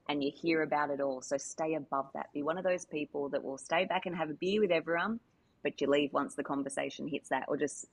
and 0.09 0.23
you 0.23 0.31
hear 0.33 0.61
about 0.61 0.89
it 0.89 1.01
all. 1.01 1.21
So 1.21 1.37
stay 1.37 1.75
above 1.75 2.07
that. 2.13 2.31
Be 2.33 2.43
one 2.43 2.57
of 2.57 2.63
those 2.63 2.85
people 2.85 3.29
that 3.29 3.43
will 3.43 3.57
stay 3.57 3.85
back 3.85 4.05
and 4.05 4.15
have 4.15 4.29
a 4.29 4.33
beer 4.33 4.61
with 4.61 4.71
everyone, 4.71 5.19
but 5.63 5.79
you 5.81 5.87
leave 5.87 6.13
once 6.13 6.35
the 6.35 6.43
conversation 6.43 7.07
hits 7.07 7.29
that, 7.29 7.45
or 7.47 7.57
just 7.57 7.87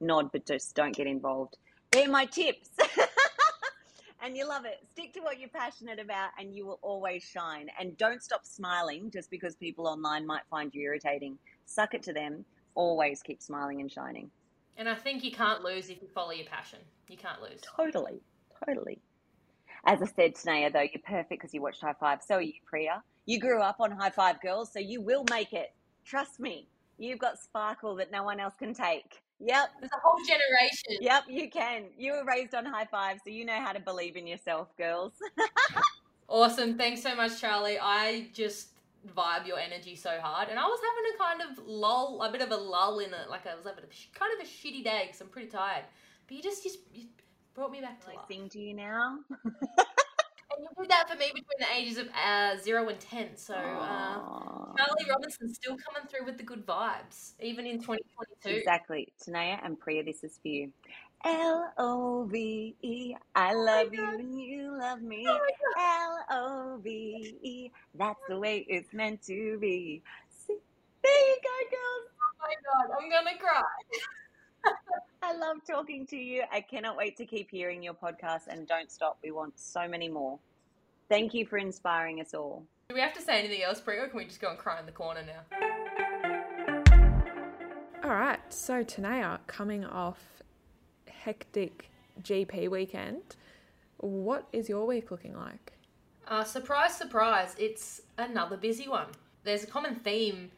nod, 0.00 0.30
but 0.32 0.46
just 0.46 0.74
don't 0.74 0.94
get 0.94 1.06
involved. 1.06 1.56
They're 1.90 2.08
my 2.08 2.26
tips. 2.26 2.70
and 4.22 4.36
you 4.36 4.46
love 4.46 4.64
it. 4.64 4.78
Stick 4.92 5.14
to 5.14 5.20
what 5.20 5.38
you're 5.38 5.48
passionate 5.48 5.98
about, 5.98 6.30
and 6.38 6.54
you 6.54 6.66
will 6.66 6.78
always 6.82 7.22
shine. 7.22 7.68
And 7.78 7.96
don't 7.96 8.22
stop 8.22 8.44
smiling 8.44 9.10
just 9.10 9.30
because 9.30 9.54
people 9.56 9.86
online 9.86 10.26
might 10.26 10.42
find 10.50 10.74
you 10.74 10.82
irritating. 10.82 11.38
Suck 11.64 11.94
it 11.94 12.02
to 12.04 12.12
them. 12.12 12.44
Always 12.74 13.22
keep 13.22 13.42
smiling 13.42 13.80
and 13.80 13.90
shining. 13.90 14.30
And 14.76 14.88
I 14.88 14.94
think 14.94 15.24
you 15.24 15.32
can't 15.32 15.62
lose 15.62 15.88
if 15.88 16.02
you 16.02 16.08
follow 16.14 16.32
your 16.32 16.46
passion. 16.46 16.80
You 17.08 17.16
can't 17.16 17.40
lose. 17.40 17.60
Totally. 17.62 18.20
Totally. 18.66 19.00
As 19.86 20.02
I 20.02 20.06
said, 20.06 20.34
Tenayah, 20.34 20.72
though, 20.72 20.80
you're 20.80 21.02
perfect 21.04 21.28
because 21.30 21.54
you 21.54 21.62
watched 21.62 21.80
Hi-5. 21.80 22.22
So 22.22 22.36
are 22.36 22.42
you, 22.42 22.54
Priya. 22.64 23.02
You 23.24 23.38
grew 23.38 23.60
up 23.60 23.76
on 23.78 23.92
Hi-5 23.92 24.40
Girls, 24.40 24.72
so 24.72 24.80
you 24.80 25.00
will 25.00 25.24
make 25.30 25.52
it. 25.52 25.72
Trust 26.04 26.40
me. 26.40 26.68
You've 26.98 27.20
got 27.20 27.38
sparkle 27.38 27.94
that 27.96 28.10
no 28.10 28.24
one 28.24 28.40
else 28.40 28.54
can 28.58 28.74
take. 28.74 29.22
Yep. 29.38 29.68
There's 29.80 29.92
a 29.92 30.00
whole 30.02 30.18
generation. 30.24 30.98
Yep, 31.00 31.24
you 31.28 31.50
can. 31.50 31.84
You 31.96 32.12
were 32.12 32.24
raised 32.24 32.54
on 32.54 32.64
Hi-5, 32.66 33.18
so 33.22 33.30
you 33.30 33.44
know 33.44 33.60
how 33.60 33.72
to 33.72 33.80
believe 33.80 34.16
in 34.16 34.26
yourself, 34.26 34.76
girls. 34.76 35.12
awesome. 36.28 36.76
Thanks 36.76 37.02
so 37.02 37.14
much, 37.14 37.40
Charli. 37.40 37.78
I 37.80 38.28
just 38.32 38.70
vibe 39.16 39.46
your 39.46 39.58
energy 39.58 39.94
so 39.94 40.18
hard. 40.20 40.48
And 40.48 40.58
I 40.58 40.64
was 40.64 40.80
having 40.80 41.14
a 41.14 41.46
kind 41.46 41.58
of 41.58 41.64
lull, 41.64 42.22
a 42.22 42.32
bit 42.32 42.40
of 42.40 42.50
a 42.50 42.56
lull 42.56 42.98
in 42.98 43.10
it. 43.10 43.30
Like 43.30 43.46
I 43.46 43.54
was 43.54 43.64
having 43.64 43.84
a, 43.84 44.18
kind 44.18 44.32
of 44.40 44.44
a 44.44 44.48
shitty 44.48 44.82
day 44.82 45.02
because 45.06 45.20
I'm 45.20 45.28
pretty 45.28 45.48
tired. 45.48 45.84
But 46.26 46.36
you 46.36 46.42
just, 46.42 46.64
just 46.64 46.78
you 46.92 47.04
brought 47.56 47.72
me 47.72 47.80
back 47.80 48.00
to 48.02 48.08
life. 48.08 48.18
sing 48.28 48.48
to 48.50 48.60
you 48.60 48.74
now. 48.74 49.18
and 49.44 49.50
you 50.60 50.68
did 50.78 50.90
that 50.90 51.08
for 51.08 51.16
me 51.16 51.32
between 51.34 51.58
the 51.58 51.74
ages 51.74 51.96
of 51.96 52.06
uh, 52.08 52.56
zero 52.58 52.88
and 52.88 53.00
ten. 53.00 53.34
So 53.34 53.54
uh, 53.54 54.18
Charli 54.18 55.08
Robinson's 55.08 55.56
still 55.56 55.76
coming 55.76 56.06
through 56.08 56.26
with 56.26 56.36
the 56.36 56.44
good 56.44 56.66
vibes, 56.66 57.32
even 57.40 57.66
in 57.66 57.78
2022. 57.78 58.58
Exactly, 58.58 59.08
Tenayah 59.26 59.64
and 59.64 59.80
Priya. 59.80 60.04
This 60.04 60.22
is 60.22 60.38
for 60.40 60.48
you. 60.48 60.70
L 61.24 61.72
O 61.78 62.28
V 62.30 62.76
E. 62.82 63.16
I 63.34 63.54
oh 63.54 63.58
love 63.58 63.88
oh 63.90 63.94
you 63.94 64.18
and 64.18 64.40
you 64.40 64.78
love 64.78 65.00
me. 65.00 65.26
Oh 65.26 66.20
L 66.30 66.38
O 66.38 66.80
V 66.84 67.38
E. 67.42 67.70
That's 67.94 68.20
the 68.28 68.38
way 68.38 68.66
it's 68.68 68.92
meant 68.92 69.22
to 69.22 69.58
be. 69.58 70.02
See, 70.46 70.58
there 71.02 71.28
you 71.28 71.36
go, 71.42 71.76
girls. 71.76 72.10
Oh 72.20 72.34
my 72.38 72.54
god, 72.66 72.96
I'm 73.00 73.10
gonna 73.10 73.38
cry. 73.38 73.62
I 75.22 75.36
love 75.36 75.58
talking 75.68 76.06
to 76.08 76.16
you. 76.16 76.44
I 76.52 76.60
cannot 76.60 76.96
wait 76.96 77.16
to 77.16 77.26
keep 77.26 77.50
hearing 77.50 77.82
your 77.82 77.94
podcast 77.94 78.46
and 78.48 78.66
don't 78.68 78.90
stop. 78.90 79.18
We 79.22 79.32
want 79.32 79.58
so 79.58 79.88
many 79.88 80.08
more. 80.08 80.38
Thank 81.08 81.34
you 81.34 81.46
for 81.46 81.58
inspiring 81.58 82.20
us 82.20 82.34
all. 82.34 82.64
Do 82.88 82.94
we 82.94 83.00
have 83.00 83.14
to 83.14 83.22
say 83.22 83.38
anything 83.38 83.62
else, 83.62 83.80
Priya, 83.80 84.02
or 84.02 84.08
can 84.08 84.18
we 84.18 84.24
just 84.24 84.40
go 84.40 84.50
and 84.50 84.58
cry 84.58 84.78
in 84.78 84.86
the 84.86 84.92
corner 84.92 85.22
now? 85.22 85.42
All 88.04 88.14
right, 88.14 88.38
so 88.50 88.84
Tenayah, 88.84 89.40
coming 89.48 89.84
off 89.84 90.20
hectic 91.08 91.90
GP 92.22 92.70
weekend, 92.70 93.34
what 93.96 94.46
is 94.52 94.68
your 94.68 94.86
week 94.86 95.10
looking 95.10 95.34
like? 95.34 95.72
Uh, 96.28 96.44
surprise, 96.44 96.94
surprise, 96.94 97.56
it's 97.58 98.02
another 98.18 98.56
busy 98.56 98.88
one. 98.88 99.08
There's 99.42 99.64
a 99.64 99.66
common 99.66 99.96
theme 99.96 100.52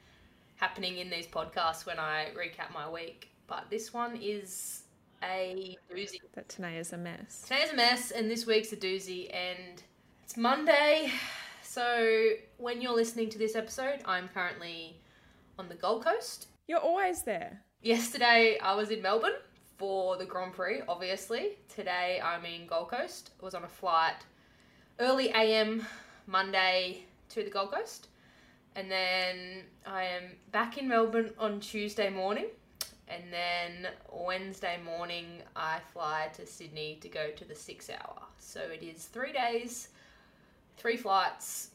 happening 0.56 0.98
in 0.98 1.08
these 1.08 1.26
podcasts 1.26 1.86
when 1.86 1.98
I 1.98 2.28
recap 2.36 2.74
my 2.74 2.88
week, 2.90 3.30
but 3.48 3.64
this 3.70 3.92
one 3.92 4.16
is 4.16 4.82
a 5.22 5.76
doozy. 5.90 6.20
That 6.34 6.48
today 6.48 6.76
is 6.76 6.92
a 6.92 6.98
mess. 6.98 7.42
Today 7.42 7.62
is 7.62 7.72
a 7.72 7.76
mess, 7.76 8.10
and 8.12 8.30
this 8.30 8.46
week's 8.46 8.72
a 8.72 8.76
doozy, 8.76 9.34
and 9.34 9.82
it's 10.22 10.36
Monday. 10.36 11.10
So 11.60 12.30
when 12.56 12.80
you're 12.80 12.94
listening 12.94 13.28
to 13.28 13.38
this 13.38 13.54
episode, 13.54 14.00
I'm 14.06 14.28
currently 14.28 14.98
on 15.58 15.68
the 15.68 15.74
Gold 15.74 16.02
Coast. 16.02 16.46
You're 16.66 16.80
always 16.80 17.22
there. 17.22 17.62
Yesterday 17.82 18.58
I 18.60 18.74
was 18.74 18.90
in 18.90 19.02
Melbourne 19.02 19.36
for 19.76 20.16
the 20.16 20.24
Grand 20.24 20.54
Prix, 20.54 20.80
obviously. 20.88 21.58
Today 21.68 22.22
I'm 22.24 22.44
in 22.46 22.66
Gold 22.66 22.88
Coast. 22.88 23.32
I 23.40 23.44
was 23.44 23.54
on 23.54 23.64
a 23.64 23.68
flight 23.68 24.16
early 24.98 25.28
AM 25.34 25.86
Monday 26.26 27.04
to 27.28 27.44
the 27.44 27.50
Gold 27.50 27.70
Coast. 27.70 28.08
And 28.74 28.90
then 28.90 29.64
I 29.86 30.04
am 30.04 30.22
back 30.52 30.78
in 30.78 30.88
Melbourne 30.88 31.32
on 31.38 31.60
Tuesday 31.60 32.08
morning. 32.08 32.46
And 33.10 33.32
then 33.32 33.92
Wednesday 34.12 34.78
morning 34.84 35.42
I 35.56 35.78
fly 35.92 36.28
to 36.34 36.46
Sydney 36.46 36.98
to 37.00 37.08
go 37.08 37.30
to 37.30 37.44
the 37.44 37.54
six 37.54 37.90
hour. 37.90 38.22
So 38.38 38.60
it 38.60 38.82
is 38.82 39.06
three 39.06 39.32
days, 39.32 39.88
three 40.76 40.96
flights. 40.96 41.70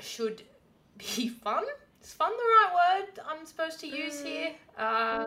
Should 0.00 0.42
be 0.98 1.28
fun. 1.28 1.64
Is 2.02 2.12
fun 2.12 2.30
the 2.30 2.36
right 2.36 3.00
word 3.00 3.24
I'm 3.28 3.44
supposed 3.44 3.80
to 3.80 3.86
use 3.86 4.22
here? 4.22 4.50
Uh, 4.78 5.26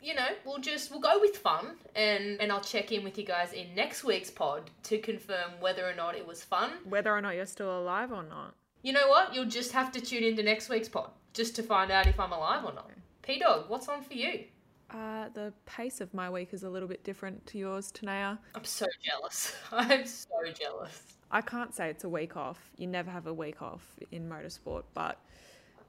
you 0.00 0.14
know, 0.14 0.26
we'll 0.44 0.58
just 0.58 0.90
we'll 0.90 1.00
go 1.00 1.20
with 1.20 1.36
fun, 1.36 1.76
and 1.94 2.40
and 2.40 2.50
I'll 2.50 2.60
check 2.60 2.90
in 2.92 3.04
with 3.04 3.18
you 3.18 3.24
guys 3.24 3.52
in 3.52 3.74
next 3.74 4.02
week's 4.04 4.30
pod 4.30 4.70
to 4.84 4.98
confirm 4.98 5.52
whether 5.60 5.88
or 5.88 5.94
not 5.94 6.16
it 6.16 6.26
was 6.26 6.42
fun. 6.42 6.70
Whether 6.88 7.12
or 7.12 7.20
not 7.20 7.36
you're 7.36 7.46
still 7.46 7.78
alive 7.80 8.12
or 8.12 8.22
not. 8.22 8.54
You 8.82 8.92
know 8.92 9.08
what? 9.08 9.32
You'll 9.32 9.44
just 9.44 9.72
have 9.72 9.92
to 9.92 10.00
tune 10.00 10.24
into 10.24 10.42
next 10.42 10.68
week's 10.68 10.88
pod 10.88 11.10
just 11.32 11.54
to 11.56 11.62
find 11.62 11.90
out 11.90 12.06
if 12.06 12.18
I'm 12.18 12.32
alive 12.32 12.64
or 12.64 12.72
not. 12.72 12.90
P 13.22 13.38
Dog, 13.38 13.68
what's 13.68 13.88
on 13.88 14.02
for 14.02 14.14
you? 14.14 14.44
Uh, 14.92 15.28
the 15.32 15.52
pace 15.64 16.00
of 16.00 16.12
my 16.12 16.28
week 16.28 16.52
is 16.52 16.64
a 16.64 16.68
little 16.68 16.88
bit 16.88 17.02
different 17.04 17.46
to 17.46 17.58
yours, 17.58 17.90
Tenayah. 17.92 18.38
I'm 18.54 18.64
so 18.64 18.86
jealous. 19.02 19.54
I'm 19.72 20.04
so 20.06 20.28
jealous. 20.58 21.02
I 21.30 21.40
can't 21.40 21.74
say 21.74 21.88
it's 21.88 22.04
a 22.04 22.08
week 22.08 22.36
off. 22.36 22.70
You 22.76 22.86
never 22.86 23.10
have 23.10 23.26
a 23.26 23.32
week 23.32 23.62
off 23.62 23.82
in 24.10 24.28
motorsport, 24.28 24.82
but 24.92 25.18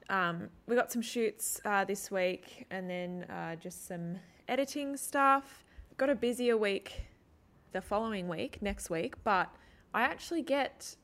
um, 0.08 0.48
we 0.66 0.74
got 0.74 0.90
some 0.90 1.02
shoots 1.02 1.60
uh, 1.66 1.84
this 1.84 2.10
week 2.10 2.66
and 2.70 2.88
then 2.88 3.24
uh, 3.24 3.56
just 3.56 3.86
some 3.86 4.16
editing 4.48 4.96
stuff. 4.96 5.64
Got 5.98 6.08
a 6.08 6.14
busier 6.14 6.56
week 6.56 7.02
the 7.72 7.82
following 7.82 8.26
week, 8.28 8.62
next 8.62 8.88
week, 8.88 9.16
but 9.22 9.54
I 9.92 10.02
actually 10.02 10.42
get 10.42 10.96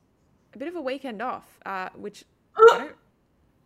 a 0.55 0.57
bit 0.57 0.67
of 0.67 0.75
a 0.75 0.81
weekend 0.81 1.21
off, 1.21 1.59
uh, 1.65 1.89
which 1.95 2.23
I 2.57 2.77
don't, 2.79 2.95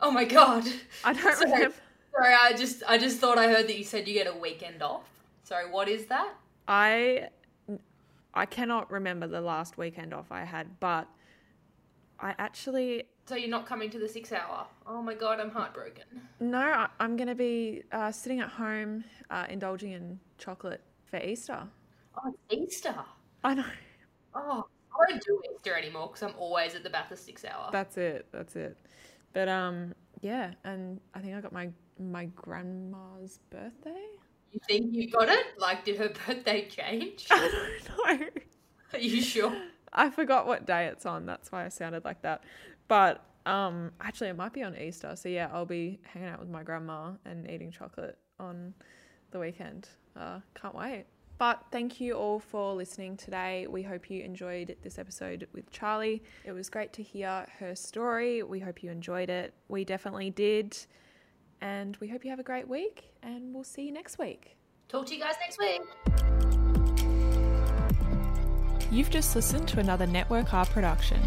Oh 0.02 0.12
my 0.12 0.26
god. 0.26 0.66
I 1.06 1.14
don't 1.14 1.24
Sorry. 1.38 1.52
remember. 1.52 1.76
Sorry, 2.16 2.34
I 2.34 2.54
just 2.54 2.84
I 2.88 2.98
just 2.98 3.20
thought 3.20 3.38
I 3.38 3.48
heard 3.48 3.68
that 3.68 3.78
you 3.78 3.84
said 3.84 4.08
you 4.08 4.14
get 4.14 4.28
a 4.28 4.38
weekend 4.38 4.82
off. 4.82 5.04
Sorry, 5.44 5.70
what 5.70 5.88
is 5.90 6.06
that? 6.08 6.34
I 6.68 7.30
I 8.34 8.46
cannot 8.46 8.92
remember 8.92 9.28
the 9.28 9.42
last 9.42 9.78
weekend 9.78 10.14
off 10.14 10.32
I 10.32 10.44
had, 10.44 10.80
but 10.80 11.08
I 12.20 12.34
actually 12.40 13.04
So 13.26 13.36
you're 13.36 13.50
not 13.50 13.66
coming 13.66 13.90
to 13.90 14.00
the 14.00 14.08
six 14.08 14.32
hour? 14.32 14.66
Oh 14.88 15.02
my 15.02 15.14
god, 15.14 15.40
I'm 15.40 15.52
heartbroken. 15.52 16.06
no. 16.40 16.58
I, 16.60 16.88
I'm 17.00 17.16
going 17.18 17.28
to 17.28 17.36
be 17.36 17.84
uh, 17.92 18.12
sitting 18.12 18.40
at 18.40 18.50
home 18.50 19.04
uh, 19.30 19.46
indulging 19.50 19.92
in 19.92 20.20
chocolate 20.38 20.82
for 21.10 21.18
Easter. 21.20 21.64
Oh, 22.18 22.34
it's 22.50 22.76
Easter. 22.76 22.96
I 23.44 23.56
know. 23.56 23.66
Oh, 24.34 24.66
I 24.94 25.12
don't 25.12 25.22
do 25.24 25.42
Easter 25.54 25.76
anymore 25.76 26.08
because 26.08 26.24
I'm 26.24 26.36
always 26.38 26.76
at 26.76 26.84
the 26.84 26.90
Bathurst 26.90 27.26
six 27.26 27.44
hour. 27.46 27.70
That's 27.72 27.98
it. 27.98 28.28
That's 28.32 28.56
it. 28.56 28.78
But 29.34 29.50
um, 29.50 29.94
yeah, 30.22 30.52
and 30.64 31.00
I 31.14 31.20
think 31.20 31.36
I 31.36 31.42
got 31.42 31.52
my 31.52 31.70
my 32.00 32.26
grandma's 32.36 33.40
birthday. 33.50 34.06
you 34.52 34.60
think 34.68 34.94
you 34.94 35.10
got 35.10 35.30
it? 35.30 35.46
Like, 35.58 35.86
did 35.86 35.98
her 35.98 36.10
birthday 36.28 36.68
change? 36.68 37.28
I 37.32 37.50
don't 37.50 38.20
know. 38.22 38.28
Are 38.94 39.00
you 39.00 39.22
sure? 39.22 39.56
I 39.94 40.10
forgot 40.10 40.48
what 40.48 40.66
day 40.66 40.88
it's 40.88 41.06
on. 41.06 41.26
That's 41.26 41.52
why 41.52 41.66
I 41.66 41.70
sounded 41.70 42.06
like 42.06 42.22
that. 42.24 42.44
But 42.88 43.26
um, 43.46 43.92
actually, 44.02 44.30
it 44.30 44.38
might 44.38 44.54
be 44.54 44.64
on 44.64 44.78
Easter. 44.78 45.16
So 45.16 45.30
yeah, 45.30 45.50
I'll 45.54 45.66
be 45.66 46.00
hanging 46.04 46.30
out 46.30 46.40
with 46.40 46.50
my 46.50 46.64
grandma 46.64 47.12
and 47.26 47.50
eating 47.50 47.72
chocolate 47.72 48.18
on 48.40 48.74
the 49.32 49.40
weekend. 49.40 49.90
Uh, 50.16 50.40
can't 50.54 50.76
wait. 50.76 51.06
But 51.38 51.66
thank 51.70 52.00
you 52.00 52.14
all 52.14 52.40
for 52.40 52.74
listening 52.74 53.18
today. 53.18 53.68
We 53.68 53.84
hope 53.84 54.10
you 54.10 54.24
enjoyed 54.24 54.78
this 54.84 54.98
episode 54.98 55.48
with 55.54 55.70
Charli. 55.70 56.22
It 56.46 56.54
was 56.54 56.70
great 56.70 56.94
to 56.94 57.04
hear 57.04 57.46
her 57.60 57.76
story. 57.76 58.42
We 58.42 58.60
hope 58.62 58.82
you 58.82 58.90
enjoyed 58.90 59.30
it. 59.30 59.54
We 59.68 59.84
definitely 59.84 60.30
did. 60.30 60.78
And 61.62 61.98
we 61.98 62.08
hope 62.08 62.24
you 62.24 62.30
have 62.30 62.40
a 62.40 62.44
great 62.44 62.68
week, 62.68 63.12
and 63.24 63.54
we'll 63.54 63.64
see 63.64 63.84
you 63.86 63.92
next 63.92 64.20
week. 64.20 64.58
Talk 64.88 65.08
to 65.08 65.16
you 65.16 65.22
guys 65.22 65.36
next 65.40 65.60
week. 65.60 65.82
You've 68.92 69.10
just 69.10 69.36
listened 69.36 69.68
to 69.70 69.80
another 69.80 70.06
Network 70.06 70.54
R 70.54 70.66
production. 70.66 71.20